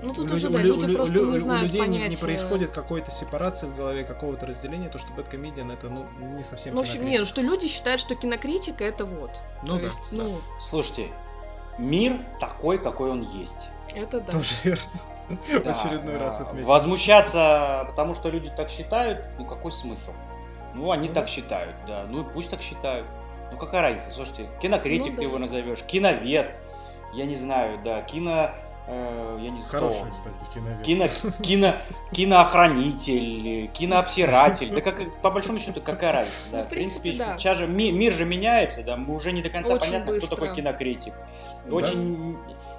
ну, 0.01 0.13
тут 0.13 0.31
у, 0.31 0.35
уже, 0.35 0.49
да, 0.49 0.61
люди 0.61 0.91
у, 0.91 0.95
просто 0.95 1.21
у, 1.21 1.31
не 1.31 1.37
знают 1.39 1.63
у 1.63 1.65
людей 1.65 1.79
понятия. 1.81 2.09
не, 2.09 2.15
происходит 2.15 2.71
какой-то 2.71 3.11
сепарации 3.11 3.67
в 3.67 3.75
голове, 3.75 4.05
какого-то 4.05 4.45
разделения, 4.45 4.87
то, 4.87 4.97
что 4.97 5.11
Бэткомедиан 5.11 5.71
это, 5.71 5.89
ну, 5.89 6.05
не 6.37 6.43
совсем 6.43 6.73
Ну, 6.73 6.81
в 6.81 6.85
общем, 6.85 7.05
нет, 7.05 7.19
ну, 7.21 7.25
что 7.25 7.41
люди 7.41 7.67
считают, 7.67 7.99
что 7.99 8.15
кинокритика 8.15 8.85
это 8.85 9.03
вот. 9.03 9.31
Ну, 9.63 9.73
то 9.73 9.79
да, 9.79 9.85
есть, 9.87 9.99
да. 10.11 10.23
Ну... 10.23 10.37
Слушайте, 10.61 11.07
мир 11.77 12.19
такой, 12.39 12.77
какой 12.77 13.09
он 13.11 13.23
есть. 13.23 13.67
Это 13.93 14.21
да. 14.21 14.31
Тоже 14.31 14.53
верно. 14.63 15.14
Да, 15.63 15.71
очередной 15.71 16.17
раз 16.17 16.39
отметил. 16.39 16.67
Возмущаться, 16.67 17.85
потому 17.87 18.13
что 18.13 18.29
люди 18.29 18.51
так 18.55 18.69
считают, 18.69 19.25
ну 19.37 19.45
какой 19.45 19.71
смысл? 19.71 20.11
Ну, 20.73 20.91
они 20.91 21.07
mm 21.07 21.13
так 21.13 21.29
считают, 21.29 21.75
да. 21.87 22.05
Ну 22.09 22.21
и 22.21 22.23
пусть 22.33 22.49
так 22.49 22.61
считают. 22.61 23.07
Ну 23.51 23.57
какая 23.57 23.81
разница? 23.81 24.11
Слушайте, 24.11 24.49
кинокритик 24.61 25.11
ну, 25.11 25.17
ты 25.17 25.21
да. 25.21 25.23
его 25.23 25.37
назовешь, 25.37 25.81
киновед, 25.83 26.59
я 27.13 27.25
не 27.25 27.35
знаю, 27.35 27.79
да, 27.83 28.01
кино... 28.01 28.51
Э, 28.87 29.39
я 29.41 29.49
не 29.49 29.61
знаю, 29.61 29.71
Хороший, 29.71 30.01
кто. 30.01 30.11
кстати, 30.11 30.53
киновед. 30.53 30.85
Кино, 30.85 31.07
кино, 31.41 31.75
киноохранитель, 32.11 33.67
кинообсиратель. 33.69 34.69
Да 34.69 34.81
как, 34.81 35.21
по 35.21 35.31
большому 35.31 35.59
счету, 35.59 35.81
какая 35.81 36.11
разница? 36.11 36.51
Да? 36.51 36.57
Ну, 36.59 36.63
в 36.65 36.67
принципе, 36.67 37.13
да. 37.13 37.37
сейчас 37.37 37.57
же 37.57 37.67
ми, 37.67 37.91
мир 37.91 38.13
же 38.13 38.25
меняется, 38.25 38.83
да, 38.83 38.97
мы 38.97 39.15
уже 39.15 39.31
не 39.31 39.41
до 39.41 39.49
конца 39.49 39.73
Очень 39.73 39.85
понятно, 39.85 40.11
быстро. 40.11 40.27
кто 40.27 40.35
такой 40.35 40.55
кинокритик. 40.55 41.13
Да? 41.65 41.75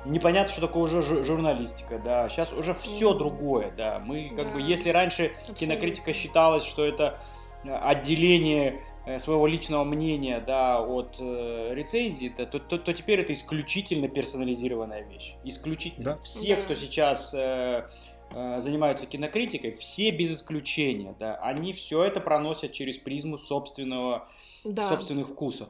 Непонятно, 0.07 0.53
что 0.53 0.61
такое 0.61 0.85
уже 0.85 1.25
журналистика, 1.25 1.99
да, 1.99 2.29
сейчас 2.29 2.53
уже 2.53 2.75
все 2.75 3.13
другое, 3.13 3.73
да, 3.77 3.99
мы 3.99 4.33
как 4.35 4.49
да, 4.49 4.55
бы, 4.55 4.61
если 4.61 4.91
раньше 4.91 5.27
абсолютно. 5.27 5.55
кинокритика 5.55 6.13
считалась, 6.13 6.65
что 6.65 6.85
это 6.85 7.19
э, 7.65 7.75
отделение 7.75 8.83
э, 9.05 9.19
своего 9.19 9.49
личного 9.49 9.83
мнения, 9.83 10.41
да, 10.41 10.81
от 10.81 11.17
э, 11.19 11.73
рецензии, 11.75 12.33
да, 12.37 12.47
то, 12.47 12.61
то, 12.61 12.79
то 12.79 12.93
теперь 12.95 13.21
это 13.21 13.33
исключительно 13.33 14.07
персонализированная 14.07 15.03
вещь, 15.03 15.35
исключительно. 15.43 16.05
Да? 16.05 16.17
Все, 16.23 16.55
да. 16.55 16.63
кто 16.63 16.75
сейчас 16.77 17.35
э, 17.35 17.87
э, 18.31 18.61
занимаются 18.61 19.07
кинокритикой, 19.07 19.73
все 19.73 20.13
без 20.13 20.31
исключения, 20.31 21.17
да, 21.19 21.35
они 21.37 21.73
все 21.73 22.05
это 22.05 22.21
проносят 22.21 22.71
через 22.71 22.97
призму 22.97 23.39
собственного, 23.39 24.29
да. 24.65 24.85
собственных 24.85 25.31
вкусов. 25.31 25.69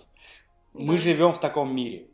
Мы 0.74 0.98
живем 0.98 1.32
в 1.32 1.40
таком 1.40 1.74
мире. 1.74 2.08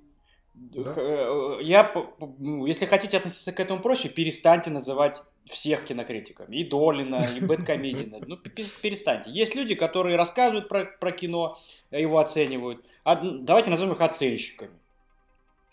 Да? 0.54 0.94
Э, 0.96 1.58
я, 1.62 1.92
ну, 2.38 2.66
если 2.66 2.84
хотите 2.84 3.16
относиться 3.16 3.52
к 3.52 3.60
этому 3.60 3.80
проще, 3.80 4.08
перестаньте 4.08 4.70
называть 4.70 5.22
всех 5.46 5.84
кинокритиками. 5.84 6.56
И 6.56 6.64
Долина, 6.64 7.28
и 7.36 7.40
Бэткомедина. 7.40 8.20
Ну, 8.26 8.36
перестаньте. 8.36 9.30
Есть 9.30 9.54
люди, 9.54 9.74
которые 9.74 10.16
рассказывают 10.16 10.68
про, 10.68 10.84
про 10.84 11.12
кино, 11.12 11.56
его 11.90 12.18
оценивают. 12.18 12.84
А, 13.04 13.16
давайте 13.16 13.70
назовем 13.70 13.92
их 13.92 14.00
оценщиками. 14.00 14.78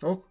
Ок. 0.01 0.25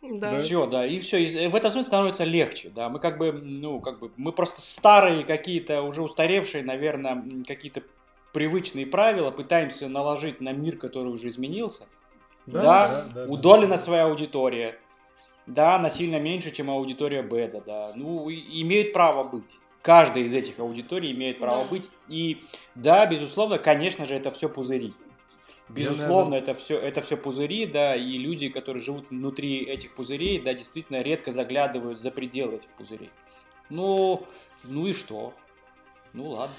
Да. 0.00 0.38
Все, 0.38 0.66
да, 0.66 0.86
и 0.86 1.00
все. 1.00 1.18
И 1.18 1.48
в 1.48 1.56
этом 1.56 1.72
смысле 1.72 1.88
становится 1.88 2.24
легче, 2.24 2.70
да. 2.70 2.88
Мы 2.88 3.00
как 3.00 3.18
бы, 3.18 3.32
ну, 3.32 3.80
как 3.80 3.98
бы, 3.98 4.12
мы 4.16 4.32
просто 4.32 4.60
старые 4.60 5.24
какие-то, 5.24 5.82
уже 5.82 6.02
устаревшие, 6.02 6.62
наверное, 6.62 7.24
какие-то 7.46 7.82
привычные 8.32 8.86
правила 8.86 9.32
пытаемся 9.32 9.88
наложить 9.88 10.40
на 10.40 10.52
мир, 10.52 10.76
который 10.76 11.08
уже 11.08 11.28
изменился. 11.28 11.86
Да, 12.52 12.60
да, 12.60 13.06
да, 13.14 13.24
у 13.24 13.36
да, 13.36 13.42
Долина 13.42 13.70
да. 13.70 13.76
своя 13.76 14.04
аудитория. 14.04 14.78
Да, 15.46 15.76
она 15.76 15.90
сильно 15.90 16.20
меньше, 16.20 16.50
чем 16.50 16.70
аудитория 16.70 17.22
Беда, 17.22 17.60
да. 17.64 17.92
Ну, 17.94 18.30
имеют 18.30 18.92
право 18.92 19.24
быть. 19.24 19.56
Каждая 19.82 20.24
из 20.24 20.34
этих 20.34 20.58
аудиторий 20.58 21.12
имеет 21.12 21.38
право 21.38 21.64
да. 21.64 21.70
быть. 21.70 21.90
И 22.08 22.42
да, 22.74 23.06
безусловно, 23.06 23.58
конечно 23.58 24.04
же, 24.06 24.14
это 24.14 24.30
все 24.30 24.48
пузыри. 24.48 24.92
Безусловно, 25.68 26.34
это 26.34 26.54
все, 26.54 26.78
это 26.78 27.02
все 27.02 27.16
пузыри, 27.16 27.66
да, 27.66 27.94
и 27.94 28.16
люди, 28.16 28.48
которые 28.48 28.82
живут 28.82 29.10
внутри 29.10 29.64
этих 29.64 29.94
пузырей, 29.94 30.40
да, 30.40 30.54
действительно 30.54 31.02
редко 31.02 31.30
заглядывают 31.30 31.98
за 31.98 32.10
пределы 32.10 32.56
этих 32.56 32.70
пузырей. 32.70 33.10
Ну, 33.68 34.26
ну 34.64 34.86
и 34.86 34.94
что? 34.94 35.34
Ну 36.14 36.30
ладно. 36.30 36.56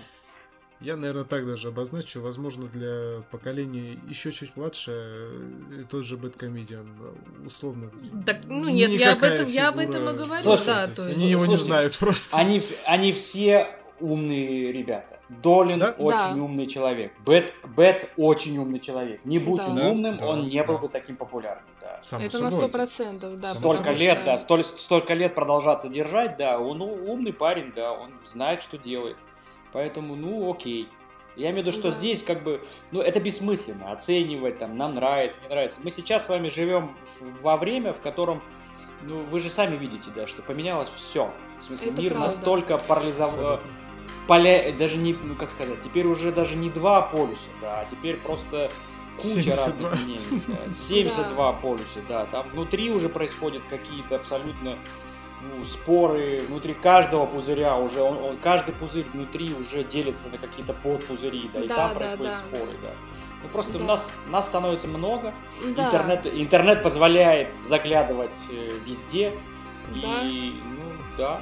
Я, 0.82 0.96
наверное, 0.96 1.26
так 1.26 1.46
даже 1.46 1.68
обозначу. 1.68 2.22
Возможно, 2.22 2.68
для 2.68 3.22
поколения 3.32 4.00
еще 4.08 4.32
чуть 4.32 4.56
младше 4.56 4.92
э, 4.92 5.84
тот 5.90 6.06
же 6.06 6.16
Бэткомедиан, 6.16 6.90
условно. 7.46 7.92
Так, 8.26 8.46
ну 8.46 8.70
нет, 8.70 8.90
я 8.92 9.14
об 9.14 9.24
этом, 9.24 9.50
я 9.50 9.70
об 9.70 9.78
этом 9.78 10.10
и 10.10 10.14
говорю. 10.14 10.42
Слушайте, 10.42 10.72
да, 10.72 10.88
то 10.88 11.08
есть, 11.08 11.20
они 11.20 11.30
его 11.30 11.42
слушайте, 11.42 11.64
не 11.64 11.68
знают 11.68 11.98
просто. 11.98 12.38
Они, 12.38 12.62
они 12.86 13.12
все 13.12 13.76
умные 14.00 14.72
ребята. 14.72 15.20
Долин 15.30 15.80
да? 15.80 15.96
очень 15.98 16.36
да. 16.36 16.44
умный 16.44 16.66
человек. 16.66 17.12
Бет, 17.26 17.54
Бет 17.76 18.10
очень 18.18 18.58
умный 18.58 18.80
человек. 18.80 19.24
Не 19.26 19.38
будь 19.38 19.62
да. 19.62 19.68
он 19.68 19.78
умным, 19.80 20.18
да, 20.18 20.28
он 20.28 20.48
не 20.48 20.64
был 20.64 20.78
бы 20.78 20.88
таким 20.88 21.18
популярным. 21.18 21.66
Да. 21.82 22.00
Само 22.02 22.26
Это 22.26 22.40
на 22.40 22.50
сто 22.50 22.68
процентов, 22.68 23.40
да. 23.40 23.54
Столько 23.54 23.92
лет, 23.92 24.18
что... 24.18 24.26
да, 24.26 24.38
столь, 24.38 24.64
столько 24.64 25.14
лет 25.14 25.36
продолжаться 25.36 25.90
держать, 25.90 26.38
да, 26.38 26.58
он 26.58 26.82
умный 26.82 27.34
парень, 27.34 27.72
да, 27.76 27.92
он 27.92 28.12
знает, 28.26 28.64
что 28.64 28.78
делает. 28.78 29.18
Поэтому, 29.72 30.16
ну, 30.16 30.52
окей. 30.52 30.88
Я 31.36 31.52
имею 31.52 31.64
в 31.64 31.68
виду, 31.68 31.72
что 31.72 31.90
да. 31.90 31.96
здесь 31.96 32.24
как 32.24 32.44
бы, 32.44 32.62
ну, 32.92 33.02
это 33.02 33.20
бессмысленно 33.20 33.92
оценивать, 33.92 34.58
там, 34.58 34.76
нам 34.76 34.96
нравится, 34.96 35.40
не 35.44 35.50
нравится. 35.50 35.80
Мы 35.84 35.90
сейчас 35.90 36.26
с 36.26 36.30
вами 36.30 36.50
живем 36.50 36.96
во 37.42 37.56
время, 37.56 37.94
в 37.94 38.02
котором, 38.02 38.42
ну, 39.04 39.24
вы 39.24 39.40
же 39.40 39.50
сами 39.50 39.78
видите, 39.78 40.10
да, 40.14 40.28
что 40.28 40.42
поменялось 40.42 40.90
все. 40.90 41.32
В 41.62 41.64
смысле, 41.64 41.92
это 41.92 42.02
мир 42.02 42.14
правда. 42.14 42.34
настолько 42.34 42.78
парализовал, 42.78 43.60
поля, 44.28 44.74
даже 44.78 44.98
не, 44.98 45.14
ну, 45.14 45.36
как 45.36 45.52
сказать, 45.52 45.82
теперь 45.82 46.08
уже 46.08 46.32
даже 46.32 46.56
не 46.56 46.70
два 46.70 47.02
полюса, 47.02 47.48
да, 47.62 47.82
а 47.82 47.86
теперь 47.90 48.18
просто 48.18 48.70
куча 49.18 49.42
72. 49.42 49.66
разных 49.66 50.04
мнений. 50.04 50.44
Да. 50.48 50.72
72 50.72 51.54
полюса, 51.54 52.00
да, 52.08 52.26
там 52.26 52.48
внутри 52.50 52.92
уже 52.92 53.08
происходят 53.08 53.64
какие-то 53.66 54.16
абсолютно 54.16 54.78
ну, 55.42 55.66
споры 55.66 56.42
внутри 56.48 56.74
каждого 56.74 57.26
пузыря 57.26 57.78
уже, 57.78 58.02
он, 58.02 58.18
он, 58.18 58.38
каждый 58.38 58.74
пузырь 58.74 59.06
внутри 59.14 59.54
уже 59.54 59.84
делится 59.84 60.28
на 60.30 60.38
какие-то 60.38 60.74
подпузыри, 60.74 61.50
да, 61.54 61.60
и 61.62 61.68
да, 61.68 61.76
там 61.76 61.90
да, 61.90 62.00
происходят 62.00 62.34
да. 62.34 62.38
споры, 62.38 62.72
да. 62.82 62.92
Ну 63.42 63.50
просто 63.50 63.80
да. 63.80 63.86
нас, 63.86 64.16
нас 64.30 64.46
становится 64.46 64.88
много, 64.88 65.34
да. 65.76 65.86
интернет, 65.86 66.28
интернет 66.28 66.84
позволяет 66.84 67.50
заглядывать 67.62 68.36
э, 68.52 68.72
везде, 68.86 69.32
да. 69.96 70.22
и, 70.24 70.54
ну, 70.64 70.92
да, 71.18 71.42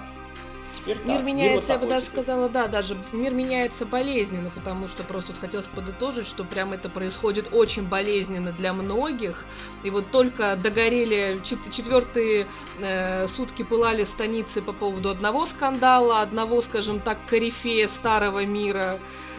Теперь 0.88 1.06
мир 1.06 1.18
так, 1.18 1.26
меняется, 1.26 1.54
мир 1.54 1.62
вот 1.62 1.70
я 1.70 1.78
бы 1.78 1.88
даже 1.88 2.06
теперь. 2.06 2.24
сказала, 2.24 2.50
да, 2.50 2.68
даже 2.68 2.98
мир 3.12 3.34
меняется 3.34 3.86
болезненно, 3.86 4.50
потому 4.50 4.88
что 4.88 5.04
просто 5.04 5.34
вот 5.34 5.42
хотелось 5.42 5.68
подытожить, 5.68 6.28
что 6.28 6.46
прям 6.46 6.72
это 6.72 6.90
происходит 6.90 7.50
очень 7.52 7.84
болезненно 7.84 8.54
для 8.54 8.72
многих. 8.72 9.44
И 9.84 9.90
вот 9.90 10.12
только 10.12 10.56
догорели 10.56 11.42
четвертые 11.44 12.48
э, 12.80 13.28
сутки 13.28 13.64
пылали 13.64 14.06
станицы 14.06 14.62
по 14.62 14.72
поводу 14.72 15.10
одного 15.10 15.46
скандала, 15.46 16.22
одного, 16.22 16.62
скажем 16.62 17.02
так, 17.02 17.18
корифея 17.28 17.88
старого 17.88 18.46
мира 18.46 18.98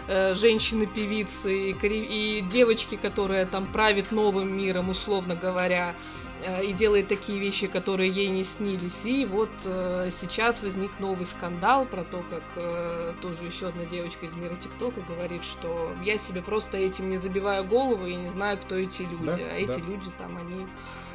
э, 0.08 0.34
женщины-певицы 0.34 1.70
и, 1.70 1.76
и 1.82 2.40
девочки, 2.42 2.96
которая 2.96 3.46
там 3.46 3.66
правит 3.66 4.10
новым 4.10 4.56
миром, 4.56 4.88
условно 4.88 5.36
говоря. 5.36 5.94
Э, 6.40 6.64
и 6.64 6.72
делает 6.72 7.08
такие 7.08 7.38
вещи, 7.38 7.66
которые 7.66 8.10
ей 8.10 8.28
не 8.28 8.44
снились. 8.44 9.04
И 9.04 9.24
вот 9.26 9.50
э, 9.64 10.10
сейчас 10.12 10.62
возник 10.62 11.00
новый 11.00 11.26
скандал 11.26 11.84
про 11.84 12.04
то, 12.04 12.22
как 12.30 12.42
э, 12.56 13.14
тоже 13.20 13.44
еще 13.44 13.68
одна 13.68 13.84
девочка 13.84 14.26
из 14.26 14.34
мира 14.34 14.54
ТикТока 14.54 15.00
говорит, 15.08 15.44
что 15.44 15.92
я 16.04 16.16
себе 16.16 16.42
просто 16.42 16.76
этим 16.76 17.10
не 17.10 17.16
забиваю 17.16 17.64
голову 17.64 18.06
и 18.06 18.14
не 18.14 18.28
знаю, 18.28 18.58
кто 18.58 18.76
эти 18.76 19.02
люди. 19.02 19.24
Да, 19.26 19.34
а 19.34 19.56
эти 19.56 19.80
да. 19.80 19.86
люди 19.86 20.10
там, 20.16 20.36
они 20.36 20.66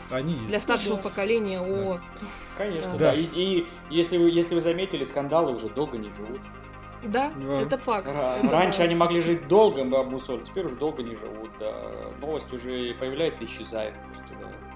они 0.10 0.34
есть. 0.34 0.48
Для 0.48 0.62
старшего 0.62 0.98
да. 0.98 1.02
поколения, 1.02 1.60
да. 1.60 1.66
о... 1.66 2.00
Конечно, 2.58 2.92
да. 2.92 3.12
да. 3.12 3.14
И, 3.14 3.24
и 3.24 3.68
если, 3.90 4.18
вы, 4.18 4.30
если 4.30 4.56
вы 4.56 4.62
заметили, 4.62 5.06
скандалы 5.06 5.54
уже 5.54 5.70
долго 5.70 5.98
не 5.98 6.10
живут. 6.10 6.42
Да, 7.06 7.32
да. 7.36 7.62
это 7.62 7.78
факт. 7.78 8.08
Р- 8.08 8.14
это 8.44 8.50
раньше 8.50 8.82
они 8.82 8.96
могли 8.96 9.22
жить 9.22 9.48
долго, 9.48 9.84
мы 9.84 9.98
обмусолили, 9.98 10.44
теперь 10.44 10.66
уже 10.66 10.76
долго 10.76 11.04
не 11.04 11.16
живут. 11.16 11.52
Да. 11.60 11.74
Новость 12.22 12.52
уже 12.54 12.94
появляется 13.00 13.44
и 13.44 13.48
исчезает. 13.48 13.94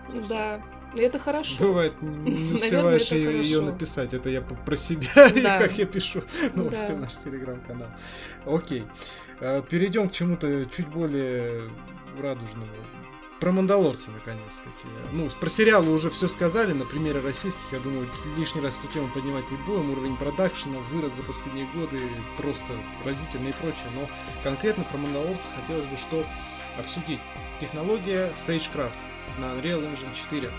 Просто, 0.09 0.29
да. 0.29 0.61
Да, 0.93 1.01
это 1.01 1.19
хорошо. 1.19 1.55
Бывает, 1.59 1.93
не 2.01 2.53
успеваешь 2.55 3.11
ее, 3.11 3.41
ее 3.41 3.61
написать. 3.61 4.13
Это 4.13 4.29
я 4.29 4.41
про 4.41 4.75
себя 4.75 5.07
да. 5.15 5.27
и 5.27 5.41
как 5.41 5.77
я 5.77 5.85
пишу 5.85 6.21
новости 6.55 6.87
да. 6.89 6.95
в 6.95 6.99
наш 6.99 7.15
телеграм-канал. 7.15 7.89
Окей. 8.45 8.85
Э, 9.39 9.61
Перейдем 9.69 10.09
к 10.09 10.13
чему-то 10.13 10.65
чуть 10.65 10.87
более 10.87 11.69
радужному. 12.21 12.65
Про 13.39 13.51
Мандалорца, 13.51 14.09
наконец-таки. 14.09 14.87
Ну, 15.11 15.29
про 15.39 15.49
сериалы 15.49 15.91
уже 15.93 16.09
все 16.09 16.27
сказали, 16.27 16.73
на 16.73 16.85
примере 16.85 17.19
российских, 17.19 17.61
я 17.71 17.79
думаю, 17.79 18.09
лишний 18.35 18.61
раз 18.61 18.79
эту 18.79 18.91
тему 18.91 19.09
поднимать 19.13 19.49
не 19.51 19.57
будем. 19.57 19.91
Уровень 19.91 20.17
продакшена 20.17 20.79
вырос 20.91 21.13
за 21.13 21.21
последние 21.21 21.67
годы 21.75 21.99
просто 22.37 22.65
разительно 23.05 23.49
и 23.49 23.53
прочее. 23.53 23.91
Но 23.93 24.09
конкретно 24.43 24.83
про 24.85 24.97
Мандалорца 24.97 25.47
хотелось 25.61 25.85
бы 25.85 25.97
что 25.97 26.25
обсудить. 26.79 27.19
Технология 27.61 28.33
Stagecraft 28.37 28.97
на 29.37 29.45
Unreal 29.45 29.83
Engine 29.83 30.15
4. 30.15 30.49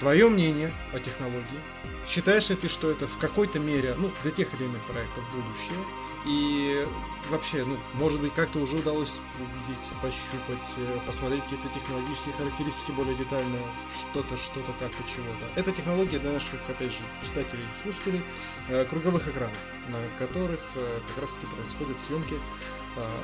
Твое 0.00 0.28
мнение 0.28 0.72
о 0.92 0.98
технологии? 0.98 1.60
Считаешь 2.08 2.48
ли 2.48 2.56
ты, 2.56 2.68
что 2.68 2.90
это 2.90 3.06
в 3.06 3.18
какой-то 3.18 3.58
мере, 3.58 3.94
ну, 3.96 4.10
для 4.22 4.32
тех 4.32 4.52
или 4.54 4.64
иных 4.64 4.82
проектов 4.84 5.22
будущее? 5.32 5.78
И 6.26 6.86
вообще, 7.30 7.64
ну, 7.64 7.76
может 7.94 8.20
быть, 8.20 8.34
как-то 8.34 8.58
уже 8.58 8.76
удалось 8.76 9.12
увидеть, 9.38 9.86
пощупать, 10.02 10.74
э, 10.76 10.98
посмотреть 11.06 11.42
какие-то 11.44 11.68
технологические 11.72 12.34
характеристики 12.34 12.90
более 12.92 13.14
детально, 13.14 13.58
что-то, 13.94 14.36
что-то, 14.36 14.72
как-то, 14.78 15.02
чего-то. 15.08 15.46
Это 15.54 15.72
технология 15.72 16.18
для 16.18 16.32
наших, 16.32 16.50
опять 16.68 16.92
же, 16.92 17.00
читателей 17.22 17.62
и 17.62 17.82
слушателей 17.82 18.22
э, 18.68 18.84
круговых 18.84 19.26
экранов, 19.28 19.56
на 19.88 19.98
которых 20.18 20.60
э, 20.74 21.00
как 21.08 21.22
раз-таки 21.22 21.46
происходят 21.54 21.96
съемки, 22.06 22.34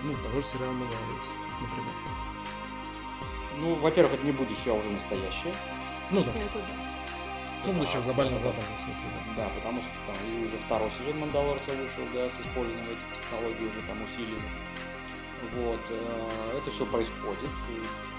ну, 0.04 0.14
того 0.22 0.40
же 0.40 0.46
сериала 0.46 0.72
например. 0.72 1.92
Ну, 3.58 3.74
во-первых, 3.74 4.14
это 4.14 4.24
не 4.24 4.32
будущее, 4.32 4.72
а 4.72 4.74
уже 4.74 4.88
настоящее. 4.90 5.54
Ну 6.12 6.22
да. 6.22 6.30
Ну, 7.64 7.72
будущее 7.72 8.00
глобально 8.00 8.38
глобально, 8.38 8.76
в 8.78 8.84
смысле, 8.84 9.04
да. 9.25 9.25
Да, 9.36 9.48
потому 9.54 9.82
что 9.82 9.90
там 10.06 10.16
и 10.24 10.46
уже 10.46 10.56
второй 10.64 10.90
сезон 10.90 11.20
Мандалорца 11.20 11.70
вышел, 11.72 12.04
да, 12.14 12.24
с 12.30 12.40
использованием 12.40 12.86
этих 12.86 13.08
технологий 13.20 13.66
уже 13.68 13.80
там 13.86 13.98
усилили. 14.02 14.48
Вот, 15.54 15.80
э, 15.90 16.58
это 16.58 16.70
все 16.70 16.86
происходит. 16.86 17.52
И 17.68 17.76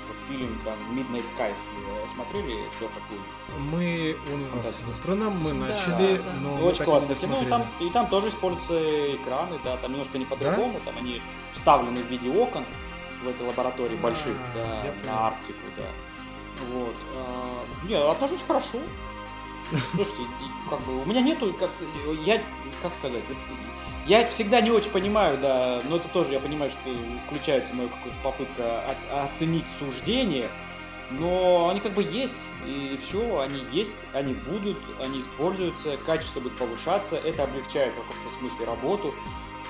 вот 0.08 0.18
фильм 0.30 0.60
там 0.64 0.78
Midnight 0.96 1.26
Skies 1.36 1.58
вы 1.76 2.10
смотрели, 2.10 2.56
Джорджа 2.80 3.02
Клуни? 3.08 3.70
Мы, 3.72 4.16
он 4.32 4.44
у 4.44 4.64
нас 4.64 4.76
с 4.76 5.00
Браном, 5.04 5.38
мы 5.42 5.54
начали, 5.54 6.18
да, 6.18 6.34
но 6.42 6.66
Очень 6.66 6.86
классно. 6.86 7.16
Ну, 7.24 7.50
там, 7.50 7.66
и 7.80 7.90
там 7.90 8.08
тоже 8.08 8.30
используются 8.30 9.16
экраны, 9.16 9.58
да, 9.64 9.78
там 9.78 9.92
немножко 9.92 10.18
не 10.18 10.26
по-другому, 10.26 10.74
да? 10.74 10.92
там 10.92 10.98
они 11.00 11.22
вставлены 11.52 12.04
в 12.04 12.08
виде 12.08 12.30
окон, 12.30 12.64
в 13.24 13.28
этой 13.28 13.48
лаборатории 13.48 13.96
больших, 13.96 14.36
а, 14.56 14.94
да, 15.04 15.12
на 15.12 15.28
Арктику, 15.28 15.60
да. 15.76 15.88
Вот. 16.72 16.96
А, 17.16 17.88
не, 17.88 17.96
отношусь 17.96 18.44
хорошо. 18.48 18.78
Слушайте, 19.96 20.24
как 20.68 20.80
бы 20.82 21.02
у 21.02 21.06
меня 21.06 21.22
нету, 21.22 21.54
как 21.60 21.72
я, 22.26 22.42
как 22.82 22.94
сказать, 22.96 23.24
я 24.06 24.26
всегда 24.26 24.62
не 24.62 24.72
очень 24.72 24.92
понимаю, 24.92 25.38
да, 25.38 25.82
но 25.90 25.98
это 25.98 26.08
тоже 26.10 26.34
я 26.34 26.40
понимаю, 26.40 26.72
что 26.72 26.80
включается 27.26 27.74
моя 27.74 27.90
какая-то 27.90 28.24
попытка 28.24 28.82
от, 28.86 29.32
оценить 29.32 29.68
суждение, 29.68 30.48
но 31.12 31.70
они 31.70 31.80
как 31.80 31.94
бы 31.94 32.04
есть, 32.04 32.38
и 32.66 32.98
все, 33.02 33.40
они 33.40 33.64
есть, 33.72 33.96
они 34.14 34.34
будут, 34.34 34.78
они 35.02 35.22
используются, 35.22 35.98
качество 36.06 36.40
будет 36.40 36.58
повышаться, 36.58 37.16
это 37.18 37.44
облегчает 37.44 37.94
в 37.94 37.98
каком-то 37.98 38.38
смысле 38.40 38.66
работу, 38.66 39.14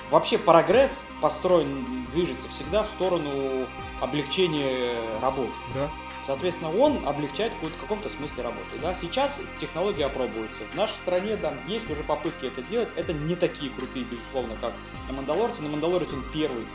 Вообще 0.09 0.37
прогресс 0.37 1.01
построен, 1.21 1.85
движется 2.13 2.47
всегда 2.47 2.83
в 2.83 2.87
сторону 2.87 3.67
облегчения 3.99 4.95
работы. 5.21 5.51
Да. 5.75 5.89
Соответственно, 6.27 6.77
он 6.77 7.07
облегчает 7.07 7.53
в 7.53 7.81
каком-то 7.81 8.09
смысле 8.09 8.43
работу. 8.43 8.67
Да? 8.81 8.93
Сейчас 8.93 9.39
технологии 9.61 10.03
опробуются. 10.03 10.59
В 10.69 10.75
нашей 10.75 10.95
стране 10.95 11.37
да, 11.37 11.53
есть 11.67 11.89
уже 11.89 12.03
попытки 12.03 12.47
это 12.47 12.61
делать. 12.61 12.89
Это 12.97 13.13
не 13.13 13.35
такие 13.35 13.71
крутые, 13.71 14.03
безусловно, 14.03 14.57
как 14.59 14.73
на 15.07 15.13
Мандалорце. 15.13 15.61
Но 15.61 15.69
Мандалорец 15.69 16.11
он 16.11 16.23
первый. 16.33 16.67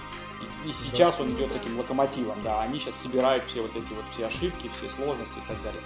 И, 0.64 0.72
сейчас 0.72 1.18
да. 1.18 1.24
он 1.24 1.32
идет 1.32 1.52
таким 1.52 1.78
локомотивом. 1.78 2.42
Да, 2.42 2.62
они 2.62 2.78
сейчас 2.78 2.96
собирают 2.96 3.44
все 3.44 3.60
вот 3.60 3.76
эти 3.76 3.92
вот 3.92 4.04
все 4.12 4.26
ошибки, 4.26 4.70
все 4.78 4.88
сложности 4.88 5.36
и 5.36 5.48
так 5.48 5.62
далее. 5.62 5.82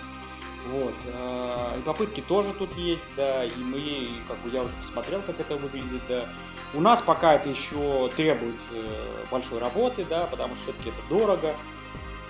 Вот. 0.68 0.94
Э, 1.06 1.78
и 1.78 1.82
попытки 1.82 2.20
тоже 2.20 2.52
тут 2.52 2.72
есть, 2.76 3.09
да, 3.16 3.44
и 3.44 3.56
мы, 3.56 4.20
как 4.28 4.38
бы 4.38 4.51
я 4.51 4.62
уже 4.62 4.72
посмотрел, 4.80 5.22
как 5.22 5.40
это 5.40 5.56
выглядит, 5.56 6.02
да. 6.09 6.28
У 6.74 6.80
нас 6.80 7.02
пока 7.02 7.34
это 7.34 7.48
еще 7.48 8.10
требует 8.16 8.56
э, 8.72 9.24
большой 9.30 9.59
работы, 9.59 10.05
да, 10.09 10.26
потому 10.26 10.55
что 10.55 10.64
все-таки 10.72 10.90
это 10.90 10.98
дорого. 11.09 11.55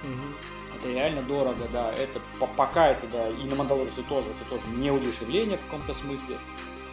Угу. 0.03 0.56
Это 0.79 0.89
реально 0.93 1.23
дорого, 1.23 1.63
да. 1.73 1.93
Это 1.93 2.21
пока 2.57 2.89
это, 2.89 3.07
да, 3.09 3.29
и 3.29 3.45
на 3.45 3.57
Мандалорце 3.57 4.03
тоже, 4.03 4.29
это 4.29 4.51
тоже 4.51 4.63
не 4.77 4.91
удешевление 4.91 5.57
в 5.57 5.65
каком-то 5.65 5.95
смысле. 5.95 6.37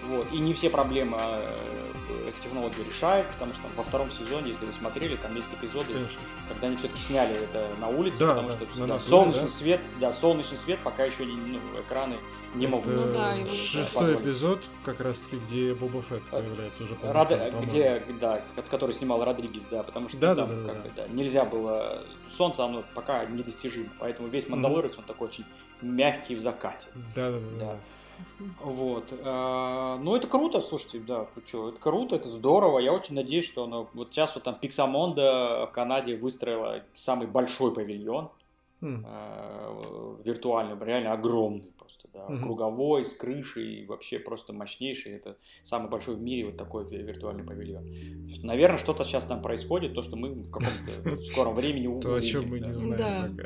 Вот. 0.08 0.28
И 0.32 0.40
не 0.40 0.54
все 0.54 0.70
проблемы 0.70 1.18
э, 1.20 1.58
эти 2.28 2.42
технологии 2.42 2.84
решают, 2.84 3.28
потому 3.28 3.54
что 3.54 3.64
там, 3.64 3.72
во 3.76 3.84
втором 3.84 4.12
сезоне, 4.12 4.50
если 4.50 4.66
вы 4.66 4.74
смотрели, 4.74 5.16
там 5.16 5.36
есть 5.36 5.50
эпизоды, 5.54 5.94
Конечно. 5.94 6.20
когда 6.48 6.68
они 6.68 6.76
все-таки 6.76 7.00
сняли 7.00 7.36
это 7.36 7.70
на 7.80 7.88
улице, 7.88 8.20
да, 8.20 8.36
потому 8.36 8.50
да, 8.50 8.56
что 8.56 8.88
да, 8.88 9.00
солнечный 9.00 9.44
да. 9.44 9.48
свет, 9.48 9.82
да, 10.00 10.12
солнечный 10.12 10.58
свет 10.58 10.80
пока 10.84 11.06
еще 11.06 11.26
не, 11.26 11.36
ну, 11.36 11.60
экраны 11.80 12.18
не 12.56 12.68
могут. 12.68 12.88
Ну, 12.88 13.14
да, 13.14 13.38
шестой 13.48 14.16
эпизод, 14.16 14.64
как 14.84 15.00
раз 15.00 15.20
таки, 15.20 15.38
где 15.38 15.74
Боба 15.74 16.02
Фетт 16.02 16.24
появляется 16.24 16.84
уже 16.84 16.96
Рад... 17.02 17.32
Где, 17.64 18.04
да, 18.20 18.42
который 18.70 18.94
снимал 18.94 19.24
Родригес, 19.24 19.68
да, 19.70 19.84
потому 19.84 20.10
что 20.10 20.18
да, 20.18 20.36
там 20.36 20.50
да, 20.50 20.56
да, 20.56 20.74
как, 20.74 20.84
да. 20.84 20.90
Да, 20.96 21.08
нельзя 21.08 21.46
было. 21.46 22.04
Солнце, 22.30 22.64
оно 22.64 22.84
пока 22.94 23.26
недостижимо, 23.26 23.90
поэтому 24.00 24.28
весь 24.28 24.48
Мандалорец, 24.48 24.94
mm-hmm. 24.94 25.00
он 25.00 25.04
такой 25.06 25.28
очень 25.28 25.46
мягкий 25.82 26.36
в 26.36 26.40
закате. 26.40 26.88
Да, 27.16 27.32
да, 27.32 27.40
да. 27.40 27.66
да. 27.66 27.78
Вот. 28.62 29.12
Ну, 29.24 30.16
это 30.16 30.28
круто, 30.28 30.62
слушайте, 30.62 31.00
да, 31.00 31.28
что, 31.46 31.70
это 31.70 31.80
круто, 31.80 32.16
это 32.16 32.28
здорово. 32.28 32.80
Я 32.80 32.94
очень 32.94 33.16
надеюсь, 33.16 33.46
что 33.46 33.64
оно... 33.64 33.88
Вот 33.94 34.12
сейчас 34.12 34.36
вот 34.36 34.44
там 34.44 34.58
Pixamonda 34.62 35.68
в 35.68 35.72
Канаде 35.72 36.16
выстроила 36.16 36.82
самый 36.94 37.28
большой 37.28 37.74
павильон 37.74 38.30
mm. 38.84 40.24
виртуальный, 40.24 40.86
реально 40.86 41.14
огромный 41.14 41.74
просто, 41.78 42.08
да, 42.14 42.28
mm-hmm. 42.28 42.42
круговой, 42.42 43.06
с 43.06 43.14
крышей, 43.14 43.86
вообще 43.86 44.20
просто 44.20 44.54
мощнейший. 44.54 45.14
Это 45.14 45.38
самый 45.64 45.90
большой 45.90 46.16
в 46.16 46.22
мире 46.22 46.46
вот 46.46 46.58
такой 46.58 46.86
виртуальный 46.86 47.44
павильон. 47.44 47.88
Наверное, 48.42 48.78
что-то 48.78 49.04
сейчас 49.04 49.26
там 49.26 49.42
происходит, 49.42 49.94
то, 49.94 50.02
что 50.02 50.16
мы 50.16 50.30
в 50.30 50.52
каком-то 50.52 51.18
скором 51.32 51.56
времени 51.56 51.88
увидим. 51.88 52.02
То, 52.02 52.16
о 52.16 52.22
чем 52.22 52.50
мы 52.50 52.60
не 52.60 52.74
знаем. 52.74 53.38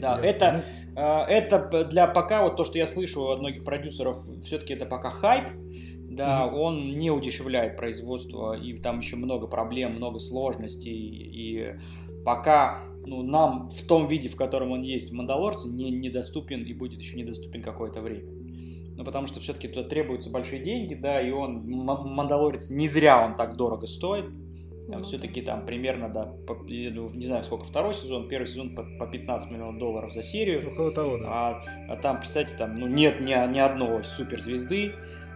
Да, 0.00 0.20
это, 0.22 0.64
а, 0.96 1.26
это 1.26 1.84
для 1.84 2.06
пока, 2.06 2.42
вот 2.42 2.56
то, 2.56 2.64
что 2.64 2.78
я 2.78 2.86
слышу 2.86 3.28
от 3.28 3.40
многих 3.40 3.64
продюсеров, 3.64 4.18
все-таки 4.44 4.74
это 4.74 4.86
пока 4.86 5.10
хайп, 5.10 5.48
да, 6.18 6.46
mm-hmm. 6.46 6.54
он 6.54 6.98
не 6.98 7.10
удешевляет 7.10 7.76
производство, 7.76 8.54
и 8.54 8.76
там 8.78 8.98
еще 8.98 9.16
много 9.16 9.46
проблем, 9.46 9.94
много 9.94 10.18
сложностей, 10.18 10.92
и 10.92 11.78
пока 12.24 12.87
ну, 13.08 13.22
нам 13.22 13.70
в 13.70 13.86
том 13.86 14.06
виде, 14.06 14.28
в 14.28 14.36
котором 14.36 14.72
он 14.72 14.82
есть 14.82 15.10
в 15.10 15.14
Мандалорце, 15.14 15.68
не, 15.68 15.90
недоступен 15.90 16.62
и 16.62 16.72
будет 16.72 17.00
еще 17.00 17.16
недоступен 17.16 17.62
какое-то 17.62 18.00
время. 18.00 18.24
Ну, 18.96 19.04
потому 19.04 19.26
что 19.28 19.38
все-таки 19.38 19.68
туда 19.68 19.88
требуются 19.88 20.28
большие 20.28 20.62
деньги, 20.62 20.94
да, 20.94 21.20
и 21.20 21.30
он, 21.30 21.62
Мандалорец, 21.68 22.68
не 22.68 22.88
зря 22.88 23.24
он 23.24 23.36
так 23.36 23.56
дорого 23.56 23.86
стоит. 23.86 24.26
Там 24.90 25.02
все-таки 25.02 25.42
там 25.42 25.66
примерно, 25.66 26.08
да, 26.08 26.24
по, 26.46 26.54
ну, 26.54 27.10
не 27.10 27.26
знаю, 27.26 27.44
сколько 27.44 27.64
второй 27.64 27.94
сезон, 27.94 28.26
первый 28.26 28.46
сезон 28.46 28.74
по, 28.74 28.82
по 28.98 29.06
15 29.06 29.50
миллионов 29.50 29.78
долларов 29.78 30.12
за 30.12 30.22
серию. 30.22 30.66
Около 30.72 30.90
того, 30.90 31.18
да. 31.18 31.26
А, 31.28 31.62
а 31.88 31.96
там, 31.96 32.20
представьте, 32.20 32.56
там, 32.56 32.74
ну, 32.74 32.86
нет 32.86 33.20
ни, 33.20 33.26
ни 33.26 33.58
одной 33.58 34.02
суперзвезды. 34.02 34.94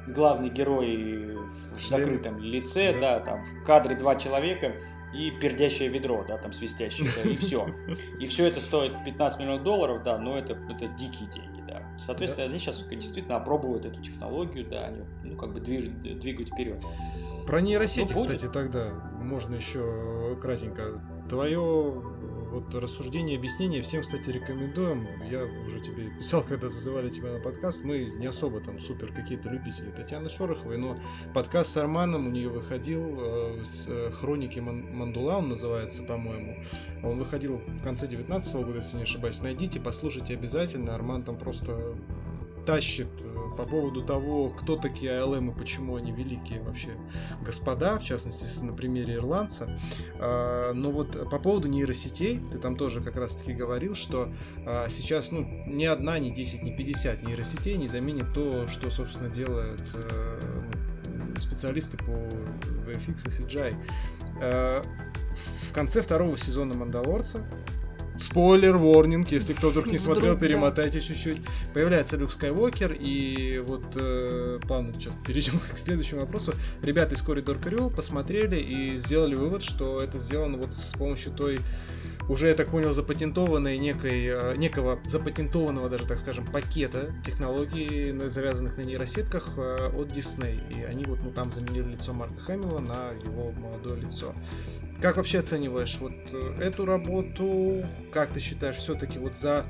Главный 0.08 0.48
герой 0.48 1.36
в 1.76 1.86
закрытом 1.86 2.38
лице, 2.38 2.94
да. 2.94 3.18
да, 3.18 3.20
там 3.20 3.44
в 3.44 3.64
кадре 3.64 3.94
два 3.94 4.16
человека 4.16 4.74
и 5.14 5.30
пердящее 5.30 5.88
ведро, 5.88 6.24
да, 6.26 6.38
там 6.38 6.52
свистящее, 6.52 7.08
да, 7.22 7.28
и 7.28 7.36
все. 7.36 7.68
И 8.18 8.26
все 8.26 8.46
это 8.46 8.60
стоит 8.60 8.92
15 9.04 9.40
миллионов 9.40 9.62
долларов, 9.62 10.02
да, 10.02 10.18
но 10.18 10.38
это, 10.38 10.54
это 10.70 10.88
дикие 10.88 11.28
деньги, 11.30 11.62
да. 11.66 11.82
Соответственно, 11.98 12.46
да. 12.46 12.50
они 12.50 12.58
сейчас 12.58 12.84
действительно 12.84 13.36
опробуют 13.36 13.84
эту 13.84 14.00
технологию, 14.00 14.66
да, 14.66 14.86
они, 14.86 15.02
ну, 15.22 15.36
как 15.36 15.52
бы 15.52 15.60
движут, 15.60 16.00
двигают 16.02 16.48
вперед. 16.48 16.82
Про 17.46 17.60
нейросети, 17.60 18.12
ну, 18.12 18.20
кстати, 18.20 18.48
тогда 18.48 18.92
можно 19.20 19.54
еще 19.54 20.38
кратенько. 20.40 21.02
Твое 21.28 22.02
вот 22.52 22.74
рассуждение, 22.74 23.38
объяснение 23.38 23.82
всем, 23.82 24.02
кстати, 24.02 24.30
рекомендуем. 24.30 25.08
Я 25.28 25.44
уже 25.66 25.80
тебе 25.80 26.10
писал, 26.10 26.42
когда 26.48 26.68
зазывали 26.68 27.08
тебя 27.08 27.32
на 27.32 27.40
подкаст. 27.40 27.82
Мы 27.82 28.04
не 28.18 28.26
особо 28.26 28.60
там 28.60 28.78
супер 28.78 29.12
какие-то 29.12 29.48
любители 29.48 29.90
Татьяны 29.90 30.28
Шороховой, 30.28 30.76
но 30.76 30.98
подкаст 31.34 31.72
с 31.72 31.76
Арманом 31.78 32.26
у 32.26 32.30
нее 32.30 32.50
выходил 32.50 33.00
э, 33.18 33.64
с 33.64 33.86
э, 33.88 34.10
хроники 34.10 34.60
Мандула, 34.60 35.38
он 35.38 35.48
называется, 35.48 36.02
по-моему. 36.02 36.62
Он 37.02 37.18
выходил 37.18 37.56
в 37.56 37.82
конце 37.82 38.06
19 38.06 38.54
года, 38.54 38.76
если 38.76 38.98
не 38.98 39.04
ошибаюсь. 39.04 39.40
Найдите, 39.40 39.80
послушайте 39.80 40.34
обязательно. 40.34 40.94
Арман 40.94 41.22
там 41.22 41.38
просто 41.38 41.96
тащит 42.64 43.08
э, 43.22 43.42
по 43.56 43.64
поводу 43.64 44.02
того, 44.02 44.50
кто 44.50 44.76
такие 44.76 45.20
АЛМ 45.20 45.50
и 45.50 45.54
почему 45.54 45.96
они 45.96 46.12
великие 46.12 46.60
вообще 46.62 46.90
господа, 47.44 47.98
в 47.98 48.04
частности, 48.04 48.46
на 48.62 48.72
примере 48.72 49.14
ирландца. 49.14 49.78
А, 50.18 50.72
но 50.72 50.90
вот 50.90 51.28
по 51.30 51.38
поводу 51.38 51.68
нейросетей, 51.68 52.40
ты 52.50 52.58
там 52.58 52.76
тоже 52.76 53.00
как 53.00 53.16
раз-таки 53.16 53.52
говорил, 53.52 53.94
что 53.94 54.32
а, 54.66 54.88
сейчас 54.88 55.30
ну, 55.30 55.46
ни 55.66 55.84
одна, 55.84 56.18
ни 56.18 56.30
10, 56.30 56.62
ни 56.62 56.74
50 56.74 57.26
нейросетей 57.26 57.76
не 57.76 57.88
заменит 57.88 58.32
то, 58.32 58.66
что, 58.66 58.90
собственно, 58.90 59.28
делают 59.28 59.82
э, 59.94 60.40
ну, 61.06 61.40
специалисты 61.40 61.96
по 61.98 62.10
VFX 62.10 63.26
и 63.26 63.42
CGI. 63.42 63.76
А, 64.40 64.82
в 65.68 65.72
конце 65.72 66.02
второго 66.02 66.36
сезона 66.36 66.76
Мандалорца 66.76 67.44
Спойлер, 68.18 68.76
ворнинг, 68.76 69.28
если 69.28 69.52
кто 69.52 69.70
вдруг 69.70 69.86
не 69.86 69.98
смотрел, 69.98 70.36
перемотайте 70.36 71.00
чуть-чуть. 71.00 71.40
Появляется 71.74 72.16
Люк 72.16 72.32
Скайуокер, 72.32 72.92
и 72.92 73.62
вот 73.66 73.84
э, 73.94 74.58
плавно 74.66 74.92
сейчас 74.94 75.14
перейдем 75.26 75.58
к 75.74 75.78
следующему 75.78 76.20
вопросу. 76.20 76.54
Ребята 76.82 77.14
из 77.14 77.22
Corridor 77.22 77.60
Crew 77.62 77.94
посмотрели 77.94 78.60
и 78.60 78.96
сделали 78.96 79.34
вывод, 79.34 79.62
что 79.62 79.98
это 79.98 80.18
сделано 80.18 80.58
вот 80.58 80.74
с 80.74 80.92
помощью 80.92 81.32
той 81.32 81.58
уже, 82.28 82.48
я 82.48 82.54
так 82.54 82.70
понял, 82.70 82.94
запатентованной 82.94 83.78
некой, 83.78 84.26
э, 84.26 84.56
некого 84.56 84.98
запатентованного 85.04 85.88
даже, 85.88 86.06
так 86.06 86.18
скажем, 86.18 86.46
пакета 86.46 87.12
технологий, 87.26 88.16
завязанных 88.28 88.76
на 88.76 88.82
нейросетках 88.82 89.50
э, 89.56 89.90
от 89.92 90.12
Disney. 90.12 90.60
И 90.72 90.82
они 90.84 91.04
вот 91.04 91.18
ну, 91.22 91.30
там 91.32 91.50
заменили 91.50 91.92
лицо 91.92 92.12
Марка 92.12 92.40
Хэмилла 92.40 92.78
на 92.78 93.08
его 93.26 93.50
молодое 93.52 94.00
лицо. 94.02 94.32
Как 95.02 95.16
вообще 95.16 95.40
оцениваешь 95.40 95.96
вот 95.98 96.12
э, 96.32 96.62
эту 96.62 96.84
работу? 96.84 97.84
Как 98.12 98.30
ты 98.30 98.38
считаешь, 98.38 98.76
все-таки 98.76 99.18
вот 99.18 99.36
за 99.36 99.66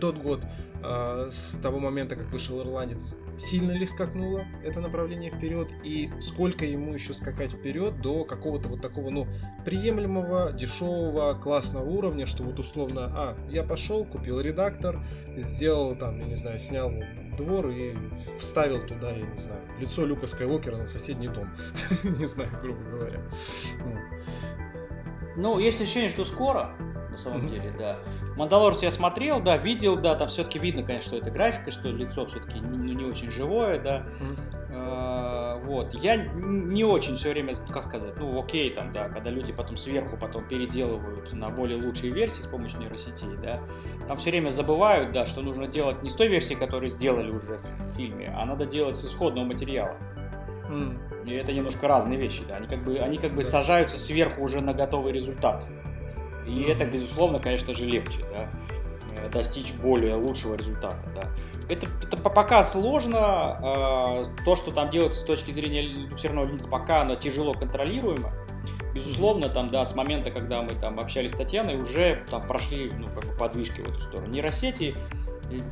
тот 0.00 0.18
год 0.18 0.40
э, 0.84 1.30
с 1.32 1.58
того 1.60 1.80
момента, 1.80 2.14
как 2.14 2.30
вышел 2.30 2.62
Ирландец, 2.62 3.16
сильно 3.38 3.72
ли 3.72 3.84
скакнуло 3.84 4.44
это 4.62 4.80
направление 4.80 5.32
вперед 5.32 5.68
и 5.82 6.10
сколько 6.20 6.64
ему 6.64 6.94
еще 6.94 7.12
скакать 7.12 7.54
вперед 7.54 8.00
до 8.00 8.24
какого-то 8.24 8.68
вот 8.68 8.80
такого, 8.80 9.10
ну, 9.10 9.26
приемлемого, 9.64 10.52
дешевого, 10.52 11.34
классного 11.34 11.84
уровня, 11.84 12.26
что 12.26 12.44
вот 12.44 12.60
условно, 12.60 13.12
а, 13.16 13.36
я 13.50 13.64
пошел, 13.64 14.04
купил 14.04 14.40
редактор, 14.40 15.00
сделал 15.36 15.96
там, 15.96 16.20
я 16.20 16.24
не 16.24 16.36
знаю, 16.36 16.60
снял 16.60 16.92
двор 17.36 17.68
и 17.68 17.94
вставил 18.38 18.86
туда, 18.86 19.10
я 19.10 19.26
не 19.26 19.36
знаю, 19.36 19.60
лицо 19.80 20.06
Люка 20.06 20.28
Скайуокера 20.28 20.76
на 20.76 20.86
соседний 20.86 21.28
дом. 21.28 21.48
не 22.04 22.26
знаю, 22.26 22.50
грубо 22.62 22.82
говоря. 22.84 23.20
Ну, 25.36 25.58
есть 25.58 25.80
ощущение, 25.80 26.08
что 26.08 26.24
скоро, 26.24 26.70
на 27.10 27.16
самом 27.18 27.42
mm-hmm. 27.42 27.50
деле, 27.50 27.74
да. 27.78 27.98
Мандалорс 28.36 28.82
я 28.82 28.90
смотрел, 28.90 29.40
да, 29.40 29.56
видел, 29.56 29.96
да, 29.96 30.14
там 30.14 30.28
все-таки 30.28 30.58
видно, 30.58 30.82
конечно, 30.82 31.08
что 31.08 31.18
это 31.18 31.30
графика, 31.30 31.70
что 31.70 31.90
лицо 31.90 32.26
все-таки 32.26 32.58
не, 32.58 32.76
ну, 32.76 32.92
не 32.92 33.04
очень 33.04 33.30
живое, 33.30 33.78
да. 33.78 34.06
Mm-hmm. 34.70 35.64
вот. 35.64 35.94
Я 35.94 36.16
не 36.16 36.84
очень 36.84 37.16
все 37.16 37.30
время, 37.30 37.54
как 37.70 37.84
сказать, 37.84 38.14
ну, 38.18 38.38
окей, 38.38 38.70
там, 38.70 38.90
да, 38.92 39.08
когда 39.08 39.30
люди 39.30 39.52
потом 39.52 39.76
сверху 39.76 40.16
потом 40.16 40.46
переделывают 40.46 41.32
на 41.32 41.50
более 41.50 41.82
лучшие 41.82 42.12
версии 42.12 42.42
с 42.42 42.46
помощью 42.46 42.80
нейросетей, 42.80 43.36
да, 43.42 43.60
там 44.08 44.16
все 44.16 44.30
время 44.30 44.50
забывают, 44.50 45.12
да, 45.12 45.26
что 45.26 45.42
нужно 45.42 45.66
делать 45.66 46.02
не 46.02 46.10
с 46.10 46.14
той 46.14 46.28
версии, 46.28 46.54
которую 46.54 46.88
сделали 46.88 47.30
уже 47.30 47.58
в 47.58 47.96
фильме, 47.96 48.32
а 48.36 48.44
надо 48.44 48.66
делать 48.66 48.96
с 48.96 49.04
исходного 49.04 49.44
материала. 49.44 49.96
Mm. 50.68 51.26
И 51.26 51.32
это 51.34 51.52
немножко 51.52 51.88
разные 51.88 52.18
вещи, 52.18 52.42
да. 52.48 52.56
Они 52.56 52.66
как 52.66 52.84
бы, 52.84 52.98
они 52.98 53.18
как 53.18 53.34
бы 53.34 53.42
да. 53.42 53.48
сажаются 53.48 53.98
сверху 53.98 54.42
уже 54.42 54.60
на 54.60 54.72
готовый 54.72 55.12
результат. 55.12 55.66
И 56.46 56.50
mm. 56.50 56.72
это, 56.72 56.84
безусловно, 56.84 57.38
конечно 57.38 57.74
же, 57.74 57.84
легче, 57.84 58.20
да, 58.36 58.48
э, 59.16 59.28
достичь 59.30 59.74
более 59.74 60.14
лучшего 60.14 60.54
результата, 60.54 60.98
да. 61.14 61.28
Это, 61.68 61.86
это 62.02 62.16
пока 62.16 62.62
сложно, 62.62 63.58
э, 63.60 64.44
то, 64.44 64.54
что 64.56 64.70
там 64.70 64.90
делается 64.90 65.20
с 65.20 65.24
точки 65.24 65.50
зрения 65.50 65.94
все 66.16 66.28
равно 66.28 66.44
лиц, 66.44 66.66
пока 66.66 67.02
оно 67.02 67.16
тяжело 67.16 67.54
контролируемо. 67.54 68.32
Безусловно, 68.94 69.50
там, 69.50 69.70
да, 69.70 69.84
с 69.84 69.94
момента, 69.94 70.30
когда 70.30 70.62
мы 70.62 70.70
там 70.70 70.98
общались 70.98 71.32
с 71.32 71.34
Татьяной, 71.34 71.78
уже 71.78 72.24
там 72.30 72.40
прошли, 72.40 72.90
ну, 72.96 73.08
как 73.08 73.26
бы 73.26 73.36
подвижки 73.36 73.82
в 73.82 73.88
эту 73.90 74.00
сторону. 74.00 74.28
Нейросети, 74.28 74.94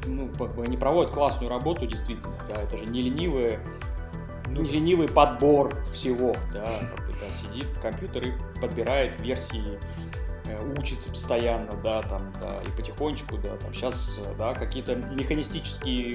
ну, 0.07 0.29
как 0.39 0.55
бы 0.55 0.65
они 0.65 0.77
проводят 0.77 1.13
классную 1.13 1.49
работу, 1.49 1.87
действительно, 1.87 2.35
да, 2.49 2.61
это 2.61 2.77
же 2.77 2.85
не 2.87 3.03
ленивые 3.03 3.61
ну, 4.49 4.63
ленивый 4.63 5.09
подбор 5.09 5.75
всего, 5.93 6.35
да, 6.53 6.65
как 6.65 7.07
бы, 7.07 7.15
да, 7.21 7.29
сидит 7.29 7.67
компьютер 7.81 8.29
и 8.29 8.33
подбирает 8.61 9.21
версии, 9.21 9.79
э, 10.47 10.73
учится 10.79 11.11
постоянно, 11.11 11.71
да, 11.83 12.03
там, 12.03 12.33
да, 12.41 12.59
и 12.63 12.71
потихонечку, 12.77 13.39
да, 13.39 13.57
там, 13.57 13.73
сейчас, 13.73 14.19
да, 14.39 14.55
какие-то 14.55 14.95
механистические 14.95 16.13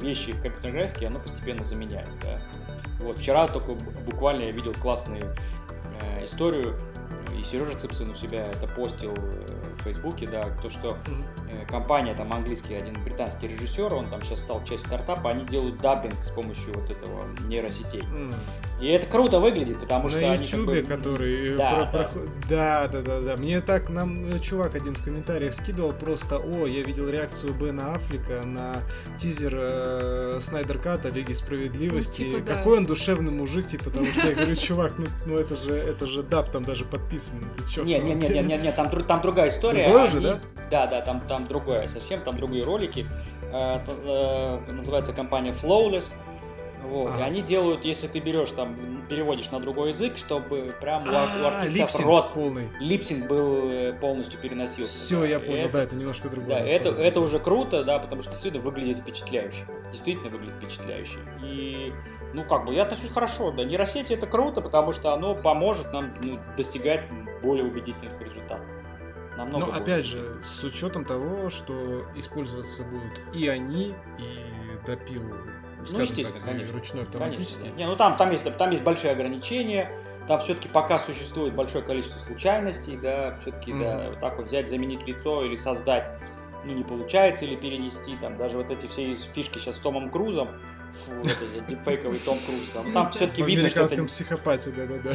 вещи 0.00 0.32
в 0.32 0.42
компьютерной 0.42 0.80
графике 0.80 1.06
оно 1.06 1.18
постепенно 1.20 1.64
заменяет, 1.64 2.08
да. 2.22 2.40
Вот, 3.00 3.18
вчера 3.18 3.46
только 3.46 3.74
буквально 4.04 4.46
я 4.46 4.50
видел 4.50 4.74
классную 4.74 5.34
э, 6.00 6.24
историю, 6.24 6.78
и 7.36 7.42
Сережа 7.42 7.76
Цыпсин 7.76 8.10
у 8.10 8.14
себя 8.14 8.44
это 8.44 8.66
постил 8.66 9.14
э, 9.16 9.46
в 9.78 9.82
Фейсбуке, 9.82 10.26
да, 10.26 10.48
то, 10.62 10.70
что 10.70 10.96
э, 11.50 11.66
компания, 11.66 12.14
там 12.14 12.32
английский, 12.32 12.74
один 12.74 13.02
британский 13.04 13.48
режиссер, 13.48 13.92
он 13.94 14.06
там 14.06 14.22
сейчас 14.22 14.40
стал 14.40 14.62
часть 14.64 14.86
стартапа, 14.86 15.30
они 15.30 15.44
делают 15.44 15.78
dubbing 15.78 16.16
с 16.24 16.30
помощью 16.30 16.74
вот 16.74 16.90
этого 16.90 17.24
нейросетей. 17.46 18.02
Mm. 18.02 18.34
И 18.80 18.86
это 18.86 19.06
круто 19.06 19.40
выглядит, 19.40 19.80
потому 19.80 20.04
На 20.04 20.10
что 20.10 20.20
YouTube, 20.20 20.38
они 20.38 20.48
как 20.48 20.64
бы... 20.64 20.82
который... 20.82 21.56
Да, 21.56 21.88
про, 21.92 21.98
да. 21.98 22.08
Про... 22.08 22.20
да, 22.48 22.88
да, 22.88 23.02
да, 23.02 23.20
да. 23.20 23.36
Мне 23.36 23.60
так 23.60 23.90
нам 23.90 24.32
э, 24.32 24.38
чувак 24.38 24.74
один 24.74 24.94
в 24.94 25.02
комментариях 25.02 25.54
скидывал 25.54 25.90
просто, 25.90 26.38
о, 26.38 26.66
я 26.66 26.82
видел 26.82 27.08
реакцию 27.08 27.54
Бена 27.54 27.94
Аффлека 27.94 28.40
на 28.46 28.76
тизер 29.20 29.52
э, 29.54 30.38
Snyder 30.40 30.78
Cut 30.78 31.01
а 31.01 31.08
Лиги 31.08 31.32
Справедливости. 31.32 32.22
Ну, 32.22 32.38
типа, 32.38 32.54
Какой 32.54 32.76
да. 32.76 32.78
он 32.78 32.86
душевный 32.86 33.32
мужик, 33.32 33.68
типа, 33.68 33.84
потому 33.84 34.06
что 34.06 34.28
я 34.28 34.34
говорю, 34.34 34.54
чувак, 34.54 34.92
ну, 34.98 35.06
ну 35.26 35.34
это 35.34 35.56
же, 35.56 35.74
это 35.74 36.06
же 36.06 36.22
dub, 36.22 36.50
там 36.50 36.62
даже 36.62 36.84
подписан. 36.84 37.17
Ты 37.56 37.70
чё, 37.70 37.84
не, 37.84 37.98
не, 37.98 38.14
не, 38.14 38.28
не, 38.28 38.42
не, 38.42 38.58
не, 38.58 38.72
там, 38.72 38.88
там 39.04 39.20
другая 39.22 39.48
история. 39.48 39.84
Другое 39.84 40.08
же, 40.08 40.20
да? 40.20 40.38
Да, 40.70 40.86
да, 40.86 41.00
там, 41.00 41.20
там 41.26 41.46
другое 41.46 41.86
совсем, 41.86 42.20
там 42.20 42.36
другие 42.36 42.64
ролики. 42.64 43.06
Это, 43.52 44.60
называется 44.68 45.12
компания 45.12 45.52
Flawless. 45.52 46.12
Вот. 46.84 47.12
А. 47.16 47.20
И 47.20 47.22
они 47.22 47.42
делают, 47.42 47.84
если 47.84 48.06
ты 48.06 48.20
берешь 48.20 48.50
там, 48.50 49.02
переводишь 49.08 49.50
на 49.50 49.58
другой 49.60 49.90
язык, 49.90 50.16
чтобы 50.16 50.74
прям 50.80 51.02
у, 51.08 51.10
у 51.10 51.14
А, 51.14 51.56
артиста 51.58 52.02
рот 52.02 52.32
полный. 52.32 52.68
липсинг 52.80 53.26
был 53.26 53.70
э, 53.70 53.92
полностью 53.94 54.38
переносился. 54.40 54.92
Все, 55.04 55.20
да. 55.20 55.26
я 55.26 55.40
понял, 55.40 55.64
это- 55.64 55.72
да, 55.72 55.82
это 55.82 55.96
немножко 55.96 56.28
другое. 56.28 56.50
Да, 56.50 56.60
это, 56.60 56.90
это 56.90 57.20
уже 57.20 57.40
круто, 57.40 57.82
да, 57.84 57.98
потому 57.98 58.22
что 58.22 58.30
действительно 58.30 58.62
выглядит 58.62 58.98
впечатляюще. 58.98 59.64
Действительно 59.90 60.30
выглядит 60.30 60.54
впечатляюще. 60.56 61.18
И, 61.42 61.92
ну, 62.32 62.44
как 62.44 62.64
бы, 62.64 62.74
я 62.74 62.82
отношусь 62.82 63.10
хорошо, 63.10 63.50
да. 63.52 63.64
Нейросети 63.64 64.12
это 64.12 64.26
круто, 64.26 64.60
потому 64.60 64.92
что 64.92 65.12
оно 65.12 65.34
поможет 65.34 65.92
нам 65.92 66.14
ну, 66.22 66.38
достигать 66.56 67.04
более 67.42 67.64
убедительных 67.64 68.20
результатов. 68.20 68.66
Намного 69.36 69.66
Но 69.66 69.72
опять 69.72 70.04
же, 70.04 70.42
с 70.42 70.64
учетом 70.64 71.04
того, 71.04 71.48
что 71.48 72.04
использоваться 72.16 72.82
будут 72.82 73.22
и 73.32 73.46
они, 73.46 73.94
и 74.18 74.84
допил, 74.84 75.22
скажем 75.84 76.00
естественно, 76.02 76.40
так, 76.40 76.44
конечно. 76.44 76.74
ручной 76.74 77.04
Конечно. 77.06 77.20
автоматический. 77.20 77.70
да. 77.70 77.76
Не, 77.76 77.86
ну 77.86 77.94
там, 77.94 78.16
там, 78.16 78.32
есть, 78.32 78.56
там 78.56 78.70
есть 78.70 78.82
большие 78.82 79.12
ограничения, 79.12 79.92
там 80.26 80.40
все-таки 80.40 80.68
пока 80.68 80.98
существует 80.98 81.54
большое 81.54 81.84
количество 81.84 82.18
случайностей, 82.18 82.96
да, 82.96 83.38
все-таки, 83.40 83.72
да, 83.72 83.94
Мгм. 83.94 84.10
вот 84.10 84.20
так 84.20 84.38
вот 84.38 84.48
взять, 84.48 84.68
заменить 84.68 85.06
лицо 85.06 85.44
или 85.44 85.54
создать, 85.54 86.20
ну, 86.64 86.72
не 86.72 86.82
получается, 86.82 87.44
или 87.44 87.54
перенести, 87.54 88.16
там, 88.16 88.36
даже 88.36 88.56
вот 88.56 88.72
эти 88.72 88.86
все 88.86 89.14
фишки 89.14 89.58
сейчас 89.58 89.76
с 89.76 89.78
Томом 89.78 90.10
Крузом, 90.10 90.48
фу, 90.92 91.12
дипфейковый 91.68 92.18
Том 92.20 92.38
Круз, 92.40 92.68
там, 92.72 92.92
там 92.92 93.10
все-таки 93.10 93.42
видно, 93.42 93.68
что 93.68 93.80
это... 93.80 94.04
психопате, 94.04 94.70
да-да-да. 94.70 95.14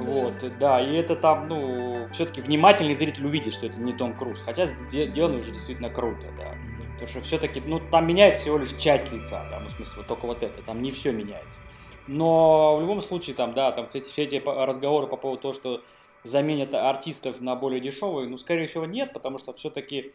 Вот, 0.00 0.34
да, 0.58 0.80
и 0.80 0.94
это 0.94 1.16
там, 1.16 1.44
ну, 1.44 2.06
все-таки 2.12 2.40
внимательный 2.40 2.94
зритель 2.94 3.26
увидит, 3.26 3.54
что 3.54 3.66
это 3.66 3.78
не 3.80 3.92
Том 3.92 4.16
Круз, 4.16 4.40
хотя 4.40 4.64
сде- 4.64 5.10
сделано 5.10 5.38
уже 5.38 5.52
действительно 5.52 5.90
круто, 5.90 6.26
да. 6.36 6.54
Потому 6.92 7.08
что 7.08 7.20
все-таки, 7.22 7.60
ну, 7.60 7.80
там 7.90 8.06
меняется 8.06 8.42
всего 8.42 8.58
лишь 8.58 8.72
часть 8.74 9.12
лица, 9.12 9.46
да, 9.50 9.60
ну, 9.60 9.68
в 9.68 9.72
смысле, 9.72 9.94
вот 9.96 10.06
только 10.06 10.26
вот 10.26 10.42
это, 10.42 10.62
там 10.62 10.82
не 10.82 10.90
все 10.90 11.12
меняется. 11.12 11.58
Но 12.06 12.76
в 12.76 12.80
любом 12.82 13.00
случае, 13.00 13.34
там, 13.34 13.54
да, 13.54 13.72
там, 13.72 13.86
кстати, 13.86 14.04
все 14.04 14.24
эти 14.24 14.42
разговоры 14.44 15.06
по 15.06 15.16
поводу 15.16 15.42
того, 15.42 15.54
что 15.54 15.82
заменят 16.22 16.74
артистов 16.74 17.40
на 17.40 17.56
более 17.56 17.80
дешевые, 17.80 18.28
ну, 18.28 18.36
скорее 18.36 18.66
всего, 18.66 18.84
нет, 18.86 19.12
потому 19.12 19.38
что 19.38 19.52
все-таки, 19.54 20.12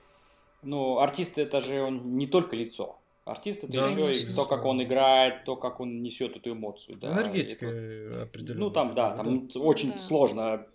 ну, 0.62 1.00
артист 1.00 1.38
это 1.38 1.62
же 1.62 1.82
он 1.82 2.18
не 2.18 2.28
только 2.28 2.56
лицо. 2.56 2.98
Артист 3.32 3.64
это 3.64 3.74
Да, 3.74 3.88
еще 3.90 4.14
и 4.14 4.34
то, 4.34 4.46
как 4.46 4.66
он 4.66 4.82
играет, 4.84 5.44
то, 5.46 5.56
как 5.56 5.80
он 5.80 6.02
несет 6.02 6.36
эту 6.38 6.52
эмоцию. 6.54 6.98
Да, 6.98 7.12
Энергетика 7.14 7.66
Это- 7.68 8.24
определенно. 8.24 8.60
ну, 8.66 8.70
там, 8.72 8.94
да, 8.94 9.12
там 9.16 9.48
очень 9.56 9.94
Да. 9.94 10.00
сложно, 10.00 10.66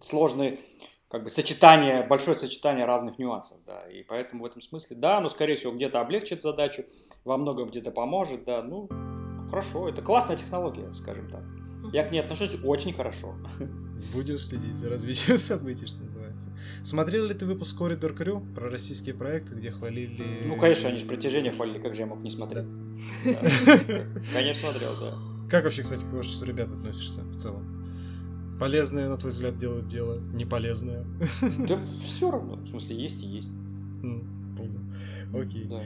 сложное, 0.00 0.58
как 1.08 1.24
бы, 1.24 1.30
сочетание, 1.30 2.02
большое 2.06 2.36
сочетание 2.36 2.84
разных 2.86 3.18
нюансов, 3.18 3.58
да, 3.66 3.86
и 3.88 4.02
поэтому 4.02 4.42
в 4.42 4.46
этом 4.46 4.62
смысле, 4.62 4.96
да, 4.96 5.20
ну, 5.20 5.28
скорее 5.28 5.56
всего, 5.56 5.72
где-то 5.72 6.00
облегчит 6.00 6.42
задачу, 6.42 6.84
во 7.24 7.36
многом 7.36 7.68
где-то 7.68 7.90
поможет, 7.90 8.44
да, 8.44 8.62
ну, 8.62 8.88
хорошо, 9.50 9.88
это 9.88 10.02
классная 10.02 10.36
технология, 10.36 10.92
скажем 10.94 11.28
так. 11.30 11.42
Я 11.92 12.04
к 12.04 12.12
ней 12.12 12.20
отношусь 12.20 12.56
очень 12.64 12.92
хорошо. 12.92 13.34
Будем 14.14 14.38
следить 14.38 14.74
за 14.74 14.88
развитием 14.88 15.38
событий, 15.38 15.86
что 15.86 15.98
называется. 16.02 16.19
Смотрел 16.84 17.26
ли 17.26 17.34
ты 17.34 17.46
выпуск 17.46 17.80
Corridor 17.80 18.16
Crew 18.16 18.54
про 18.54 18.68
российские 18.70 19.14
проекты, 19.14 19.54
где 19.54 19.70
хвалили... 19.70 20.40
Ну, 20.44 20.56
конечно, 20.56 20.88
они 20.88 20.98
же 20.98 21.06
притяжение 21.06 21.52
хвалили, 21.52 21.78
как 21.78 21.94
же 21.94 22.00
я 22.00 22.06
мог 22.06 22.20
не 22.20 22.30
смотреть? 22.30 22.66
Конечно, 24.32 24.70
смотрел, 24.70 24.98
да. 24.98 25.18
Как 25.50 25.64
вообще, 25.64 25.82
кстати, 25.82 26.04
к 26.04 26.10
творчеству 26.10 26.44
ребят 26.46 26.68
относишься 26.70 27.22
в 27.22 27.36
целом? 27.36 27.64
Полезное, 28.58 29.08
на 29.08 29.16
твой 29.16 29.32
взгляд, 29.32 29.56
делают 29.58 29.88
дело, 29.88 30.20
не 30.34 30.44
полезное. 30.44 31.04
Да 31.66 31.78
все 32.02 32.30
равно, 32.30 32.56
в 32.56 32.66
смысле, 32.66 32.96
есть 32.96 33.22
и 33.22 33.26
есть. 33.26 33.50
Понял. 34.00 34.80
Окей. 35.34 35.64
Да. 35.64 35.82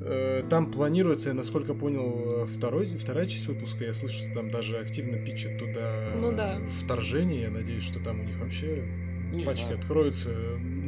Э, 0.00 0.42
Там 0.48 0.70
планируется, 0.70 1.30
я 1.30 1.34
насколько 1.34 1.74
понял, 1.74 2.46
второй, 2.46 2.94
вторая 2.98 3.24
часть 3.26 3.46
выпуска. 3.48 3.84
Я 3.84 3.92
слышу, 3.94 4.18
что 4.18 4.34
там 4.34 4.50
даже 4.50 4.78
активно 4.78 5.16
питчат 5.24 5.58
туда 5.58 6.12
Ну 6.14 6.30
да. 6.32 6.60
вторжение. 6.84 7.42
Я 7.42 7.50
надеюсь, 7.50 7.82
что 7.84 8.00
там 8.00 8.20
у 8.20 8.24
них 8.24 8.38
вообще 8.38 8.84
Не 9.32 9.44
пачки 9.44 9.62
знаю. 9.62 9.78
откроются 9.78 10.30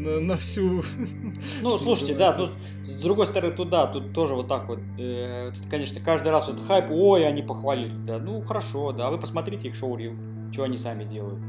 на, 0.00 0.20
на 0.20 0.36
всю... 0.36 0.82
Ну, 1.62 1.76
слушайте, 1.78 2.14
да, 2.14 2.34
ну, 2.36 2.48
с 2.86 2.94
другой 2.94 3.26
стороны, 3.26 3.54
туда, 3.54 3.86
тут 3.86 4.12
тоже 4.12 4.34
вот 4.34 4.48
так 4.48 4.68
вот, 4.68 4.78
э, 4.98 5.48
это, 5.48 5.68
конечно, 5.68 6.00
каждый 6.00 6.28
раз 6.28 6.48
этот 6.48 6.66
хайп, 6.66 6.86
ой, 6.90 7.26
они 7.26 7.42
похвалили, 7.42 7.96
да, 8.04 8.18
ну, 8.18 8.40
хорошо, 8.40 8.92
да, 8.92 9.10
вы 9.10 9.18
посмотрите 9.18 9.68
их 9.68 9.74
шоурил, 9.74 10.14
что 10.52 10.64
они 10.64 10.76
сами 10.76 11.04
делают. 11.04 11.40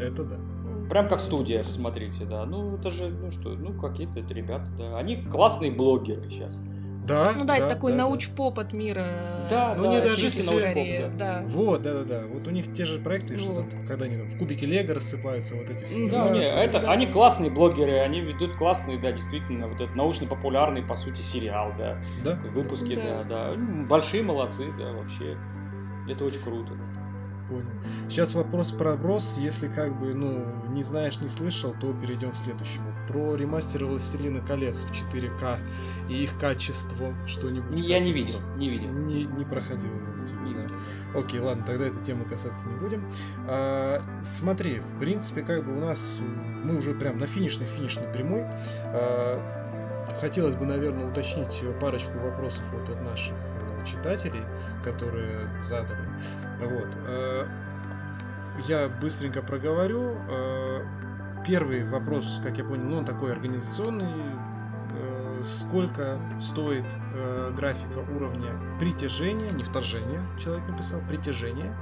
Это 0.00 0.24
да. 0.24 0.36
Прям 0.90 1.08
как 1.08 1.20
студия, 1.20 1.62
посмотрите, 1.62 2.24
да, 2.24 2.44
ну, 2.46 2.76
это 2.76 2.90
же, 2.90 3.08
ну, 3.08 3.30
что, 3.30 3.50
ну, 3.50 3.78
какие-то 3.78 4.20
ребята, 4.20 4.70
да, 4.76 4.98
они 4.98 5.16
классные 5.16 5.70
блогеры 5.70 6.28
сейчас. 6.30 6.56
Да, 7.08 7.32
Ну 7.36 7.44
да, 7.44 7.56
это 7.56 7.68
такой 7.68 7.92
да, 7.92 7.98
да. 7.98 8.04
науч-поп 8.04 8.58
от 8.58 8.72
мира. 8.72 9.06
Да, 9.50 9.74
Ну, 9.76 9.90
не 9.92 10.00
даже 10.00 10.16
чисто 10.16 10.42
все- 10.42 10.60
скорее, 10.60 11.10
да. 11.18 11.42
Вот, 11.46 11.82
да, 11.82 11.94
да, 11.94 12.04
да. 12.04 12.22
Вот 12.26 12.46
у 12.46 12.50
них 12.50 12.72
те 12.74 12.84
же 12.84 12.98
проекты, 12.98 13.38
что 13.38 13.52
Вот. 13.52 13.70
там, 13.70 13.86
когда 13.86 14.04
они 14.04 14.16
там 14.16 14.28
в 14.28 14.38
кубике 14.38 14.66
Лего 14.66 14.94
рассыпаются, 14.94 15.54
вот 15.56 15.68
эти 15.70 15.84
все. 15.84 16.10
Да, 16.10 16.28
не, 16.30 16.40
то 16.40 16.46
это, 16.46 16.80
да. 16.80 16.92
они 16.92 17.06
классные 17.06 17.50
блогеры, 17.50 17.98
они 17.98 18.20
ведут 18.20 18.54
классный, 18.56 18.98
да, 18.98 19.10
действительно, 19.12 19.66
вот 19.68 19.80
этот 19.80 19.96
научно-популярный, 19.96 20.82
по 20.82 20.96
сути, 20.96 21.20
сериал, 21.20 21.72
да, 21.78 21.98
Да? 22.24 22.38
выпуски, 22.52 22.94
да, 22.96 23.22
Да. 23.22 23.24
да, 23.24 23.54
М, 23.54 23.88
большие 23.88 24.22
молодцы, 24.22 24.64
да, 24.78 24.92
вообще, 24.92 25.36
это 26.08 26.24
очень 26.24 26.42
круто, 26.42 26.72
да. 26.74 26.84
Понял. 27.48 27.64
Сейчас 28.10 28.34
вопрос 28.34 28.72
про 28.72 28.94
брос. 28.94 29.38
Если 29.38 29.68
как 29.68 29.98
бы, 29.98 30.12
ну, 30.14 30.44
не 30.68 30.82
знаешь, 30.82 31.18
не 31.20 31.28
слышал, 31.28 31.74
то 31.80 31.94
перейдем 31.94 32.32
к 32.32 32.36
следующему. 32.36 32.92
Про 33.08 33.34
ремастер 33.36 33.84
«Властелина 33.86 34.40
колец» 34.40 34.80
в 34.82 34.90
4К 34.92 35.58
и 36.08 36.24
их 36.24 36.38
качество 36.38 37.14
что-нибудь. 37.26 37.80
Я 37.80 38.00
не 38.00 38.12
видел, 38.12 38.40
не 38.56 38.68
видел. 38.68 38.90
Не, 38.92 39.24
не 39.24 39.44
проходил. 39.44 39.88
его, 39.90 40.44
Не 40.44 40.54
да. 40.54 40.60
видел. 40.60 40.76
Окей, 41.14 41.40
ладно, 41.40 41.64
тогда 41.64 41.86
этой 41.86 42.04
темы 42.04 42.24
касаться 42.26 42.68
не 42.68 42.76
будем. 42.76 43.10
А, 43.46 44.02
смотри, 44.24 44.80
в 44.80 45.00
принципе, 45.00 45.40
как 45.42 45.64
бы 45.64 45.74
у 45.76 45.80
нас, 45.80 46.18
мы 46.62 46.76
уже 46.76 46.92
прям 46.92 47.18
на 47.18 47.26
финишной-финишной 47.26 48.08
прямой. 48.12 48.42
А, 48.86 49.40
хотелось 50.20 50.54
бы, 50.54 50.66
наверное, 50.66 51.10
уточнить 51.10 51.62
парочку 51.80 52.18
вопросов 52.18 52.62
вот 52.72 52.88
от 52.90 53.00
наших 53.02 53.34
э, 53.34 53.84
читателей, 53.86 54.42
которые 54.84 55.48
задали. 55.64 56.08
Вот. 56.60 56.88
э, 57.06 57.46
Я 58.66 58.88
быстренько 58.88 59.40
проговорю. 59.40 60.16
Первый 61.46 61.88
вопрос, 61.88 62.40
как 62.42 62.58
я 62.58 62.64
понял, 62.64 62.84
ну, 62.84 62.98
он 62.98 63.04
такой 63.04 63.32
организационный. 63.32 64.06
Э, 64.92 65.42
Сколько 65.48 66.18
стоит 66.40 66.84
э, 67.14 67.52
графика 67.56 67.98
уровня 68.14 68.52
притяжения, 68.80 69.48
не 69.50 69.62
вторжения, 69.62 70.20
человек 70.36 70.68
написал, 70.68 71.00
притяжения, 71.08 71.74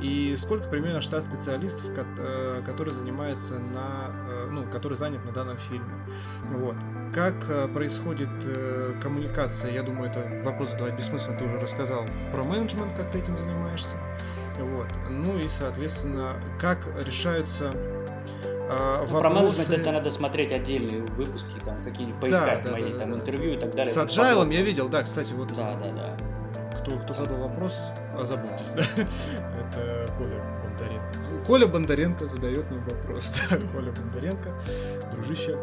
и 0.00 0.34
сколько 0.36 0.68
примерно 0.68 1.00
штат 1.00 1.24
специалистов, 1.24 1.86
э, 1.96 2.62
который 2.66 2.92
занимается 2.92 3.60
на, 3.60 4.10
ну, 4.50 4.64
который 4.64 4.96
занят 4.96 5.24
на 5.24 5.32
данном 5.32 5.56
фильме. 5.58 5.94
Вот. 6.50 6.74
Как 7.14 7.72
происходит 7.72 8.28
коммуникация, 9.00 9.70
я 9.72 9.84
думаю, 9.84 10.10
это 10.10 10.42
вопрос 10.42 10.72
задавать 10.72 10.96
бессмысленно, 10.96 11.38
ты 11.38 11.44
уже 11.44 11.60
рассказал 11.60 12.04
про 12.32 12.42
менеджмент, 12.42 12.92
как 12.96 13.10
ты 13.10 13.20
этим 13.20 13.38
занимаешься. 13.38 13.96
Вот. 14.58 14.88
Ну 15.08 15.38
и, 15.38 15.48
соответственно, 15.48 16.34
как 16.60 16.78
решаются 17.04 17.70
э, 18.68 19.06
Ну, 19.08 19.18
про 19.18 19.30
менеджмент 19.30 19.70
это 19.70 19.92
надо 19.92 20.10
смотреть 20.10 20.52
отдельные 20.52 21.02
выпуски, 21.02 21.58
там 21.64 21.82
какие-нибудь 21.82 22.20
поискать 22.20 22.64
да, 22.64 22.72
мои 22.72 22.92
да, 22.92 22.98
там 22.98 23.10
да. 23.12 23.16
интервью 23.18 23.54
и 23.54 23.56
так 23.56 23.74
далее. 23.74 23.92
С 23.92 23.96
agile 23.96 24.52
я 24.52 24.62
видел, 24.62 24.88
да, 24.88 25.02
кстати, 25.02 25.32
вот 25.34 25.48
Да, 25.54 25.74
да, 25.82 25.90
да. 25.90 26.16
кто, 26.78 26.96
кто 26.96 27.14
задал 27.14 27.36
вопрос, 27.36 27.90
озаботьтесь, 28.18 28.70
да? 28.70 28.82
Это 28.96 30.06
Коля 30.16 30.42
Бондаренко. 30.62 31.46
Коля 31.46 31.66
Бондаренко 31.66 32.28
задает 32.28 32.70
нам 32.70 32.80
вопрос. 32.84 33.32
Да, 33.50 33.56
Коля 33.72 33.92
Бондаренко, 33.92 34.50
дружище, 35.12 35.58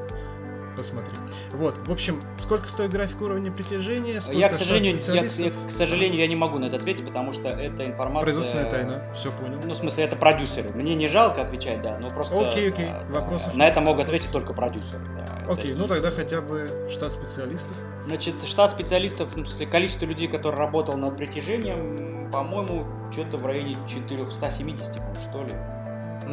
посмотри. 0.76 1.14
Вот, 1.52 1.76
в 1.88 1.92
общем, 1.92 2.20
сколько 2.38 2.70
стоит 2.70 2.92
график 2.92 3.22
уровня 3.22 3.52
притяжения? 3.52 4.22
Я, 4.32 4.50
к 4.50 4.54
сожалению, 4.54 4.98
я, 5.08 5.24
я, 5.24 5.52
к 5.68 5.72
сожалению, 5.72 6.20
я 6.20 6.28
не 6.28 6.36
могу 6.36 6.60
на 6.60 6.66
это 6.66 6.78
ответить, 6.78 7.06
потому 7.06 7.34
что 7.34 7.50
это 7.50 7.86
информация... 7.86 8.22
Производственная 8.22 8.70
тайна, 8.72 9.04
все 9.16 9.32
понял. 9.32 9.60
Ну, 9.64 9.74
в 9.74 9.76
смысле, 9.76 10.04
это 10.06 10.16
продюсеры. 10.16 10.70
Мне 10.74 10.96
не 10.96 11.08
жалко 11.08 11.42
отвечать, 11.42 11.82
да, 11.82 11.98
но 12.00 12.10
просто... 12.10 12.40
Окей, 12.40 12.70
окей, 12.70 12.86
да, 12.86 13.04
вопросов 13.10 13.54
На 13.56 13.68
это 13.68 13.82
могут 13.82 14.06
ответить 14.06 14.32
только 14.32 14.54
продюсеры, 14.54 15.04
да. 15.16 15.42
Это- 15.44 15.54
Окей, 15.54 15.74
ну 15.74 15.88
тогда 15.88 16.12
хотя 16.12 16.42
бы 16.42 16.88
штат 16.92 17.12
специалистов. 17.12 17.78
Значит, 18.08 18.36
штат 18.46 18.72
специалистов, 18.72 19.36
ну, 19.36 19.44
в 19.44 19.48
смысле, 19.48 19.68
количество 19.68 20.06
людей, 20.06 20.28
которые 20.28 20.58
работал 20.60 20.98
над 20.98 21.18
притяжением, 21.18 22.30
по-моему, 22.32 22.86
что-то 23.12 23.38
в 23.38 23.46
районе 23.46 23.76
470, 23.88 24.96
по-моему, 24.96 25.16
что 25.30 25.44
ли. 25.44 25.52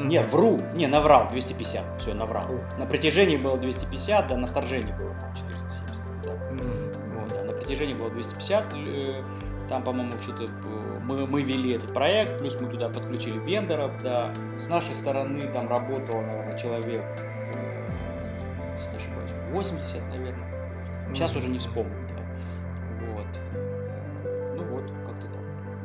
Не, 0.06 0.22
вру, 0.22 0.58
не, 0.74 0.86
наврал, 0.86 1.28
250, 1.28 2.00
все, 2.00 2.14
наврал. 2.14 2.46
На 2.78 2.86
притяжении 2.86 3.36
было 3.36 3.58
250, 3.58 4.26
да, 4.28 4.36
на 4.36 4.46
вторжении 4.46 4.92
было 4.92 5.12
там, 5.14 5.34
470, 5.34 6.22
да. 6.22 6.30
Вот, 7.20 7.28
да, 7.30 7.44
на 7.44 7.52
притяжении 7.52 7.94
было 7.94 8.08
250, 8.10 8.74
э, 8.74 9.24
там, 9.68 9.82
по-моему, 9.82 10.12
что-то 10.22 10.44
э, 10.44 10.98
мы, 11.02 11.26
мы 11.26 11.42
вели 11.42 11.72
этот 11.72 11.92
проект, 11.92 12.38
плюс 12.38 12.60
мы 12.60 12.70
туда 12.70 12.88
подключили 12.88 13.38
вендоров, 13.38 14.00
да. 14.02 14.32
С 14.56 14.68
нашей 14.68 14.94
стороны 14.94 15.40
там 15.42 15.68
работало, 15.68 16.22
наверное, 16.22 16.56
человек, 16.56 17.04
э, 17.54 17.84
если 18.76 18.90
не 18.90 18.96
ошибаюсь, 18.96 19.30
80, 19.50 20.08
наверное. 20.10 20.48
Сейчас 21.12 21.34
уже 21.34 21.48
не 21.48 21.58
вспомню. 21.58 21.92
Вот. 23.14 23.26
Ну 24.56 24.62
вот, 24.64 24.84
как-то. 25.06 25.26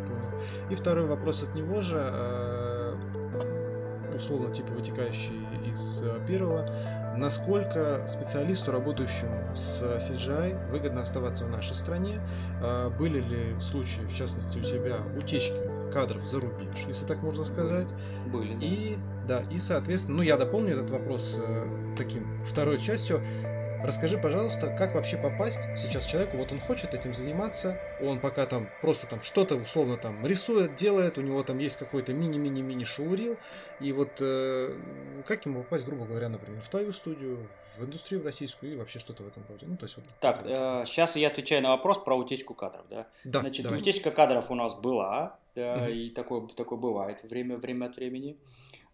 Понял. 0.07 0.43
И 0.69 0.75
второй 0.75 1.05
вопрос 1.07 1.43
от 1.43 1.55
него 1.55 1.81
же, 1.81 1.97
э, 1.97 2.52
условно 4.15 4.53
типа 4.53 4.71
вытекающий 4.71 5.45
из 5.65 6.01
э, 6.03 6.19
первого. 6.27 7.15
Насколько 7.17 8.05
специалисту, 8.07 8.71
работающему 8.71 9.55
с 9.55 9.81
CGI, 9.81 10.71
выгодно 10.71 11.01
оставаться 11.01 11.45
в 11.45 11.49
нашей 11.49 11.75
стране? 11.75 12.21
Э, 12.61 12.89
были 12.89 13.19
ли 13.19 13.61
случаи, 13.61 14.01
в 14.01 14.13
частности, 14.13 14.57
у 14.57 14.63
тебя 14.63 14.99
утечки 15.17 15.57
кадров 15.93 16.25
за 16.25 16.39
рубеж, 16.39 16.85
если 16.87 17.05
так 17.05 17.21
можно 17.21 17.45
сказать? 17.45 17.87
Были, 18.31 18.55
да. 18.55 18.65
И 18.65 18.97
да, 19.27 19.41
и 19.49 19.57
соответственно, 19.57 20.17
ну 20.17 20.23
я 20.23 20.37
дополню 20.37 20.73
этот 20.73 20.91
вопрос 20.91 21.39
э, 21.39 21.93
таким 21.97 22.43
второй 22.43 22.79
частью. 22.79 23.21
Расскажи, 23.83 24.17
пожалуйста, 24.17 24.69
как 24.69 24.93
вообще 24.93 25.17
попасть 25.17 25.59
сейчас 25.75 26.05
человеку, 26.05 26.37
вот 26.37 26.53
он 26.53 26.59
хочет 26.61 26.93
этим 26.93 27.13
заниматься, 27.13 27.77
он 27.99 28.21
пока 28.21 28.45
там 28.45 28.69
просто 28.81 29.07
там 29.07 29.21
что-то 29.21 29.57
условно 29.57 29.97
там 29.97 30.25
рисует, 30.25 30.75
делает, 30.75 31.17
у 31.17 31.21
него 31.21 31.43
там 31.43 31.57
есть 31.57 31.75
какой-то 31.75 32.13
мини-мини-мини 32.13 32.85
шоурил, 32.85 33.37
и 33.81 33.91
вот 33.91 34.19
э, 34.21 34.79
как 35.25 35.45
ему 35.45 35.63
попасть, 35.63 35.85
грубо 35.85 36.05
говоря, 36.05 36.29
например, 36.29 36.61
в 36.61 36.69
твою 36.69 36.93
студию, 36.93 37.49
в 37.77 37.83
индустрию 37.83 38.21
в 38.21 38.25
российскую 38.25 38.71
и 38.71 38.75
вообще 38.77 38.99
что-то 38.99 39.23
в 39.23 39.27
этом 39.27 39.43
роде. 39.49 39.65
Ну, 39.67 39.75
то 39.75 39.83
есть, 39.83 39.97
вот, 39.97 40.05
так, 40.21 40.43
э, 40.45 40.83
сейчас 40.85 41.17
я 41.17 41.27
отвечаю 41.27 41.61
на 41.61 41.69
вопрос 41.71 41.97
про 41.97 42.15
утечку 42.15 42.53
кадров, 42.53 42.85
да? 42.89 43.07
Да, 43.25 43.41
Значит, 43.41 43.65
давай. 43.65 43.79
утечка 43.79 44.11
кадров 44.11 44.49
у 44.49 44.55
нас 44.55 44.73
была, 44.75 45.37
да, 45.55 45.75
Мгм. 45.79 45.89
и 45.89 46.09
такое, 46.09 46.47
такое 46.55 46.79
бывает 46.79 47.21
время, 47.23 47.57
время 47.57 47.87
от 47.87 47.97
времени. 47.97 48.37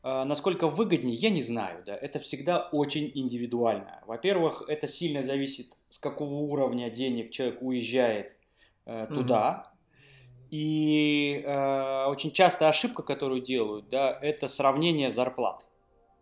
А, 0.01 0.25
Насколько 0.25 0.67
выгоднее, 0.67 1.15
я 1.15 1.29
не 1.29 1.41
знаю, 1.41 1.83
да, 1.85 1.95
это 1.95 2.19
всегда 2.19 2.69
очень 2.71 3.11
индивидуально. 3.13 4.01
Во-первых, 4.05 4.63
это 4.67 4.87
сильно 4.87 5.21
зависит, 5.21 5.67
с 5.89 5.97
какого 5.97 6.35
уровня 6.35 6.89
денег 6.89 7.31
человек 7.31 7.61
уезжает 7.61 8.35
э, 8.85 9.07
туда. 9.13 9.71
И 10.51 11.43
э, 11.45 12.05
очень 12.05 12.31
часто 12.31 12.69
ошибка, 12.69 13.03
которую 13.03 13.41
делают, 13.41 13.89
да, 13.89 14.17
это 14.21 14.47
сравнение 14.47 15.11
зарплат. 15.11 15.65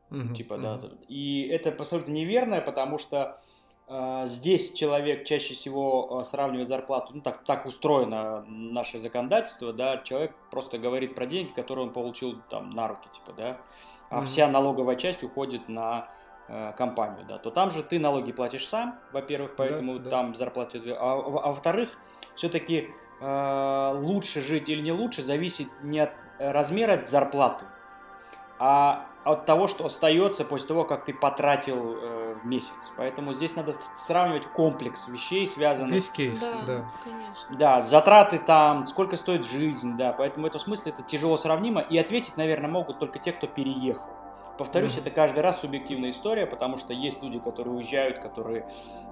Мгм, 0.09 0.33
Типа, 0.33 0.57
мгм. 0.57 0.63
да. 0.63 0.89
И 1.07 1.47
это 1.51 1.69
абсолютно 1.69 2.11
неверно, 2.11 2.61
потому 2.61 2.97
что 2.97 3.17
э, 3.17 3.37
здесь 4.25 4.73
человек 4.73 5.25
чаще 5.25 5.53
всего 5.53 6.19
э, 6.19 6.23
сравнивает 6.25 6.67
зарплату, 6.67 7.13
ну 7.13 7.21
так, 7.21 7.43
так 7.45 7.65
устроено 7.65 8.43
наше 8.47 8.99
законодательство, 8.99 9.71
да, 9.71 9.97
человек 9.97 10.33
просто 10.51 10.77
говорит 10.77 11.15
про 11.15 11.25
деньги, 11.25 11.51
которые 11.51 11.87
он 11.87 11.93
получил 11.93 12.35
там 12.49 12.71
на 12.71 12.89
руки, 12.89 13.07
типа, 13.09 13.31
да, 13.37 13.57
а 14.09 14.17
Мгм. 14.17 14.25
вся 14.25 14.47
налоговая 14.49 14.97
часть 14.97 15.23
уходит 15.23 15.69
на 15.69 16.09
э, 16.49 16.73
компанию, 16.77 17.25
да, 17.27 17.37
то 17.37 17.49
там 17.49 17.71
же 17.71 17.81
ты 17.81 17.97
налоги 17.97 18.33
платишь 18.33 18.67
сам, 18.67 18.99
во-первых, 19.13 19.55
поэтому 19.55 19.99
да. 19.99 20.09
там 20.09 20.35
зарплата, 20.35 20.79
а, 20.99 21.15
во- 21.15 21.45
а 21.45 21.47
во-вторых, 21.47 21.89
все-таки 22.35 22.89
лучше 23.19 24.41
жить 24.41 24.69
или 24.69 24.79
не 24.79 24.91
лучше 24.91 25.23
зависит 25.23 25.67
не 25.81 25.99
от 26.01 26.11
э, 26.37 26.51
размера 26.51 27.03
зарплаты, 27.07 27.65
а 28.59 29.07
от 29.23 29.45
того, 29.45 29.67
что 29.67 29.85
остается 29.85 30.45
после 30.45 30.67
того, 30.67 30.83
как 30.85 31.05
ты 31.05 31.13
потратил 31.13 31.97
э, 31.97 32.26
в 32.37 32.45
месяц. 32.45 32.91
Поэтому 32.95 33.33
здесь 33.33 33.55
надо 33.55 33.73
сравнивать 33.73 34.45
комплекс 34.47 35.07
вещей, 35.07 35.47
связанных 35.47 35.93
Весь 35.95 36.09
кейс, 36.09 36.39
Да, 36.39 36.57
да. 36.65 36.85
конечно. 37.03 37.57
да, 37.57 37.83
затраты 37.83 38.39
там, 38.39 38.85
сколько 38.85 39.17
стоит 39.17 39.45
жизнь, 39.45 39.97
да, 39.97 40.13
поэтому 40.13 40.45
в 40.45 40.47
этом 40.47 40.59
смысле 40.59 40.91
это 40.91 41.03
тяжело 41.03 41.37
сравнимо, 41.37 41.81
и 41.81 41.97
ответить, 41.97 42.37
наверное, 42.37 42.69
могут 42.69 42.99
только 42.99 43.19
те, 43.19 43.31
кто 43.31 43.47
переехал. 43.47 44.09
Повторюсь, 44.57 44.93
Мгм. 44.93 45.01
это 45.01 45.11
каждый 45.11 45.41
раз 45.41 45.61
субъективная 45.61 46.09
история, 46.09 46.47
потому 46.47 46.77
что 46.77 46.91
есть 46.91 47.21
люди, 47.21 47.37
которые 47.37 47.75
уезжают, 47.75 48.19
которые 48.19 48.65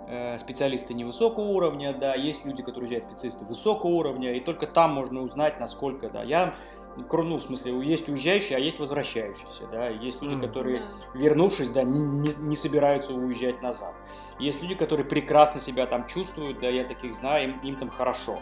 э, 0.07 0.37
специалисты 0.39 0.93
невысокого 0.95 1.45
уровня, 1.45 1.93
да, 1.93 2.15
есть 2.15 2.45
люди, 2.45 2.63
которые 2.63 2.83
уезжают 2.83 3.03
специалисты 3.05 3.45
высокого 3.45 3.89
уровня, 3.91 4.33
и 4.33 4.39
только 4.39 4.65
там 4.65 4.93
можно 4.93 5.21
узнать, 5.21 5.59
насколько, 5.59 6.09
да. 6.09 6.23
Я, 6.23 6.55
ну, 6.97 7.37
в 7.37 7.41
смысле, 7.41 7.73
есть 7.85 8.07
уезжающие, 8.09 8.57
а 8.57 8.59
есть 8.59 8.79
возвращающиеся, 8.79 9.67
да, 9.71 9.89
есть 9.89 10.21
люди, 10.21 10.39
которые 10.39 10.79
Да. 10.79 10.85
вернувшись, 11.19 11.69
да, 11.71 11.83
не, 11.83 11.99
не- 11.99 12.35
не 12.39 12.55
собираются 12.55 13.13
уезжать 13.13 13.61
назад. 13.61 13.93
Есть 14.39 14.61
люди, 14.61 14.75
которые 14.75 15.05
прекрасно 15.05 15.59
себя 15.59 15.85
там 15.87 16.07
чувствуют, 16.07 16.59
да, 16.59 16.69
я 16.69 16.83
таких 16.85 17.13
знаю, 17.13 17.49
им, 17.49 17.59
им 17.59 17.75
там 17.75 17.89
хорошо. 17.89 18.39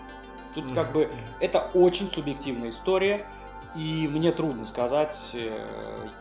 Тут 0.54 0.72
как 0.74 0.94
бы 0.94 1.10
это 1.40 1.70
очень 1.74 2.08
субъективная 2.10 2.70
история, 2.70 3.26
и 3.76 4.08
мне 4.12 4.32
трудно 4.32 4.66
сказать. 4.66 5.18
э, 5.34 5.52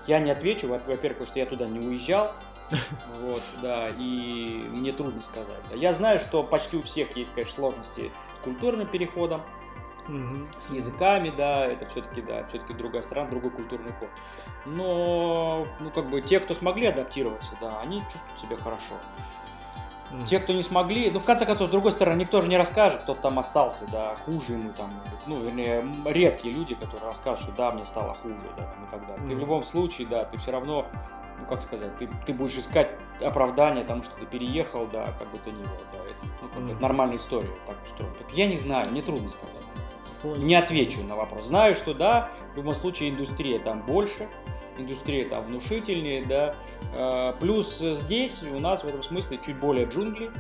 Я 0.06 0.20
не 0.20 0.30
отвечу, 0.30 0.68
во- 0.68 0.78
во-первых, 0.78 1.18
потому 1.18 1.26
что 1.26 1.38
я 1.38 1.44
туда 1.46 1.66
не 1.66 1.80
уезжал, 1.86 2.32
вот, 3.20 3.42
да, 3.60 3.90
и 3.90 4.64
мне 4.70 4.92
трудно 4.92 5.20
сказать. 5.20 5.60
да. 5.70 5.76
Я 5.76 5.92
знаю, 5.92 6.18
что 6.18 6.42
почти 6.42 6.78
у 6.78 6.82
всех 6.82 7.14
есть, 7.14 7.32
конечно, 7.34 7.56
сложности 7.56 8.10
с 8.36 8.40
культурным 8.40 8.86
переходом, 8.86 9.42
С 10.58 10.70
языками, 10.70 11.30
да, 11.30 11.64
это 11.64 11.86
все-таки, 11.86 12.22
да, 12.22 12.44
все-таки 12.46 12.74
другая 12.74 13.02
страна, 13.02 13.28
другой 13.30 13.50
культурный 13.50 13.92
код. 13.92 14.08
Но, 14.66 15.66
ну, 15.80 15.90
как 15.90 16.10
бы, 16.10 16.20
те, 16.20 16.40
кто 16.40 16.54
смогли 16.54 16.86
адаптироваться, 16.86 17.52
да, 17.60 17.80
они 17.80 18.02
чувствуют 18.12 18.40
себя 18.40 18.56
хорошо. 18.56 18.94
Те, 20.26 20.40
кто 20.40 20.52
не 20.52 20.62
смогли, 20.62 21.10
ну, 21.10 21.20
в 21.20 21.24
конце 21.24 21.46
концов, 21.46 21.68
с 21.68 21.70
другой 21.70 21.92
стороны, 21.92 22.20
никто 22.20 22.42
же 22.42 22.48
не 22.48 22.58
расскажет, 22.58 23.06
тот 23.06 23.22
там 23.22 23.38
остался, 23.38 23.90
да, 23.90 24.14
хуже 24.16 24.52
ему 24.52 24.72
там, 24.72 24.92
ну, 25.26 25.40
вернее, 25.40 25.82
редкие 26.04 26.52
люди, 26.52 26.74
которые 26.74 27.06
расскажут, 27.06 27.44
что 27.44 27.52
да, 27.52 27.70
мне 27.72 27.84
стало 27.84 28.14
хуже, 28.14 28.36
да, 28.56 28.64
там, 28.64 28.84
и 28.84 28.90
так 28.90 29.06
далее. 29.06 29.26
Ты 29.26 29.34
в 29.34 29.38
любом 29.38 29.64
случае, 29.64 30.06
да, 30.08 30.24
ты 30.24 30.36
все 30.36 30.50
равно, 30.50 30.86
ну, 31.42 31.48
как 31.48 31.62
сказать, 31.62 31.96
ты, 31.98 32.08
ты 32.26 32.32
будешь 32.32 32.56
искать 32.56 32.96
оправдание 33.20 33.84
тому, 33.84 34.02
что 34.02 34.14
ты 34.16 34.26
переехал, 34.26 34.86
да, 34.86 35.12
как 35.18 35.30
бы 35.30 35.38
то 35.38 35.50
ни 35.50 35.62
было, 35.62 35.82
да, 35.92 35.98
это, 35.98 36.26
ну, 36.40 36.48
как 36.48 36.70
это 36.70 36.82
нормальная 36.82 37.16
история, 37.16 37.50
так 37.66 37.76
устроена. 37.84 38.14
Я 38.32 38.46
не 38.46 38.56
знаю, 38.56 38.90
мне 38.90 39.02
трудно 39.02 39.28
сказать. 39.28 39.56
Понял. 40.22 40.42
Не 40.42 40.54
отвечу 40.54 41.02
на 41.02 41.16
вопрос. 41.16 41.46
Знаю, 41.46 41.74
что 41.74 41.94
да, 41.94 42.30
в 42.54 42.56
любом 42.56 42.74
случае 42.74 43.10
индустрия 43.10 43.58
там 43.58 43.84
больше, 43.84 44.28
индустрия 44.78 45.28
там 45.28 45.44
внушительнее, 45.44 46.24
да. 46.24 46.54
Э, 46.94 47.34
Плюс 47.40 47.78
здесь 47.78 48.42
у 48.44 48.60
нас 48.60 48.84
в 48.84 48.88
этом 48.88 49.02
смысле 49.02 49.40
чуть 49.44 49.58
более 49.58 49.86
джунгли, 49.86 50.30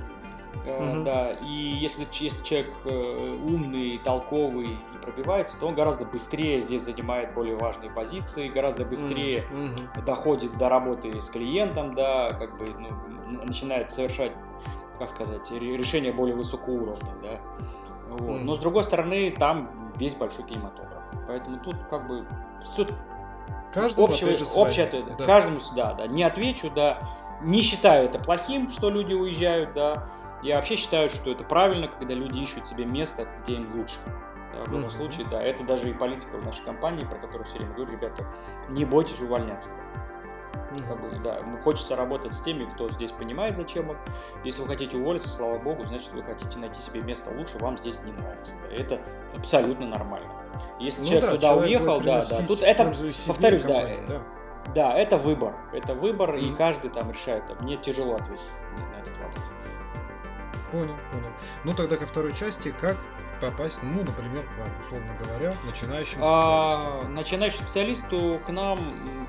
Мгм. 0.66 1.04
да, 1.04 1.32
и 1.32 1.46
если, 1.50 2.06
если 2.20 2.44
человек 2.44 2.72
э, 2.84 3.38
умный, 3.44 3.98
толковый 3.98 4.72
и 4.72 4.98
пробивается, 5.02 5.58
то 5.58 5.66
он 5.66 5.74
гораздо 5.74 6.04
быстрее 6.04 6.60
здесь 6.60 6.82
занимает 6.82 7.34
более 7.34 7.56
важные 7.56 7.90
позиции, 7.90 8.48
гораздо 8.48 8.84
быстрее 8.84 9.46
Мгм. 9.50 10.04
доходит 10.04 10.56
до 10.58 10.68
работы 10.68 11.20
с 11.20 11.28
клиентом, 11.30 11.94
да, 11.94 12.32
как 12.32 12.58
бы 12.58 12.66
ну, 12.66 13.44
начинает 13.44 13.90
совершать, 13.90 14.32
как 14.98 15.08
сказать, 15.08 15.50
ре- 15.50 15.76
решения 15.76 16.12
более 16.12 16.36
высокого 16.36 16.74
уровня, 16.74 17.12
да. 17.22 17.40
Вот. 18.10 18.42
Но 18.42 18.54
с 18.54 18.58
другой 18.58 18.84
стороны, 18.84 19.30
там 19.30 19.70
весь 19.96 20.14
большой 20.14 20.44
кинематограф. 20.44 21.02
Поэтому 21.26 21.58
тут 21.60 21.76
как 21.90 22.06
бы 22.06 22.26
суть 22.76 22.88
Каждому, 23.72 24.06
общего, 24.06 24.30
общее 24.54 24.84
ответ. 24.86 25.04
Да. 25.16 25.24
Каждому, 25.24 25.58
да, 25.74 25.94
да. 25.94 26.06
Не 26.06 26.24
отвечу, 26.24 26.70
да. 26.74 26.98
Не 27.40 27.62
считаю 27.62 28.04
это 28.04 28.18
плохим, 28.18 28.68
что 28.70 28.90
люди 28.90 29.14
уезжают, 29.14 29.72
да. 29.72 30.08
Я 30.42 30.56
вообще 30.56 30.76
считаю, 30.76 31.08
что 31.08 31.30
это 31.30 31.44
правильно, 31.44 31.88
когда 31.88 32.14
люди 32.14 32.38
ищут 32.38 32.66
себе 32.66 32.84
место, 32.84 33.28
где 33.42 33.54
им 33.54 33.72
лучше. 33.76 33.96
Да, 34.52 34.64
в 34.64 34.66
любом 34.66 34.82
Мгм. 34.82 34.90
случае, 34.90 35.26
да, 35.30 35.42
это 35.42 35.64
даже 35.64 35.88
и 35.88 35.94
политика 35.94 36.36
в 36.36 36.44
нашей 36.44 36.62
компании, 36.64 37.04
про 37.04 37.18
которую 37.18 37.44
все 37.44 37.58
время 37.58 37.72
говорю, 37.74 37.92
ребята, 37.92 38.26
не 38.68 38.84
бойтесь 38.84 39.20
увольняться. 39.20 39.70
Мгм. 40.72 40.84
Как 40.86 41.00
бы, 41.00 41.18
да, 41.22 41.40
ну, 41.46 41.58
хочется 41.58 41.96
работать 41.96 42.34
с 42.34 42.40
теми, 42.40 42.64
кто 42.64 42.90
здесь 42.90 43.12
понимает, 43.12 43.56
зачем 43.56 43.90
он. 43.90 43.96
Если 44.44 44.60
вы 44.60 44.66
хотите 44.68 44.96
уволиться, 44.96 45.28
слава 45.28 45.58
богу, 45.58 45.84
значит, 45.86 46.12
вы 46.12 46.22
хотите 46.22 46.58
найти 46.58 46.80
себе 46.80 47.00
место 47.02 47.30
лучше, 47.30 47.58
вам 47.58 47.78
здесь 47.78 47.98
не 48.04 48.12
нравится. 48.12 48.52
Да. 48.68 48.76
Это 48.76 49.00
абсолютно 49.34 49.86
нормально. 49.86 50.28
Если 50.80 51.00
Ну 51.00 51.06
человек 51.06 51.24
да, 51.24 51.30
туда 51.36 51.48
человек 51.48 51.80
уехал, 51.80 52.00
да, 52.00 52.22
да, 52.28 52.46
тут 52.46 52.62
это, 52.62 52.82
и 53.00 53.10
и 53.10 53.14
повторюсь, 53.26 53.62
да, 53.62 53.68
компании, 53.68 54.04
да. 54.08 54.22
да, 54.74 54.94
это 54.98 55.16
выбор. 55.16 55.54
Это 55.72 55.94
выбор, 55.94 56.34
и 56.36 56.46
Мгм. 56.48 56.56
каждый 56.56 56.90
там 56.90 57.10
решает. 57.10 57.44
Мне 57.60 57.76
тяжело 57.76 58.16
ответить 58.16 58.50
на 58.76 59.00
этот 59.00 59.16
вопрос. 59.18 59.44
Понял, 60.72 60.96
понял. 61.12 61.28
Ну 61.64 61.72
тогда 61.74 61.96
ко 61.96 62.06
второй 62.06 62.32
части, 62.34 62.74
как 62.80 62.96
попасть, 63.42 63.80
ну, 63.82 64.02
например, 64.02 64.44
к 64.44 64.58
вам, 64.58 64.68
условно 64.86 65.14
говоря, 65.22 65.54
начинающему 65.66 66.24
специалисту. 66.24 66.24
А, 66.24 67.08
начинающему 67.08 67.62
специалисту 67.64 68.40
к 68.46 68.50
нам 68.50 68.78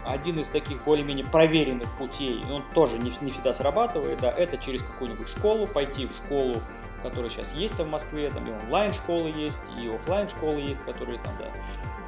один 0.06 0.40
из 0.40 0.49
таких 0.49 0.84
более-менее 0.84 1.26
проверенных 1.26 1.90
путей, 1.98 2.45
он 2.49 2.64
тоже 2.74 2.98
не, 2.98 3.11
не 3.22 3.32
всегда 3.32 3.53
срабатывает, 3.53 4.22
да, 4.22 4.32
это 4.32 4.57
через 4.57 4.84
какую-нибудь 4.84 5.28
школу, 5.28 5.68
пойти 5.68 6.06
в 6.06 6.11
школу, 6.15 6.61
которая 7.02 7.30
сейчас 7.30 7.53
есть 7.53 7.76
там 7.76 7.88
в 7.88 7.90
Москве, 7.90 8.30
там 8.30 8.48
и 8.48 8.52
онлайн-школы 8.64 9.30
есть, 9.30 9.60
и 9.82 9.90
оффлайн 9.90 10.30
школы 10.30 10.61
есть, 10.61 10.82
которые 10.84 11.20
там, 11.20 11.34
да, 11.40 11.48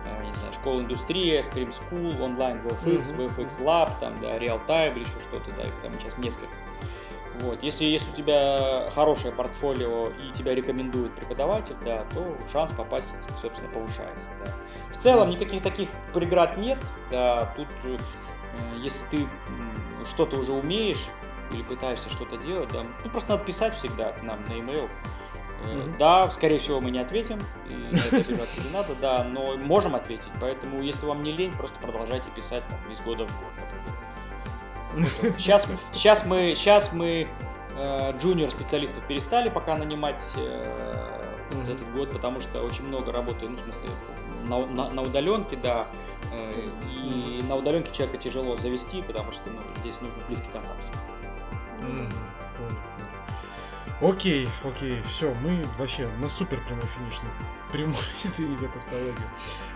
э, 0.05 0.23
не 0.25 0.33
знаю, 0.35 0.53
школа 0.53 0.81
индустрия, 0.81 1.41
Scream 1.41 1.73
School, 1.73 2.21
онлайн 2.21 2.59
VFX, 2.59 3.13
Мгм. 3.13 3.25
VFX 3.25 3.61
Lab, 3.61 3.91
там, 3.99 4.21
да, 4.21 4.37
Real 4.37 4.65
Time 4.67 4.93
или 4.93 5.01
еще 5.01 5.19
что-то, 5.27 5.51
да, 5.57 5.63
их 5.63 5.75
там 5.79 5.91
сейчас 5.99 6.17
несколько. 6.19 6.53
Вот. 7.41 7.61
Если, 7.63 7.85
если 7.85 8.09
у 8.09 8.13
тебя 8.13 8.89
хорошее 8.93 9.33
портфолио 9.33 10.09
и 10.09 10.31
тебя 10.33 10.55
рекомендует 10.55 11.13
преподаватель, 11.15 11.75
да, 11.83 12.05
то 12.13 12.37
шанс 12.51 12.71
попасть, 12.71 13.13
собственно, 13.41 13.69
повышается. 13.69 14.27
Да. 14.43 14.51
В 14.93 14.97
целом 14.97 15.29
никаких 15.29 15.61
таких 15.61 15.89
преград 16.13 16.57
нет. 16.57 16.79
Да, 17.11 17.53
тут, 17.55 17.67
э, 17.83 17.97
если 18.77 19.05
ты 19.11 19.27
что-то 20.05 20.37
уже 20.37 20.53
умеешь, 20.53 21.05
или 21.51 21.63
пытаешься 21.63 22.09
что-то 22.09 22.37
делать, 22.37 22.69
да, 22.71 22.83
ну 23.03 23.09
просто 23.09 23.31
надо 23.31 23.43
писать 23.43 23.75
всегда 23.75 24.11
к 24.13 24.23
нам 24.23 24.43
на 24.45 24.53
e-mail. 24.53 24.89
Mm-hmm. 25.63 25.97
Да, 25.97 26.29
скорее 26.31 26.59
всего, 26.59 26.81
мы 26.81 26.91
не 26.91 26.99
ответим, 26.99 27.39
и 27.69 27.73
на 27.73 27.99
это 27.99 28.17
обижаться 28.17 28.61
не 28.61 28.69
надо, 28.71 28.95
да, 28.95 29.23
но 29.23 29.55
можем 29.57 29.95
ответить. 29.95 30.29
Поэтому, 30.41 30.81
если 30.81 31.05
вам 31.05 31.23
не 31.23 31.31
лень, 31.31 31.53
просто 31.53 31.79
продолжайте 31.79 32.29
писать 32.31 32.63
там, 32.67 32.91
из 32.91 32.99
года 33.01 33.25
в 33.25 33.39
год, 33.39 33.51
например. 33.57 33.94
Сейчас, 35.37 35.67
сейчас 35.91 36.25
мы, 36.25 36.53
сейчас 36.55 36.93
мы 36.93 37.27
э, 37.75 38.17
джуниор 38.19 38.51
специалистов 38.51 39.03
перестали 39.07 39.49
пока 39.49 39.75
нанимать 39.75 40.21
mm-hmm. 40.35 41.63
этот 41.63 41.93
год, 41.93 42.11
потому 42.11 42.39
что 42.39 42.61
очень 42.61 42.85
много 42.85 43.11
работы, 43.11 43.47
ну, 43.47 43.57
в 43.57 43.59
смысле, 43.59 43.89
на, 44.45 44.65
на, 44.65 44.89
на 44.89 45.01
удаленке, 45.01 45.57
да, 45.57 45.87
э, 46.31 46.69
и 46.83 47.43
на 47.43 47.55
удаленке 47.55 47.91
человека 47.91 48.17
тяжело 48.17 48.55
завести, 48.57 49.01
потому 49.01 49.31
что 49.31 49.49
ну, 49.49 49.59
здесь 49.81 49.99
нужен 50.01 50.17
близкий 50.27 50.49
контакт. 50.51 50.85
Mm-hmm. 51.81 52.94
Окей, 54.01 54.49
окей, 54.65 55.01
все, 55.03 55.33
мы 55.35 55.65
вообще 55.77 56.09
на 56.19 56.27
супер 56.27 56.61
прямой 56.65 56.83
финишной. 56.97 57.31
Прямой, 57.71 57.95
извини 58.23 58.55
за 58.55 58.67
тавтологию. 58.67 59.15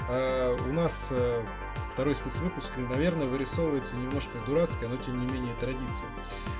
А, 0.09 0.57
у 0.57 0.73
нас 0.73 1.07
а, 1.11 1.45
второй 1.93 2.15
спецвыпуск, 2.15 2.71
наверное, 2.77 3.27
вырисовывается 3.27 3.95
немножко 3.95 4.37
дурацкая, 4.45 4.89
но 4.89 4.97
тем 4.97 5.21
не 5.21 5.31
менее 5.31 5.55
традиция. 5.55 6.09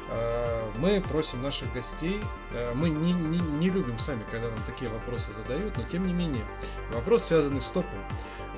А, 0.08 0.72
мы 0.78 1.02
просим 1.02 1.42
наших 1.42 1.74
гостей, 1.74 2.22
а, 2.54 2.74
мы 2.76 2.90
не, 2.90 3.12
не, 3.12 3.40
не 3.40 3.70
любим 3.70 4.00
сами, 4.00 4.24
когда 4.32 4.50
нам 4.50 4.60
такие 4.66 4.90
вопросы 4.90 5.34
задают, 5.34 5.76
но 5.76 5.84
тем 5.84 6.06
не 6.06 6.14
менее, 6.14 6.46
вопрос 6.94 7.26
связанный 7.26 7.60
с 7.60 7.68
топом. 7.68 8.00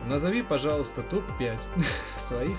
Назови, 0.06 0.42
пожалуйста, 0.42 1.04
топ-5 1.04 1.60
своих 2.18 2.58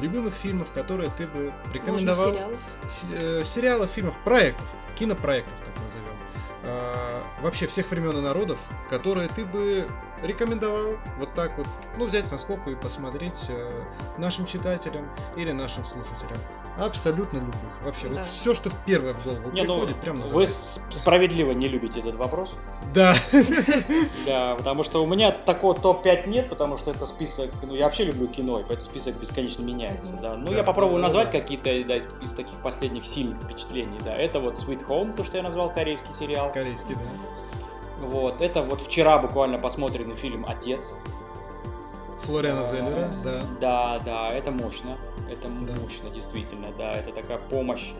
любимых 0.00 0.34
фильмов, 0.34 0.70
которые 0.72 1.10
ты 1.16 1.26
бы 1.26 1.52
рекомендовал. 1.72 2.32
Можно 2.32 2.40
сериалов? 2.88 3.12
Э, 3.12 3.42
сериалов, 3.44 3.90
фильмов, 3.90 4.14
проектов 4.24 4.66
кинопроектов, 4.94 5.54
так 5.64 5.74
назовем, 5.84 6.16
а, 6.64 7.24
вообще 7.42 7.66
всех 7.66 7.90
времен 7.90 8.16
и 8.16 8.20
народов, 8.20 8.58
которые 8.88 9.28
ты 9.28 9.44
бы 9.44 9.88
рекомендовал 10.24 10.96
вот 11.18 11.32
так 11.34 11.56
вот, 11.58 11.66
ну, 11.96 12.06
взять 12.06 12.30
на 12.30 12.38
скобку 12.38 12.70
и 12.70 12.74
посмотреть 12.74 13.46
э, 13.48 13.82
нашим 14.18 14.46
читателям 14.46 15.08
или 15.36 15.52
нашим 15.52 15.84
слушателям. 15.84 16.38
Абсолютно 16.76 17.38
любых. 17.38 17.82
Вообще, 17.82 18.08
да. 18.08 18.16
вот 18.16 18.26
все, 18.30 18.52
что 18.52 18.68
в 18.68 18.84
первое 18.84 19.14
в 19.14 19.22
голову 19.22 19.50
не, 19.52 19.62
ну, 19.62 19.74
приходит, 19.74 19.96
ну, 19.96 20.02
прям 20.02 20.18
называется. 20.18 20.80
Вы 20.88 20.92
справедливо 20.92 21.52
не 21.52 21.68
любите 21.68 22.00
этот 22.00 22.16
вопрос. 22.16 22.54
Да. 22.92 23.14
Да, 24.26 24.54
потому 24.56 24.82
что 24.82 25.02
у 25.02 25.06
меня 25.06 25.30
такого 25.30 25.74
топ-5 25.74 26.28
нет, 26.28 26.48
потому 26.48 26.76
что 26.78 26.90
это 26.90 27.04
список, 27.06 27.50
ну, 27.62 27.74
я 27.74 27.84
вообще 27.84 28.04
люблю 28.04 28.26
кино, 28.26 28.60
и 28.60 28.64
поэтому 28.64 28.88
список 28.88 29.16
бесконечно 29.16 29.62
меняется, 29.62 30.14
да. 30.14 30.34
Ну, 30.34 30.48
да, 30.48 30.56
я 30.56 30.64
попробую 30.64 30.98
да, 30.98 31.04
назвать 31.04 31.30
да. 31.30 31.38
какие-то, 31.38 31.64
да, 31.86 31.96
из, 31.96 32.08
из 32.22 32.32
таких 32.32 32.60
последних 32.60 33.04
сильных 33.04 33.42
впечатлений, 33.42 33.98
да. 34.04 34.16
Это 34.16 34.40
вот 34.40 34.54
Sweet 34.54 34.86
Home, 34.88 35.14
то, 35.14 35.24
что 35.24 35.36
я 35.36 35.42
назвал 35.42 35.70
корейский 35.70 36.14
сериал. 36.14 36.50
Корейский, 36.52 36.94
да. 36.94 37.00
Вот, 38.00 38.40
это 38.40 38.62
вот 38.62 38.80
вчера 38.80 39.18
буквально 39.18 39.58
посмотренный 39.58 40.14
фильм 40.14 40.44
«Отец». 40.46 40.92
Флориана 42.22 42.64
Зеллера, 42.66 43.10
да. 43.22 43.42
Да, 43.60 43.98
да, 44.04 44.28
это 44.30 44.50
мощно. 44.50 44.96
Это 45.30 45.48
да. 45.48 45.74
мощно, 45.80 46.10
действительно, 46.10 46.68
да. 46.76 46.92
Это 46.92 47.12
такая 47.12 47.38
помощь, 47.38 47.92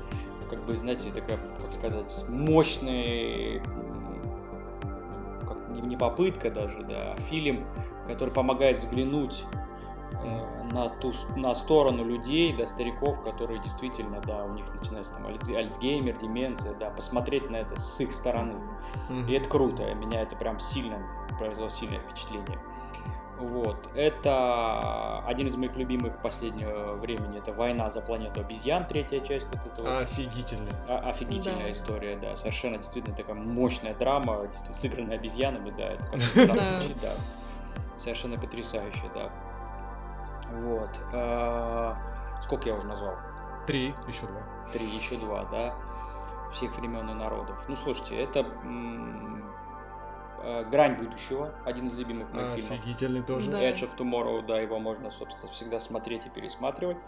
как 0.49 0.65
бы, 0.65 0.77
знаете, 0.77 1.11
такая, 1.13 1.39
как 1.61 1.73
сказать, 1.73 2.25
мощный, 2.29 3.61
как 5.47 5.59
не 5.71 5.97
попытка 5.97 6.51
даже, 6.51 6.83
да, 6.83 7.15
а 7.17 7.21
фильм, 7.21 7.67
который 8.07 8.33
помогает 8.33 8.79
взглянуть 8.79 9.45
на 10.71 10.89
ту 10.89 11.13
на 11.37 11.55
сторону 11.55 12.05
людей, 12.05 12.53
да, 12.53 12.67
стариков, 12.67 13.23
которые 13.23 13.61
действительно, 13.61 14.21
да, 14.21 14.45
у 14.45 14.55
них 14.55 14.65
начинается 14.75 15.13
там 15.13 15.27
Альцгеймер, 15.27 16.19
деменция, 16.19 16.75
да, 16.75 16.91
посмотреть 16.91 17.51
на 17.51 17.57
это 17.57 17.79
с 17.79 18.01
их 18.01 18.13
стороны. 18.13 18.55
Mm-hmm. 19.09 19.31
И 19.31 19.33
это 19.35 19.49
круто, 19.49 19.95
меня 19.95 20.23
это 20.23 20.37
прям 20.37 20.61
сильно 20.61 20.99
произвело 21.39 21.69
сильное 21.69 22.01
впечатление. 22.01 22.59
Вот. 23.39 23.89
Это 23.95 25.21
один 25.27 25.49
из 25.49 25.57
моих 25.57 25.77
любимых 25.77 26.23
последнего 26.23 26.95
времени. 26.95 27.39
Это 27.39 27.53
«Война 27.53 27.91
за 27.91 28.01
планету 28.01 28.41
обезьян», 28.41 28.87
третья 28.87 29.21
часть 29.21 29.47
вот 29.53 29.67
этого. 29.67 29.99
Офигительная. 29.99 30.75
А, 30.89 31.11
офигительная 31.11 31.65
да. 31.65 31.71
история, 31.71 32.17
да. 32.17 32.37
Совершенно 32.37 32.77
действительно 32.77 33.17
такая 33.17 33.35
мощная 33.35 33.95
драма, 33.95 34.47
действительно 34.47 34.75
сыгранная 34.75 35.17
обезьянами, 35.17 35.71
да. 35.77 35.93
Это 35.93 36.07
как 36.07 36.21
странно 36.31 36.81
звучит, 36.81 37.01
да. 37.01 37.15
Совершенно 37.99 38.39
потрясающая, 38.39 39.11
да. 39.15 39.31
Вот. 40.51 40.91
А, 41.13 41.97
сколько 42.43 42.69
я 42.69 42.75
уже 42.75 42.87
назвал? 42.87 43.17
Три, 43.67 43.95
еще 44.07 44.27
два. 44.27 44.43
Три, 44.73 44.87
еще 44.87 45.17
два, 45.17 45.45
да. 45.45 45.75
Всех 46.53 46.77
времен 46.77 47.09
и 47.11 47.15
народов. 47.15 47.57
Ну, 47.69 47.77
слушайте, 47.77 48.17
это 48.21 48.45
Э, 50.45 50.63
Грань 50.65 50.97
будущего, 50.97 51.55
один 51.65 51.87
из 51.87 51.95
любимых 51.95 52.31
моих 52.33 52.53
а, 52.53 52.55
фильмов. 52.57 52.73
Офигительный 52.73 53.23
тоже. 53.23 53.51
Да. 53.51 53.63
Edge 53.63 53.81
of 53.81 53.97
Tomorrow, 53.97 54.45
да, 54.45 54.61
его 54.61 54.79
можно, 54.79 55.11
собственно, 55.11 55.51
всегда 55.51 55.81
смотреть 55.81 56.27
и 56.27 56.29
пересматривать. 56.29 56.99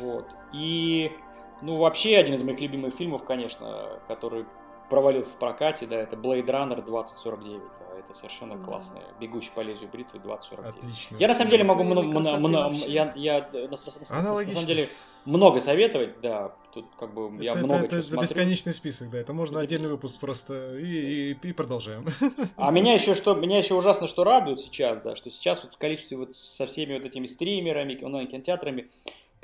Вот. 0.00 0.34
И, 0.52 1.16
ну, 1.62 1.76
вообще, 1.76 2.16
один 2.16 2.34
из 2.34 2.42
моих 2.42 2.60
любимых 2.60 2.94
фильмов, 2.94 3.24
конечно, 3.24 4.00
который 4.08 4.46
провалился 4.90 5.32
в 5.32 5.38
прокате, 5.38 5.86
да, 5.86 5.96
это 5.96 6.16
Blade 6.16 6.46
Runner 6.46 6.84
2049. 6.84 7.60
Да, 7.60 7.98
это 7.98 8.14
совершенно 8.16 8.56
да. 8.56 8.64
классная. 8.64 9.02
Бегущий 9.20 9.50
по 9.54 9.60
лезвию 9.60 9.90
бритвы 9.90 10.20
2049. 10.20 10.76
Отлично. 10.76 11.16
Я 11.16 11.28
на 11.28 11.34
самом 11.34 11.50
деле 11.50 11.64
могу 11.64 11.82
много, 11.82 12.06
много, 12.38 12.74
я, 12.86 13.12
я 13.16 13.48
на, 13.52 13.60
на, 13.60 13.68
на 13.70 13.76
самом 13.76 14.66
деле 14.66 14.90
много 15.24 15.60
советовать, 15.60 16.20
да. 16.20 16.54
Тут 16.72 16.86
как 16.98 17.14
бы 17.14 17.42
я 17.42 17.52
это, 17.52 17.60
много 17.60 17.84
это, 17.84 17.88
чего 17.90 17.98
это 18.00 18.08
смотрю. 18.08 18.28
бесконечный 18.28 18.72
список, 18.72 19.10
да. 19.10 19.18
Это 19.18 19.32
можно 19.32 19.58
это... 19.58 19.64
отдельный 19.64 19.88
выпуск 19.88 20.18
просто 20.18 20.76
и, 20.76 21.32
и, 21.32 21.48
и 21.48 21.52
продолжаем. 21.52 22.06
А 22.56 22.70
меня 22.70 22.94
еще 22.94 23.14
что, 23.14 23.34
меня 23.34 23.58
еще 23.58 23.74
ужасно 23.74 24.06
что 24.06 24.24
радует 24.24 24.60
сейчас, 24.60 25.00
да, 25.00 25.14
что 25.14 25.30
сейчас 25.30 25.62
вот 25.64 25.74
в 25.74 25.78
количестве 25.78 26.16
вот 26.16 26.34
со 26.34 26.66
всеми 26.66 26.94
вот 26.94 27.06
этими 27.06 27.26
стримерами, 27.26 28.02
онлайн-кинотеатрами 28.02 28.90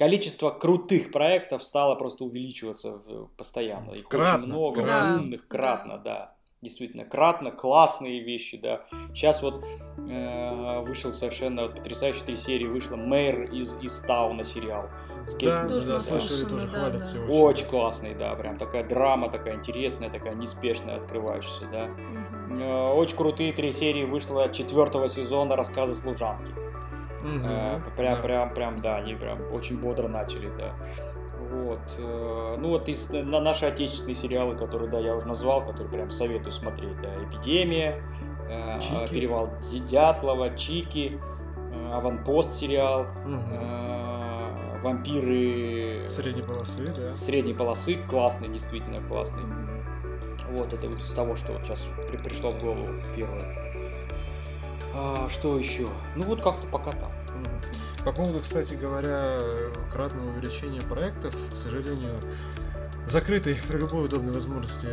количество 0.01 0.49
крутых 0.49 1.13
проектов 1.13 1.63
стало 1.63 1.95
просто 1.95 2.25
увеличиваться 2.25 3.03
постоянно. 3.37 3.93
Их 3.93 4.09
кратно, 4.09 4.39
очень 4.39 4.47
много, 4.47 4.83
кратно. 4.83 5.21
умных, 5.21 5.47
кратно, 5.47 5.99
да. 5.99 6.35
Действительно, 6.63 7.05
кратно, 7.05 7.51
классные 7.51 8.21
вещи, 8.21 8.57
да. 8.57 8.87
Сейчас 9.13 9.43
вот 9.43 9.63
э, 9.99 10.81
вышел 10.87 11.13
совершенно 11.13 11.69
потрясающий 11.69 12.25
три 12.25 12.37
серии, 12.37 12.65
вышла 12.65 12.97
Мэр 12.97 13.53
из, 13.53 13.75
из 13.83 14.01
Тауна 14.01 14.43
сериал. 14.43 14.89
Да, 15.43 15.65
да, 15.65 15.77
да, 15.77 16.01
слышали, 16.01 16.49
тоже 16.49 16.67
да, 16.67 16.79
хвалят 16.79 16.97
да. 16.97 17.05
все 17.05 17.19
очень. 17.19 17.35
Очень 17.35 17.67
классный, 17.67 18.15
да, 18.15 18.35
прям 18.37 18.57
такая 18.57 18.89
драма, 18.89 19.31
такая 19.31 19.57
интересная, 19.57 20.09
такая 20.09 20.35
неспешная, 20.35 20.97
открывающаяся, 20.97 21.67
да. 21.71 21.91
Угу. 22.49 22.99
Очень 22.99 23.17
крутые 23.19 23.53
три 23.53 23.71
серии 23.71 24.07
вышло 24.07 24.49
четвертого 24.49 25.09
сезона 25.09 25.57
рассказа 25.57 25.95
служанки. 25.95 26.70
Угу, 27.23 27.29
э, 27.45 27.81
прям, 27.97 28.15
да. 28.17 28.23
прям, 28.23 28.55
прям, 28.55 28.81
да, 28.81 28.97
они 28.97 29.15
прям 29.15 29.41
очень 29.53 29.81
бодро 29.81 30.09
начали, 30.09 30.51
да. 30.59 30.75
Вот. 31.51 31.81
Э, 31.99 32.57
ну 32.59 32.69
вот 32.69 32.89
из 32.89 33.11
на 33.11 33.41
наши 33.41 33.67
отечественные 33.67 34.15
сериалы, 34.15 34.57
которые, 34.57 34.91
да, 34.91 34.99
я 34.99 35.15
уже 35.15 35.27
назвал, 35.27 35.65
которые 35.65 35.89
прям 35.89 36.11
советую 36.11 36.53
смотреть, 36.53 37.01
да, 37.01 37.15
Эпидемия, 37.25 38.03
э, 38.49 38.81
Чики. 38.81 39.13
Перевал 39.13 39.51
Дятлова, 39.71 40.57
Чики, 40.57 41.19
Аванпост 41.93 42.55
сериал, 42.55 43.07
угу 43.25 44.11
вампиры... 44.83 46.09
Средней 46.09 46.43
полосы, 46.43 46.87
да. 46.87 47.15
Средней 47.15 47.55
полосы, 47.55 47.99
классный, 48.09 48.49
действительно 48.49 49.01
классный. 49.07 49.43
Вот, 50.51 50.73
это 50.73 50.89
вот 50.89 50.99
из 50.99 51.13
того, 51.13 51.37
что 51.37 51.53
вот 51.53 51.63
сейчас 51.63 51.87
при, 52.09 52.17
пришло 52.17 52.51
в 52.51 52.61
голову 52.61 52.89
первое. 53.15 53.60
А, 54.95 55.29
что 55.29 55.59
еще? 55.59 55.89
Ну 56.17 56.25
вот 56.25 56.43
как-то 56.43 56.67
пока 56.67 56.93
там. 56.93 57.11
По 58.05 58.13
поводу, 58.13 58.41
кстати 58.41 58.75
говоря, 58.75 59.39
кратного 59.93 60.31
увеличения 60.31 60.81
проектов, 60.81 61.35
к 61.51 61.55
сожалению, 61.55 62.13
закрытый 63.07 63.57
при 63.69 63.77
любой 63.77 64.07
удобной 64.07 64.33
возможности 64.33 64.89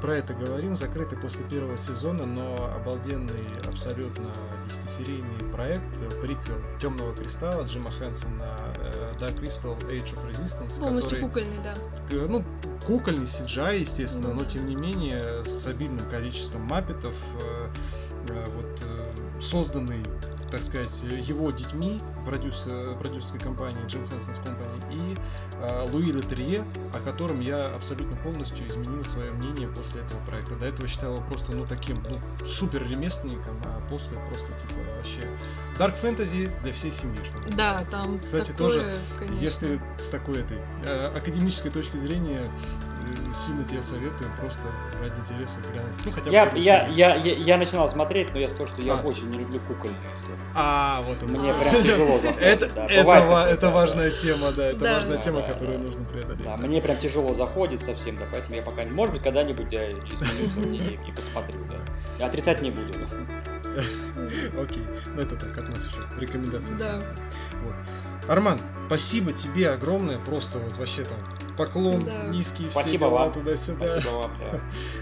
про 0.00 0.16
это 0.16 0.32
говорим, 0.32 0.74
закрытый 0.74 1.18
после 1.18 1.44
первого 1.44 1.76
сезона, 1.76 2.26
но 2.26 2.54
обалденный 2.76 3.44
абсолютно 3.68 4.32
десятисерийный 4.66 5.52
проект, 5.52 5.82
приквел 6.22 6.56
Темного 6.80 7.14
Кристалла 7.14 7.64
Джима 7.64 7.92
Хэнсона 7.92 8.56
э, 8.78 9.12
Dark 9.18 9.38
Crystal 9.38 9.78
Age 9.90 10.14
of 10.14 10.30
Resistance. 10.30 10.80
Полностью 10.80 11.20
который, 11.20 11.20
кукольный, 11.20 11.58
да. 11.62 11.74
Ну, 12.10 12.44
кукольный 12.86 13.26
CGI, 13.26 13.80
естественно, 13.80 14.28
mm-hmm. 14.28 14.34
но 14.34 14.44
тем 14.44 14.66
не 14.66 14.76
менее 14.76 15.44
с 15.44 15.66
обильным 15.66 16.08
количеством 16.08 16.62
маппетов, 16.62 17.14
э, 17.42 17.68
э, 18.28 18.44
вот 18.56 18.65
созданный 19.46 20.02
так 20.50 20.62
сказать, 20.62 21.02
его 21.02 21.50
детьми, 21.50 21.98
продюсер, 22.24 22.96
продюсерской 22.98 23.40
компании 23.40 23.84
Джим 23.86 24.06
Хэнсонс 24.08 24.38
Company, 24.38 24.92
и 24.92 25.16
э, 25.58 25.86
Луи 25.90 26.12
Летерье, 26.12 26.64
о 26.92 26.98
котором 27.00 27.40
я 27.40 27.62
абсолютно 27.62 28.16
полностью 28.16 28.66
изменил 28.66 29.04
свое 29.04 29.32
мнение 29.32 29.68
после 29.68 30.02
этого 30.02 30.20
проекта. 30.24 30.54
До 30.56 30.66
этого 30.66 30.88
считал 30.88 31.14
его 31.14 31.24
просто, 31.24 31.54
ну, 31.54 31.66
таким, 31.66 31.96
ну, 32.08 32.46
супер 32.46 32.88
ремесленником, 32.88 33.60
а 33.64 33.80
после 33.88 34.16
просто, 34.28 34.46
типа, 34.46 34.80
вообще 34.96 35.28
Dark 35.78 36.00
Fantasy 36.00 36.50
для 36.62 36.72
всей 36.72 36.92
семьи. 36.92 37.18
Что 37.24 37.56
да, 37.56 37.84
там 37.90 38.18
Кстати, 38.18 38.52
такое, 38.52 38.68
тоже, 38.68 39.00
конечно. 39.18 39.44
если 39.44 39.80
с 39.98 40.08
такой 40.08 40.40
этой 40.40 40.58
э, 40.84 41.06
академической 41.14 41.70
точки 41.70 41.96
зрения, 41.96 42.44
сильно 43.46 43.64
тебе 43.64 43.82
советую 43.82 44.30
просто 44.38 44.62
ради 45.00 45.14
интереса 45.20 45.54
глянуть. 45.70 45.92
Ну, 46.04 46.10
хотя 46.12 46.30
я, 46.30 46.52
я, 46.54 46.86
я, 46.88 47.14
я, 47.14 47.34
я 47.34 47.56
начинал 47.56 47.88
смотреть, 47.88 48.32
но 48.32 48.40
я 48.40 48.48
скажу, 48.48 48.68
что 48.68 48.82
я 48.82 48.94
а. 48.94 49.02
очень 49.02 49.30
не 49.30 49.38
люблю 49.38 49.60
кукольные 49.60 50.12
истории. 50.14 50.38
А, 50.54 51.02
вот 51.02 51.16
это. 51.22 51.26
Мне 51.26 51.54
прям 51.54 51.82
тяжело 51.82 52.18
заходит. 52.18 52.42
Это, 52.42 52.74
да. 52.74 52.86
это, 52.86 53.04
такое, 53.04 53.44
это 53.44 53.60
да, 53.60 53.70
важная 53.70 54.10
да. 54.10 54.16
тема, 54.16 54.52
да, 54.52 54.66
это 54.66 54.78
да. 54.78 54.94
важная 54.94 55.16
да, 55.16 55.22
тема, 55.22 55.40
да, 55.40 55.52
которую 55.52 55.78
да. 55.78 55.84
нужно 55.84 56.04
преодолеть. 56.04 56.44
Да, 56.44 56.56
мне 56.58 56.80
прям 56.80 56.96
тяжело 56.98 57.34
заходит 57.34 57.82
совсем, 57.82 58.16
да, 58.16 58.24
поэтому 58.30 58.54
я 58.56 58.62
пока, 58.62 58.84
может 58.84 59.14
быть, 59.14 59.22
когда-нибудь 59.22 59.72
я 59.72 59.90
изменю 59.92 60.50
свое 60.52 60.66
мнение 60.66 61.00
и 61.06 61.12
посмотрю, 61.12 61.60
да. 61.68 61.76
Я 62.18 62.26
отрицать 62.26 62.62
не 62.62 62.70
буду. 62.70 62.92
Окей, 64.60 64.82
ну 65.14 65.20
это 65.20 65.36
так, 65.36 65.56
от 65.58 65.68
нас 65.68 65.86
еще 65.86 65.98
рекомендация. 66.18 66.76
Да. 66.78 67.02
Вот. 67.62 67.74
Арман, 68.28 68.58
спасибо 68.86 69.32
тебе 69.32 69.70
огромное, 69.70 70.18
просто 70.18 70.58
вот 70.58 70.76
вообще 70.78 71.04
там 71.04 71.18
поклон 71.56 72.04
да. 72.04 72.28
низкий, 72.28 72.68
Спасибо 72.70 73.06
все 73.06 73.10
вам. 73.10 73.32
туда-сюда. 73.32 73.86
Спасибо 73.86 74.10
вам, 74.10 74.30
да. 74.40 74.60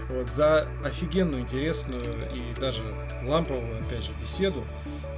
вот, 0.09 0.27
за 0.29 0.65
офигенную, 0.83 1.41
интересную 1.41 2.01
и 2.33 2.59
даже 2.59 2.81
ламповую, 3.25 3.79
опять 3.81 4.03
же, 4.03 4.11
беседу. 4.21 4.63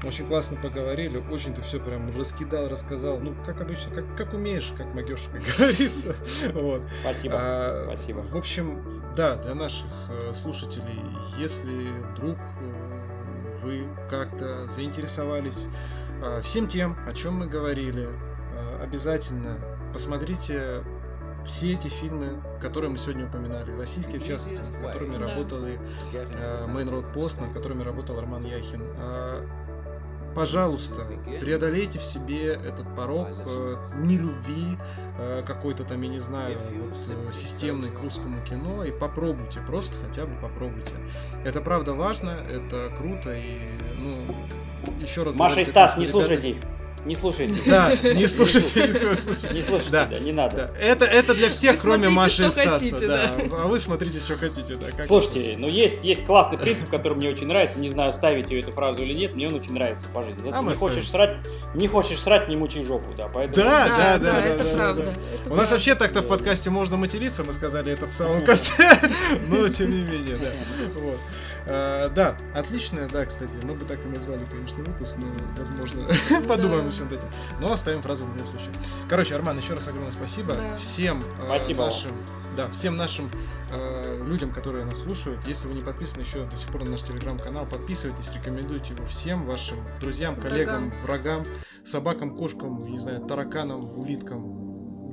Очень 0.03 0.27
классно 0.27 0.57
поговорили, 0.57 1.17
очень 1.31 1.53
ты 1.53 1.61
все 1.63 1.79
прям 1.79 2.15
раскидал, 2.15 2.67
рассказал. 2.67 3.19
Ну, 3.19 3.33
как 3.45 3.61
обычно, 3.61 3.93
как, 3.93 4.15
как 4.15 4.33
умеешь, 4.33 4.71
как 4.77 4.93
могешь, 4.93 5.23
как 5.31 5.41
говорится. 5.57 6.15
Вот. 6.53 6.83
Спасибо. 7.01 7.35
А, 7.37 7.83
Спасибо. 7.87 8.19
В 8.19 8.37
общем, 8.37 9.03
да, 9.15 9.35
для 9.35 9.55
наших 9.55 9.89
э, 10.09 10.31
слушателей, 10.33 11.01
если 11.39 11.89
вдруг 12.11 12.37
э, 12.37 13.59
вы 13.63 13.87
как-то 14.09 14.67
заинтересовались 14.67 15.65
э, 16.21 16.41
всем 16.43 16.67
тем, 16.67 16.95
о 17.07 17.13
чем 17.13 17.35
мы 17.35 17.47
говорили, 17.47 18.07
обязательно 18.81 19.59
посмотрите 19.93 20.83
все 21.47 21.73
эти 21.73 21.87
фильмы, 21.87 22.41
которые 22.61 22.91
мы 22.91 22.97
сегодня 22.97 23.25
упоминали, 23.25 23.71
российские, 23.71 24.19
в 24.19 24.27
частности, 24.27 24.61
над 24.73 24.93
которыми 24.93 25.17
да. 25.17 25.27
работали 25.27 25.79
Main 26.13 26.89
Road 26.89 27.13
Post, 27.13 27.41
над 27.41 27.53
которыми 27.53 27.83
работал 27.83 28.19
Роман 28.19 28.45
Яхин. 28.45 28.83
Э, 28.97 29.47
пожалуйста, 30.35 31.07
преодолейте 31.39 31.97
в 31.97 32.03
себе 32.03 32.53
этот 32.53 32.95
порог 32.95 33.27
э, 33.47 33.75
нелюбви 33.95 34.77
э, 35.17 35.43
какой-то 35.45 35.83
там, 35.83 36.01
я 36.03 36.09
не 36.09 36.19
знаю, 36.19 36.57
вот, 36.59 36.97
э, 37.07 37.33
системной 37.33 37.89
к 37.89 37.99
русскому 37.99 38.43
кино 38.45 38.83
и 38.83 38.91
попробуйте, 38.91 39.61
просто 39.65 39.95
хотя 40.05 40.27
бы 40.27 40.35
попробуйте. 40.39 40.93
Это 41.43 41.59
правда 41.59 41.93
важно, 41.93 42.29
это 42.29 42.91
круто 42.99 43.33
и, 43.33 43.61
ну, 43.99 45.01
еще 45.01 45.23
раз... 45.23 45.35
Маша 45.35 45.61
и 45.61 45.65
Стас, 45.65 45.97
не 45.97 46.05
слушайте 46.05 46.51
их. 46.51 46.57
Не 47.07 47.15
слушайте. 47.15 47.61
Да, 47.65 47.95
не 47.95 48.27
слушайте. 48.27 48.87
Не 49.53 49.61
слушайте, 49.61 49.91
да, 49.91 50.19
не 50.19 50.33
надо. 50.33 50.71
Это, 50.79 51.05
это 51.05 51.33
для 51.33 51.49
всех, 51.49 51.79
кроме 51.79 52.09
Маши 52.09 52.47
и 52.47 52.49
Стаса. 52.49 53.33
А 53.51 53.67
вы 53.67 53.79
смотрите, 53.79 54.19
что 54.19 54.35
хотите. 54.35 54.75
Да, 54.75 55.03
Слушайте, 55.03 55.55
ну 55.57 55.67
есть, 55.67 56.03
есть 56.03 56.25
классный 56.25 56.57
принцип, 56.57 56.89
который 56.89 57.13
мне 57.13 57.29
очень 57.29 57.47
нравится. 57.47 57.79
Не 57.79 57.87
знаю, 57.87 58.11
ставите 58.11 58.59
эту 58.59 58.71
фразу 58.71 59.03
или 59.03 59.13
нет, 59.13 59.35
мне 59.35 59.47
он 59.47 59.53
очень 59.53 59.73
нравится 59.73 60.07
по 60.13 60.23
жизни. 60.23 60.51
А 60.53 60.61
не 60.61 60.75
хочешь 60.75 61.09
срать, 61.09 61.37
не 61.73 61.87
хочешь 61.87 62.19
срать, 62.19 62.49
не 62.49 62.57
мучай 62.57 62.83
жопу, 62.83 63.13
да. 63.15 63.29
Поэтому... 63.33 63.65
Да, 63.65 63.87
да, 63.87 64.17
да, 64.17 64.45
это 64.45 64.63
правда. 64.65 65.13
У 65.45 65.55
нас 65.55 65.71
вообще 65.71 65.95
так-то 65.95 66.21
в 66.21 66.27
подкасте 66.27 66.69
можно 66.69 66.97
материться, 66.97 67.43
мы 67.45 67.53
сказали 67.53 67.93
это 67.93 68.07
в 68.07 68.13
самом 68.13 68.43
конце, 68.43 68.99
но 69.47 69.69
тем 69.69 69.91
не 69.91 70.01
менее, 70.01 70.35
да. 70.35 70.51
А, 71.69 72.09
да, 72.09 72.35
отличная, 72.53 73.07
да, 73.09 73.25
кстати. 73.25 73.51
Мы 73.63 73.73
бы 73.73 73.85
так 73.85 73.99
и 74.03 74.07
назвали, 74.07 74.43
конечно, 74.49 74.83
выпуск, 74.83 75.15
но, 75.21 75.27
возможно, 75.57 76.07
подумаем 76.47 76.87
еще 76.87 77.03
над 77.03 77.13
этим. 77.13 77.27
Но 77.59 77.71
оставим 77.71 78.01
фразу 78.01 78.25
в 78.25 78.33
любом 78.33 78.47
случае. 78.47 78.71
Короче, 79.09 79.35
Арман, 79.35 79.57
еще 79.57 79.73
раз 79.73 79.87
огромное 79.87 80.11
спасибо. 80.11 80.53
Да. 80.55 80.77
Всем 80.77 81.21
э, 81.41 81.75
нашим, 81.75 82.11
да, 82.55 82.69
всем 82.71 82.95
нашим 82.95 83.29
э, 83.71 84.23
людям, 84.23 84.51
которые 84.51 84.85
нас 84.85 84.99
слушают. 84.99 85.45
Если 85.47 85.67
вы 85.67 85.73
не 85.73 85.81
подписаны 85.81 86.21
еще 86.21 86.45
до 86.45 86.57
сих 86.57 86.69
пор 86.69 86.83
на 86.83 86.91
наш 86.91 87.01
телеграм-канал, 87.01 87.65
подписывайтесь, 87.65 88.31
рекомендуйте 88.33 88.93
его 88.93 89.05
всем 89.07 89.45
вашим 89.45 89.77
друзьям, 89.99 90.35
коллегам, 90.35 90.91
врагам, 91.03 91.43
врагам 91.43 91.43
собакам, 91.87 92.35
кошкам, 92.35 92.91
не 92.91 92.99
знаю, 92.99 93.21
тараканам, 93.21 93.97
улиткам, 93.97 94.66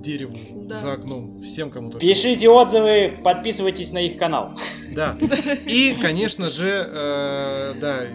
дереву 0.05 0.37
да. 0.67 0.79
за 0.79 0.93
окном. 0.93 1.41
Всем, 1.41 1.71
кому 1.71 1.91
то 1.91 1.99
Пишите 1.99 2.49
отзывы, 2.49 3.19
подписывайтесь 3.25 3.93
на 3.93 3.99
их 3.99 4.17
канал. 4.17 4.57
Да. 4.95 5.19
И, 5.67 5.97
конечно 6.01 6.51
же, 6.51 6.69
э, 6.69 7.75
да, 7.81 8.07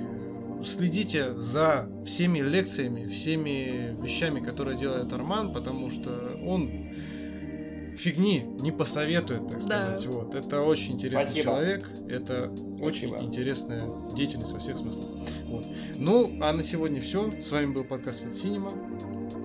следите 0.65 1.33
за 1.33 1.89
всеми 2.05 2.39
лекциями, 2.39 3.07
всеми 3.07 3.95
вещами, 4.01 4.39
которые 4.39 4.77
делает 4.77 5.11
Арман, 5.11 5.53
потому 5.53 5.89
что 5.89 6.37
он 6.45 6.69
фигни 7.97 8.45
не 8.59 8.71
посоветует, 8.71 9.49
так 9.49 9.61
сказать. 9.61 10.03
Да. 10.03 10.09
Вот. 10.11 10.35
Это 10.35 10.61
очень 10.61 10.93
интересный 10.93 11.25
Спасибо. 11.25 11.43
человек, 11.43 11.89
это 12.09 12.51
Спасибо. 12.55 12.83
очень 12.83 13.25
интересная 13.25 13.81
деятельность 14.15 14.51
во 14.53 14.59
всех 14.59 14.77
смыслах. 14.77 15.07
Вот. 15.47 15.65
Ну, 15.97 16.37
а 16.41 16.53
на 16.53 16.63
сегодня 16.63 17.01
все. 17.01 17.29
С 17.41 17.51
вами 17.51 17.73
был 17.73 17.83
подкаст 17.83 18.21
Вид 18.21 18.33
Синема 18.33 18.71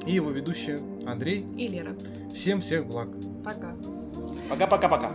и 0.06 0.12
его 0.12 0.30
ведущие 0.30 0.78
Андрей 1.06 1.44
и 1.56 1.68
Лера. 1.68 1.96
Всем 2.34 2.60
всех 2.60 2.86
благ. 2.86 3.08
Пока. 3.44 3.74
Пока-пока-пока. 4.48 5.12